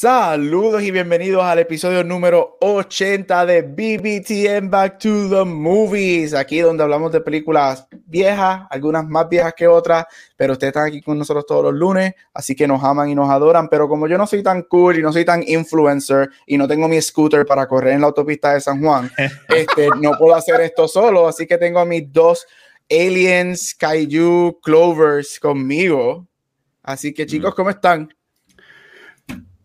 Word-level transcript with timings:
Saludos 0.00 0.82
y 0.82 0.90
bienvenidos 0.92 1.42
al 1.42 1.58
episodio 1.58 2.02
número 2.02 2.56
80 2.62 3.44
de 3.44 3.60
BBTN 3.60 4.70
Back 4.70 4.98
to 4.98 5.28
the 5.28 5.44
Movies, 5.44 6.32
aquí 6.32 6.60
donde 6.60 6.82
hablamos 6.82 7.12
de 7.12 7.20
películas 7.20 7.86
viejas, 8.06 8.62
algunas 8.70 9.06
más 9.06 9.28
viejas 9.28 9.52
que 9.54 9.68
otras, 9.68 10.06
pero 10.38 10.54
ustedes 10.54 10.70
están 10.70 10.86
aquí 10.86 11.02
con 11.02 11.18
nosotros 11.18 11.44
todos 11.44 11.64
los 11.64 11.74
lunes, 11.74 12.14
así 12.32 12.54
que 12.56 12.66
nos 12.66 12.82
aman 12.82 13.10
y 13.10 13.14
nos 13.14 13.28
adoran, 13.28 13.68
pero 13.68 13.90
como 13.90 14.08
yo 14.08 14.16
no 14.16 14.26
soy 14.26 14.42
tan 14.42 14.62
cool 14.62 14.98
y 14.98 15.02
no 15.02 15.12
soy 15.12 15.26
tan 15.26 15.46
influencer 15.46 16.30
y 16.46 16.56
no 16.56 16.66
tengo 16.66 16.88
mi 16.88 16.98
scooter 17.02 17.44
para 17.44 17.68
correr 17.68 17.92
en 17.92 18.00
la 18.00 18.06
autopista 18.06 18.54
de 18.54 18.62
San 18.62 18.82
Juan, 18.82 19.12
este, 19.54 19.88
no 20.00 20.12
puedo 20.18 20.34
hacer 20.34 20.62
esto 20.62 20.88
solo, 20.88 21.28
así 21.28 21.46
que 21.46 21.58
tengo 21.58 21.78
a 21.78 21.84
mis 21.84 22.10
dos 22.10 22.46
aliens, 22.88 23.74
kaiju, 23.74 24.60
clovers 24.62 25.38
conmigo. 25.38 26.26
Así 26.82 27.12
que 27.12 27.26
chicos, 27.26 27.54
¿cómo 27.54 27.68
están? 27.68 28.08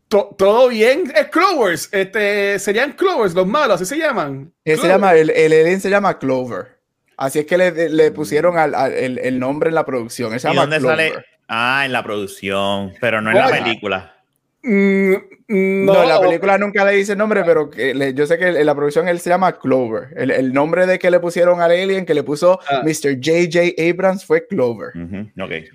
Todo 0.08 0.70
bien, 0.70 1.12
es 1.16 1.28
Clovers, 1.28 1.90
este, 1.92 2.60
serían 2.60 2.94
Clovers, 2.94 3.34
los 3.34 3.48
malos, 3.48 3.82
así 3.82 3.86
se 3.86 3.98
llaman. 3.98 4.52
se 4.64 4.76
llama, 4.76 5.16
el, 5.16 5.30
el 5.32 5.54
alien 5.54 5.82
se 5.82 5.90
llama 5.90 6.20
Clover. 6.20 6.76
Así 7.18 7.40
es 7.40 7.46
que 7.46 7.58
le, 7.58 7.90
le 7.90 8.12
pusieron 8.12 8.58
al, 8.58 8.76
al, 8.76 8.92
el, 8.92 9.20
el, 9.20 9.40
nombre 9.40 9.70
en 9.70 9.76
la 9.76 9.86
producción. 9.86 10.38
se 10.40 10.48
llama 10.48 10.62
dónde 10.62 10.80
Clover. 10.80 10.98
sale? 10.98 11.26
Ah, 11.48 11.84
en 11.86 11.94
la 11.94 12.04
producción, 12.04 12.94
pero 13.00 13.22
no 13.22 13.32
en 13.32 13.38
la 13.38 13.50
película. 13.50 14.16
Mm, 14.64 15.12
no. 15.48 15.94
no. 15.94 16.04
en 16.04 16.10
la 16.10 16.20
película 16.20 16.58
nunca 16.58 16.84
le 16.84 16.94
dice 16.94 17.14
el 17.14 17.18
nombre, 17.18 17.44
pero 17.46 17.70
que 17.70 17.94
le, 17.94 18.14
yo 18.14 18.26
sé 18.26 18.38
que 18.38 18.48
en 18.48 18.66
la 18.66 18.76
producción 18.76 19.08
él 19.08 19.20
se 19.20 19.30
llama 19.30 19.58
Clover. 19.60 20.10
El, 20.18 20.32
el, 20.32 20.54
nombre 20.54 20.86
de 20.88 21.00
que 21.00 21.10
le 21.10 21.20
pusieron 21.20 21.62
al 21.62 21.72
alien, 21.72 22.06
que 22.06 22.14
le 22.14 22.24
puso 22.24 22.60
ah. 22.70 22.82
Mr. 22.84 23.16
J.J. 23.24 23.90
Abrams, 23.90 24.26
fue 24.26 24.46
Clover. 24.46 24.90
Uh 24.96 25.00
-huh. 25.00 25.44
Ok. 25.44 25.70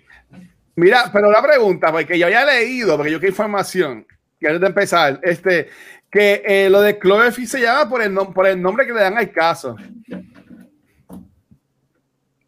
Mira, 0.76 1.10
pero 1.12 1.30
la 1.30 1.42
pregunta, 1.42 1.90
porque 1.92 2.18
yo 2.18 2.26
había 2.26 2.44
leído, 2.44 2.96
porque 2.96 3.12
yo 3.12 3.20
qué 3.20 3.28
información 3.28 4.06
que 4.40 4.46
antes 4.46 4.60
de 4.62 4.66
empezar, 4.66 5.20
este, 5.22 5.68
que 6.10 6.42
eh, 6.44 6.70
lo 6.70 6.80
de 6.80 6.98
Cloverfield 6.98 7.48
se 7.48 7.60
llama 7.60 7.88
por 7.88 8.02
el, 8.02 8.12
por 8.34 8.46
el 8.46 8.60
nombre 8.60 8.86
que 8.86 8.92
le 8.92 9.00
dan 9.00 9.18
al 9.18 9.30
caso. 9.30 9.76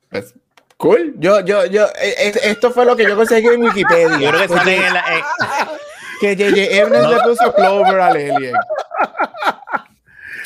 Pues, 0.09 0.35
cool. 0.79 1.15
Yo, 1.19 1.41
yo, 1.45 1.67
yo, 1.67 1.87
eh, 2.01 2.33
esto 2.43 2.71
fue 2.71 2.87
lo 2.87 2.97
que 2.97 3.05
yo 3.05 3.15
conseguí 3.15 3.47
en 3.47 3.63
Wikipedia. 3.63 4.19
Yo 4.19 4.31
creo 4.31 4.43
que 4.43 4.49
sale 4.49 4.77
en 4.77 4.95
la, 4.95 5.01
eh. 5.01 5.23
Que 6.21 6.37
J.J. 6.37 6.83
Abrams 6.83 7.11
le 7.11 7.21
puso 7.23 7.55
Clover 7.55 8.01
al 8.01 8.17
alien. 8.17 8.55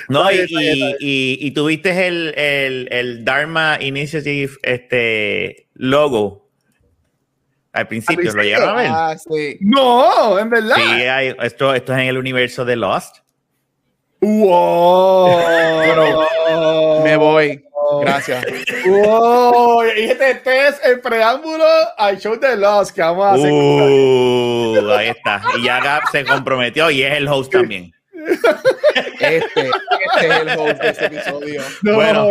No, 0.08 0.30
y, 0.30 0.46
y, 0.48 0.96
y, 1.00 1.38
y 1.46 1.50
tuviste 1.50 2.06
el, 2.06 2.32
el, 2.36 2.88
el 2.90 3.24
Dharma 3.24 3.76
Initiative 3.80 4.52
este, 4.62 5.68
logo 5.74 6.45
al 7.76 7.88
principio, 7.88 8.32
¿lo 8.32 8.42
llegaron 8.42 8.70
a 8.70 8.74
ver? 8.74 8.90
Ah, 8.90 9.16
sí. 9.18 9.58
No, 9.60 10.38
en 10.38 10.48
verdad. 10.48 10.76
Sí, 10.76 10.82
hay, 10.82 11.36
esto, 11.42 11.74
esto 11.74 11.92
es 11.92 11.98
en 11.98 12.06
el 12.06 12.16
universo 12.16 12.64
de 12.64 12.74
Lost. 12.74 13.18
¡Wow! 14.20 15.28
Me 17.04 17.16
voy. 17.16 17.62
Gracias. 18.00 18.46
¡Wow! 18.86 19.84
Y 19.84 20.04
este, 20.04 20.30
este, 20.30 20.68
es 20.68 20.80
el 20.84 21.00
preámbulo 21.00 21.66
al 21.98 22.18
show 22.18 22.40
de 22.40 22.56
Lost 22.56 22.94
que 22.94 23.02
vamos 23.02 23.26
a 23.26 23.34
hacer. 23.34 23.52
Uh, 23.52 24.90
ahí 24.96 25.08
está. 25.08 25.42
Y 25.58 25.64
ya 25.64 25.80
Gab 25.80 26.02
se 26.10 26.24
comprometió 26.24 26.90
y 26.90 27.02
es 27.02 27.12
el 27.14 27.28
host 27.28 27.52
también. 27.52 27.92
Este, 29.20 29.36
este 29.36 29.70
es 30.20 30.34
el 30.40 30.48
host 30.58 30.80
de 30.80 30.88
este 30.88 31.06
episodio. 31.06 31.62
No, 31.82 31.94
bueno. 31.94 32.28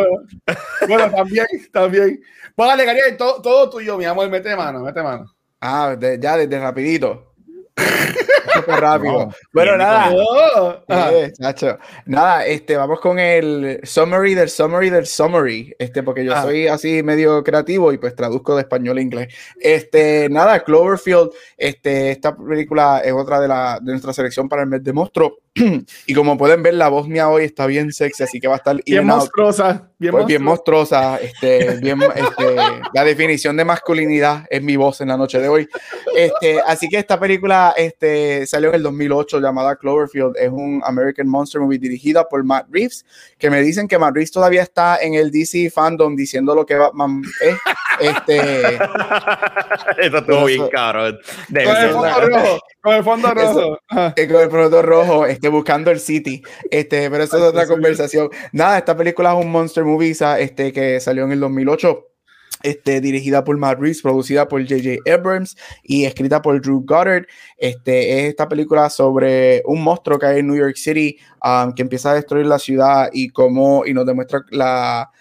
bueno, 0.88 1.12
también, 1.12 1.46
también. 1.72 2.20
Póngale, 2.56 2.86
Gabriel, 2.86 3.18
todo, 3.18 3.42
todo 3.42 3.70
tuyo, 3.70 3.98
mi 3.98 4.06
amor, 4.06 4.30
mete 4.30 4.56
mano, 4.56 4.80
mete 4.80 5.04
mano. 5.04 5.35
Ah, 5.62 5.96
de, 5.98 6.20
ya 6.20 6.38
desde 6.38 6.60
rapidito. 6.60 7.34
Súper 8.54 8.80
rápido. 8.80 9.26
No, 9.26 9.32
bueno, 9.54 9.78
nada. 9.78 10.12
Eh, 10.88 11.34
nada, 12.06 12.46
este, 12.46 12.78
vamos 12.78 13.00
con 13.00 13.20
el 13.20 13.82
summary 13.84 14.34
del 14.34 14.50
summary 14.50 14.90
del 14.90 15.06
summary. 15.06 15.76
Este, 15.78 16.04
porque 16.04 16.24
yo 16.24 16.34
ah. 16.34 16.44
soy 16.44 16.68
así 16.68 17.04
medio 17.04 17.44
creativo 17.44 17.92
y 17.92 17.98
pues 17.98 18.16
traduzco 18.16 18.56
de 18.56 18.62
español 18.62 18.98
a 18.98 19.02
inglés. 19.02 19.34
Este, 19.60 20.30
nada, 20.30 20.64
Cloverfield, 20.64 21.32
este, 21.58 22.12
esta 22.12 22.36
película 22.36 23.02
es 23.04 23.12
otra 23.12 23.40
de, 23.40 23.48
la, 23.48 23.80
de 23.82 23.92
nuestra 23.92 24.14
selección 24.14 24.48
para 24.48 24.64
el 24.64 24.70
mes 24.70 24.84
de 24.84 24.94
monstruo. 24.94 25.38
Y 26.06 26.14
como 26.14 26.38
pueden 26.38 26.62
ver, 26.64 26.74
la 26.74 26.90
voz 26.90 27.08
mía 27.08 27.30
hoy 27.30 27.46
está 27.46 27.66
bien 27.66 27.94
sexy, 27.94 28.24
así 28.24 28.42
que 28.42 28.48
va 28.48 28.56
a 28.56 28.58
estar 28.58 28.76
bien 28.84 29.08
monstruosa. 29.08 29.90
Bien, 29.98 30.12
pues 30.12 30.26
bien 30.26 30.44
monstruosa. 30.44 31.18
Este, 31.18 31.78
bien, 31.82 31.98
este, 32.02 32.56
la 32.94 33.04
definición 33.06 33.56
de 33.56 33.64
masculinidad 33.64 34.46
es 34.50 34.62
mi 34.62 34.76
voz 34.76 35.00
en 35.00 35.08
la 35.08 35.18
noche 35.18 35.40
de 35.40 35.48
hoy. 35.48 35.70
Este, 36.14 36.60
así 36.60 36.90
que 36.90 36.98
esta 36.98 37.18
película 37.18 37.74
este, 37.78 38.46
salió 38.46 38.70
en 38.70 38.76
el 38.76 38.84
2008 38.84 39.40
llamada 39.40 39.78
Cloverfield. 39.78 40.36
Es 40.36 40.50
un 40.50 40.82
American 40.84 41.30
Monster 41.30 41.62
Movie 41.62 41.80
dirigida 41.80 42.28
por 42.28 42.44
Matt 42.44 42.68
Reeves, 42.70 43.06
que 43.38 43.50
me 43.50 43.62
dicen 43.62 43.88
que 43.88 43.98
Matt 43.98 44.14
Reeves 44.16 44.32
todavía 44.32 44.62
está 44.62 44.98
en 44.98 45.14
el 45.14 45.32
DC 45.32 45.70
fandom 45.70 46.18
diciendo 46.18 46.54
lo 46.54 46.66
que 46.66 46.76
Batman 46.76 47.22
es. 47.40 47.58
Este, 48.02 48.76
Eso 49.98 50.18
estuvo 50.18 50.46
bien 50.46 50.68
caro. 50.68 51.18
Con 51.48 51.58
el 51.58 51.94
fondo 51.94 52.20
rojo. 52.20 52.60
Con 52.82 52.94
el 52.94 53.04
fondo 53.04 53.34
rojo. 53.34 53.50
Eso, 53.52 53.80
con 53.90 54.42
el 54.42 54.52
fondo 54.52 54.82
rojo. 54.82 55.26
Este, 55.26 55.45
buscando 55.50 55.92
el 55.92 56.00
City. 56.00 56.42
Este, 56.72 57.10
pero 57.10 57.24
eso 57.24 57.38
es 57.38 57.44
otra 57.44 57.68
conversación. 57.68 58.30
Nada, 58.52 58.78
esta 58.78 58.96
película 58.96 59.34
es 59.34 59.46
un 59.46 59.52
monster 59.52 59.84
movie 59.84 60.16
este, 60.40 60.72
que 60.72 61.00
salió 61.00 61.26
en 61.26 61.32
el 61.32 61.40
2008. 61.40 62.08
Este, 62.64 63.00
dirigida 63.00 63.44
por 63.44 63.58
Matt 63.58 63.80
Reeves, 63.80 64.02
producida 64.02 64.48
por 64.48 64.62
J.J. 64.62 65.12
Abrams 65.12 65.56
y 65.84 66.06
escrita 66.06 66.42
por 66.42 66.60
Drew 66.60 66.84
Goddard. 66.84 67.28
Este, 67.58 68.22
es 68.22 68.30
esta 68.30 68.48
película 68.48 68.90
sobre 68.90 69.62
un 69.66 69.84
monstruo 69.84 70.18
que 70.18 70.26
hay 70.26 70.40
en 70.40 70.48
New 70.48 70.58
York 70.58 70.76
City 70.76 71.18
um, 71.44 71.74
que 71.74 71.84
empieza 71.84 72.12
a 72.12 72.16
destruir 72.16 72.48
la 72.48 72.58
ciudad 72.58 73.10
y 73.14 73.30
cómo 73.30 73.86
y 73.86 73.94
nos 73.94 74.06
demuestra 74.08 74.44
la, 74.50 75.12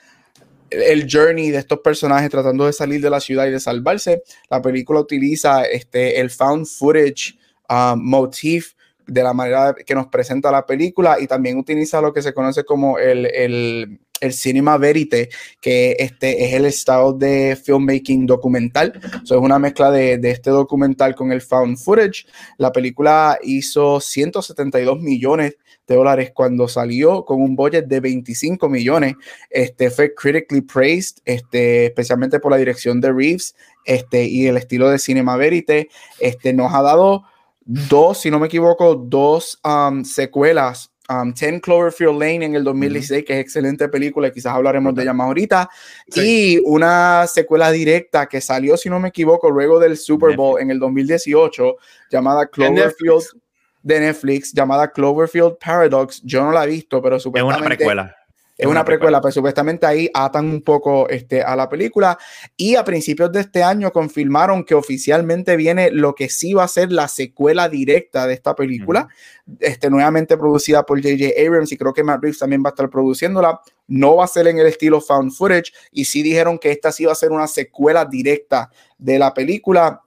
el 0.70 1.06
journey 1.10 1.50
de 1.50 1.58
estos 1.58 1.80
personajes 1.80 2.30
tratando 2.30 2.66
de 2.66 2.72
salir 2.72 3.00
de 3.00 3.10
la 3.10 3.20
ciudad 3.20 3.46
y 3.46 3.50
de 3.50 3.60
salvarse. 3.60 4.22
La 4.48 4.62
película 4.62 5.00
utiliza 5.00 5.64
este, 5.64 6.20
el 6.20 6.30
found 6.30 6.66
footage 6.66 7.36
um, 7.68 8.00
motif 8.02 8.73
de 9.06 9.22
la 9.22 9.32
manera 9.32 9.74
que 9.74 9.94
nos 9.94 10.06
presenta 10.08 10.50
la 10.50 10.66
película 10.66 11.18
y 11.20 11.26
también 11.26 11.58
utiliza 11.58 12.00
lo 12.00 12.12
que 12.12 12.22
se 12.22 12.32
conoce 12.32 12.64
como 12.64 12.98
el, 12.98 13.26
el, 13.26 14.00
el 14.20 14.32
cinema 14.32 14.78
verite, 14.78 15.28
que 15.60 15.96
este 15.98 16.44
es 16.44 16.54
el 16.54 16.64
estado 16.64 17.12
de 17.12 17.56
filmmaking 17.62 18.26
documental. 18.26 18.98
So, 19.24 19.36
es 19.36 19.40
una 19.40 19.58
mezcla 19.58 19.90
de, 19.90 20.18
de, 20.18 20.30
este 20.30 20.50
documental 20.50 21.14
con 21.14 21.32
el 21.32 21.42
found 21.42 21.78
footage. 21.78 22.26
La 22.58 22.72
película 22.72 23.38
hizo 23.42 24.00
172 24.00 25.00
millones 25.00 25.56
de 25.86 25.96
dólares 25.96 26.32
cuando 26.34 26.66
salió 26.68 27.24
con 27.24 27.42
un 27.42 27.56
budget 27.56 27.86
de 27.86 28.00
25 28.00 28.68
millones. 28.68 29.14
Este 29.50 29.90
fue 29.90 30.14
critically 30.14 30.62
praised, 30.62 31.18
este, 31.24 31.86
especialmente 31.86 32.40
por 32.40 32.52
la 32.52 32.56
dirección 32.56 33.00
de 33.00 33.12
Reeves 33.12 33.54
este, 33.84 34.24
y 34.24 34.46
el 34.46 34.56
estilo 34.56 34.88
de 34.88 34.98
cinema 34.98 35.36
verite. 35.36 35.88
Este, 36.20 36.52
nos 36.52 36.72
ha 36.72 36.82
dado 36.82 37.24
dos, 37.64 38.20
si 38.20 38.30
no 38.30 38.38
me 38.38 38.46
equivoco, 38.46 38.94
dos 38.94 39.60
um, 39.64 40.04
secuelas. 40.04 40.90
Um, 41.08 41.34
Ten 41.34 41.60
Cloverfield 41.60 42.18
Lane 42.18 42.46
en 42.46 42.54
el 42.54 42.64
2016, 42.64 43.10
uh 43.10 43.22
-huh. 43.22 43.26
que 43.26 43.34
es 43.34 43.40
excelente 43.40 43.88
película, 43.88 44.30
quizás 44.30 44.54
hablaremos 44.54 44.94
de 44.94 45.02
ella 45.02 45.12
más 45.12 45.26
ahorita, 45.26 45.68
sí. 46.08 46.56
y 46.56 46.62
una 46.64 47.26
secuela 47.26 47.70
directa 47.70 48.26
que 48.26 48.40
salió, 48.40 48.78
si 48.78 48.88
no 48.88 48.98
me 48.98 49.08
equivoco, 49.08 49.50
luego 49.50 49.78
del 49.78 49.98
Super 49.98 50.34
Bowl 50.34 50.54
Netflix. 50.54 50.62
en 50.62 50.70
el 50.70 50.78
2018, 50.78 51.76
llamada 52.10 52.46
Cloverfield 52.46 53.16
Netflix. 53.18 53.36
de 53.82 54.00
Netflix, 54.00 54.52
llamada 54.54 54.90
Cloverfield 54.90 55.58
Paradox. 55.58 56.22
Yo 56.24 56.42
no 56.42 56.52
la 56.52 56.64
he 56.64 56.68
visto, 56.68 57.02
pero 57.02 57.20
supuestamente... 57.20 57.60
Es 57.60 57.66
una 57.66 57.76
precuela. 57.76 58.16
Es 58.56 58.66
una, 58.66 58.84
precuela, 58.84 59.20
pero 59.20 59.32
supuestamente 59.32 59.84
ahí 59.84 60.08
atan 60.14 60.46
un 60.46 60.62
poco 60.62 61.08
este, 61.08 61.42
a 61.42 61.56
la 61.56 61.68
película. 61.68 62.16
Y 62.56 62.76
a 62.76 62.84
principios 62.84 63.32
de 63.32 63.40
este 63.40 63.64
año 63.64 63.90
confirmaron 63.90 64.64
que 64.64 64.76
oficialmente 64.76 65.56
viene 65.56 65.90
lo 65.90 66.14
que 66.14 66.28
sí 66.28 66.54
va 66.54 66.62
a 66.62 66.68
ser 66.68 66.92
la 66.92 67.08
secuela 67.08 67.68
directa 67.68 68.28
de 68.28 68.34
esta 68.34 68.54
película, 68.54 69.08
uh 69.46 69.50
-huh. 69.50 69.56
este, 69.58 69.90
nuevamente 69.90 70.36
producida 70.36 70.86
por 70.86 71.02
J.J. 71.02 71.32
Abrams 71.44 71.72
y 71.72 71.76
creo 71.76 71.92
que 71.92 72.04
Matt 72.04 72.22
Reeves 72.22 72.38
también 72.38 72.62
va 72.62 72.68
a 72.68 72.74
estar 72.74 72.88
produciéndola. 72.88 73.60
No 73.88 74.16
va 74.16 74.24
a 74.24 74.28
ser 74.28 74.46
en 74.46 74.58
el 74.58 74.66
estilo 74.66 75.00
found 75.00 75.32
footage 75.32 75.72
y 75.90 76.04
sí 76.04 76.22
dijeron 76.22 76.58
que 76.58 76.70
esta 76.70 76.92
sí 76.92 77.04
va 77.04 77.12
a 77.12 77.16
ser 77.16 77.32
una 77.32 77.48
secuela 77.48 78.04
directa 78.04 78.70
de 78.98 79.18
la 79.18 79.34
película. 79.34 80.00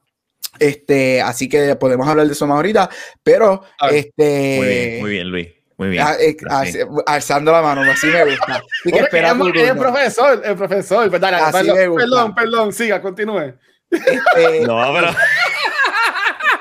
Este, 0.58 1.22
así 1.22 1.50
que 1.50 1.76
podemos 1.76 2.08
hablar 2.08 2.26
de 2.26 2.34
eso 2.34 2.48
más 2.48 2.56
ahorita, 2.56 2.90
pero 3.22 3.62
este, 3.92 4.58
muy 4.58 4.68
bien, 4.68 5.02
muy 5.02 5.12
bien, 5.12 5.30
Luis 5.30 5.57
Muy 5.78 5.90
bien. 5.90 6.04
Ah, 6.08 6.16
eh, 6.20 6.36
así- 6.50 6.80
alzando 7.06 7.52
la 7.52 7.62
mano, 7.62 7.82
así 7.92 8.08
me 8.08 8.26
gusta. 8.26 8.56
Así 8.56 8.92
que 8.92 9.00
espera 9.00 9.28
es- 9.30 9.34
es 9.36 9.40
el 9.40 9.54
turno. 9.54 9.82
profesor, 9.82 10.42
el 10.44 10.56
profesor. 10.56 11.10
Pues 11.10 11.22
dale, 11.22 11.38
Así 11.38 11.52
perdón, 11.52 11.76
me 11.78 11.88
gusta. 11.88 12.04
perdón, 12.06 12.36
perdón, 12.36 12.74
siga, 12.74 13.02
continúe. 13.02 13.54
Este, 13.92 14.62
No, 14.68 14.92
pero. 14.94 15.08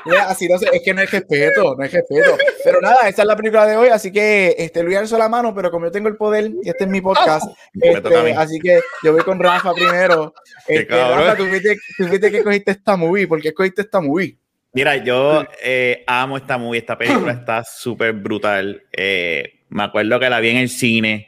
Mira, 0.05 0.29
así 0.29 0.47
no 0.47 0.57
sé, 0.57 0.69
es 0.71 0.81
que 0.85 0.93
no 0.93 1.01
hay 1.01 1.07
respeto, 1.07 1.75
no 1.75 1.83
hay 1.83 1.89
respeto. 1.89 2.37
Pero 2.63 2.79
nada, 2.79 3.09
esta 3.09 3.23
es 3.23 3.27
la 3.27 3.35
película 3.35 3.65
de 3.65 3.75
hoy, 3.75 3.89
así 3.89 4.09
que 4.09 4.55
este, 4.57 4.81
Luis 4.81 4.95
alzó 4.97 5.17
la 5.17 5.27
mano, 5.27 5.53
pero 5.53 5.69
como 5.69 5.87
yo 5.87 5.91
tengo 5.91 6.07
el 6.07 6.15
poder 6.15 6.49
y 6.63 6.69
este 6.69 6.85
es 6.85 6.89
mi 6.89 7.01
podcast, 7.01 7.45
a 7.83 7.85
este, 7.85 8.33
así 8.35 8.57
que 8.59 8.79
yo 9.03 9.11
voy 9.11 9.23
con 9.23 9.37
Rafa 9.37 9.73
primero. 9.73 10.33
Este. 10.65 10.85
Rafa, 10.95 11.35
tú 11.35 11.45
fuiste, 11.47 11.75
tú 11.97 12.07
fuiste 12.07 12.31
que 12.31 12.41
cogiste 12.41 12.71
esta 12.71 12.95
movie, 12.95 13.27
¿por 13.27 13.41
qué 13.41 13.49
escogiste 13.49 13.81
esta 13.81 13.99
movie? 13.99 14.37
Mira, 14.77 14.97
yo 14.97 15.43
eh, 15.63 16.03
amo 16.05 16.37
esta 16.37 16.59
movie, 16.59 16.77
esta 16.77 16.95
película 16.95 17.31
está 17.39 17.63
súper 17.63 18.13
brutal. 18.13 18.83
Eh, 18.91 19.61
me 19.69 19.81
acuerdo 19.81 20.19
que 20.19 20.29
la 20.29 20.39
vi 20.39 20.49
en 20.49 20.57
el 20.57 20.69
cine 20.69 21.27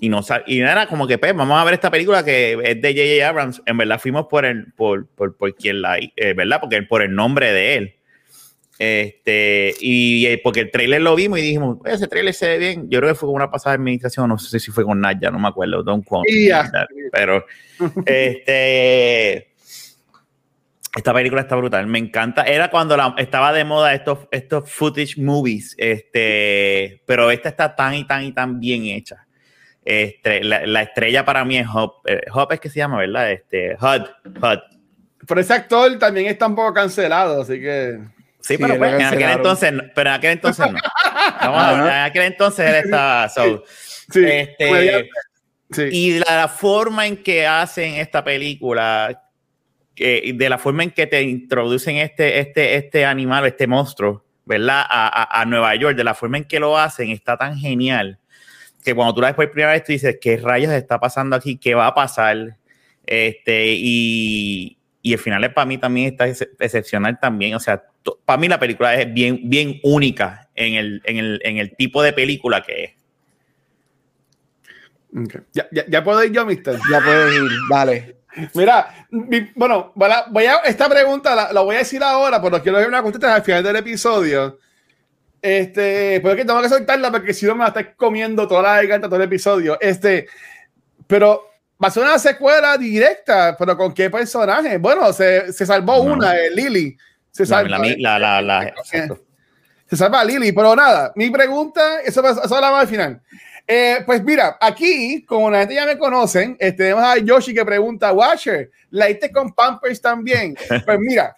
y 0.00 0.10
no 0.10 0.20
y 0.46 0.60
era 0.60 0.86
como 0.86 1.06
que 1.06 1.16
pues, 1.16 1.34
vamos 1.34 1.58
a 1.58 1.64
ver 1.64 1.72
esta 1.72 1.90
película 1.90 2.22
que 2.22 2.58
es 2.62 2.82
de 2.82 2.92
J.J. 2.92 3.26
Abrams. 3.26 3.62
En 3.64 3.78
verdad 3.78 3.98
fuimos 3.98 4.26
por 4.26 4.44
el, 4.44 4.70
por, 4.74 5.06
por, 5.08 5.34
por 5.34 5.54
quien 5.54 5.80
la, 5.80 5.96
eh, 5.96 6.34
¿verdad? 6.36 6.60
Porque 6.60 6.82
por 6.82 7.00
el 7.00 7.14
nombre 7.14 7.50
de 7.54 7.76
él. 7.76 7.94
Este, 8.78 9.74
y 9.80 10.26
eh, 10.26 10.38
porque 10.44 10.60
el 10.60 10.70
trailer 10.70 11.00
lo 11.00 11.14
vimos 11.14 11.38
y 11.38 11.42
dijimos, 11.42 11.78
"Oye, 11.82 11.94
ese 11.94 12.06
trailer 12.06 12.34
se 12.34 12.48
ve 12.48 12.58
bien. 12.58 12.90
Yo 12.90 12.98
creo 12.98 13.12
que 13.12 13.18
fue 13.18 13.28
con 13.28 13.36
una 13.36 13.50
pasada 13.50 13.76
administración, 13.76 14.28
no 14.28 14.38
sé 14.38 14.60
si 14.60 14.70
fue 14.70 14.84
con 14.84 15.00
Naya, 15.00 15.30
no 15.30 15.38
me 15.38 15.48
acuerdo, 15.48 15.82
don't 15.82 16.04
quote 16.06 16.30
me 16.30 16.38
Y 16.38 16.48
ya. 16.48 16.60
on 16.60 16.70
that, 16.70 16.86
pero 17.10 17.46
este 18.06 19.49
esta 20.96 21.14
película 21.14 21.42
está 21.42 21.56
brutal, 21.56 21.86
me 21.86 21.98
encanta. 21.98 22.42
Era 22.42 22.68
cuando 22.70 22.96
la- 22.96 23.14
estaba 23.18 23.52
de 23.52 23.64
moda 23.64 23.94
estos, 23.94 24.18
estos 24.30 24.70
footage 24.70 25.16
movies, 25.18 25.74
este, 25.78 27.02
pero 27.06 27.30
esta 27.30 27.48
está 27.48 27.74
tan 27.76 27.94
y 27.94 28.04
tan 28.06 28.24
y 28.24 28.32
tan 28.32 28.58
bien 28.60 28.84
hecha. 28.86 29.26
Este, 29.84 30.44
la, 30.44 30.66
la 30.66 30.82
estrella 30.82 31.24
para 31.24 31.44
mí 31.44 31.56
es 31.58 31.66
Hop. 31.72 32.02
eh, 32.06 32.20
Hop 32.32 32.52
es 32.52 32.60
que 32.60 32.68
se 32.68 32.78
llama, 32.78 32.98
¿verdad? 32.98 33.30
Este, 33.30 33.76
Hud. 33.80 34.02
Hud. 34.42 34.58
Pero 35.26 35.40
ese 35.40 35.52
actor 35.54 35.98
también 35.98 36.26
está 36.26 36.46
un 36.46 36.54
poco 36.54 36.74
cancelado, 36.74 37.42
así 37.42 37.60
que. 37.60 37.98
Sí, 38.40 38.56
Sí, 38.56 38.62
pero 38.62 38.78
pues, 38.78 38.94
en 38.94 39.02
aquel 39.02 39.30
entonces, 39.30 39.72
no- 39.72 39.82
pero 39.94 40.10
en 40.10 40.16
aquel 40.16 40.30
entonces 40.32 40.66
no. 40.72 40.78
Vamos 41.40 41.62
a 41.62 41.72
ver, 41.82 41.92
en 41.92 41.98
aquel 42.02 42.22
entonces 42.22 42.68
él 42.68 42.74
estaba. 42.84 43.28
so, 43.28 43.64
Sí, 44.10 44.24
este, 44.24 44.66
comediante. 44.66 45.10
sí. 45.70 45.82
Y 45.92 46.18
la, 46.18 46.36
la 46.36 46.48
forma 46.48 47.06
en 47.06 47.22
que 47.22 47.46
hacen 47.46 47.94
esta 47.94 48.24
película, 48.24 49.22
y 50.00 50.32
de 50.32 50.48
la 50.48 50.58
forma 50.58 50.82
en 50.82 50.90
que 50.90 51.06
te 51.06 51.22
introducen 51.22 51.96
este, 51.96 52.38
este, 52.38 52.76
este 52.76 53.04
animal, 53.04 53.44
este 53.46 53.66
monstruo, 53.66 54.24
¿verdad? 54.44 54.82
A, 54.88 55.40
a- 55.40 55.44
Nueva 55.44 55.74
York, 55.76 55.96
de 55.96 56.04
la 56.04 56.14
forma 56.14 56.38
en 56.38 56.44
que 56.44 56.58
lo 56.58 56.78
hacen, 56.78 57.10
está 57.10 57.36
tan 57.36 57.56
genial 57.58 58.18
que 58.82 58.94
cuando 58.94 59.14
tú 59.14 59.20
la 59.20 59.28
ves 59.28 59.36
por 59.36 59.50
primera 59.50 59.72
vez, 59.72 59.84
tú 59.84 59.92
dices, 59.92 60.16
¿qué 60.20 60.38
rayos 60.38 60.72
está 60.72 60.98
pasando 60.98 61.36
aquí? 61.36 61.58
¿Qué 61.58 61.74
va 61.74 61.86
a 61.86 61.94
pasar? 61.94 62.56
Este, 63.06 63.74
y, 63.76 64.78
y 65.02 65.12
el 65.12 65.18
final 65.18 65.52
para 65.52 65.66
mí 65.66 65.76
también 65.76 66.12
está 66.12 66.26
ex- 66.28 66.48
excepcional 66.58 67.18
también. 67.20 67.54
O 67.54 67.60
sea, 67.60 67.82
para 68.24 68.38
mí 68.38 68.48
la 68.48 68.58
película 68.58 68.94
es 68.94 69.12
bien, 69.12 69.40
bien 69.44 69.80
única 69.82 70.48
en 70.54 70.74
el, 70.74 71.02
en, 71.04 71.16
el, 71.18 71.40
en 71.44 71.58
el 71.58 71.76
tipo 71.76 72.02
de 72.02 72.14
película 72.14 72.62
que 72.62 72.84
es. 72.84 72.90
Ya, 75.52 75.68
ya, 75.88 76.04
puedo 76.04 76.24
ir 76.24 76.32
yo, 76.32 76.46
mister. 76.46 76.78
Ya 76.90 77.00
puedes 77.00 77.34
ir, 77.34 77.50
dale. 77.68 78.16
Mira, 78.54 79.06
mi- 79.10 79.50
bueno, 79.54 79.92
voy 79.94 80.44
a- 80.46 80.58
esta 80.64 80.88
pregunta 80.88 81.34
la, 81.34 81.52
la 81.52 81.60
voy 81.62 81.74
a 81.76 81.78
decir 81.80 82.02
ahora, 82.02 82.40
pero 82.40 82.62
quiero 82.62 82.78
que 82.78 82.84
me 82.86 82.92
la 82.92 83.02
contestes 83.02 83.28
al 83.30 83.42
final 83.42 83.62
del 83.62 83.76
episodio. 83.76 84.58
Este, 85.42 86.20
pero 86.20 86.30
es 86.32 86.36
que 86.36 86.44
tengo 86.44 86.60
que 86.60 86.68
soltarla 86.68 87.10
porque 87.10 87.32
si 87.32 87.46
no 87.46 87.54
me 87.54 87.60
va 87.60 87.66
a 87.66 87.68
estar 87.68 87.94
comiendo 87.96 88.46
toda 88.46 88.62
la 88.62 88.76
garganta 88.76 89.08
todo 89.08 89.16
el 89.16 89.22
episodio. 89.22 89.78
Este, 89.80 90.28
pero 91.06 91.44
va 91.82 91.88
a 91.88 91.90
ser 91.90 92.02
una 92.02 92.18
secuela 92.18 92.76
directa, 92.76 93.56
pero 93.58 93.76
¿con 93.76 93.92
qué 93.94 94.10
personaje? 94.10 94.76
Bueno, 94.78 95.12
se, 95.12 95.52
se 95.52 95.64
salvó 95.64 96.04
No. 96.04 96.12
una, 96.14 96.36
eh, 96.36 96.50
Lily. 96.54 96.96
Se 97.30 97.44
La, 97.44 97.46
salva, 97.48 97.78
la, 97.78 98.18
la, 98.18 98.18
la- 98.18 98.42
la- 98.42 98.68
exacto. 98.68 99.20
se 99.88 99.96
salva 99.96 100.22
Lily, 100.24 100.52
pero 100.52 100.74
nada, 100.76 101.12
mi 101.14 101.30
pregunta, 101.30 102.00
eso, 102.04 102.20
eso 102.28 102.54
hablamos 102.54 102.80
al 102.80 102.88
final. 102.88 103.20
Eh, 103.72 104.02
pues 104.04 104.24
mira, 104.24 104.58
aquí, 104.60 105.24
como 105.24 105.48
la 105.48 105.60
gente 105.60 105.76
ya 105.76 105.86
me 105.86 105.96
conocen, 105.96 106.56
este, 106.58 106.82
tenemos 106.82 107.04
a 107.04 107.18
Yoshi 107.18 107.54
que 107.54 107.64
pregunta, 107.64 108.12
Watcher, 108.12 108.68
¿la 108.90 109.06
viste 109.06 109.30
con 109.30 109.52
Pampers 109.54 110.00
también? 110.00 110.56
Pues 110.84 110.98
mira, 110.98 111.36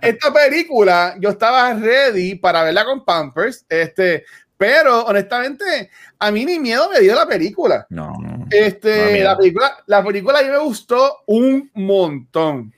esta 0.00 0.32
película 0.32 1.16
yo 1.18 1.30
estaba 1.30 1.74
ready 1.74 2.36
para 2.36 2.62
verla 2.62 2.84
con 2.84 3.04
Pampers, 3.04 3.66
este, 3.68 4.24
pero 4.56 5.04
honestamente, 5.06 5.90
a 6.20 6.30
mí 6.30 6.44
ni 6.44 6.60
miedo 6.60 6.88
me 6.90 7.00
dio 7.00 7.12
la 7.16 7.26
película. 7.26 7.84
No, 7.90 8.12
no. 8.20 8.36
No 8.36 8.46
Este, 8.52 9.12
miedo. 9.14 9.24
la 9.24 9.36
película, 9.36 9.76
la 9.86 10.04
película 10.04 10.38
a 10.38 10.42
mí 10.42 10.50
me 10.50 10.58
gustó 10.58 11.22
un 11.26 11.72
montón. 11.74 12.72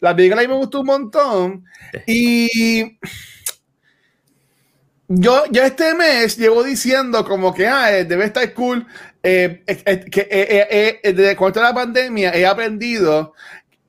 La 0.00 0.14
película 0.14 0.42
a 0.42 0.44
mí 0.44 0.48
me 0.48 0.58
gustó 0.58 0.80
un 0.80 0.86
montón. 0.86 1.64
Y 2.06 2.98
yo, 5.08 5.44
yo 5.50 5.62
este 5.62 5.94
mes 5.94 6.36
llevo 6.36 6.62
diciendo 6.64 7.24
como 7.24 7.52
que 7.54 7.66
ah, 7.66 7.96
eh, 7.96 8.04
debe 8.04 8.24
estar 8.26 8.52
cool. 8.54 8.86
eh, 9.22 9.62
eh, 9.66 9.82
eh, 9.86 10.04
que 10.10 10.20
eh, 10.22 10.28
eh, 10.70 11.00
eh, 11.02 11.12
desde 11.12 11.36
cuando 11.36 11.62
la 11.62 11.74
pandemia 11.74 12.32
he 12.34 12.44
aprendido. 12.46 13.32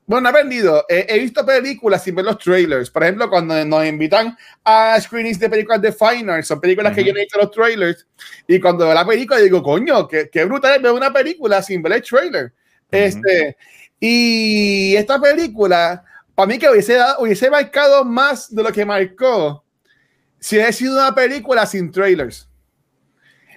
Bueno, 0.07 0.21
no 0.21 0.27
he 0.29 0.39
aprendido. 0.39 0.85
eh, 0.87 1.07
he 1.09 1.17
visto 1.19 1.43
películas 1.45 2.03
sin 2.03 2.13
ver 2.15 2.25
los 2.25 2.37
trailers. 2.37 2.91
Por 2.91 3.03
ejemplo, 3.03 3.27
cuando 3.29 3.65
nos 3.65 3.85
invitan 3.87 4.37
a 4.63 4.99
screenings 5.01 5.39
de 5.39 5.49
películas 5.49 5.81
de 5.81 5.91
Fine 5.91 6.31
Arts, 6.31 6.47
son 6.47 6.61
películas 6.61 6.93
que 6.93 7.01
Ujú. 7.01 7.07
yo 7.07 7.13
no 7.13 7.19
he 7.19 7.23
visto 7.23 7.39
los 7.39 7.49
trailers. 7.51 8.05
Y 8.47 8.59
cuando 8.59 8.85
veo 8.85 8.93
la 8.93 9.05
película, 9.05 9.39
digo, 9.39 9.63
coño, 9.63 10.07
qué, 10.07 10.29
qué 10.31 10.45
brutal 10.45 10.75
es 10.75 10.81
ver 10.83 10.91
una 10.91 11.11
película 11.11 11.61
sin 11.63 11.81
ver 11.81 11.93
el 11.93 12.03
trailer. 12.03 12.53
Este, 12.91 13.57
y 13.99 14.95
esta 14.95 15.19
película, 15.19 16.03
para 16.35 16.47
mí 16.47 16.59
que 16.59 16.69
hubiese, 16.69 16.93
dado- 16.93 17.23
hubiese 17.23 17.49
marcado 17.49 18.05
más 18.05 18.53
de 18.53 18.61
lo 18.61 18.71
que 18.71 18.85
marcó 18.85 19.64
si 20.45 20.57
hubiese 20.57 20.73
sido 20.73 20.93
una 20.99 21.15
película 21.15 21.65
sin 21.65 21.91
trailers. 21.91 22.47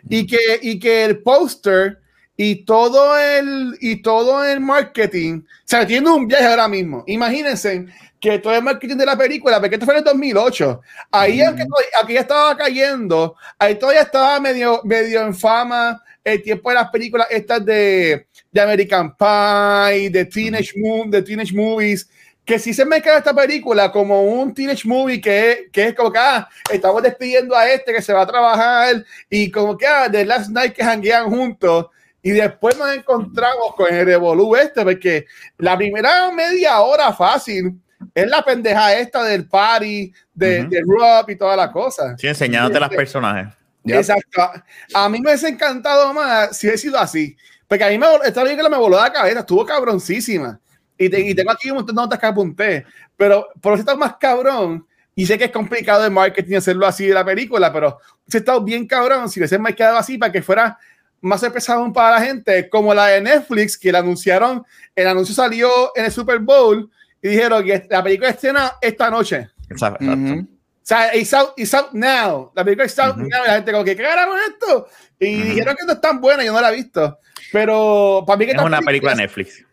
Y 0.09 0.27
que, 0.27 0.39
y 0.63 0.79
que 0.79 1.05
el 1.05 1.19
póster 1.23 1.99
y 2.35 2.65
todo 2.65 3.19
el 3.19 3.77
y 3.81 3.97
todo 4.01 4.43
el 4.45 4.61
marketing, 4.61 5.41
o 5.43 5.45
sea, 5.65 5.87
tiene 5.87 6.09
un 6.09 6.27
viaje 6.27 6.47
ahora 6.47 6.67
mismo. 6.69 7.05
Imagínense 7.07 7.85
que 8.19 8.39
todo 8.39 8.55
el 8.55 8.63
marketing 8.63 8.97
de 8.97 9.05
la 9.05 9.19
película, 9.19 9.61
porque 9.61 9.75
esto 9.75 9.85
fue 9.85 9.95
en 9.95 9.99
el 9.99 10.05
2008, 10.05 10.81
ahí 11.11 11.43
aunque 11.43 11.65
todavía- 11.67 11.91
aquí 12.03 12.13
ya 12.15 12.21
estaba 12.21 12.57
cayendo, 12.57 13.37
ahí 13.59 13.75
todavía 13.79 14.03
estaba 14.03 14.41
medio, 14.41 14.81
medio 14.85 15.21
en 15.23 15.35
fama 15.35 16.03
el 16.25 16.43
tiempo 16.43 16.71
de 16.71 16.75
las 16.77 16.91
películas 16.91 17.27
estas 17.31 17.65
de, 17.67 18.27
de 18.51 18.61
American 18.61 19.15
Pie, 19.17 20.09
de 20.11 20.25
Teenage, 20.25 20.73
Mo- 20.77 21.05
de 21.07 21.23
Teenage 21.23 21.55
Movies, 21.55 22.09
que 22.49 22.59
si 22.59 22.73
se 22.73 22.87
me 22.87 23.03
queda 23.03 23.19
esta 23.19 23.35
película 23.35 23.93
como 23.93 24.23
un 24.23 24.55
teenage 24.55 24.89
movie 24.89 25.21
que, 25.21 25.69
que 25.71 25.89
es 25.89 25.95
como 25.95 26.11
que 26.11 26.19
ah, 26.19 26.49
estamos 26.73 27.03
despidiendo 27.03 27.55
a 27.55 27.69
este 27.69 27.93
que 27.93 28.01
se 28.01 28.15
va 28.15 28.23
a 28.23 28.27
trabajar 28.27 29.05
y 29.29 29.51
como 29.51 29.77
que 29.77 29.87
ah, 29.87 30.09
The 30.11 30.25
Last 30.25 30.49
Night 30.49 30.73
que 30.73 30.83
janguean 30.83 31.29
juntos 31.29 31.89
y 32.23 32.31
después 32.31 32.79
nos 32.79 32.91
encontramos 32.91 33.75
con 33.77 33.93
el 33.95 34.07
revolú 34.07 34.57
este 34.57 34.83
porque 34.83 35.27
la 35.59 35.77
primera 35.77 36.33
media 36.33 36.81
hora 36.81 37.13
fácil 37.13 37.79
es 38.15 38.27
la 38.27 38.43
pendeja 38.43 38.95
esta 38.95 39.23
del 39.25 39.47
party, 39.47 40.11
de, 40.33 40.63
Ujú. 40.63 40.71
de 40.71 40.83
Rob 40.87 41.29
y 41.29 41.37
toda 41.37 41.55
la 41.55 41.71
cosa. 41.71 42.17
Sí, 42.17 42.29
enseñándote 42.29 42.81
las 42.81 42.89
personajes. 42.89 43.49
Yep. 43.85 43.97
Exacto. 43.97 44.53
A 44.95 45.09
mí 45.11 45.21
me 45.21 45.29
hubiese 45.29 45.49
encantado 45.49 46.15
más 46.15 46.57
si 46.57 46.67
hubiese 46.67 46.85
sido 46.85 46.99
así. 46.99 47.37
Porque 47.67 47.85
a 47.85 47.89
mí 47.89 47.99
me, 47.99 48.07
esta 48.25 48.43
película 48.43 48.71
me 48.71 48.79
voló 48.79 48.97
la 48.97 49.13
cabeza, 49.13 49.41
estuvo 49.41 49.67
cabroncísima. 49.67 50.59
Y, 50.99 51.09
te- 51.09 51.21
y 51.21 51.35
tengo 51.35 51.51
aquí 51.53 51.71
un 51.71 51.77
montón 51.77 51.95
de 51.97 52.03
notas 52.03 52.19
que 52.19 52.27
apunté. 52.27 52.85
Pero 53.17 53.49
por 53.61 53.73
eso 53.75 53.81
está 53.81 53.95
más 53.97 54.17
cabrón. 54.19 54.85
Y 55.15 55.27
sé 55.27 55.39
que 55.39 55.45
es 55.45 55.51
complicado 55.51 56.05
el 56.05 56.11
marketing 56.11 56.57
hacerlo 56.57 56.87
así 56.87 57.07
de 57.07 57.15
la 57.15 57.25
película, 57.25 57.73
pero 57.73 57.99
hubiese 58.25 58.39
estado 58.39 58.63
bien 58.63 58.87
cabrón 58.87 59.29
si 59.29 59.41
hubiese 59.41 59.59
quedado 59.75 59.97
así 59.97 60.17
para 60.19 60.31
que 60.31 60.43
fuera 60.43 60.79
más 61.21 61.43
aún 61.69 61.93
para 61.93 62.21
la 62.21 62.25
gente, 62.25 62.69
como 62.69 62.95
la 62.95 63.07
de 63.09 63.21
Netflix, 63.21 63.77
que 63.77 63.91
la 63.91 63.99
anunciaron, 63.99 64.65
el 64.95 65.09
anuncio 65.09 65.35
salió 65.35 65.91
en 65.97 66.05
el 66.05 66.13
Super 66.13 66.39
Bowl 66.39 66.89
y 67.21 67.29
dijeron 67.29 67.65
que 67.65 67.85
la 67.91 68.03
película 68.03 68.31
estrena 68.31 68.75
esta 68.81 69.11
noche. 69.11 69.49
Exacto. 69.69 70.05
Ujú. 70.05 70.41
O 70.41 70.47
sea, 70.89 71.15
it's 71.17 71.35
out, 71.35 71.51
it's 71.57 71.75
out 71.75 71.93
now. 71.93 72.53
La 72.55 72.65
película 72.65 72.87
está 72.87 73.07
out 73.07 73.17
now. 73.17 73.27
Y 73.27 73.49
la 73.49 73.55
gente 73.57 73.73
como 73.73 73.85
que, 73.85 73.97
¿qué 73.97 74.03
carajo 74.05 74.37
es 74.37 74.43
esto? 74.51 74.89
Y 75.19 75.43
dijeron 75.43 75.75
que 75.75 75.85
no 75.85 75.93
es 75.95 76.01
tan 76.01 76.21
buena, 76.21 76.45
yo 76.45 76.53
no 76.53 76.61
la 76.61 76.73
he 76.73 76.77
visto. 76.77 77.19
Pero 77.53 78.23
para 78.27 78.37
mí 78.39 78.47
que 78.47 78.53
Es 78.53 78.59
una 78.63 78.81
película 78.81 79.11
de 79.13 79.23
Netflix. 79.23 79.65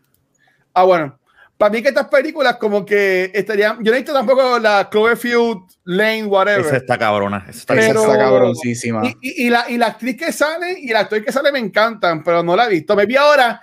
Ah, 0.76 0.84
bueno. 0.84 1.18
Para 1.56 1.72
mí 1.72 1.80
que 1.80 1.88
estas 1.88 2.08
películas 2.08 2.56
como 2.56 2.84
que 2.84 3.30
estarían... 3.32 3.78
Yo 3.82 3.90
no 3.90 3.96
he 3.96 4.00
visto 4.00 4.12
tampoco 4.12 4.58
la 4.58 4.88
Cloverfield 4.90 5.56
Lane, 5.84 6.24
whatever. 6.26 6.60
Esa 6.66 6.76
está 6.76 6.98
cabrona. 6.98 7.46
Esa 7.48 7.58
está 7.60 7.74
Esa 7.76 7.88
Pero- 7.88 8.02
está 8.02 8.18
cabroncísima. 8.18 9.02
Y, 9.06 9.16
y- 9.22 9.46
y 9.46 9.50
la, 9.50 9.64
y 9.70 9.78
la 9.78 9.86
actriz 9.86 10.18
que 10.18 10.32
sale 10.32 10.76
y 10.78 10.90
el 10.90 10.96
actor 10.96 11.24
que 11.24 11.32
sale 11.32 11.50
me 11.50 11.58
encantan, 11.58 12.22
pero 12.22 12.42
no 12.42 12.54
la 12.54 12.66
he 12.66 12.68
visto. 12.68 12.94
Me 12.94 13.06
vi 13.06 13.16
ahora, 13.16 13.58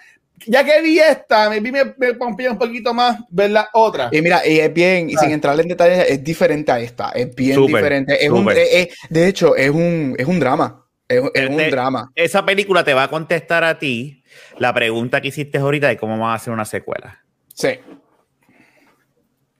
ya 0.47 0.63
que 0.63 0.81
vi 0.81 0.97
esta, 0.97 1.51
me 1.51 1.59
vi 1.59 1.71
me, 1.71 1.93
me 1.99 2.15
pompea 2.15 2.51
un 2.51 2.57
poquito 2.57 2.95
más 2.95 3.19
ver 3.29 3.51
la 3.51 3.69
otra. 3.73 4.09
Y 4.11 4.23
mira, 4.23 4.41
y 4.43 4.59
es 4.59 4.73
bien, 4.73 5.11
y 5.11 5.15
sin 5.15 5.29
entrar 5.29 5.59
en 5.59 5.67
detalles, 5.67 6.07
es 6.09 6.23
diferente 6.23 6.71
a 6.71 6.79
esta, 6.79 7.11
es 7.11 7.35
bien 7.35 7.53
Súper, 7.53 7.75
diferente. 7.75 8.25
Es 8.25 8.31
un, 8.31 8.49
es- 8.49 8.57
es- 8.71 8.87
de 9.07 9.27
hecho, 9.27 9.55
es 9.55 9.69
un, 9.69 10.15
es 10.17 10.25
un 10.25 10.39
drama. 10.39 10.79
Es, 11.07 11.21
es 11.35 11.47
un 11.47 11.59
Este- 11.59 11.69
drama. 11.69 12.09
Esa 12.15 12.43
película 12.43 12.83
te 12.83 12.95
va 12.95 13.03
a 13.03 13.07
contestar 13.09 13.63
a 13.63 13.77
ti 13.77 14.22
la 14.57 14.73
pregunta 14.73 15.21
que 15.21 15.29
hiciste 15.29 15.57
ahorita 15.57 15.87
de 15.87 15.97
cómo 15.97 16.17
van 16.17 16.31
a 16.31 16.33
hacer 16.35 16.53
una 16.53 16.65
secuela. 16.65 17.23
Sí. 17.53 17.79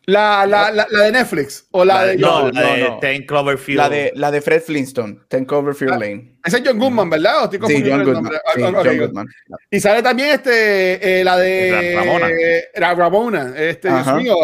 La, 0.06 0.46
la, 0.46 0.70
la, 0.70 0.86
la 0.90 1.04
de 1.04 1.12
Netflix 1.14 1.66
o 1.72 1.86
la, 1.86 2.04
de. 2.04 2.12
de, 2.12 2.18
no, 2.18 2.52
no, 2.52 2.62
la 2.62 2.74
de 2.76 2.90
no. 2.90 3.00
Ten 3.00 3.26
Cloverfield. 3.26 3.78
La 3.80 3.90
de, 3.90 4.12
la 4.16 4.32
de 4.32 4.42
Fred 4.42 4.62
Flintstone, 4.62 5.20
Ten 5.30 5.46
Cloverfield 5.46 5.94
Ah, 5.94 5.98
Lane. 5.98 6.36
Ese 6.44 6.58
es 6.58 6.64
John 6.66 6.78
Goodman, 6.78 7.10
¿verdad? 7.10 7.40
¿O 7.40 7.44
estoy 7.46 7.58
Sí, 7.58 7.62
confundiendo 7.62 7.92
John 7.92 8.00
el 8.02 8.06
Goodman. 8.08 8.24
nombre? 8.24 8.40
Sí, 8.54 8.62
Ah, 8.64 8.70
ok, 8.70 8.86
John. 8.86 8.98
Goodman. 9.00 9.28
Y 9.72 9.80
sale 9.80 10.04
también 10.04 10.30
este, 10.32 11.22
eh, 11.22 11.24
la 11.24 11.38
de 11.38 11.94
Ramona. 11.96 12.28
La 12.76 12.96
Ramona. 12.96 13.54
Este, 13.56 13.88
Dios 13.88 14.14
mío. 14.16 14.36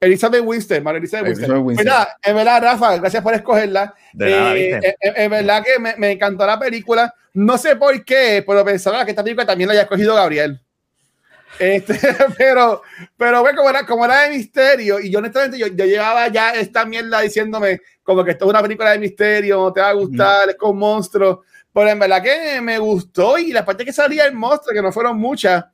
Elizabeth 0.00 0.42
Winstead, 0.44 0.82
María 0.82 0.98
Elizabeth. 0.98 1.32
Elizabeth 1.36 1.62
Winstead. 1.62 2.06
Pues 2.22 2.34
verdad, 2.34 2.62
Rafa, 2.62 2.96
gracias 2.98 3.22
por 3.22 3.34
escogerla. 3.34 3.94
De 4.12 4.30
nada, 4.30 4.56
Eh, 4.56 4.70
¿viste? 4.72 4.88
eh, 4.88 4.96
eh, 5.00 5.12
en 5.16 5.30
verdad 5.30 5.64
que 5.64 5.78
me, 5.80 5.96
me 5.96 6.12
encantó 6.12 6.46
la 6.46 6.58
película. 6.58 7.12
No 7.34 7.58
sé 7.58 7.76
por 7.76 8.04
qué, 8.04 8.44
pero 8.46 8.64
pensaba 8.64 9.04
que 9.04 9.10
esta 9.10 9.22
película 9.22 9.46
también 9.46 9.68
la 9.68 9.72
haya 9.72 9.82
escogido 9.82 10.14
Gabriel. 10.14 10.60
Este, 11.58 11.94
pero, 12.38 12.82
pero 13.16 13.40
bueno, 13.40 13.56
como 13.58 13.70
era, 13.70 13.86
como 13.86 14.04
era 14.04 14.22
de 14.22 14.30
misterio, 14.36 15.00
y 15.00 15.10
yo 15.10 15.18
honestamente 15.18 15.58
yo, 15.58 15.66
yo 15.68 15.84
llevaba 15.84 16.28
ya 16.28 16.50
esta 16.50 16.84
mierda 16.84 17.20
diciéndome 17.20 17.80
como 18.02 18.24
que 18.24 18.32
esto 18.32 18.44
es 18.44 18.50
una 18.50 18.62
película 18.62 18.90
de 18.92 18.98
misterio, 18.98 19.56
no 19.56 19.72
te 19.72 19.80
va 19.80 19.88
a 19.90 19.94
gustar, 19.94 20.48
es 20.50 20.56
con 20.56 20.78
monstruos, 20.78 21.38
pero 21.72 21.88
en 21.90 21.98
verdad 21.98 22.22
que 22.22 22.60
me 22.60 22.78
gustó 22.78 23.38
y 23.38 23.52
la 23.52 23.64
parte 23.64 23.84
que 23.84 23.92
salía 23.92 24.24
el 24.26 24.34
monstruo, 24.34 24.72
que 24.74 24.82
no 24.82 24.92
fueron 24.92 25.18
muchas, 25.18 25.64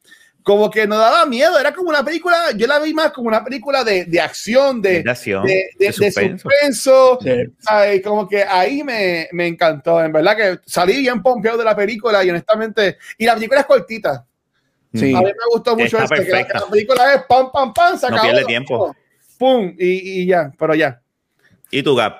como 0.44 0.70
que 0.70 0.86
no 0.86 0.96
daba 0.98 1.26
miedo, 1.26 1.58
era 1.58 1.72
como 1.74 1.88
una 1.88 2.04
película, 2.04 2.52
yo 2.54 2.66
la 2.66 2.78
vi 2.78 2.94
más 2.94 3.10
como 3.12 3.26
una 3.28 3.42
película 3.42 3.82
de, 3.82 4.04
de 4.04 4.20
acción, 4.20 4.80
de, 4.82 5.02
de 5.02 5.10
acción, 5.10 5.44
de, 5.44 5.52
de- 5.54 5.68
de 5.78 5.86
de 5.86 5.92
suspenso. 5.92 6.48
suspenso, 6.50 7.18
Sí. 7.22 7.30
¿sabes? 7.58 8.02
Como 8.02 8.28
que 8.28 8.42
ahí 8.44 8.84
me, 8.84 9.26
me 9.32 9.46
encantó, 9.46 10.04
en 10.04 10.12
verdad 10.12 10.36
que 10.36 10.58
salí 10.66 11.00
bien 11.00 11.22
pompeado 11.22 11.58
de 11.58 11.64
la 11.64 11.74
película 11.74 12.22
y 12.22 12.30
honestamente, 12.30 12.98
y 13.18 13.24
la 13.24 13.34
película 13.34 13.60
es 13.60 13.66
cortita. 13.66 14.24
Sí. 14.92 15.12
A 15.14 15.18
mí 15.18 15.24
me 15.24 15.32
gustó 15.52 15.74
mucho 15.76 15.96
esto, 15.98 16.08
que 16.14 16.20
la, 16.20 16.26
perfecta. 16.28 16.52
que 16.52 16.58
la 16.64 16.70
película 16.70 17.14
es 17.14 17.22
pam, 17.28 17.50
pam, 17.50 17.72
pam, 17.74 17.98
se 17.98 18.08
No 18.08 18.14
acabó. 18.16 18.30
pierde 18.30 18.44
tiempo. 18.44 18.94
Pum, 19.38 19.74
y, 19.78 20.20
y 20.22 20.26
ya, 20.26 20.52
pero 20.56 20.74
ya. 20.76 21.00
¿Y 21.70 21.82
tu 21.82 21.96
Gap? 21.96 22.14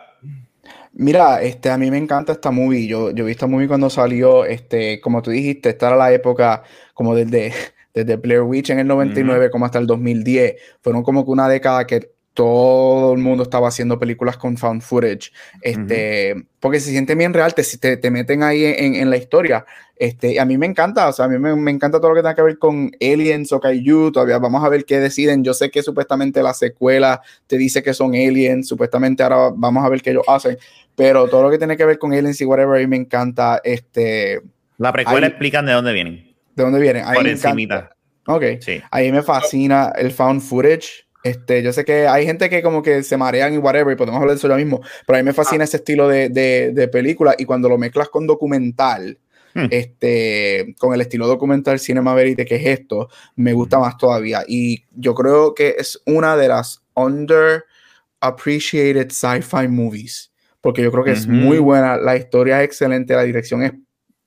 Mira, 0.93 1.43
este, 1.43 1.71
a 1.71 1.76
mí 1.76 1.90
me 1.90 1.99
encanta 1.99 2.33
esta 2.33 2.50
movie. 2.50 2.87
Yo, 2.87 3.11
yo 3.11 3.25
vi 3.25 3.33
esta 3.33 3.47
movie 3.47 3.69
cuando 3.69 3.90
salió, 3.90 4.45
este, 4.45 5.00
como 5.00 5.23
tú 5.23 5.31
dijiste, 5.31 5.69
esta 5.71 5.88
era 5.88 5.97
la 5.97 6.12
época 6.12 6.62
como 6.95 7.14
desde, 7.14 7.52
desde 7.95 8.17
Blair 8.17 8.43
Witch 8.43 8.71
en 8.71 8.81
el 8.81 8.87
99 8.89 9.51
como 9.51 9.65
hasta 9.65 9.79
el 9.79 9.87
2010. 9.87 10.57
Fueron 10.83 11.03
como 11.05 11.25
que 11.25 11.31
una 11.31 11.49
década 11.49 11.87
que 11.87 12.11
todo 12.35 13.13
el 13.13 13.21
mundo 13.21 13.45
estaba 13.45 13.69
haciendo 13.69 13.97
películas 13.97 14.37
con 14.37 14.57
found 14.57 14.83
footage. 14.83 15.31
Este, 15.63 16.35
porque 16.59 16.81
se 16.81 16.91
siente 16.91 17.15
bien 17.15 17.33
real, 17.33 17.55
te, 17.55 17.63
te, 17.79 17.97
te 17.97 18.11
meten 18.11 18.43
ahí 18.43 18.65
en, 18.65 18.97
en 18.97 19.09
la 19.09 19.17
historia. 19.17 19.65
Este, 19.97 20.41
a 20.41 20.45
mí 20.45 20.59
me 20.59 20.67
encanta, 20.67 21.09
o 21.09 21.13
sea, 21.13 21.27
a 21.27 21.29
mí 21.29 21.39
me, 21.39 21.55
me 21.55 21.71
encanta 21.71 21.99
todo 22.01 22.09
lo 22.09 22.17
que 22.17 22.23
tenga 22.23 22.35
que 22.35 22.43
ver 22.43 22.59
con 22.59 22.91
aliens 23.01 23.53
o 23.53 23.61
kaiju. 23.61 24.11
Todavía 24.11 24.39
vamos 24.39 24.65
a 24.65 24.69
ver 24.69 24.85
qué 24.85 24.99
deciden. 24.99 25.45
Yo 25.45 25.55
sé 25.55 25.71
que 25.71 25.85
supuestamente 25.85 26.43
la 26.43 26.55
secuela 26.55 27.23
te 27.47 27.57
dice 27.57 27.85
que 27.85 27.95
son 27.95 28.17
aliens, 28.17 28.67
supuestamente 28.67 29.23
ahora 29.23 29.53
vamos 29.55 29.85
a 29.85 29.89
ver 29.89 30.03
qué 30.03 30.11
ellos 30.11 30.25
hacen. 30.27 30.59
Pero 30.97 31.29
todo 31.29 31.45
lo 31.45 31.51
que 31.51 31.59
tiene 31.59 31.77
que 31.77 31.85
ver 31.85 31.99
con 32.01 32.13
aliens 32.13 32.41
y 32.41 32.45
whatever, 32.45 32.77
a 32.77 32.81
mí 32.81 32.89
me 32.89 32.97
encanta. 32.97 33.61
Este, 33.63 34.41
La 34.79 34.93
precuela 34.93 35.27
Ahí- 35.27 35.31
explican 35.31 35.67
de 35.67 35.73
dónde 35.73 35.93
vienen. 35.93 36.34
¿De 36.55 36.63
dónde 36.63 36.81
vienen? 36.81 37.05
Ahí 37.07 37.17
Por 37.17 37.27
encimita. 37.27 37.75
encanta. 37.75 37.97
Ok. 38.27 38.45
Sí. 38.61 38.81
A 38.91 39.01
mí 39.01 39.13
me 39.13 39.23
fascina 39.23 39.93
el 39.97 40.11
found 40.11 40.43
footage. 40.43 41.07
Este, 41.23 41.63
yo 41.63 41.73
sé 41.73 41.85
que 41.85 42.07
hay 42.07 42.27
gente 42.27 42.51
que 42.51 42.63
como 42.63 42.83
que 42.83 43.03
se 43.03 43.17
marean 43.17 43.55
y 43.55 43.59
whatever, 43.59 43.95
y 43.95 43.97
podemos 43.97 44.21
hablar 44.21 44.35
de 44.35 44.39
eso 44.39 44.49
ya 44.49 44.57
mismo, 44.57 44.83
pero 45.07 45.19
a 45.19 45.23
mí 45.23 45.27
me 45.27 45.33
fascina 45.33 45.65
ese 45.65 45.79
estilo 45.79 46.07
de, 46.07 46.29
de, 46.29 46.73
de 46.73 46.89
película 46.89 47.35
y 47.39 47.47
cuando 47.47 47.69
lo 47.69 47.79
mezclas 47.79 48.09
con 48.11 48.27
documental, 48.27 49.19
Hmm. 49.57 49.69
este, 49.71 50.75
con 50.81 50.95
el 50.95 51.01
estilo 51.01 51.29
documental 51.29 51.79
Cinema 51.79 52.13
Verite, 52.13 52.45
que 52.45 52.57
es 52.57 52.67
esto, 52.81 53.09
me 53.37 53.53
gusta 53.53 53.79
más 53.79 53.97
todavía. 53.97 54.43
Y 54.49 54.83
yo 54.91 55.15
creo 55.15 55.55
que 55.55 55.77
es 55.79 56.03
una 56.07 56.37
de 56.37 56.49
las 56.49 56.83
underappreciated 56.95 59.13
sci-fi 59.13 59.69
movies, 59.69 60.33
porque 60.61 60.83
yo 60.83 60.91
creo 60.91 61.05
que 61.05 61.13
es 61.13 61.29
muy 61.29 61.59
buena, 61.59 61.97
la 61.97 62.17
historia 62.17 62.59
es 62.61 62.65
excelente, 62.65 63.15
la 63.15 63.23
dirección 63.23 63.63
es 63.63 63.71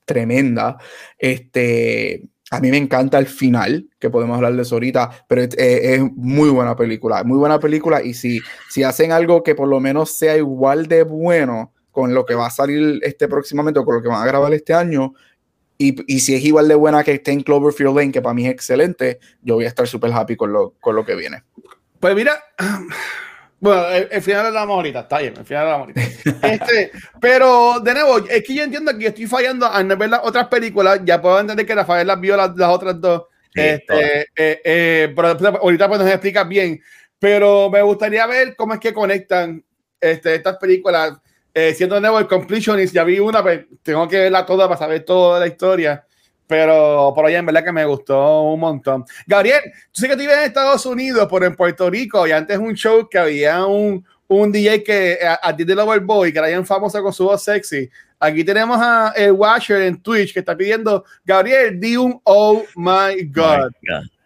tremenda. 0.08 0.78
Este, 1.20 2.24
a 2.50 2.60
mí 2.60 2.72
me 2.72 2.78
encanta 2.78 3.20
el 3.20 3.28
final, 3.28 3.88
que 4.00 4.10
podemos 4.10 4.36
hablar 4.36 4.56
de 4.56 4.62
eso 4.64 4.76
ahorita, 4.76 5.26
pero 5.28 5.44
es, 5.44 6.02
muy 6.16 6.50
buena 6.50 6.76
película, 6.76 7.24
muy 7.24 7.38
buena 7.38 7.60
película. 7.60 8.02
Y 8.02 8.16
si, 8.16 8.40
si 8.70 8.84
hacen 8.84 9.12
algo 9.12 9.44
que 9.44 9.54
por 9.54 9.68
lo 9.68 9.80
menos 9.80 10.18
sea 10.18 10.36
igual 10.38 10.88
de 10.88 11.04
bueno 11.04 11.74
con 11.92 12.14
lo 12.14 12.26
que 12.26 12.36
va 12.36 12.48
a 12.48 12.52
salir 12.52 13.00
este 13.04 13.28
próximamente 13.28 13.80
o 13.80 13.86
con 13.86 13.96
lo 13.96 14.02
que 14.02 14.08
van 14.08 14.22
a 14.22 14.26
grabar 14.26 14.54
este 14.54 14.74
año, 14.74 15.14
y, 15.80 15.96
y 16.12 16.22
si 16.22 16.34
es 16.34 16.44
igual 16.44 16.68
de 16.68 16.76
buena 16.76 17.04
que 17.04 17.12
esté 17.12 17.32
en 17.32 17.44
Cloverfield 17.44 17.96
Lane, 17.96 18.12
que 18.12 18.22
para 18.22 18.34
mí 18.34 18.48
es 18.48 18.52
excelente, 18.52 19.20
yo 19.42 19.56
voy 19.56 19.66
a 19.66 19.68
estar 19.68 19.88
súper 19.88 20.12
happy 20.12 20.36
con 20.36 20.52
lo, 20.52 20.74
con 20.80 20.96
lo 20.96 21.06
que 21.06 21.16
viene. 21.16 21.44
Pues 22.00 22.16
mira, 22.16 22.34
bueno, 23.60 23.88
el, 23.90 24.08
el 24.12 24.22
final 24.22 24.54
la 24.54 24.62
ahorita, 24.62 25.00
está 25.00 25.20
bien, 25.20 25.34
el 25.38 25.46
final 25.46 25.66
de 25.66 25.72
la 25.72 25.78
ahorita. 25.78 26.02
Este, 26.48 26.92
pero 27.20 27.80
de 27.80 27.94
nuevo, 27.94 28.20
es 28.30 28.44
que 28.44 28.54
yo 28.54 28.64
entiendo 28.64 28.96
que 28.98 29.08
estoy 29.08 29.26
fallando 29.26 29.66
al 29.66 29.88
ver 29.96 30.10
las 30.10 30.22
otras 30.24 30.48
películas, 30.48 31.02
ya 31.04 31.22
puedo 31.22 31.40
entender 31.40 31.66
que 31.66 31.76
Rafael 31.76 32.06
las 32.06 32.20
vio 32.20 32.38
las, 32.38 32.56
las 32.56 32.70
otras 32.70 33.00
dos. 33.02 33.24
Sí, 33.54 33.62
este, 33.62 34.22
eh, 34.36 34.62
eh, 34.64 35.14
pero 35.16 35.30
ahorita 35.60 35.88
pues 35.88 36.00
nos 36.00 36.10
explicas 36.10 36.48
bien, 36.48 36.80
pero 37.18 37.70
me 37.72 37.82
gustaría 37.82 38.28
ver 38.28 38.56
cómo 38.56 38.76
es 38.76 38.80
que 38.80 38.94
conectan 38.94 39.64
este, 40.00 40.36
estas 40.36 40.58
películas. 40.58 41.14
Eh, 41.54 41.74
siendo 41.74 41.96
de 41.96 42.02
nuevo 42.02 42.20
el 42.20 42.28
completionist, 42.28 42.94
ya 42.94 43.04
vi 43.04 43.18
una, 43.18 43.42
pues 43.42 43.66
tengo 43.82 44.08
que 44.08 44.20
verla 44.20 44.46
toda 44.46 44.68
para 44.68 44.78
saber 44.78 45.04
toda 45.04 45.40
la 45.40 45.48
historia. 45.48 46.06
Pero 46.48 47.12
por 47.13 47.25
allá 47.25 47.39
en 47.39 47.46
verdad 47.46 47.63
que 47.63 47.72
me 47.72 47.86
gustó 47.86 48.44
un 48.44 48.60
montón. 48.60 49.06
Gabriel, 49.25 49.62
tú 49.92 50.01
sé 50.01 50.08
que 50.08 50.16
vives 50.16 50.38
en 50.38 50.44
Estados 50.46 50.86
Unidos, 50.86 51.27
pero 51.30 51.46
en 51.46 51.56
Puerto 51.56 51.89
Rico, 51.89 52.25
y 52.25 52.32
antes 52.32 52.58
un 52.58 52.74
show 52.74 53.08
que 53.10 53.20
había 53.20 53.66
un, 53.66 54.06
un 54.27 54.51
DJ 54.51 54.84
que 54.84 55.20
a, 55.42 55.56
ti 55.56 55.63
de 55.63 55.75
Loverboy, 55.75 56.32
que 56.32 56.39
era 56.39 56.48
bien 56.48 56.66
famoso 56.66 57.01
con 57.04 57.13
su 57.13 57.25
voz 57.25 57.44
sexy. 57.44 57.89
Aquí 58.20 58.44
tenemos 58.44 58.77
a 58.82 59.13
el 59.16 59.34
Watcher 59.34 59.82
en 59.84 60.01
Twitch 60.01 60.34
que 60.34 60.39
está 60.39 60.56
pidiendo, 60.56 61.06
Gabriel, 61.24 61.80
di 61.80 61.98
un 61.98 62.20
oh 62.24 62.63
my 62.75 63.24
God. 63.30 63.72
My 63.82 63.89
God. 63.89 64.17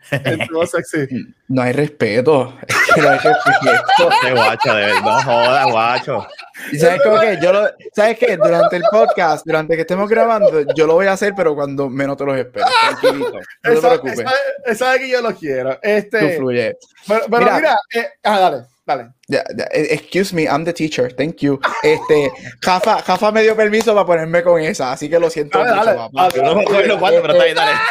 No 1.47 1.61
hay 1.61 1.73
respeto. 1.73 2.57
Es 2.67 2.75
que 2.95 3.01
no 3.01 3.09
hay 3.09 3.17
respeto. 3.19 4.09
Guacho, 4.35 4.73
de 4.75 4.85
verdad, 4.85 5.01
no 5.01 5.21
jodas, 5.23 5.65
guacho. 5.71 6.27
Y 6.71 6.77
sabes 6.79 7.01
cómo 7.03 7.19
que 7.19 7.39
yo 7.41 7.51
lo, 7.53 7.69
sabes 7.95 8.17
que 8.17 8.37
durante 8.37 8.75
el 8.77 8.83
podcast, 8.91 9.45
durante 9.45 9.75
que 9.75 9.81
estemos 9.81 10.09
grabando, 10.09 10.61
yo 10.75 10.87
lo 10.87 10.93
voy 10.95 11.07
a 11.07 11.13
hacer, 11.13 11.33
pero 11.35 11.55
cuando 11.55 11.89
menos 11.89 12.17
te 12.17 12.25
los 12.25 12.37
esperes. 12.37 12.69
Tranquilito. 12.99 13.31
No 13.33 13.39
te 13.63 13.73
Esa, 13.73 13.87
preocupes. 13.89 14.19
esa- 14.19 14.31
esa 14.65 14.95
es 14.95 15.01
que 15.01 15.09
yo 15.09 15.21
lo 15.21 15.35
quiero. 15.35 15.73
Tú 15.73 15.79
Este, 15.83 16.37
fluye. 16.37 16.77
pero, 17.07 17.21
pero 17.29 17.37
mira, 17.39 17.55
Mira. 17.57 17.75
eh, 17.95 18.07
ah, 18.23 18.39
dale, 18.39 18.63
dale. 18.85 19.09
Eh, 19.29 19.87
excuse 19.91 20.33
me, 20.35 20.43
I'm 20.43 20.63
the 20.65 20.73
teacher. 20.73 21.13
Thank 21.15 21.37
you. 21.37 21.59
Este, 21.83 22.31
Jafa, 22.61 23.01
Jafa 23.01 23.31
me 23.31 23.41
dio 23.43 23.55
permiso 23.55 23.93
para 23.93 24.05
ponerme 24.05 24.43
con 24.43 24.59
esa, 24.61 24.91
así 24.91 25.09
que 25.09 25.19
lo 25.19 25.29
siento 25.29 25.57
Dale, 25.59 25.71
mucho, 25.71 25.85
dale, 25.85 25.97
papá. 25.97 26.09
dale. 26.23 26.33
Yo 26.35 26.43
no 26.43 26.55
me 26.55 26.61
acuerdo 26.63 26.99
cuándo, 26.99 27.21
pero 27.21 27.33
está 27.33 27.45
bien, 27.45 27.55
dale. 27.55 27.71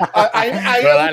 Ah, 0.00 0.30
Ahí, 0.34 0.50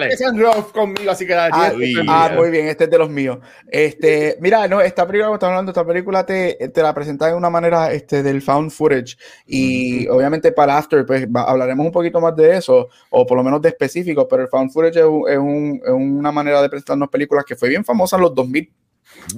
empiezan 0.06 0.40
rough 0.40 0.72
conmigo, 0.72 1.12
así 1.12 1.26
que 1.28 1.34
dale. 1.34 1.52
Ah. 1.54 1.72
Ah, 2.10 2.30
muy 2.38 2.50
bien, 2.50 2.68
este 2.68 2.86
es 2.86 2.90
de 2.90 2.98
los 2.98 3.10
míos. 3.10 3.38
Este, 3.68 4.38
mira, 4.40 4.68
no, 4.68 4.82
esta 4.82 5.06
película, 5.06 5.34
estamos 5.34 5.52
hablando, 5.54 5.72
esta 5.72 5.86
película 5.86 6.26
te, 6.26 6.56
te 6.74 6.82
la 6.82 6.94
presenta 6.94 7.28
de 7.28 7.34
una 7.36 7.50
manera 7.50 7.92
este, 7.92 8.24
del 8.24 8.42
found 8.42 8.72
footage. 8.72 9.18
Y 9.46 10.08
obviamente 10.08 10.52
para 10.52 10.78
After, 10.78 11.06
pues 11.06 11.28
va- 11.28 11.44
hablaremos 11.44 11.86
un 11.86 11.92
poquito 11.92 12.20
más 12.20 12.36
de 12.36 12.58
eso, 12.58 12.90
o 13.10 13.26
por 13.26 13.38
lo 13.38 13.44
menos 13.44 13.62
de 13.62 13.70
específico, 13.70 14.28
pero 14.28 14.44
el 14.44 14.48
found 14.50 14.72
footage 14.72 15.00
es, 15.00 15.06
un- 15.06 15.30
es 15.30 15.38
un- 15.38 15.82
es 15.86 15.92
una 15.92 16.32
manera 16.32 16.62
de 16.62 16.70
presentarnos 16.70 17.10
películas 17.10 17.46
que 17.46 17.56
fue 17.56 17.70
bien 17.70 17.86
famosa 17.86 18.16
en 18.16 18.24
los 18.24 18.34
2000. 18.36 18.72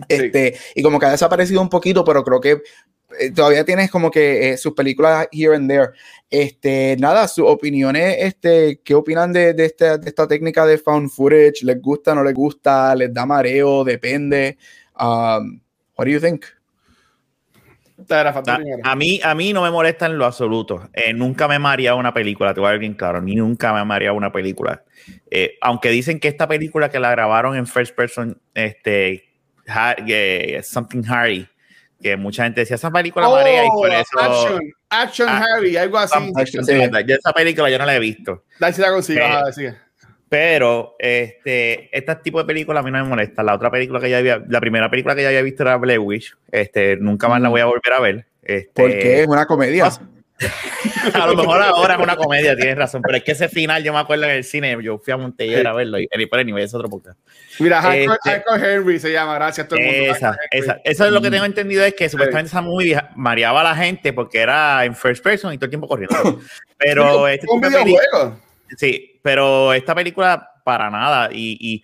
Este, 0.08 0.58
y 0.76 0.82
como 0.82 1.00
que 1.00 1.06
ha 1.06 1.12
desaparecido 1.12 1.62
un 1.62 1.70
poquito, 1.70 2.04
pero 2.04 2.24
creo 2.24 2.40
que 2.40 2.62
eh, 3.20 3.32
todavía 3.32 3.66
tienes 3.66 3.92
como 3.92 4.10
que 4.10 4.50
eh, 4.50 4.58
sus 4.58 4.74
películas 4.74 5.28
here 5.32 5.56
and 5.56 5.70
there. 5.70 5.92
Este, 6.30 6.96
nada, 7.00 7.28
sus 7.28 7.46
opiniones, 7.48 8.18
este, 8.20 8.82
¿qué 8.84 8.96
opinan 8.96 9.34
de, 9.34 9.54
de 9.54 9.66
esta, 9.66 9.98
de 9.98 10.10
esta 10.10 10.28
técnica 10.28 10.66
de 10.66 10.78
found 10.78 11.10
footage? 11.10 11.64
¿Les 11.64 11.80
gusta, 11.82 12.16
no 12.16 12.24
les 12.24 12.34
gusta? 12.34 12.96
¿Les 12.96 13.14
da 13.14 13.26
mareo? 13.26 13.84
Depende. 13.84 14.58
Um, 15.00 15.60
what 15.96 16.06
do 16.06 16.12
you 16.12 16.20
think? 16.20 16.46
A, 18.84 18.96
mí, 18.96 19.20
a 19.24 19.36
mí 19.36 19.54
no 19.54 19.62
me 19.62 19.72
molesta 19.72 20.08
en 20.08 20.18
lo 20.18 20.26
absoluto. 20.26 20.90
Eh, 20.94 21.14
nunca 21.14 21.48
me 21.48 21.60
mareado 21.60 21.98
una 21.98 22.14
película, 22.14 22.54
te 22.54 22.60
voy 22.60 22.70
a 22.70 22.72
ver 22.72 22.80
bien 22.80 22.96
claro, 22.96 23.22
ni 23.22 23.36
nunca 23.36 23.74
me 23.74 23.84
mareado 23.86 24.16
una 24.16 24.32
película. 24.32 24.84
Eh, 25.30 25.58
aunque 25.62 25.90
dicen 25.90 26.20
que 26.20 26.28
esta 26.28 26.48
película 26.48 26.90
que 26.90 27.00
la 27.00 27.12
grabaron 27.12 27.56
en 27.56 27.68
first 27.68 27.96
person, 27.96 28.42
este, 28.54 29.33
Something 30.64 31.04
Harry, 31.08 31.48
que 32.02 32.16
mucha 32.18 32.44
gente 32.44 32.62
decía, 32.62 32.76
esa 32.76 32.92
película 32.92 33.28
marea 33.30 33.66
y 33.66 33.70
por 33.70 33.90
Oh, 33.90 33.94
eso... 33.94 34.20
Action, 34.20 34.74
Action 34.90 35.30
Ah, 35.30 35.46
Harry, 35.56 35.78
algo 35.78 35.98
así. 35.98 36.14
Something- 36.18 36.64
Sí. 36.64 37.06
Yo 37.08 37.16
esa 37.16 37.34
película 37.34 37.70
yo 37.70 37.78
no 37.78 37.86
la 37.86 37.96
he 37.96 38.00
visto. 38.00 38.44
Dale 38.60 38.74
si 38.74 38.82
la 38.82 38.92
consigo. 38.92 39.20
Pero- 39.22 39.34
ajá, 39.34 39.52
sigue. 39.52 39.74
Pero 40.30 40.96
este, 40.98 41.96
este 41.96 42.16
tipo 42.16 42.40
de 42.40 42.46
películas 42.46 42.82
a 42.82 42.84
mí 42.84 42.90
no 42.92 43.04
me 43.04 43.08
molesta. 43.08 43.44
La 43.44 43.54
otra 43.54 43.70
película 43.70 44.00
que 44.00 44.10
ya 44.10 44.18
había, 44.18 44.42
la 44.50 44.60
primera 44.60 44.90
película 44.90 45.16
que 45.16 45.22
ya 45.22 45.28
había 45.28 45.44
visto 45.44 45.62
era 45.62 45.78
Blair 45.78 46.00
Witch. 46.00 46.36
Este, 46.52 46.98
nunca 46.98 47.28
más 47.28 47.40
la 47.40 47.50
voy 47.50 47.62
a 47.62 47.66
volver 47.66 47.94
a 47.96 48.00
ver. 48.02 48.26
Este, 48.42 48.72
Porque 48.74 49.22
es 49.22 49.28
una 49.28 49.46
comedia. 49.46 49.88
a 51.14 51.28
lo 51.28 51.36
mejor 51.36 51.62
ahora 51.62 51.96
es 51.96 52.00
una 52.00 52.16
comedia, 52.16 52.56
tienes 52.56 52.78
razón, 52.78 53.02
pero 53.02 53.18
es 53.18 53.24
que 53.24 53.34
ese 53.34 53.50
final 53.50 53.84
yo 53.84 53.94
me 53.94 54.00
acuerdo 54.00 54.26
en 54.26 54.32
el 54.32 54.44
cine, 54.44 54.78
yo 54.82 54.98
fui 54.98 55.14
a 55.14 55.18
Montelledra 55.18 55.72
a 55.72 55.74
verlo 55.74 56.00
y 56.00 56.08
por 56.28 56.40
anyway, 56.40 56.64
es 56.64 56.74
otro 56.74 56.90
podcast. 56.90 57.20
Mira, 57.60 57.82
Hardcore, 57.82 58.18
este, 58.26 58.74
Henry 58.74 59.00
se 59.00 59.12
llama, 59.12 59.36
gracias 59.36 59.66
a 59.66 59.68
todo 59.68 59.80
el 59.80 59.86
mundo. 59.86 60.16
Esa, 60.16 60.38
esa, 60.52 60.82
eso 60.84 61.06
es 61.06 61.12
lo 61.12 61.22
que 61.22 61.32
tengo 61.32 61.46
entendido, 61.46 61.84
es 61.84 61.94
que 61.94 62.10
supuestamente 62.10 62.50
esa 62.50 62.62
movie 62.62 63.00
mareaba 63.16 63.62
a 63.62 63.64
la 63.64 63.76
gente 63.76 64.14
porque 64.14 64.40
era 64.40 64.86
en 64.86 64.96
first 64.96 65.24
person 65.24 65.54
y 65.54 65.58
todo 65.58 65.66
el 65.66 65.72
tiempo 65.72 65.88
corriendo. 65.88 66.40
Pero 66.78 67.28
este 67.28 67.48
un 67.50 67.62
videojuego. 67.62 68.40
Sí, 68.76 69.20
pero 69.22 69.72
esta 69.72 69.94
película 69.94 70.52
para 70.66 70.90
nada 70.90 71.30
y, 71.32 71.58
y 71.60 71.84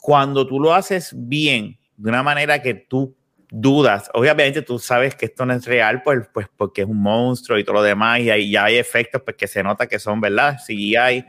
cuando 0.00 0.46
tú 0.46 0.60
lo 0.60 0.74
haces 0.74 1.12
bien, 1.16 1.78
de 1.96 2.10
una 2.10 2.22
manera 2.22 2.60
que 2.60 2.74
tú 2.74 3.15
dudas. 3.50 4.10
Obviamente 4.14 4.62
tú 4.62 4.78
sabes 4.78 5.14
que 5.14 5.26
esto 5.26 5.46
no 5.46 5.54
es 5.54 5.64
real, 5.66 6.02
pues, 6.02 6.26
pues 6.32 6.48
porque 6.56 6.82
es 6.82 6.88
un 6.88 7.00
monstruo 7.00 7.58
y 7.58 7.64
todo 7.64 7.74
lo 7.74 7.82
demás, 7.82 8.20
y 8.20 8.30
hay, 8.30 8.50
ya 8.50 8.64
hay 8.64 8.76
efectos 8.76 9.22
pues, 9.24 9.36
que 9.36 9.46
se 9.46 9.62
nota 9.62 9.86
que 9.86 9.98
son, 9.98 10.20
¿verdad? 10.20 10.58
Sí 10.64 10.96
hay. 10.96 11.24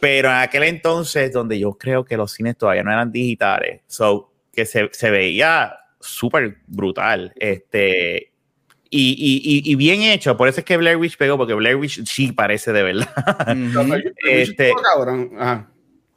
Pero 0.00 0.28
en 0.28 0.36
aquel 0.36 0.64
entonces, 0.64 1.32
donde 1.32 1.58
yo 1.58 1.72
creo 1.74 2.04
que 2.04 2.16
los 2.16 2.32
cines 2.32 2.56
todavía 2.56 2.82
no 2.82 2.92
eran 2.92 3.12
digitales, 3.12 3.82
so, 3.86 4.32
que 4.52 4.66
se, 4.66 4.90
se 4.92 5.10
veía 5.10 5.74
súper 6.00 6.58
brutal. 6.66 7.32
Este, 7.36 8.32
y, 8.90 9.12
y, 9.18 9.72
y, 9.72 9.74
bien 9.76 10.02
hecho, 10.02 10.36
por 10.36 10.48
eso 10.48 10.60
es 10.60 10.66
que 10.66 10.76
Blair 10.76 10.98
Witch 10.98 11.16
pegó, 11.16 11.38
porque 11.38 11.54
Blair 11.54 11.76
Witch 11.76 12.04
sí 12.04 12.32
parece 12.32 12.72
de 12.72 12.82
verdad. 12.82 13.08
este, 14.28 14.72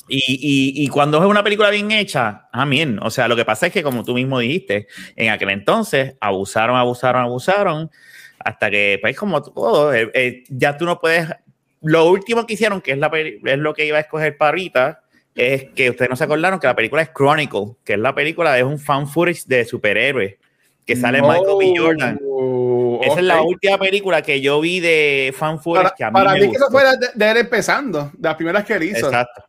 y, 0.08 0.74
y, 0.76 0.88
cuando 0.90 1.18
es 1.18 1.26
una 1.26 1.44
película 1.44 1.70
bien 1.72 1.92
hecha, 1.92 2.48
amén. 2.52 3.00
O 3.02 3.10
sea, 3.10 3.28
lo 3.28 3.36
que 3.36 3.46
pasa 3.46 3.68
es 3.68 3.74
que, 3.74 3.82
como 3.82 4.04
tú 4.04 4.14
mismo 4.14 4.40
dijiste, 4.40 4.88
en 5.16 5.30
aquel 5.30 5.50
entonces 5.50 6.16
abusaron, 6.20 6.76
abusaron, 6.76 7.24
abusaron, 7.24 7.92
hasta 8.40 8.70
que, 8.70 9.00
pues, 9.02 9.18
como 9.18 9.42
todo, 9.42 9.94
eh, 9.94 10.12
eh, 10.14 10.44
ya 10.50 10.78
tú 10.78 10.86
no 10.86 11.00
puedes. 11.00 11.28
Lo 11.82 12.06
último 12.10 12.46
que 12.46 12.54
hicieron, 12.54 12.82
que 12.82 12.92
es, 12.92 12.98
la, 12.98 13.12
es 13.14 13.58
lo 13.58 13.74
que 13.74 13.86
iba 13.86 13.98
a 13.98 14.02
escoger 14.02 14.38
Parrita, 14.38 15.02
es 15.34 15.66
que 15.76 15.90
ustedes 15.90 16.10
no 16.10 16.16
se 16.16 16.24
acordaron 16.24 16.60
que 16.60 16.68
la 16.68 16.76
película 16.76 17.02
es 17.02 17.10
Chronicle, 17.12 17.76
que 17.84 17.94
es 17.94 18.00
la 18.00 18.14
película 18.14 18.54
de 18.54 18.64
un 18.64 18.78
fan 18.80 19.08
footage 19.08 19.46
de 19.48 19.66
superhéroes, 19.66 20.36
que 20.86 20.96
sale 20.96 21.22
Michael 21.22 21.58
B. 21.60 21.74
Jordan. 21.76 22.20
Esa 23.02 23.20
es 23.20 23.26
la 23.26 23.42
última 23.42 23.78
película 23.78 24.22
que 24.22 24.40
yo 24.40 24.62
vi 24.62 24.80
de 24.80 25.34
fan 25.38 25.60
footage 25.60 25.84
para, 25.84 25.96
que 25.96 26.04
a 26.04 26.10
mí 26.10 26.14
Para 26.14 26.34
me 26.34 26.40
mí, 26.42 26.46
gustó. 26.48 26.60
que 26.60 26.64
eso 26.64 26.72
fue 26.72 26.98
de, 26.98 27.08
de 27.14 27.32
él 27.32 27.38
empezando, 27.38 28.12
de 28.14 28.30
las 28.30 28.36
primeras 28.36 28.64
que 28.66 28.74
él 28.74 28.84
hizo. 28.84 29.08
Exacto. 29.08 29.45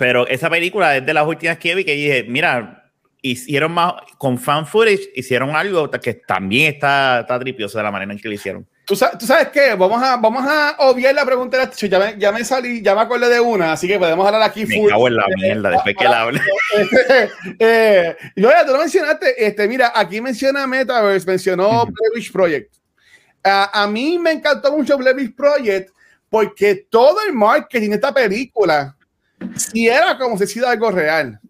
Pero 0.00 0.26
esa 0.28 0.48
película 0.48 0.96
es 0.96 1.04
de 1.04 1.12
las 1.12 1.26
últimas 1.26 1.58
que 1.58 1.74
vi 1.74 1.84
que 1.84 1.92
dije, 1.92 2.24
mira, 2.26 2.90
hicieron 3.20 3.72
más, 3.72 3.92
con 4.16 4.38
fan 4.38 4.66
footage, 4.66 5.10
hicieron 5.14 5.54
algo 5.54 5.90
que 5.90 6.14
también 6.14 6.72
está, 6.72 7.20
está 7.20 7.38
tripioso 7.38 7.76
de 7.76 7.84
la 7.84 7.90
manera 7.90 8.10
en 8.10 8.18
que 8.18 8.26
lo 8.26 8.32
hicieron. 8.32 8.66
¿Tú 8.86 8.96
sabes, 8.96 9.18
¿Tú 9.18 9.26
sabes 9.26 9.48
qué? 9.48 9.74
Vamos 9.74 10.02
a, 10.02 10.16
vamos 10.16 10.42
a 10.48 10.74
obviar 10.78 11.14
la 11.14 11.26
pregunta 11.26 11.58
de 11.58 11.66
la 11.66 11.70
ya 11.70 11.98
me, 11.98 12.18
ya 12.18 12.32
me 12.32 12.42
salí, 12.46 12.80
ya 12.80 12.94
me 12.94 13.02
acordé 13.02 13.28
de 13.28 13.40
una, 13.40 13.72
así 13.72 13.86
que 13.86 13.98
podemos 13.98 14.26
hablar 14.26 14.40
aquí 14.40 14.64
Me 14.64 14.88
cago 14.88 15.06
en 15.06 15.16
la 15.16 15.26
mierda, 15.36 15.68
después 15.68 15.94
que 15.94 16.04
la 16.04 16.22
hable. 16.22 16.40
eh, 17.58 18.16
y 18.36 18.42
oye, 18.42 18.56
tú 18.64 18.72
lo 18.72 18.78
mencionaste, 18.78 19.46
este, 19.46 19.68
mira, 19.68 19.92
aquí 19.94 20.22
menciona 20.22 20.66
Metaverse, 20.66 21.26
mencionó 21.26 21.84
Blair 21.84 22.12
Witch 22.14 22.32
Project. 22.32 22.74
A, 23.44 23.82
a 23.82 23.86
mí 23.86 24.18
me 24.18 24.32
encantó 24.32 24.74
mucho 24.74 24.96
Blair 24.96 25.14
Witch 25.14 25.36
Project 25.36 25.90
porque 26.30 26.86
todo 26.88 27.18
el 27.28 27.34
marketing 27.34 27.90
de 27.90 27.96
esta 27.96 28.14
película 28.14 28.96
si 29.56 29.88
era 29.88 30.18
como 30.18 30.38
si 30.38 30.46
fuera 30.46 30.70
algo 30.70 30.90
real. 30.90 31.40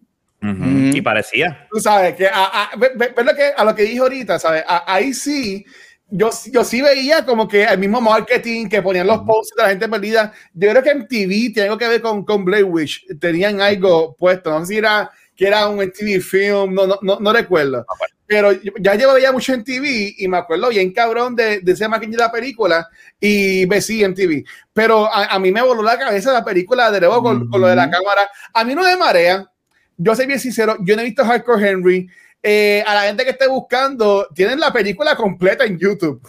Uh 0.41 0.47
-huh. 0.47 0.95
Y 0.95 1.01
parecía. 1.01 1.67
Tú 1.71 1.79
sabes, 1.79 2.15
que 2.15 2.27
a, 2.27 2.63
a, 2.63 2.75
ve, 2.75 2.91
ve 2.95 3.23
lo 3.23 3.35
que, 3.35 3.51
a 3.55 3.63
lo 3.63 3.75
que 3.75 3.83
dije 3.83 3.99
ahorita, 3.99 4.39
¿sabes? 4.39 4.63
A, 4.67 4.91
ahí 4.91 5.13
sí, 5.13 5.65
yo, 6.11 6.29
yo 6.51 6.63
sí 6.63 6.81
veía 6.81 7.25
como 7.25 7.47
que 7.47 7.63
el 7.63 7.77
mismo 7.77 8.01
marketing 8.01 8.67
que 8.67 8.81
ponían 8.81 9.07
los 9.07 9.19
posts 9.19 9.55
de 9.55 9.63
la 9.63 9.69
gente 9.69 9.87
perdida. 9.87 10.33
Yo 10.53 10.69
creo 10.71 10.83
que 10.83 10.89
en 10.89 11.07
TV 11.07 11.51
tiene 11.53 11.63
algo 11.63 11.77
que 11.77 11.87
ver 11.87 12.01
con, 12.01 12.25
con 12.25 12.43
Blair 12.43 12.65
Witch. 12.65 13.05
Tenían 13.19 13.61
algo 13.61 14.15
puesto. 14.17 14.51
No 14.51 14.65
sé 14.65 14.73
si 14.73 14.77
era 14.79 15.09
que 15.41 15.47
era 15.47 15.67
un 15.67 15.91
TV 15.91 16.21
film, 16.21 16.75
no, 16.75 16.85
no, 16.85 16.99
no, 17.01 17.19
no 17.19 17.33
recuerdo. 17.33 17.83
Ah, 17.89 17.95
bueno. 17.97 18.13
Pero 18.27 18.51
ya 18.79 18.93
llevo 18.93 19.17
ya 19.17 19.31
mucho 19.31 19.55
en 19.55 19.63
TV 19.63 20.13
y 20.15 20.27
me 20.27 20.37
acuerdo 20.37 20.69
bien 20.69 20.93
cabrón 20.93 21.35
de, 21.35 21.61
de 21.61 21.71
ese 21.71 21.87
maquillaje 21.87 22.17
de 22.17 22.23
la 22.23 22.31
película 22.31 22.87
y 23.19 23.67
sí 23.81 24.03
en 24.03 24.13
TV. 24.13 24.43
Pero 24.71 25.11
a, 25.11 25.25
a, 25.25 25.39
mí 25.39 25.51
me 25.51 25.63
voló 25.63 25.81
la 25.81 25.97
cabeza 25.97 26.31
la 26.31 26.45
película 26.45 26.91
de 26.91 26.99
nuevo 26.99 27.23
con, 27.23 27.37
mm 27.37 27.41
-hmm. 27.41 27.49
con, 27.49 27.61
lo 27.61 27.67
de 27.67 27.75
la 27.75 27.89
cámara. 27.89 28.29
A 28.53 28.63
mí 28.63 28.75
no 28.75 28.83
me 28.83 28.95
marea. 28.95 29.51
Yo 29.97 30.15
soy 30.15 30.27
bien 30.27 30.39
sincero, 30.39 30.77
yo 30.81 30.95
no 30.95 31.01
he 31.01 31.05
visto 31.05 31.25
Hardcore 31.25 31.67
Henry. 31.67 32.07
Eh, 32.43 32.83
a 32.85 32.93
la 32.93 33.01
gente 33.01 33.23
que 33.23 33.31
esté 33.31 33.47
buscando, 33.47 34.27
tienen 34.35 34.59
la 34.59 34.71
película 34.71 35.15
completa 35.15 35.65
en 35.65 35.79
YouTube. 35.79 36.21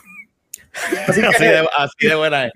Así, 1.06 1.20
que, 1.20 1.26
así, 1.26 1.44
de, 1.44 1.68
así 1.76 2.06
de 2.08 2.14
buena 2.14 2.46
es. 2.46 2.52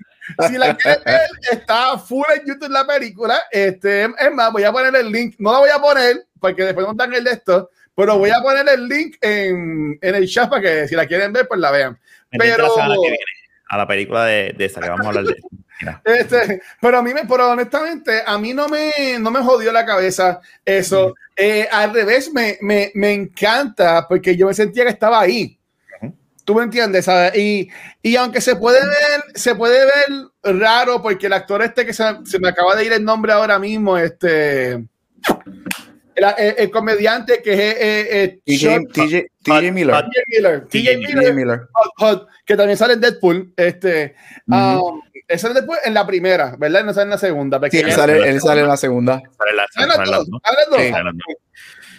Si 0.47 0.57
la 0.57 0.75
quieres 0.75 1.03
ver, 1.03 1.29
está 1.51 1.97
full 1.97 2.25
en 2.35 2.45
YouTube 2.47 2.69
la 2.69 2.85
película. 2.85 3.43
Este, 3.51 4.05
es 4.05 4.31
más, 4.33 4.51
voy 4.51 4.63
a 4.63 4.71
poner 4.71 4.95
el 4.95 5.11
link. 5.11 5.35
No 5.39 5.51
la 5.51 5.59
voy 5.59 5.69
a 5.69 5.79
poner 5.79 6.27
porque 6.39 6.63
después 6.63 6.85
no 6.85 6.93
dan 6.93 7.13
el 7.13 7.23
de 7.23 7.31
esto, 7.31 7.69
pero 7.95 8.17
voy 8.17 8.29
a 8.29 8.41
poner 8.41 8.67
el 8.69 8.87
link 8.87 9.15
en, 9.21 9.97
en 10.01 10.15
el 10.15 10.27
chat 10.27 10.49
para 10.49 10.61
que 10.61 10.87
si 10.87 10.95
la 10.95 11.05
quieren 11.07 11.33
ver, 11.33 11.47
pues 11.47 11.59
la 11.59 11.71
vean. 11.71 11.99
Pero 12.29 12.75
la 12.77 12.87
que 12.87 12.99
viene 12.99 13.17
a 13.69 13.77
la 13.77 13.87
película 13.87 14.25
de, 14.25 14.53
de 14.57 14.65
esa 14.65 14.81
que 14.81 14.89
vamos 14.89 15.05
a 15.05 15.09
hablar 15.09 15.25
de. 15.25 15.35
Este, 16.05 16.61
pero 16.81 16.97
a 16.97 17.01
mí 17.03 17.13
me, 17.13 17.25
pero 17.25 17.51
honestamente, 17.51 18.23
a 18.25 18.37
mí 18.37 18.53
no 18.53 18.67
me, 18.67 19.17
no 19.19 19.29
me 19.29 19.41
jodió 19.41 19.71
la 19.71 19.85
cabeza 19.85 20.39
eso. 20.65 21.13
Eh, 21.35 21.67
al 21.71 21.93
revés, 21.93 22.31
me, 22.33 22.57
me, 22.61 22.91
me 22.95 23.13
encanta 23.13 24.07
porque 24.07 24.35
yo 24.35 24.47
me 24.47 24.53
sentía 24.53 24.83
que 24.83 24.89
estaba 24.89 25.19
ahí. 25.19 25.57
¿Tú 26.47 26.55
me 26.55 26.63
entiendes? 26.63 27.03
¿sabes? 27.03 27.35
Y, 27.35 27.69
y 28.01 28.15
aunque 28.15 28.39
se 28.39 28.55
puede 28.55 28.79
ver, 28.79 29.35
se 29.35 29.53
puede 29.53 29.79
ver 29.83 30.55
raro 30.57 31.01
porque 31.01 31.25
el 31.25 31.33
actor 31.33 31.61
este 31.61 31.85
que 31.85 31.91
se, 31.91 32.05
se 32.23 32.39
me 32.39 32.47
acaba 32.47 32.73
de 32.73 32.85
ir 32.85 32.93
el 32.93 33.03
nombre 33.03 33.33
ahora 33.33 33.59
mismo, 33.59 33.97
este, 33.97 34.71
el, 34.71 34.87
el, 36.15 36.55
el 36.57 36.71
comediante 36.71 37.41
que 37.43 37.51
es 37.51 37.75
eh, 37.79 38.39
TJ 38.45 38.79
Miller. 38.87 39.25
TJ 39.43 39.71
Miller. 39.73 40.65
TJ 40.69 40.97
Miller. 40.99 41.33
Miller. 41.33 41.61
Hot, 41.73 41.91
hot, 41.97 42.27
que 42.45 42.55
también 42.55 42.77
sale 42.77 42.93
en 42.93 43.01
Deadpool. 43.01 43.51
Este, 43.57 44.15
mm 44.45 44.53
-hmm. 44.53 44.81
um, 44.81 45.01
él 45.27 45.39
sale 45.39 45.53
después 45.53 45.81
en 45.83 45.93
la 45.93 46.07
primera, 46.07 46.55
¿verdad? 46.57 46.85
No 46.85 46.93
sale 46.93 47.03
en 47.03 47.09
la 47.09 47.17
segunda. 47.17 47.59
Sí, 47.69 47.79
él 47.79 47.91
sale, 47.91 48.29
él 48.29 48.39
sale 48.39 48.61
en 48.61 48.67
la 48.69 48.77
segunda. 48.77 49.21
Sale 49.37 49.51
en 49.51 49.57
la, 49.57 49.67
sale 49.69 49.83
en 49.83 49.89
la, 49.89 49.95
sale 50.05 51.09
en 51.09 51.15
sí. 51.17 51.33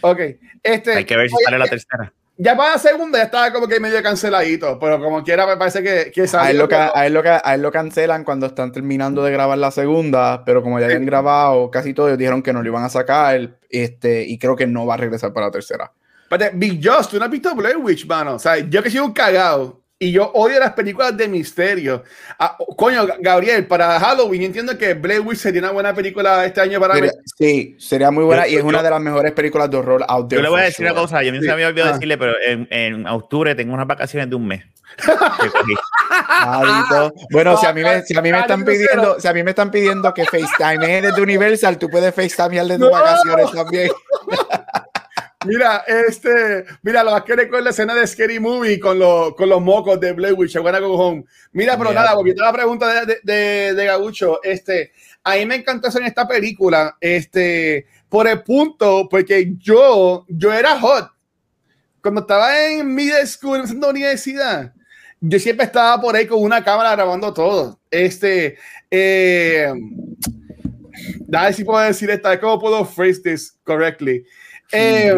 Ok. 0.01 0.21
Este, 0.63 0.95
Hay 0.95 1.05
que 1.05 1.19
ver 1.19 1.29
si 1.29 1.35
oye, 1.35 1.45
sale 1.45 1.59
la 1.59 1.67
tercera 1.67 2.13
ya 2.41 2.57
para 2.57 2.75
la 2.75 2.79
segunda 2.79 3.19
ya 3.19 3.25
estaba 3.25 3.53
como 3.53 3.67
que 3.67 3.81
medio 3.81 4.01
canceladito, 4.03 4.79
pero 4.79 5.03
como 5.03 5.25
quiera 5.25 5.45
me 5.45 5.57
parece 5.57 5.83
que, 5.83 6.13
que 6.13 6.25
a, 6.37 6.51
él 6.51 6.59
lo, 6.59 6.69
a, 6.71 7.05
él 7.05 7.13
lo, 7.13 7.23
a 7.25 7.55
él 7.55 7.63
lo 7.63 7.73
cancelan 7.73 8.23
cuando 8.23 8.47
están 8.47 8.71
terminando 8.71 9.25
de 9.25 9.33
grabar 9.33 9.59
la 9.59 9.73
segunda, 9.73 10.45
pero 10.45 10.63
como 10.63 10.79
ya 10.79 10.87
habían 10.87 11.05
grabado 11.05 11.69
casi 11.71 11.93
todo, 11.93 12.07
ellos 12.07 12.19
dijeron 12.19 12.43
que 12.43 12.53
no 12.53 12.63
lo 12.63 12.69
iban 12.69 12.85
a 12.85 12.89
sacar 12.89 13.59
este, 13.69 14.23
y 14.23 14.39
creo 14.39 14.55
que 14.55 14.69
no 14.69 14.87
va 14.87 14.95
a 14.95 14.99
regresar 14.99 15.33
para 15.33 15.47
la 15.47 15.53
tercera. 15.53 15.93
Pero 16.29 16.45
Big 16.55 16.81
Joss, 16.83 17.09
tú 17.09 17.19
no 17.19 17.25
has 17.25 17.31
visto 17.31 17.55
Blair 17.55 17.77
Witch, 17.77 18.07
mano. 18.07 18.35
O 18.35 18.39
sea, 18.39 18.59
yo 18.59 18.83
que 18.83 18.91
soy 18.91 19.01
un 19.01 19.13
cagado 19.13 19.81
y 20.01 20.13
yo 20.13 20.31
odio 20.33 20.61
las 20.61 20.75
películas 20.75 21.17
de 21.17 21.27
misterio. 21.27 22.05
Ah, 22.39 22.57
coño, 22.77 23.05
Gabriel, 23.19 23.67
para 23.67 23.99
Halloween 23.99 24.43
entiendo 24.43 24.79
que 24.79 24.95
Blair 24.95 25.23
Witch 25.23 25.39
sería 25.39 25.61
una 25.61 25.73
buena 25.73 25.93
película 25.93 26.45
este 26.45 26.61
año 26.61 26.79
para 26.79 26.95
sería, 26.95 27.11
Sí, 27.37 27.75
sería 27.81 28.13
muy 28.13 28.23
buena 28.23 28.47
yo, 28.47 28.53
y 28.53 28.55
es 28.57 28.63
yo, 28.63 28.69
una 28.69 28.83
de 28.83 28.91
las 28.91 29.01
mejores 29.01 29.33
películas 29.33 29.69
de 29.71 29.77
horror 29.77 30.05
out 30.09 30.29
there. 30.29 30.39
Yo 30.39 30.43
le 30.45 30.51
voy 30.51 30.61
a 30.61 30.65
decir 30.65 30.87
sure. 30.87 30.93
una 30.93 31.01
cosa, 31.01 31.23
yo 31.25 31.33
me 31.33 31.41
sí. 31.41 31.49
había 31.49 31.67
olvidado 31.67 31.91
ah. 31.91 31.95
decirle, 31.95 32.17
pero 32.17 32.35
en, 32.47 32.69
en, 32.71 33.07
octubre 33.09 33.57
tengo 33.57 33.75
unas 33.75 33.89
vacaciones 33.89 34.31
de 34.31 34.37
un 34.37 34.47
mes. 34.47 34.65
bueno, 37.31 37.57
si 37.57 37.67
a 37.67 37.73
mí 37.73 37.83
me, 37.83 38.03
si 38.03 38.17
a 38.17 38.23
mí 38.23 38.31
me 38.31 38.39
están 38.39 38.65
pidiendo, 38.65 39.21
si 39.21 39.29
a 39.29 39.33
mí 39.33 39.43
me 39.43 39.51
están 39.51 39.71
pidiendo 39.71 40.15
que 40.15 40.25
FaceTime 40.25 41.03
desde 41.03 41.21
Universal, 41.21 41.77
tú 41.77 41.89
puedes 41.91 42.15
FaceTime 42.15 42.65
de 42.65 42.79
tus 42.79 42.87
no. 42.87 42.91
vacaciones 42.91 43.51
también. 43.51 43.91
Mira, 45.47 45.85
este, 45.87 46.65
mira, 46.83 47.05
lo 47.05 47.25
que 47.25 47.37
recuerdo 47.37 47.65
la 47.65 47.71
escena 47.71 47.95
de 47.95 48.05
Scary 48.09 48.41
Movie 48.41 48.81
con, 48.81 48.99
lo, 48.99 49.37
con 49.37 49.49
los 49.49 49.63
mocos 49.63 50.01
de 50.01 50.13
Blair 50.13 50.35
Witch, 50.35 50.57
Wanna 50.57 50.81
Go 50.81 50.95
Home. 50.95 51.25
Mira, 51.53 51.79
pero 51.79 51.91
yeah. 51.91 52.01
nada, 52.01 52.15
volviendo 52.17 52.43
a 52.43 52.47
la 52.47 52.53
pregunta 52.53 53.05
de, 53.05 53.21
de, 53.23 53.75
de, 53.75 53.85
Gabucho, 53.85 54.43
este, 54.43 54.91
a 55.23 55.37
mí 55.37 55.47
me 55.47 55.55
encantó 55.55 55.89
eso 55.89 55.99
en 56.01 56.07
esta 56.07 56.27
película, 56.27 56.97
este, 57.01 57.87
por 58.09 58.27
el 58.27 58.43
punto, 58.43 59.07
porque 59.09 59.55
yo, 59.59 60.27
yo 60.29 60.53
era 60.53 60.81
hot. 60.81 61.13
Cuando 62.03 62.23
estaba 62.23 62.67
en 62.67 62.93
middle 62.93 63.25
school, 63.25 63.61
en 63.61 63.81
la 63.81 63.91
universidad, 63.91 64.73
yo 65.21 65.39
siempre 65.39 65.67
estaba 65.67 66.01
por 66.01 66.17
ahí 66.17 66.27
con 66.27 66.43
una 66.43 66.65
cámara 66.65 66.97
grabando 66.97 67.33
todo. 67.33 67.79
Este, 67.93 68.59
eh, 68.91 69.73
ver 71.29 71.55
si 71.55 71.63
puedo 71.63 71.85
decir 71.85 72.11
esta, 72.11 72.41
¿cómo 72.41 72.59
puedo 72.59 72.85
phrase 72.85 73.23
this 73.23 73.57
correctly? 73.63 74.25
Eh, 74.73 75.15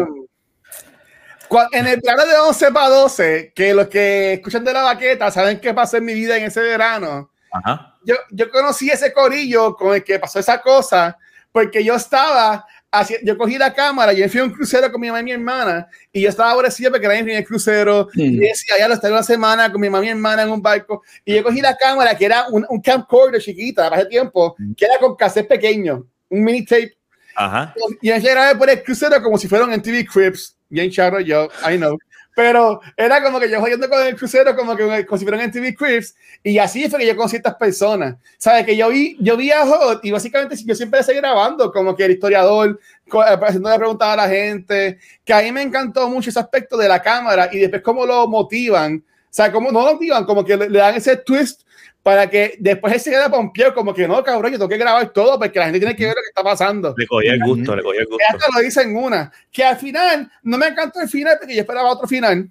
en 1.73 1.87
el 1.87 2.01
plano 2.01 2.25
de 2.25 2.35
11 2.35 2.71
para 2.71 2.89
12, 2.89 3.53
que 3.53 3.73
los 3.73 3.87
que 3.87 4.33
escuchan 4.33 4.63
de 4.63 4.73
la 4.73 4.83
baqueta 4.83 5.29
saben 5.31 5.59
qué 5.59 5.73
pasó 5.73 5.97
en 5.97 6.05
mi 6.05 6.13
vida 6.13 6.37
en 6.37 6.45
ese 6.45 6.61
verano, 6.61 7.31
Ajá. 7.51 7.97
Yo, 8.03 8.15
yo 8.31 8.49
conocí 8.49 8.89
ese 8.89 9.13
corillo 9.13 9.75
con 9.75 9.95
el 9.95 10.03
que 10.03 10.17
pasó 10.17 10.39
esa 10.39 10.61
cosa, 10.61 11.17
porque 11.51 11.83
yo 11.83 11.95
estaba 11.95 12.65
así, 12.89 13.15
yo 13.23 13.37
cogí 13.37 13.57
la 13.57 13.73
cámara, 13.73 14.11
yo 14.13 14.27
fui 14.27 14.39
a 14.39 14.43
un 14.43 14.51
crucero 14.51 14.91
con 14.91 14.99
mi 14.99 15.07
mamá 15.07 15.21
y 15.21 15.23
mi 15.23 15.31
hermana, 15.31 15.87
y 16.11 16.21
yo 16.21 16.29
estaba 16.29 16.51
aborrecida 16.51 16.89
porque 16.89 17.05
era 17.05 17.23
mi 17.23 17.31
el 17.31 17.45
crucero, 17.45 18.09
y 18.13 18.37
decía, 18.37 18.77
ya 18.79 18.87
lo 18.87 18.95
estaba 18.95 19.15
una 19.15 19.23
semana 19.23 19.71
con 19.71 19.79
mi 19.79 19.89
mamá 19.89 20.03
y 20.03 20.07
mi 20.07 20.11
hermana 20.11 20.43
en 20.43 20.49
un 20.49 20.61
barco, 20.61 21.03
y 21.23 21.35
yo 21.35 21.43
cogí 21.43 21.61
la 21.61 21.75
cámara, 21.75 22.17
que 22.17 22.25
era 22.25 22.47
un, 22.49 22.65
un 22.69 22.81
camcorder 22.81 23.41
chiquita, 23.41 23.87
hace 23.87 24.05
tiempo, 24.05 24.55
que 24.75 24.85
era 24.85 24.97
con 24.99 25.15
cassette 25.15 25.47
pequeño, 25.47 26.05
un 26.29 26.43
mini 26.43 26.65
tape, 26.65 26.97
Ajá. 27.45 27.73
y 28.01 28.09
yo 28.09 28.21
grabé 28.21 28.55
por 28.57 28.69
el 28.69 28.83
crucero 28.83 29.21
como 29.21 29.37
si 29.37 29.47
fueran 29.47 29.73
en 29.73 29.81
TV 29.81 30.05
Crips, 30.05 30.55
bien 30.69 30.91
charro 30.91 31.19
yo, 31.19 31.49
I 31.69 31.77
know. 31.77 31.97
Pero 32.33 32.79
era 32.95 33.21
como 33.21 33.39
que 33.39 33.49
yo 33.49 33.59
jodiendo 33.59 33.89
con 33.89 34.05
el 34.05 34.15
crucero, 34.15 34.55
como 34.55 34.75
que 34.75 35.05
como 35.05 35.17
si 35.17 35.25
fueran 35.25 35.41
en 35.41 35.51
TV 35.51 35.75
Crips, 35.75 36.15
y 36.43 36.57
así 36.59 36.89
fue 36.89 36.99
que 36.99 37.07
yo 37.07 37.15
conocí 37.15 37.35
a 37.35 37.39
estas 37.39 37.55
personas. 37.55 38.15
¿Sabes? 38.37 38.65
Que 38.65 38.77
yo 38.77 38.89
vi, 38.89 39.17
yo 39.19 39.35
vi 39.35 39.51
a 39.51 39.65
Hot 39.65 40.03
y 40.03 40.11
básicamente 40.11 40.55
yo 40.63 40.73
siempre 40.73 41.03
seguí 41.03 41.17
grabando, 41.17 41.71
como 41.71 41.95
que 41.95 42.05
el 42.05 42.11
historiador, 42.11 42.79
eh, 43.05 43.37
haciendo 43.41 43.75
preguntas 43.75 44.07
a 44.07 44.15
la 44.15 44.29
gente, 44.29 44.99
que 45.25 45.33
a 45.33 45.41
mí 45.41 45.51
me 45.51 45.61
encantó 45.61 46.07
mucho 46.09 46.29
ese 46.29 46.39
aspecto 46.39 46.77
de 46.77 46.87
la 46.87 47.01
cámara 47.01 47.49
y 47.51 47.59
después 47.59 47.81
cómo 47.81 48.05
lo 48.05 48.27
motivan. 48.27 49.03
O 49.05 49.33
sea, 49.33 49.51
cómo 49.51 49.71
no 49.71 49.85
lo 49.85 49.93
motivan, 49.93 50.25
como 50.25 50.45
que 50.45 50.55
le, 50.55 50.69
le 50.69 50.79
dan 50.79 50.95
ese 50.95 51.17
twist 51.17 51.61
para 52.03 52.29
que 52.29 52.55
después 52.59 52.93
él 52.93 52.99
se 52.99 53.11
quede 53.11 53.29
pompeado, 53.29 53.73
como 53.73 53.93
que 53.93 54.07
no, 54.07 54.23
cabrón, 54.23 54.51
yo 54.51 54.57
tengo 54.57 54.69
que 54.69 54.77
grabar 54.77 55.09
todo 55.09 55.37
porque 55.37 55.59
la 55.59 55.65
gente 55.65 55.79
tiene 55.79 55.95
que 55.95 56.05
ver 56.05 56.15
lo 56.15 56.21
que 56.21 56.29
está 56.29 56.43
pasando. 56.43 56.95
Le 56.97 57.05
cogí 57.05 57.27
el 57.27 57.39
gusto, 57.43 57.75
le 57.75 57.83
cogí 57.83 57.99
el 57.99 58.05
gusto. 58.05 58.23
Hasta 58.27 58.47
lo 58.53 58.61
dicen 58.61 58.95
una, 58.95 59.31
que 59.51 59.63
al 59.63 59.77
final, 59.77 60.31
no 60.43 60.57
me 60.57 60.67
encantó 60.67 60.99
el 61.01 61.09
final 61.09 61.37
porque 61.39 61.53
yo 61.53 61.61
esperaba 61.61 61.91
otro 61.91 62.07
final. 62.07 62.49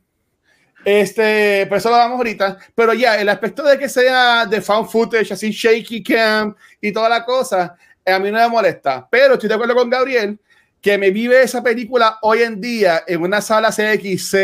Este, 0.84 1.66
pero 1.66 1.76
eso 1.76 1.90
lo 1.90 1.96
vamos 1.96 2.16
ahorita. 2.18 2.58
Pero 2.74 2.94
ya, 2.94 3.20
el 3.20 3.28
aspecto 3.28 3.62
de 3.64 3.78
que 3.78 3.88
sea 3.88 4.46
de 4.46 4.60
found 4.60 4.88
footage, 4.88 5.32
así 5.32 5.50
shaky 5.50 6.02
cam 6.02 6.54
y 6.80 6.92
toda 6.92 7.08
la 7.08 7.24
cosa, 7.24 7.76
a 8.06 8.18
mí 8.18 8.30
no 8.30 8.38
me 8.38 8.48
molesta. 8.48 9.06
Pero 9.10 9.34
estoy 9.34 9.48
de 9.48 9.54
acuerdo 9.56 9.74
con 9.74 9.90
Gabriel 9.90 10.38
que 10.80 10.96
me 10.96 11.10
vive 11.10 11.42
esa 11.42 11.62
película 11.62 12.18
hoy 12.22 12.42
en 12.42 12.60
día 12.60 13.02
en 13.06 13.20
una 13.20 13.40
sala 13.40 13.70
CXC, 13.70 14.34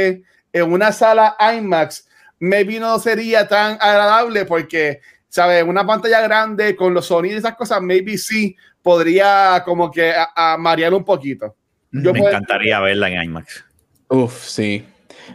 en 0.53 0.73
una 0.73 0.93
sala 0.93 1.37
IMAX, 1.57 2.07
maybe 2.39 2.79
no 2.79 2.99
sería 2.99 3.47
tan 3.49 3.79
agradable 3.81 4.45
porque, 4.45 5.01
¿sabes? 5.29 5.65
Una 5.65 5.87
pantalla 5.87 6.21
grande 6.21 6.77
con 6.77 6.95
los 6.95 7.07
sonidos 7.07 7.37
y 7.37 7.39
esas 7.39 7.57
cosas, 7.57 7.81
maybe 7.83 8.19
sí 8.19 8.57
podría 8.83 9.63
como 9.65 9.91
que 9.91 10.13
a, 10.13 10.31
a 10.35 10.57
marear 10.57 10.95
un 10.95 11.05
poquito. 11.05 11.55
Yo 11.91 12.13
me 12.13 12.21
puedo... 12.21 12.33
encantaría 12.33 12.81
verla 12.81 13.09
en 13.09 13.23
IMAX. 13.23 13.65
Uf, 14.09 14.45
sí. 14.45 14.85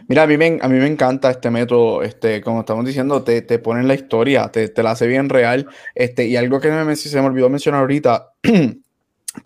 Mira, 0.08 0.22
a 0.22 0.26
mí, 0.26 0.36
me, 0.36 0.58
a 0.60 0.68
mí 0.68 0.78
me 0.78 0.86
encanta 0.86 1.30
este 1.30 1.50
método, 1.50 2.02
este, 2.02 2.40
como 2.40 2.60
estamos 2.60 2.86
diciendo, 2.86 3.22
te, 3.22 3.42
te 3.42 3.58
ponen 3.58 3.88
la 3.88 3.94
historia, 3.94 4.48
te, 4.48 4.68
te, 4.68 4.82
la 4.82 4.92
hace 4.92 5.06
bien 5.06 5.28
real, 5.28 5.68
este, 5.94 6.26
y 6.26 6.36
algo 6.36 6.60
que 6.60 6.70
me, 6.70 6.96
se 6.96 7.20
me 7.20 7.26
olvidó 7.26 7.50
mencionar 7.50 7.82
ahorita, 7.82 8.32
que 8.42 8.80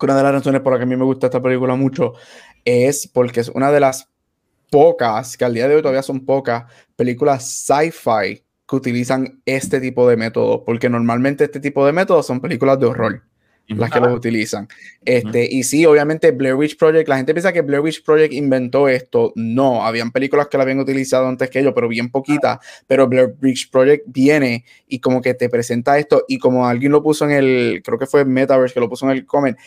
una 0.01 0.15
de 0.15 0.23
las 0.23 0.31
razones 0.31 0.61
por 0.61 0.71
las 0.71 0.79
que 0.79 0.83
a 0.83 0.87
mí 0.87 0.95
me 0.95 1.03
gusta 1.03 1.27
esta 1.27 1.41
película 1.41 1.75
mucho, 1.75 2.13
es 2.63 3.07
porque 3.07 3.41
es 3.41 3.49
una 3.49 3.71
de 3.71 3.79
las 3.81 4.09
pocas, 4.69 5.37
que 5.37 5.45
al 5.45 5.53
día 5.53 5.67
de 5.67 5.75
hoy 5.75 5.81
todavía 5.81 6.03
son 6.03 6.25
pocas, 6.25 6.65
películas 6.95 7.45
sci-fi 7.45 8.43
que 8.67 8.75
utilizan 8.75 9.41
este 9.45 9.79
tipo 9.79 10.07
de 10.09 10.17
método, 10.17 10.63
porque 10.65 10.89
normalmente 10.89 11.45
este 11.45 11.59
tipo 11.59 11.85
de 11.85 11.93
métodos 11.93 12.27
son 12.27 12.41
películas 12.41 12.79
de 12.79 12.85
horror 12.85 13.23
las 13.75 13.91
que 13.91 13.99
los 13.99 14.15
utilizan. 14.15 14.67
Este, 15.03 15.47
Y 15.51 15.63
sí, 15.63 15.85
obviamente 15.85 16.31
Blair 16.31 16.55
Witch 16.55 16.77
Project, 16.77 17.07
la 17.09 17.17
gente 17.17 17.33
piensa 17.33 17.51
que 17.51 17.61
Blair 17.61 17.81
Witch 17.81 18.03
Project 18.03 18.33
inventó 18.33 18.87
esto. 18.87 19.33
No, 19.35 19.85
habían 19.85 20.11
películas 20.11 20.47
que 20.47 20.57
la 20.57 20.63
habían 20.63 20.79
utilizado 20.79 21.27
antes 21.27 21.49
que 21.49 21.59
ellos, 21.59 21.73
pero 21.75 21.87
bien 21.87 22.09
poquita. 22.09 22.59
Pero 22.87 23.07
Blair 23.07 23.35
Witch 23.41 23.69
Project 23.69 24.05
viene 24.07 24.63
y 24.87 24.99
como 24.99 25.21
que 25.21 25.33
te 25.33 25.49
presenta 25.49 25.97
esto 25.97 26.23
y 26.27 26.37
como 26.37 26.67
alguien 26.67 26.91
lo 26.91 27.03
puso 27.03 27.25
en 27.25 27.31
el, 27.31 27.81
creo 27.83 27.99
que 27.99 28.05
fue 28.05 28.23
Metaverse 28.23 28.73
que 28.73 28.79
lo 28.79 28.89
puso 28.89 29.05
en 29.05 29.17
el 29.17 29.25
comment, 29.25 29.57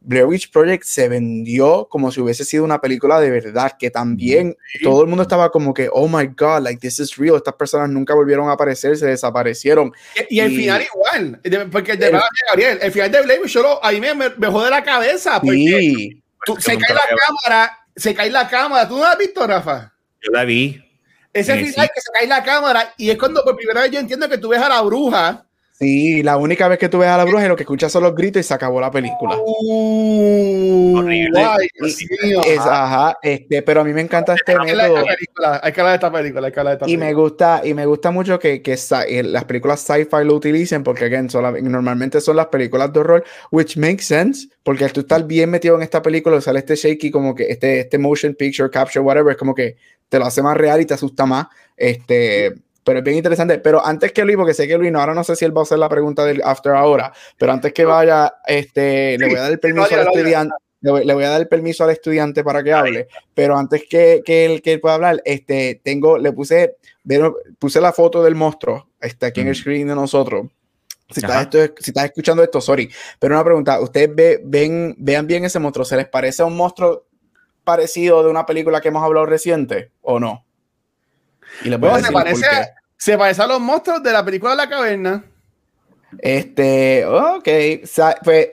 Blair 0.00 0.26
Witch 0.26 0.50
Project 0.50 0.84
se 0.84 1.08
vendió 1.08 1.88
como 1.90 2.12
si 2.12 2.20
hubiese 2.20 2.44
sido 2.44 2.64
una 2.64 2.80
película 2.80 3.20
de 3.20 3.30
verdad, 3.30 3.72
que 3.78 3.90
también 3.90 4.56
sí. 4.72 4.78
todo 4.82 5.02
el 5.02 5.08
mundo 5.08 5.22
estaba 5.22 5.50
como 5.50 5.74
que, 5.74 5.88
oh 5.92 6.08
my 6.08 6.26
god, 6.28 6.62
like 6.62 6.80
this 6.80 7.00
is 7.00 7.16
real, 7.16 7.36
estas 7.36 7.54
personas 7.54 7.90
nunca 7.90 8.14
volvieron 8.14 8.48
a 8.48 8.52
aparecer, 8.52 8.96
se 8.96 9.06
desaparecieron. 9.06 9.92
Y, 10.30 10.36
y 10.36 10.40
el 10.40 10.50
final 10.50 10.82
igual, 10.82 11.40
porque 11.70 11.92
el, 11.92 11.98
de 11.98 12.20
Gabriel, 12.48 12.78
el 12.80 12.92
final 12.92 13.10
de 13.10 13.22
Blair 13.22 13.40
Witch 13.40 13.52
yo 13.52 13.84
a 13.84 13.90
mí 13.90 14.00
me, 14.00 14.14
me, 14.14 14.30
me 14.30 14.46
jode 14.46 14.70
la 14.70 14.82
cabeza, 14.82 15.40
porque 15.40 15.56
sí. 15.56 16.22
tú, 16.44 16.56
se 16.60 16.78
cae 16.78 16.94
la 16.94 17.02
cámara, 17.26 17.78
se 17.96 18.14
cae 18.14 18.30
la 18.30 18.48
cámara, 18.48 18.88
¿tú 18.88 18.96
no 18.96 19.02
la 19.02 19.12
has 19.12 19.18
visto, 19.18 19.46
Rafa? 19.46 19.92
Yo 20.22 20.32
la 20.32 20.44
vi. 20.44 20.82
Ese 21.32 21.52
Sí, 21.52 21.66
final 21.66 21.86
sí. 21.86 21.92
que 21.94 22.00
se 22.00 22.12
cae 22.12 22.26
la 22.26 22.42
cámara 22.42 22.94
y 22.96 23.10
es 23.10 23.18
cuando 23.18 23.44
por 23.44 23.56
primera 23.56 23.82
vez 23.82 23.90
yo 23.90 24.00
entiendo 24.00 24.28
que 24.28 24.38
tú 24.38 24.48
ves 24.48 24.60
a 24.60 24.68
la 24.68 24.80
bruja 24.82 25.44
Sí, 25.80 26.24
la 26.24 26.36
única 26.36 26.66
vez 26.66 26.76
que 26.78 26.88
tú 26.88 26.98
ves 26.98 27.08
a 27.08 27.16
la 27.16 27.24
bruja 27.24 27.44
y 27.44 27.48
lo 27.48 27.54
que 27.54 27.62
escuchas 27.62 27.92
son 27.92 28.02
los 28.02 28.12
gritos 28.14 28.40
y 28.40 28.42
se 28.42 28.52
acabó 28.52 28.80
la 28.80 28.90
película. 28.90 29.36
Uh, 29.38 30.96
Horrible. 30.98 31.40
ay. 31.40 31.68
Es, 31.80 32.58
ajá, 32.58 33.16
este, 33.22 33.62
pero 33.62 33.82
a 33.82 33.84
mí 33.84 33.92
me 33.92 34.00
encanta 34.00 34.34
este 34.34 34.52
Hay 34.58 34.66
que 34.66 34.74
método. 34.74 35.04
película, 35.04 35.60
hay 35.62 35.72
que 35.72 35.80
hablar 35.80 35.92
de 35.92 35.94
esta 36.06 36.12
película, 36.12 36.46
hay 36.48 36.52
que 36.52 36.58
hablar 36.60 36.72
de 36.72 36.76
esta 36.84 36.90
Y 36.90 36.96
me 36.96 37.04
película. 37.06 37.22
gusta, 37.28 37.60
y 37.64 37.74
me 37.74 37.86
gusta 37.86 38.10
mucho 38.10 38.40
que, 38.40 38.60
que 38.60 38.72
eh, 39.08 39.22
las 39.22 39.44
películas 39.44 39.80
sci-fi 39.80 40.24
lo 40.24 40.34
utilicen, 40.34 40.82
porque 40.82 41.04
again, 41.04 41.28
normalmente 41.62 42.20
son 42.20 42.34
las 42.36 42.46
películas 42.48 42.92
de 42.92 42.98
horror, 42.98 43.24
which 43.52 43.76
makes 43.76 44.02
sense, 44.02 44.48
porque 44.64 44.84
al 44.84 44.92
tú 44.92 45.00
estar 45.00 45.24
bien 45.26 45.48
metido 45.48 45.76
en 45.76 45.82
esta 45.82 46.02
película, 46.02 46.40
sale 46.40 46.58
este 46.58 46.74
shaky, 46.74 47.12
como 47.12 47.36
que 47.36 47.44
este, 47.44 47.80
este 47.80 47.98
motion 47.98 48.34
picture, 48.34 48.68
capture, 48.68 49.00
whatever, 49.04 49.30
es 49.30 49.38
como 49.38 49.54
que 49.54 49.76
te 50.08 50.18
lo 50.18 50.24
hace 50.24 50.42
más 50.42 50.56
real 50.56 50.80
y 50.80 50.86
te 50.86 50.94
asusta 50.94 51.24
más. 51.24 51.46
Este, 51.76 52.52
pero 52.88 53.00
es 53.00 53.04
bien 53.04 53.18
interesante. 53.18 53.58
Pero 53.58 53.84
antes 53.84 54.12
que 54.12 54.24
Luis, 54.24 54.36
porque 54.38 54.54
sé 54.54 54.66
que 54.66 54.78
Luis, 54.78 54.90
no, 54.90 54.98
ahora 55.00 55.12
no 55.14 55.22
sé 55.22 55.36
si 55.36 55.44
él 55.44 55.54
va 55.54 55.60
a 55.60 55.64
hacer 55.64 55.78
la 55.78 55.88
pregunta 55.90 56.24
del 56.24 56.40
after 56.42 56.72
ahora, 56.72 57.12
pero 57.36 57.52
antes 57.52 57.72
que 57.74 57.84
vaya, 57.84 58.32
este, 58.46 59.18
le 59.18 59.26
voy 59.28 59.36
a 59.36 59.40
dar 59.42 59.52
el 59.52 59.60
permiso 59.60 59.94
al 59.94 60.06
estudiante. 60.08 60.54
Le 60.80 60.90
voy, 60.92 61.04
le 61.04 61.12
voy 61.12 61.24
a 61.24 61.30
dar 61.30 61.40
el 61.40 61.48
permiso 61.48 61.84
al 61.84 61.90
estudiante 61.90 62.42
para 62.44 62.62
que 62.62 62.72
hable, 62.72 63.08
pero 63.34 63.58
antes 63.58 63.84
que, 63.90 64.22
que, 64.24 64.44
él, 64.46 64.62
que 64.62 64.72
él 64.74 64.80
pueda 64.80 64.94
hablar, 64.94 65.20
este, 65.24 65.80
tengo, 65.84 66.16
le 66.18 66.32
puse, 66.32 66.76
puse 67.58 67.80
la 67.80 67.92
foto 67.92 68.22
del 68.22 68.36
monstruo, 68.36 68.88
está 69.00 69.26
aquí 69.26 69.40
en 69.40 69.48
el 69.48 69.52
Mm. 69.54 69.56
screen 69.56 69.88
de 69.88 69.94
nosotros. 69.96 70.46
Si 71.10 71.20
estás, 71.20 71.42
esto- 71.42 71.74
si 71.82 71.90
estás 71.90 72.04
escuchando 72.04 72.42
esto, 72.44 72.60
sorry, 72.60 72.88
pero 73.18 73.34
una 73.34 73.42
pregunta, 73.44 73.80
¿ustedes 73.80 74.14
ve- 74.14 74.40
ven, 74.44 74.94
vean 74.98 75.26
bien 75.26 75.44
ese 75.44 75.58
monstruo? 75.58 75.84
¿Se 75.84 75.96
les 75.96 76.06
parece 76.08 76.42
a 76.42 76.46
un 76.46 76.56
monstruo 76.56 77.06
parecido 77.64 78.22
de 78.22 78.30
una 78.30 78.46
película 78.46 78.80
que 78.80 78.88
hemos 78.88 79.02
hablado 79.02 79.26
reciente 79.26 79.90
o 80.00 80.20
no? 80.20 80.44
Y 81.64 81.70
les 81.70 81.80
voy 81.80 81.88
a 81.88 81.92
Bueno, 81.92 82.06
se 82.06 82.12
parece. 82.12 82.46
Se 82.98 83.16
parece 83.16 83.40
a 83.42 83.46
los 83.46 83.60
monstruos 83.60 84.02
de 84.02 84.12
la 84.12 84.24
película 84.24 84.50
de 84.52 84.56
la 84.58 84.68
caverna. 84.68 85.24
Este, 86.18 87.04
ok, 87.06 87.48
sa- 87.84 88.16
pues 88.22 88.48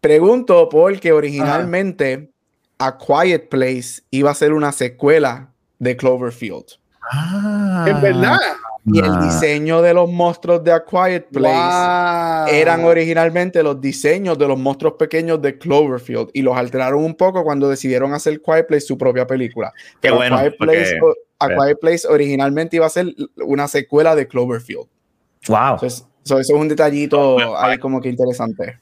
pregunto 0.00 0.68
porque 0.68 1.12
originalmente 1.12 2.30
A 2.78 2.98
Quiet 2.98 3.48
Place 3.48 4.02
iba 4.10 4.30
a 4.30 4.34
ser 4.34 4.52
una 4.52 4.72
secuela 4.72 5.48
de 5.78 5.96
Cloverfield. 5.96 6.64
Ah. 7.10 7.84
En 7.88 8.00
verdad. 8.00 8.38
Y 8.86 8.98
el 8.98 9.18
diseño 9.20 9.80
de 9.80 9.94
los 9.94 10.10
monstruos 10.10 10.62
de 10.62 10.72
A 10.72 10.84
Quiet 10.84 11.28
Place 11.32 11.54
Wow. 11.56 12.54
eran 12.54 12.84
originalmente 12.84 13.62
los 13.62 13.80
diseños 13.80 14.36
de 14.38 14.46
los 14.46 14.58
monstruos 14.58 14.94
pequeños 14.98 15.40
de 15.40 15.56
Cloverfield 15.58 16.28
y 16.34 16.42
los 16.42 16.54
alteraron 16.56 17.02
un 17.02 17.14
poco 17.14 17.42
cuando 17.44 17.68
decidieron 17.68 18.12
hacer 18.12 18.42
Quiet 18.42 18.66
Place 18.66 18.82
su 18.86 18.98
propia 18.98 19.26
película. 19.26 19.72
Qué 19.74 19.98
Pero 20.02 20.16
bueno, 20.16 20.36
A, 20.36 20.40
Quiet 20.42 20.56
Place, 20.58 20.98
o- 21.02 21.14
A 21.38 21.48
Quiet 21.48 21.78
Place 21.80 22.06
originalmente 22.08 22.76
iba 22.76 22.84
a 22.86 22.90
ser 22.90 23.06
una 23.36 23.68
secuela 23.68 24.14
de 24.14 24.28
Cloverfield. 24.28 24.86
Wow. 25.48 25.74
Entonces, 25.74 26.06
so 26.22 26.38
eso 26.38 26.54
es 26.54 26.60
un 26.60 26.68
detallito 26.68 27.56
ahí 27.58 27.78
como 27.78 28.00
que 28.02 28.10
interesante. 28.10 28.80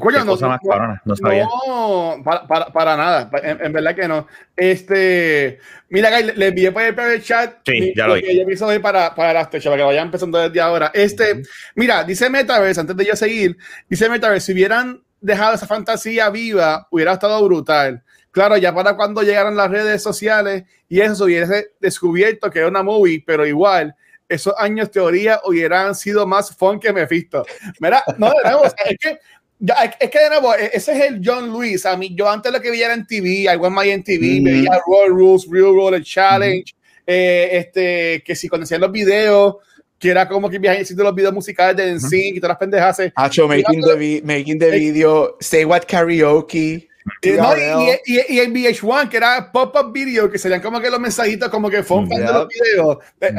Coño, 0.00 0.18
Qué 0.18 0.24
no, 0.24 0.32
cosa 0.32 0.48
más 0.48 0.60
no- 0.62 0.70
cabrona, 0.70 1.02
no 1.04 1.16
sabía. 1.16 1.44
No, 1.66 2.20
para, 2.22 2.46
para, 2.46 2.66
para 2.72 2.96
nada. 2.96 3.30
En, 3.42 3.64
en 3.64 3.72
verdad 3.72 3.94
que 3.94 4.06
no. 4.06 4.26
Este, 4.54 5.58
mira, 5.88 6.10
Guy, 6.10 6.32
le, 6.36 6.48
envié 6.48 6.72
por 6.72 6.82
el, 6.82 7.22
chat. 7.22 7.56
Sí, 7.64 7.72
mi- 7.80 7.94
ya 7.94 8.06
lo 8.06 8.14
vi. 8.14 8.22
que 8.22 8.36
yo 8.36 8.44
pienso 8.46 8.66
hoy 8.66 8.78
para, 8.80 9.14
para 9.14 9.40
after, 9.40 9.62
para 9.62 9.76
que 9.76 9.82
vayan 9.82 10.06
empezando 10.06 10.38
desde 10.38 10.60
ahora. 10.60 10.90
Este, 10.94 11.42
mira, 11.74 12.04
dice 12.04 12.28
Metaverse, 12.28 12.80
antes 12.80 12.96
de 12.96 13.04
yo 13.06 13.16
seguir, 13.16 13.56
dice 13.88 14.08
Metaverse, 14.08 14.46
si 14.46 14.52
hubieran 14.52 15.02
dejado 15.20 15.54
esa 15.54 15.66
fantasía 15.66 16.28
viva, 16.30 16.86
hubiera 16.90 17.14
estado 17.14 17.42
brutal. 17.44 18.02
Claro, 18.30 18.56
ya 18.58 18.74
para 18.74 18.94
cuando 18.94 19.22
llegaran 19.22 19.56
las 19.56 19.70
redes 19.70 20.02
sociales 20.02 20.64
y 20.88 21.00
eso 21.00 21.14
se 21.14 21.24
hubiese 21.24 21.72
descubierto 21.80 22.50
que 22.50 22.58
era 22.60 22.68
una 22.68 22.82
movie, 22.82 23.22
pero 23.26 23.46
igual, 23.46 23.94
esos 24.28 24.52
años 24.58 24.90
teoría 24.90 25.40
hubieran 25.44 25.94
sido 25.94 26.26
más 26.26 26.54
fun 26.54 26.78
que 26.78 26.92
Mephisto. 26.92 27.44
Mira, 27.80 28.04
no, 28.18 28.28
de 28.28 28.42
nuevo, 28.44 28.60
o 28.60 28.64
sea, 28.70 28.84
es 28.84 28.98
que 29.00 29.18
ya, 29.58 29.74
es- 30.00 30.10
que 30.10 30.18
de 30.18 30.28
nuevo, 30.30 30.54
e- 30.54 30.70
ese 30.72 30.92
es 30.92 31.00
el 31.10 31.20
John 31.24 31.48
Lewis. 31.52 31.84
A 31.86 31.96
mí, 31.96 32.14
yo 32.14 32.28
antes 32.30 32.52
lo 32.52 32.60
que 32.60 32.70
veía 32.70 32.86
era 32.86 32.94
en 32.94 33.06
TV, 33.06 33.28
I 33.52 33.56
Want 33.56 33.76
My 33.76 33.90
en 33.90 34.02
TV, 34.04 34.36
Ujú. 34.36 34.44
veía 34.44 34.80
Roll 34.86 35.10
Rules, 35.10 35.46
Real 35.50 35.74
Roll, 35.74 35.94
el 35.94 36.04
Challenge, 36.04 36.72
eh, 37.06 37.48
este, 37.52 38.22
que 38.24 38.34
si 38.36 38.48
conocían 38.48 38.80
los 38.80 38.92
videos, 38.92 39.56
que 39.98 40.10
era 40.10 40.28
como 40.28 40.48
que 40.48 40.58
viajan 40.60 40.84
los 40.96 41.14
videos 41.14 41.32
musicales 41.34 41.76
de 41.76 41.90
NSYNC 41.94 42.36
y 42.36 42.40
todas 42.40 42.50
las 42.50 42.58
pendejas. 42.58 43.00
eh, 43.00 43.12
Hacho, 43.16 43.48
making 43.48 43.80
the, 43.82 43.94
vi- 43.96 44.22
making 44.22 44.58
the 44.58 44.68
Eh, 44.68 44.78
video, 44.78 45.36
say 45.40 45.64
what 45.64 45.82
karaoke. 45.88 46.88
Eh, 47.22 47.32
no, 47.38 47.54
TRL. 47.54 48.00
y, 48.06 48.14
y, 48.16 48.36
y 48.36 48.38
el 48.38 48.52
VH1, 48.52 49.08
que 49.08 49.16
era 49.16 49.50
pop-up 49.50 49.92
video, 49.92 50.30
que 50.30 50.38
serían 50.38 50.60
como 50.60 50.78
que 50.80 50.90
los 50.90 51.00
mensajitos, 51.00 51.48
como 51.48 51.70
que 51.70 51.82
fue 51.82 52.06
fan 52.06 52.18
de 52.18 52.32
los 52.32 52.46
videos. 52.48 52.98
Eh, 53.20 53.32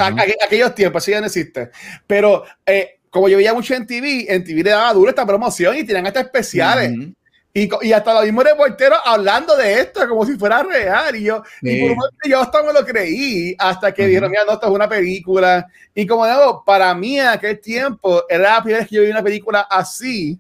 aquellos 0.44 0.74
tiempos, 0.76 1.04
eso 1.04 1.12
ya 1.12 1.20
no 1.22 1.28
existe. 1.28 1.70
Pero 2.08 2.44
eh, 2.66 2.99
como 3.10 3.28
yo 3.30 3.38
veía 3.38 3.54
mucho 3.54 3.74
en 3.74 3.88
TV, 3.88 4.26
en 4.28 4.44
TV 4.44 4.64
le 4.64 4.72
daba 4.72 4.94
duro 4.94 5.10
esta 5.10 5.26
promoción 5.26 5.76
y 5.76 5.84
tenían 5.84 6.08
hasta 6.08 6.22
especiales. 6.22 6.92
Ujú. 6.92 7.14
Y, 7.52 7.68
y, 7.82 7.94
hasta 7.94 8.14
los 8.14 8.26
mismos 8.26 8.44
reporteros 8.44 9.00
hablando 9.04 9.58
de 9.58 9.82
esto 9.82 10.08
como 10.08 10.24
si 10.24 10.38
fuera 10.38 10.62
real. 10.62 11.16
Y 11.16 11.24
yo, 11.24 11.42
y 11.62 11.94
por 11.96 12.10
yo 12.24 12.40
hasta 12.40 12.62
me 12.62 12.72
lo 12.72 12.86
creí 12.86 13.56
hasta 13.58 13.92
que 13.92 14.06
dijeron, 14.06 14.30
mira, 14.30 14.46
no, 14.46 14.54
esto 14.54 14.68
es 14.68 14.72
una 14.72 14.88
película. 14.88 15.66
Y 15.96 16.06
como 16.06 16.28
digo, 16.28 16.64
para 16.64 16.94
mí 16.94 17.20
en 17.20 17.28
aquel 17.28 17.60
tiempo 17.60 18.24
era 18.30 18.56
la 18.56 18.62
primera 18.62 18.80
vez 18.82 18.90
que 18.90 18.96
yo 18.96 19.02
vi 19.02 19.10
una 19.10 19.24
película 19.24 19.62
así. 19.62 20.40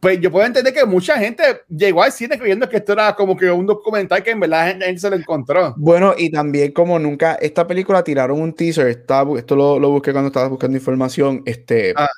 Pues 0.00 0.20
yo 0.20 0.30
puedo 0.30 0.46
entender 0.46 0.72
que 0.72 0.84
mucha 0.84 1.18
gente 1.18 1.42
llegó 1.68 2.02
al 2.02 2.12
cine 2.12 2.38
creyendo 2.38 2.68
que 2.68 2.76
esto 2.76 2.92
era 2.92 3.14
como 3.14 3.36
que 3.36 3.50
un 3.50 3.66
documental 3.66 4.22
que 4.22 4.30
en 4.30 4.40
verdad 4.40 4.68
gente, 4.68 4.98
se 4.98 5.10
lo 5.10 5.16
encontró. 5.16 5.74
Bueno, 5.76 6.14
y 6.16 6.30
también 6.30 6.72
como 6.72 6.98
nunca, 6.98 7.34
esta 7.34 7.66
película 7.66 8.04
tiraron 8.04 8.40
un 8.40 8.52
teaser, 8.52 8.86
está, 8.88 9.24
esto 9.36 9.56
lo, 9.56 9.78
lo 9.78 9.90
busqué 9.90 10.12
cuando 10.12 10.28
estaba 10.28 10.48
buscando 10.48 10.76
información, 10.76 11.42
este... 11.44 11.92
Ah 11.96 12.08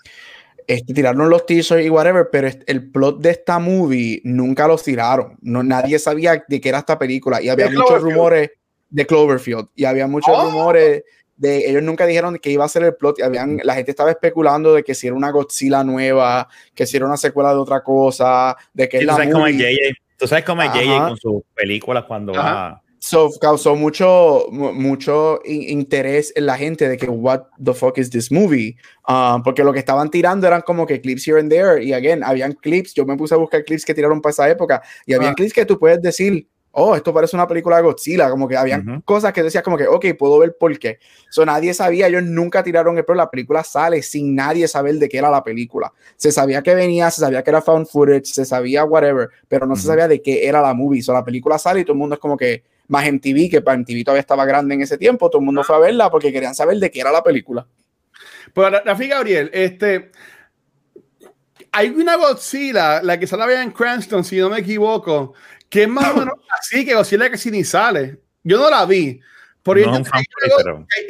este, 0.70 0.94
tiraron 0.94 1.28
los 1.28 1.46
teasers 1.46 1.84
y 1.84 1.90
whatever, 1.90 2.28
pero 2.30 2.48
el 2.66 2.90
plot 2.92 3.18
de 3.18 3.30
esta 3.30 3.58
movie 3.58 4.20
nunca 4.22 4.68
los 4.68 4.84
tiraron. 4.84 5.36
No, 5.42 5.64
nadie 5.64 5.98
sabía 5.98 6.44
de 6.46 6.60
qué 6.60 6.68
era 6.68 6.78
esta 6.78 6.96
película 6.96 7.42
y 7.42 7.48
había 7.48 7.68
muchos 7.70 8.00
rumores 8.00 8.52
de 8.88 9.04
Cloverfield 9.04 9.68
y 9.74 9.84
había 9.84 10.06
muchos 10.06 10.32
oh. 10.32 10.44
rumores 10.44 11.02
de 11.40 11.70
ellos 11.70 11.82
nunca 11.82 12.06
dijeron 12.06 12.38
que 12.38 12.50
iba 12.50 12.64
a 12.64 12.68
ser 12.68 12.84
el 12.84 12.94
plot 12.94 13.18
y 13.18 13.22
habían 13.22 13.58
la 13.64 13.74
gente 13.74 13.90
estaba 13.90 14.10
especulando 14.10 14.74
de 14.74 14.84
que 14.84 14.94
si 14.94 15.06
era 15.06 15.16
una 15.16 15.30
Godzilla 15.30 15.82
nueva, 15.82 16.48
que 16.74 16.86
si 16.86 16.98
era 16.98 17.06
una 17.06 17.16
secuela 17.16 17.50
de 17.50 17.58
otra 17.58 17.82
cosa, 17.82 18.56
de 18.74 18.88
que 18.88 18.98
es 18.98 19.04
la 19.04 19.16
movie. 19.24 19.94
tú 20.18 20.26
sabes 20.26 20.44
cómo 20.44 20.62
es 20.62 20.70
JJ 20.72 20.98
con 20.98 21.16
sus 21.16 21.42
películas 21.54 22.04
cuando 22.04 22.34
va 22.34 22.82
So, 23.02 23.30
causó 23.40 23.76
mucho, 23.76 24.44
mucho 24.50 25.40
interés 25.46 26.34
en 26.36 26.44
la 26.44 26.58
gente 26.58 26.86
de 26.86 26.98
que, 26.98 27.08
what 27.08 27.44
the 27.64 27.72
fuck 27.72 27.96
is 27.96 28.10
this 28.10 28.30
movie? 28.30 28.76
Um, 29.08 29.42
porque 29.42 29.64
lo 29.64 29.72
que 29.72 29.78
estaban 29.78 30.10
tirando 30.10 30.46
eran 30.46 30.60
como 30.60 30.86
que 30.86 31.00
clips 31.00 31.26
here 31.26 31.40
and 31.40 31.50
there. 31.50 31.82
Y 31.82 31.94
again, 31.94 32.22
habían 32.22 32.52
clips. 32.52 32.92
Yo 32.92 33.06
me 33.06 33.16
puse 33.16 33.34
a 33.34 33.38
buscar 33.38 33.64
clips 33.64 33.86
que 33.86 33.94
tiraron 33.94 34.20
para 34.20 34.32
esa 34.32 34.50
época. 34.50 34.82
Y 35.06 35.14
habían 35.14 35.32
ah. 35.32 35.34
clips 35.34 35.54
que 35.54 35.64
tú 35.64 35.78
puedes 35.78 36.02
decir, 36.02 36.46
oh, 36.72 36.94
esto 36.94 37.12
parece 37.12 37.36
una 37.36 37.46
película 37.46 37.76
de 37.76 37.82
Godzilla. 37.82 38.30
Como 38.30 38.48
que 38.48 38.56
habían 38.56 39.00
cosas 39.02 39.32
que 39.32 39.42
decías, 39.42 39.62
como 39.62 39.76
que, 39.76 39.86
ok, 39.86 40.06
puedo 40.18 40.38
ver 40.38 40.56
por 40.58 40.78
qué. 40.78 40.98
So, 41.28 41.44
nadie 41.44 41.74
sabía, 41.74 42.06
ellos 42.06 42.22
nunca 42.22 42.62
tiraron 42.62 42.96
el 42.98 43.04
pero 43.04 43.16
la 43.16 43.30
película 43.30 43.64
sale 43.64 44.02
sin 44.02 44.34
nadie 44.34 44.68
saber 44.68 44.96
de 44.96 45.08
qué 45.08 45.18
era 45.18 45.30
la 45.30 45.42
película. 45.42 45.92
Se 46.16 46.32
sabía 46.32 46.62
que 46.62 46.74
venía, 46.74 47.10
se 47.10 47.20
sabía 47.20 47.42
que 47.42 47.50
era 47.50 47.62
found 47.62 47.86
footage, 47.86 48.26
se 48.26 48.44
sabía 48.44 48.84
whatever, 48.84 49.28
pero 49.48 49.66
no 49.66 49.76
se 49.76 49.86
sabía 49.86 50.08
de 50.08 50.22
qué 50.22 50.46
era 50.46 50.60
la 50.62 50.74
movie. 50.74 51.02
So, 51.02 51.12
la 51.12 51.24
película 51.24 51.58
sale 51.58 51.80
y 51.80 51.84
todo 51.84 51.94
el 51.94 51.98
mundo 51.98 52.14
es 52.14 52.20
como 52.20 52.36
que 52.36 52.62
más 52.88 53.10
MTV, 53.10 53.50
que 53.50 53.62
para 53.62 53.78
MTV 53.78 54.04
todavía 54.04 54.20
estaba 54.20 54.44
grande 54.44 54.74
en 54.74 54.82
ese 54.82 54.98
tiempo, 54.98 55.30
todo 55.30 55.40
el 55.40 55.46
mundo 55.46 55.62
fue 55.62 55.76
a 55.76 55.78
verla 55.78 56.10
porque 56.10 56.32
querían 56.32 56.54
saber 56.54 56.76
de 56.78 56.90
qué 56.90 57.00
era 57.00 57.12
la 57.12 57.22
película. 57.22 57.66
Pues 58.52 58.72
Rafi 58.84 59.06
Gabriel, 59.06 59.48
este, 59.52 60.10
hay 61.72 61.88
una 61.90 62.16
Godzilla, 62.16 63.02
la 63.02 63.18
que 63.18 63.26
sale 63.26 63.62
en 63.62 63.70
Cranston, 63.70 64.24
si 64.24 64.38
no 64.38 64.50
me 64.50 64.58
equivoco, 64.58 65.34
que 65.70 65.84
es 65.84 65.88
más 65.88 66.12
o 66.12 66.16
menos 66.18 66.34
así 66.58 66.84
que 66.84 66.94
Godzilla 66.94 67.30
que 67.30 67.38
si 67.38 67.50
ni 67.50 67.64
sale. 67.64 68.18
Yo 68.42 68.58
no 68.58 68.68
la 68.68 68.84
vi. 68.84 69.20
Por 69.62 69.78
no, 69.78 70.02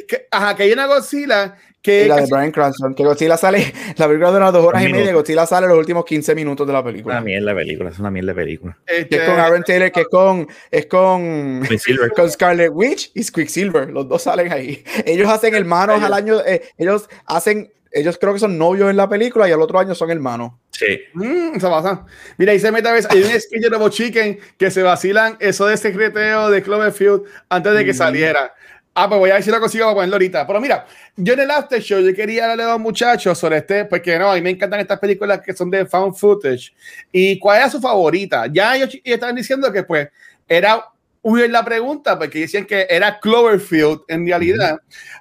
que, 0.07 0.27
ajá, 0.29 0.55
que 0.55 0.63
hay 0.63 0.73
una 0.73 0.85
Godzilla 0.85 1.57
que, 1.81 2.05
la 2.07 2.17
de 2.17 2.27
Brian 2.29 2.51
Cranston, 2.51 2.93
que 2.93 3.03
Godzilla 3.03 3.37
sale, 3.37 3.73
la 3.97 4.07
película 4.07 4.29
dura 4.29 4.51
dos 4.51 4.65
horas 4.65 4.83
y 4.83 4.91
media, 4.91 5.13
Godzilla 5.13 5.45
sale 5.45 5.67
los 5.67 5.77
últimos 5.77 6.03
15 6.05 6.35
minutos 6.35 6.67
de 6.67 6.73
la 6.73 6.83
película. 6.83 7.15
Una 7.15 7.23
mierda 7.23 7.53
de 7.53 7.55
película, 7.55 7.89
es 7.89 7.99
una 7.99 8.11
mierda 8.11 8.33
de 8.33 8.35
película. 8.35 8.77
que 8.85 9.07
es 9.09 9.21
con 9.21 9.39
Aaron 9.39 9.63
Taylor, 9.63 9.91
que 9.91 10.01
es 10.01 10.07
con, 10.07 10.47
es 10.69 10.85
con, 10.85 11.67
con 12.15 12.29
Scarlet 12.29 12.71
Witch 12.71 13.11
y 13.15 13.23
Quicksilver, 13.23 13.89
los 13.89 14.07
dos 14.07 14.21
salen 14.23 14.51
ahí. 14.51 14.83
Ellos 15.05 15.29
hacen 15.29 15.55
hermanos 15.55 16.03
al 16.03 16.13
año, 16.13 16.41
eh, 16.45 16.61
ellos 16.77 17.09
hacen, 17.25 17.71
ellos 17.91 18.17
creo 18.19 18.33
que 18.33 18.39
son 18.39 18.57
novios 18.57 18.89
en 18.89 18.97
la 18.97 19.07
película 19.07 19.47
y 19.47 19.53
al 19.53 19.61
otro 19.61 19.79
año 19.79 19.95
son 19.95 20.11
hermanos. 20.11 20.51
Sí. 20.81 20.99
Mm, 21.13 21.59
se 21.59 21.67
pasa. 21.67 22.05
Mira, 22.37 22.55
y 22.55 22.59
se 22.59 22.71
mete 22.71 22.89
a 22.89 22.93
veces, 22.93 23.11
hay 23.11 23.21
un 23.21 23.39
sketch 23.39 23.69
de 23.69 23.89
Chicken 23.91 24.39
que 24.57 24.71
se 24.71 24.81
vacilan 24.81 25.37
eso 25.39 25.67
de 25.67 25.77
secreteo 25.77 26.49
de 26.49 26.63
Cloverfield 26.63 27.21
antes 27.49 27.73
de 27.73 27.85
que 27.85 27.93
saliera. 27.93 28.51
Ah, 28.95 29.07
pues 29.07 29.19
voy 29.19 29.29
a 29.29 29.35
ver 29.35 29.43
si 29.43 29.51
lo 29.51 29.59
consigo 29.59 29.85
para 29.85 29.95
ponerlo 29.95 30.15
ahorita. 30.15 30.47
Pero 30.47 30.59
mira, 30.59 30.87
yo 31.15 31.33
en 31.33 31.41
el 31.41 31.51
after 31.51 31.79
show 31.79 31.99
yo 32.01 32.13
quería 32.15 32.43
hablarle 32.45 32.63
a 32.63 32.73
los 32.73 32.79
muchachos 32.79 33.37
sobre 33.37 33.57
este, 33.57 33.85
porque 33.85 34.17
no, 34.17 34.31
a 34.31 34.35
mí 34.35 34.41
me 34.41 34.49
encantan 34.49 34.79
estas 34.79 34.99
películas 34.99 35.41
que 35.41 35.53
son 35.53 35.69
de 35.69 35.85
found 35.85 36.15
footage. 36.15 36.73
¿Y 37.11 37.37
cuál 37.37 37.59
era 37.59 37.69
su 37.69 37.79
favorita? 37.79 38.47
Ya 38.51 38.75
ellos 38.75 38.97
estaban 39.03 39.35
diciendo 39.35 39.71
que 39.71 39.83
pues 39.83 40.09
era 40.47 40.83
huir 41.21 41.49
la 41.49 41.63
pregunta, 41.63 42.17
porque 42.17 42.39
decían 42.39 42.65
que 42.65 42.87
era 42.89 43.19
Cloverfield 43.19 44.01
en 44.07 44.25
realidad. 44.25 44.79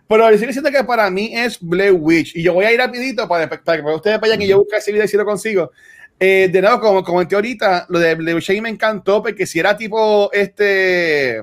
Pero 0.08 0.30
yo 0.30 0.46
diciendo 0.46 0.70
que 0.70 0.82
para 0.84 1.10
mí 1.10 1.32
es 1.34 1.58
Blair 1.60 1.92
Witch. 1.92 2.36
Y 2.36 2.42
yo 2.42 2.54
voy 2.54 2.64
a 2.64 2.72
ir 2.72 2.78
rapidito 2.78 3.28
para, 3.28 3.48
para 3.48 3.82
que 3.82 3.90
ustedes 3.90 4.20
vayan 4.20 4.40
y 4.42 4.48
yo 4.48 4.58
busque 4.58 4.76
ese 4.76 4.92
video 4.92 5.04
y 5.04 5.08
si 5.08 5.16
lo 5.16 5.24
consigo. 5.24 5.70
Eh, 6.18 6.48
de 6.52 6.60
nuevo, 6.60 6.80
como 6.80 7.02
comenté 7.02 7.34
ahorita, 7.34 7.86
lo 7.88 7.98
de 7.98 8.14
Blair 8.14 8.36
Witch 8.36 8.60
me 8.60 8.68
encantó 8.68 9.22
porque 9.22 9.46
si 9.46 9.58
era 9.58 9.76
tipo 9.76 10.30
este 10.32 11.42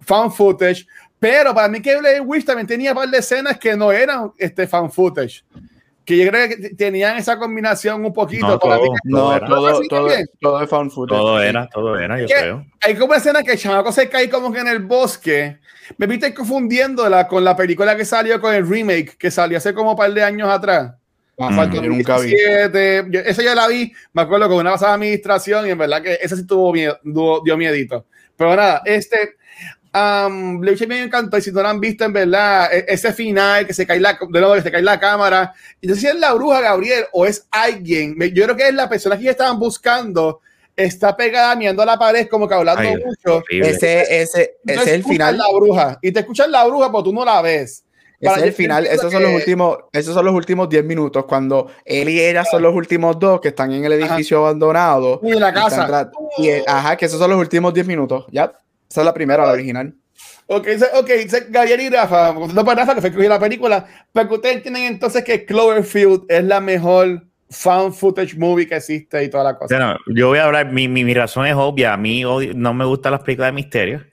found 0.00 0.32
footage, 0.32 0.86
pero 1.18 1.54
para 1.54 1.68
mí 1.68 1.80
que 1.80 1.96
Blade 1.96 2.20
Witch 2.20 2.44
también 2.44 2.66
tenía 2.66 2.92
un 2.92 2.98
par 2.98 3.08
de 3.08 3.18
escenas 3.18 3.58
que 3.58 3.76
no 3.76 3.90
eran 3.90 4.32
este 4.38 4.66
fan 4.66 4.90
footage. 4.90 5.44
Que 6.06 6.16
yo 6.16 6.30
creo 6.30 6.48
que 6.48 6.56
tenían 6.70 7.16
esa 7.16 7.36
combinación 7.36 8.04
un 8.04 8.12
poquito. 8.12 8.46
No, 8.46 8.58
todo, 8.58 8.80
no, 9.04 9.40
todo, 9.40 9.80
todo, 9.88 10.08
todo, 10.40 10.62
es 10.62 10.70
footage. 10.70 11.18
Todo 11.18 11.42
era, 11.42 11.68
todo 11.68 11.98
era, 11.98 12.20
yo 12.20 12.26
creo. 12.28 12.64
Hay 12.80 12.94
como 12.94 13.06
una 13.06 13.16
escena 13.16 13.42
que 13.42 13.52
el 13.52 13.58
chamaco 13.58 13.90
se 13.90 14.08
cae 14.08 14.30
como 14.30 14.52
que 14.52 14.60
en 14.60 14.68
el 14.68 14.78
bosque. 14.78 15.58
Me 15.98 16.06
viste 16.06 16.32
confundiéndola 16.32 17.26
con 17.26 17.42
la 17.44 17.56
película 17.56 17.96
que 17.96 18.04
salió 18.04 18.40
con 18.40 18.54
el 18.54 18.68
remake 18.68 19.16
que 19.18 19.30
salió 19.32 19.58
hace 19.58 19.74
como 19.74 19.90
un 19.90 19.96
par 19.96 20.12
de 20.14 20.22
años 20.22 20.48
atrás. 20.48 20.94
Ah, 21.38 21.68
yo 21.70 21.82
nunca 21.82 22.18
vi. 22.18 22.34
esa 22.34 23.42
ya 23.42 23.54
la 23.54 23.68
vi, 23.68 23.92
me 24.12 24.22
acuerdo 24.22 24.48
con 24.48 24.58
una 24.58 24.72
pasada 24.72 24.94
administración 24.94 25.66
y 25.66 25.70
en 25.70 25.78
verdad 25.78 26.02
que 26.02 26.18
esa 26.22 26.34
sí 26.34 26.46
tuvo 26.46 26.72
miedo, 26.72 26.98
dio 27.02 27.56
miedito. 27.56 28.06
Pero 28.36 28.56
nada, 28.56 28.82
este, 28.84 29.36
Um, 29.96 30.60
me 30.60 31.02
encantó 31.02 31.38
y 31.38 31.42
si 31.42 31.50
no 31.52 31.62
lo 31.62 31.68
han 31.68 31.80
visto 31.80 32.04
en 32.04 32.12
verdad, 32.12 32.68
e-, 32.70 32.84
ese 32.86 33.14
final 33.14 33.66
que 33.66 33.72
se 33.72 33.86
cae 33.86 33.98
la, 33.98 34.12
de 34.12 34.40
nuevo 34.40 34.54
que 34.54 34.60
se 34.60 34.70
cae 34.70 34.82
la 34.82 35.00
cámara. 35.00 35.54
Y 35.80 35.86
no 35.86 35.94
sé 35.94 36.02
si 36.02 36.06
es 36.08 36.16
la 36.16 36.34
bruja 36.34 36.60
Gabriel 36.60 37.04
o 37.12 37.24
es 37.24 37.46
alguien. 37.50 38.14
Yo 38.34 38.44
creo 38.44 38.56
que 38.56 38.68
es 38.68 38.74
la 38.74 38.90
persona 38.90 39.18
que 39.18 39.30
estaban 39.30 39.58
buscando. 39.58 40.40
Está 40.76 41.16
pegada 41.16 41.56
mirando 41.56 41.82
a 41.82 41.86
la 41.86 41.98
pared 41.98 42.28
como 42.28 42.46
que 42.46 42.54
hablando 42.54 42.90
mucho. 43.06 43.42
Ese, 43.48 44.02
ese, 44.20 44.58
ese 44.66 44.82
es 44.82 44.86
el 44.88 45.04
final. 45.04 45.38
La 45.38 45.46
bruja. 45.50 45.98
Y 46.02 46.12
te 46.12 46.20
escuchan 46.20 46.50
la 46.50 46.66
bruja, 46.66 46.90
pero 46.90 47.02
tú 47.02 47.14
no 47.14 47.24
la 47.24 47.40
ves. 47.40 47.82
Ese 48.20 48.34
es 48.34 48.42
el 48.44 48.52
final, 48.52 48.86
esos 48.86 49.12
son 49.12 49.22
los 49.22 49.32
últimos, 49.32 49.78
esos 49.92 50.14
son 50.14 50.24
los 50.24 50.34
últimos 50.34 50.70
10 50.70 50.84
minutos, 50.86 51.26
cuando 51.26 51.70
él 51.84 52.08
y 52.08 52.18
ella 52.18 52.46
son 52.46 52.62
los 52.62 52.74
últimos 52.74 53.18
dos 53.18 53.42
que 53.42 53.48
están 53.48 53.72
en 53.72 53.84
el 53.84 53.92
edificio 53.92 54.38
abandonado. 54.38 55.20
Y 55.22 55.32
en 55.32 55.40
la 55.40 55.52
casa. 55.52 56.10
Y, 56.38 56.48
ajá, 56.66 56.96
que 56.96 57.04
esos 57.04 57.18
son 57.18 57.30
los 57.30 57.38
últimos 57.38 57.74
10 57.74 57.86
minutos, 57.86 58.24
ya. 58.30 58.52
Esa 58.88 59.00
es 59.00 59.04
la 59.04 59.14
primera, 59.14 59.46
la 59.46 59.52
original. 59.52 59.94
Ok, 60.46 60.68
ok, 60.94 61.10
Gabriel 61.48 61.80
y 61.80 61.88
Rafa, 61.88 62.32
no 62.32 62.64
para 62.64 62.82
Rafa, 62.82 62.94
que 62.94 63.00
fue 63.00 63.12
que 63.12 63.28
la 63.28 63.40
película, 63.40 63.84
pero 64.12 64.28
que 64.28 64.34
ustedes 64.34 64.56
entienden 64.56 64.84
entonces 64.84 65.24
que 65.24 65.44
Cloverfield 65.44 66.24
es 66.28 66.44
la 66.44 66.60
mejor 66.60 67.24
found 67.50 67.94
footage 67.94 68.36
movie 68.36 68.66
que 68.66 68.76
existe 68.76 69.24
y 69.24 69.28
toda 69.28 69.44
la 69.44 69.58
cosa. 69.58 69.76
Bueno, 69.76 69.98
yo 70.06 70.28
voy 70.28 70.38
a 70.38 70.44
hablar, 70.44 70.72
mi, 70.72 70.86
mi, 70.86 71.04
mi, 71.04 71.14
razón 71.14 71.46
es 71.46 71.54
obvia, 71.54 71.92
a 71.92 71.96
mí 71.96 72.22
no 72.54 72.74
me 72.74 72.84
gustan 72.84 73.12
las 73.12 73.22
películas 73.22 73.48
de 73.48 73.52
misterio, 73.52 74.04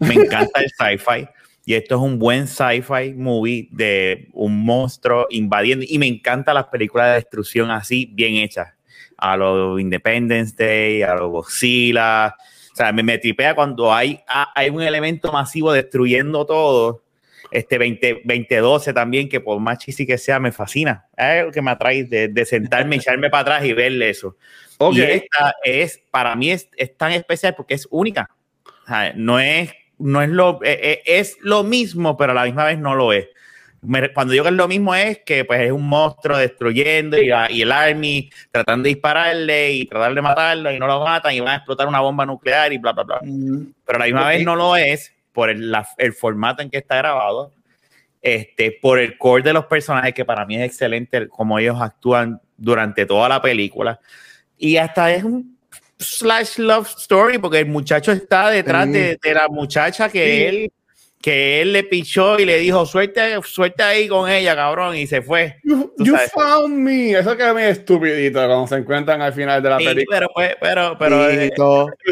me 0.00 0.14
encanta 0.14 0.60
el 0.60 0.70
sci-fi. 0.70 1.28
Y 1.64 1.74
esto 1.74 1.94
es 1.94 2.00
un 2.00 2.18
buen 2.18 2.48
sci-fi 2.48 3.14
movie 3.14 3.68
de 3.70 4.28
un 4.32 4.64
monstruo 4.64 5.26
invadiendo. 5.30 5.84
Y 5.88 5.98
me 5.98 6.08
encantan 6.08 6.56
las 6.56 6.66
películas 6.66 7.08
de 7.08 7.14
destrucción 7.14 7.70
así, 7.70 8.10
bien 8.12 8.34
hechas. 8.34 8.68
A 9.16 9.36
los 9.36 9.80
Independence 9.80 10.54
Day, 10.56 11.02
a 11.02 11.14
los 11.14 11.30
Godzilla, 11.30 12.34
o 12.72 12.76
sea, 12.76 12.92
me, 12.92 13.02
me 13.02 13.18
tripea 13.18 13.54
cuando 13.54 13.92
hay, 13.92 14.20
hay 14.54 14.70
un 14.70 14.82
elemento 14.82 15.30
masivo 15.32 15.72
destruyendo 15.72 16.46
todo. 16.46 17.02
Este 17.50 17.76
20, 17.76 18.22
2012 18.24 18.94
también, 18.94 19.28
que 19.28 19.38
por 19.38 19.60
más 19.60 19.76
chisi 19.76 20.06
que 20.06 20.16
sea, 20.16 20.40
me 20.40 20.52
fascina. 20.52 21.06
Es 21.14 21.24
algo 21.24 21.52
que 21.52 21.60
me 21.60 21.70
atrae 21.70 22.04
de, 22.04 22.28
de 22.28 22.44
sentarme, 22.46 22.96
echarme 22.96 23.28
para 23.28 23.42
atrás 23.42 23.64
y 23.66 23.74
verle 23.74 24.08
eso. 24.08 24.36
Y 24.90 25.02
esta 25.02 25.54
es, 25.62 26.02
para 26.10 26.34
mí 26.34 26.50
es, 26.50 26.70
es 26.76 26.96
tan 26.96 27.12
especial 27.12 27.54
porque 27.54 27.74
es 27.74 27.86
única. 27.90 28.30
O 28.64 28.86
sea, 28.86 29.12
no 29.14 29.38
es, 29.38 29.70
no 29.98 30.22
es 30.22 30.30
lo, 30.30 30.60
es, 30.62 30.78
e, 30.80 31.02
es 31.04 31.36
lo 31.42 31.62
mismo, 31.62 32.16
pero 32.16 32.32
a 32.32 32.34
la 32.34 32.44
misma 32.44 32.64
vez 32.64 32.78
no 32.78 32.94
lo 32.94 33.12
es 33.12 33.28
cuando 34.14 34.32
digo 34.32 34.44
que 34.44 34.50
es 34.50 34.56
lo 34.56 34.68
mismo 34.68 34.94
es 34.94 35.18
que 35.24 35.44
pues 35.44 35.60
es 35.60 35.72
un 35.72 35.88
monstruo 35.88 36.38
destruyendo 36.38 37.18
y, 37.20 37.30
y, 37.50 37.62
el 37.62 37.72
army 37.72 38.30
tratando 38.52 38.84
de 38.84 38.90
dispararle 38.90 39.72
y 39.72 39.86
tratar 39.86 40.14
de 40.14 40.22
matarlo 40.22 40.70
y 40.70 40.78
no 40.78 40.86
lo 40.86 41.02
matan 41.02 41.34
y 41.34 41.40
van 41.40 41.48
a 41.48 41.56
explotar 41.56 41.88
una 41.88 42.00
bomba 42.00 42.24
nuclear 42.24 42.72
y 42.72 42.78
bla, 42.78 42.92
bla, 42.92 43.02
bla. 43.02 43.20
Pero 43.20 43.96
a 43.96 43.98
la 43.98 44.04
misma 44.04 44.28
vez 44.28 44.44
no 44.44 44.54
lo 44.54 44.76
es 44.76 45.12
por 45.32 45.50
el, 45.50 45.74
el, 45.96 46.12
formato 46.12 46.62
en 46.62 46.70
que 46.70 46.78
está 46.78 46.96
grabado, 46.96 47.52
este, 48.20 48.78
por 48.80 49.00
el 49.00 49.18
core 49.18 49.42
de 49.42 49.52
los 49.52 49.64
personajes 49.66 50.14
que 50.14 50.24
para 50.24 50.46
mí 50.46 50.56
es 50.56 50.62
excelente 50.62 51.26
como 51.28 51.58
ellos 51.58 51.80
actúan 51.80 52.40
durante 52.56 53.04
toda 53.04 53.28
la 53.28 53.42
película. 53.42 53.98
Y 54.58 54.76
hasta 54.76 55.12
es 55.12 55.24
un 55.24 55.58
slash 55.98 56.58
love 56.58 56.88
story 56.98 57.38
porque 57.38 57.58
el 57.58 57.66
muchacho 57.66 58.12
está 58.12 58.50
detrás 58.50 58.92
de, 58.92 59.18
de, 59.20 59.34
la 59.34 59.48
muchacha 59.48 60.08
que 60.08 60.48
él 60.48 60.72
que 61.22 61.62
él 61.62 61.72
le 61.72 61.84
pichó 61.84 62.36
y 62.38 62.44
le 62.44 62.58
dijo, 62.58 62.84
suerte, 62.84 63.38
suerte 63.44 63.82
ahí 63.84 64.08
con 64.08 64.28
ella, 64.28 64.56
cabrón, 64.56 64.96
y 64.96 65.06
se 65.06 65.22
fue. 65.22 65.58
You, 65.62 65.94
you 65.98 66.16
found 66.34 66.74
me. 66.76 67.12
Eso 67.12 67.36
que 67.36 67.46
es 67.46 67.52
muy 67.52 67.62
estupidito 67.62 68.38
cuando 68.44 68.66
se 68.66 68.74
encuentran 68.76 69.22
al 69.22 69.32
final 69.32 69.62
de 69.62 69.70
la 69.70 69.78
Sí, 69.78 69.84
película. 69.84 70.18
pero, 70.18 70.28
pues, 70.34 70.56
pero, 70.60 70.96
pero, 70.98 71.30
eh, 71.30 71.52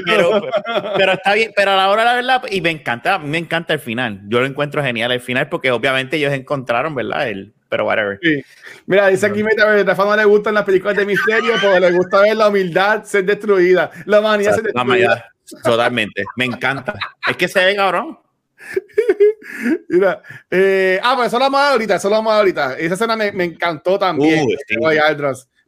pero, 0.07 0.43
pero 0.97 1.13
está 1.13 1.35
bien, 1.35 1.53
pero 1.57 1.73
a 1.73 1.77
la 1.77 1.91
hora 1.91 2.05
la 2.05 2.15
verdad, 2.15 2.43
y 2.51 2.61
me 2.61 2.71
encanta, 2.71 3.17
a 3.17 3.19
mí 3.19 3.29
me 3.29 3.39
encanta 3.39 3.75
el 3.75 3.81
final. 3.81 4.21
Yo 4.29 4.39
lo 4.41 4.47
encuentro 4.47 4.83
genial 4.83 5.11
el 5.11 5.21
final 5.21 5.49
porque 5.49 5.71
obviamente 5.73 6.17
ellos 6.17 6.33
encontraron, 6.33 6.95
¿verdad? 6.95 7.29
El, 7.29 7.53
pero 7.69 7.87
whatever. 7.87 8.19
Sí. 8.23 8.43
Mira, 8.87 9.09
dice 9.09 9.27
aquí 9.27 9.43
Meta, 9.43 9.73
a 9.73 9.83
Rafa 9.83 10.05
no 10.05 10.17
le 10.17 10.25
gustan 10.25 10.55
las 10.55 10.65
películas 10.65 10.97
de 10.97 11.05
misterio, 11.07 11.55
porque 11.61 11.81
le 11.81 11.91
gusta 11.91 12.21
ver 12.21 12.37
la 12.37 12.49
humildad 12.49 13.03
ser 13.05 13.25
destruida, 13.25 13.91
la 14.07 14.21
humanidad 14.21 14.55
ser 14.55 14.63
La 14.63 14.85
destruida. 14.85 14.85
mayoría- 14.85 15.25
Totalmente, 15.65 16.23
me 16.37 16.45
encanta. 16.45 16.95
Es 17.29 17.37
que 17.37 17.49
se 17.49 17.65
ve 17.65 17.75
cabrón. 17.75 18.17
Mira, 19.89 20.23
eh, 20.51 21.01
ah, 21.03 21.15
pues 21.17 21.29
eso 21.29 21.39
lo 21.39 21.45
vamos 21.47 21.61
a 21.61 21.65
ver 21.65 21.73
ahorita, 21.73 21.97
eso 21.97 22.09
lo 22.09 22.17
vamos 22.17 22.33
a 22.33 22.37
ver 22.37 22.41
ahorita. 22.41 22.79
Esa 22.79 22.95
escena 22.95 23.17
me, 23.17 23.33
me 23.33 23.45
encantó 23.45 23.99
también. 23.99 24.45
Uh, 24.47 24.51
sí. 24.67 24.75
Lo 24.75 24.81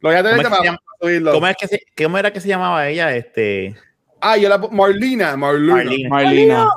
voy 0.09 0.15
a 0.15 0.23
tener 0.23 0.37
¿Cómo 0.37 0.37
que 0.37 0.43
es 0.43 0.49
que 0.49 0.65
se 0.65 0.71
para 0.71 0.77
subirlo. 1.01 1.31
¿Cómo, 1.33 1.47
es 1.47 1.55
que 1.57 1.67
se- 1.67 1.83
¿Cómo 2.03 2.17
era 2.17 2.31
que 2.33 2.41
se 2.41 2.47
llamaba 2.47 2.87
ella? 2.87 3.15
Este, 3.15 3.75
Ah, 4.21 4.37
yo 4.37 4.47
la 4.47 4.57
Marlina, 4.57 5.35
Marlina. 5.35 5.75
Marlene. 5.75 6.09
Marlina. 6.09 6.69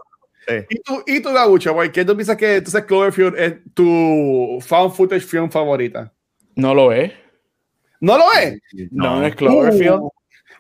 Sí. 0.49 0.55
¿Y 0.71 0.81
tú, 0.83 1.03
y 1.07 1.21
tú 1.21 1.33
Gabucho, 1.33 1.75
güey? 1.75 1.91
¿Qué 1.93 2.05
tú 2.05 2.15
piensas 2.17 2.37
que 2.37 2.57
entonces 2.57 2.85
Cloverfield 2.85 3.37
es 3.39 3.55
tu 3.75 4.59
found 4.61 4.93
footage 4.95 5.25
film 5.25 5.51
favorita? 5.51 6.13
No 6.55 6.75
lo 6.75 6.93
es. 6.93 7.13
¿No 8.01 8.17
lo 8.19 8.25
es? 8.33 8.59
No, 8.91 9.21
no 9.21 9.27
es 9.27 9.35
Cloverfield. 9.35 10.01
Uh, 10.01 10.11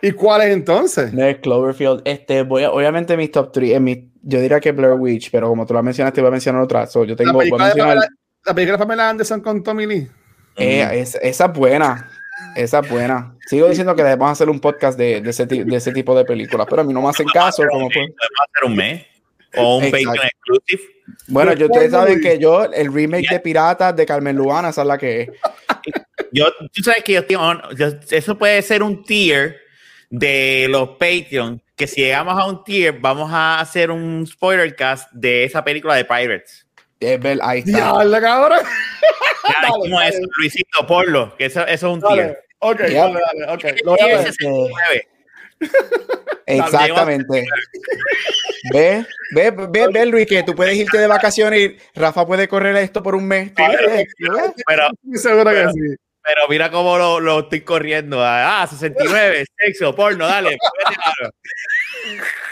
¿Y 0.02 0.12
cuál 0.12 0.42
es 0.42 0.48
entonces? 0.52 1.12
No 1.12 1.24
es 1.24 1.38
Cloverfield. 1.38 2.02
Este, 2.04 2.42
voy 2.42 2.64
a- 2.64 2.70
obviamente 2.70 3.16
mis 3.16 3.30
top 3.32 3.50
3, 3.52 3.72
en 3.72 3.84
mi, 3.84 4.10
yo 4.28 4.40
diría 4.40 4.58
que 4.60 4.72
Blair 4.72 4.94
Witch, 4.94 5.30
pero 5.30 5.48
como 5.48 5.64
tú 5.64 5.72
la 5.74 5.82
mencionaste, 5.82 6.20
voy 6.20 6.28
a 6.28 6.32
mencionar 6.32 6.60
otra. 6.62 6.86
So, 6.86 7.04
yo 7.04 7.10
La 7.12 7.16
tengo, 7.16 7.32
voy 7.34 7.42
a 7.46 7.50
película, 7.50 7.64
de 7.64 7.68
mencionar, 7.74 7.94
Pamela, 7.96 8.12
la 8.44 8.54
película 8.54 8.76
de 8.76 8.82
Pamela 8.84 9.08
Anderson 9.10 9.40
con 9.40 9.62
Tommy 9.62 9.86
Lee. 9.86 10.08
eh, 10.56 10.88
es- 11.00 11.18
esa 11.22 11.46
es 11.46 11.52
buena. 11.52 12.10
Esa 12.54 12.80
es 12.80 12.90
buena. 12.90 13.34
Sigo 13.46 13.68
diciendo 13.68 13.94
que 13.94 14.02
debemos 14.02 14.30
hacer 14.30 14.50
un 14.50 14.58
podcast 14.60 14.98
de, 14.98 15.20
de 15.20 15.30
ese, 15.30 15.46
de 15.46 15.76
ese 15.76 15.92
tipo 15.92 16.16
de 16.16 16.24
películas, 16.24 16.66
pero 16.68 16.82
a 16.82 16.84
mí 16.84 16.92
no 16.92 17.00
me 17.02 17.08
hacen 17.08 17.26
caso. 17.28 17.62
Como 17.70 17.88
pues. 17.88 18.08
Va 18.10 18.44
a 18.44 18.60
ser 18.60 18.70
un 18.70 18.76
mes 18.76 19.06
o 19.56 19.76
un. 19.78 19.84
Patreon 19.84 20.16
exclusive. 20.16 20.82
Bueno, 21.28 21.52
yo, 21.52 21.66
ustedes 21.66 21.92
saben 21.92 22.20
que 22.20 22.38
yo, 22.38 22.64
el 22.64 22.92
remake 22.92 23.28
de 23.30 23.40
Piratas 23.40 23.94
de 23.94 24.04
Carmen 24.04 24.34
Lubana, 24.36 24.70
esa 24.70 24.82
es 24.82 24.88
la 24.88 24.98
que 24.98 25.20
es. 25.22 25.28
Yo, 26.32 26.46
tú 26.72 26.82
sabes 26.82 27.04
que 27.04 27.12
yo, 27.12 27.24
tengo- 27.24 27.70
yo- 27.76 27.92
eso 28.10 28.36
puede 28.36 28.60
ser 28.62 28.82
un 28.82 29.04
tier 29.04 29.56
de 30.10 30.66
los 30.68 30.90
Patreon, 30.98 31.62
que 31.76 31.86
si 31.86 32.00
llegamos 32.00 32.38
a 32.40 32.46
un 32.46 32.64
tier, 32.64 32.98
vamos 32.98 33.30
a 33.32 33.60
hacer 33.60 33.90
un 33.90 34.26
spoiler 34.26 34.74
cast 34.74 35.10
de 35.12 35.44
esa 35.44 35.62
película 35.62 35.94
de 35.94 36.04
Pirates. 36.04 36.66
Es 36.98 37.20
ver- 37.20 37.38
ahí 37.42 37.58
está. 37.66 37.78
Cabrón. 37.78 38.60
Ya 38.60 39.54
Dale, 39.62 39.76
dijimos 39.76 40.00
dale. 40.00 40.16
eso, 40.16 40.26
Luisito, 40.38 40.86
ponlo, 40.86 41.36
que 41.36 41.44
eso, 41.44 41.60
eso 41.66 41.86
es 41.88 41.92
un 41.92 42.00
Dale. 42.00 42.22
tier. 42.22 42.38
Ok, 42.60 42.80
Ya. 42.88 43.02
dale, 43.02 43.20
dale, 43.20 43.52
ok. 43.52 43.64
Lo 43.84 43.90
voy 43.92 44.00
a 44.00 44.04
Tier 44.06 44.16
ver. 44.18 44.26
69. 44.26 45.08
Exactamente. 46.46 47.44
Ve, 48.72 49.06
ve, 49.34 49.50
ve, 49.50 49.88
ve, 49.92 50.06
Luis, 50.06 50.26
que 50.26 50.42
tú 50.42 50.54
puedes 50.54 50.74
irte 50.76 50.98
de 50.98 51.06
vacaciones 51.06 51.60
y 51.60 51.76
Rafa 51.98 52.26
puede 52.26 52.48
correr 52.48 52.76
esto 52.76 53.02
por 53.02 53.14
un 53.14 53.26
mes. 53.26 53.52
Pero, 53.54 53.72
Estoy 53.78 55.18
seguro 55.18 55.50
que 55.50 55.56
Pero- 55.56 55.72
sí. 55.72 55.80
Pero 56.26 56.48
mira 56.48 56.70
cómo 56.70 56.98
lo, 56.98 57.20
lo 57.20 57.40
estoy 57.40 57.60
corriendo. 57.60 58.18
Ah, 58.20 58.66
69, 58.68 59.44
sexo, 59.58 59.94
porno, 59.94 60.26
dale. 60.26 60.58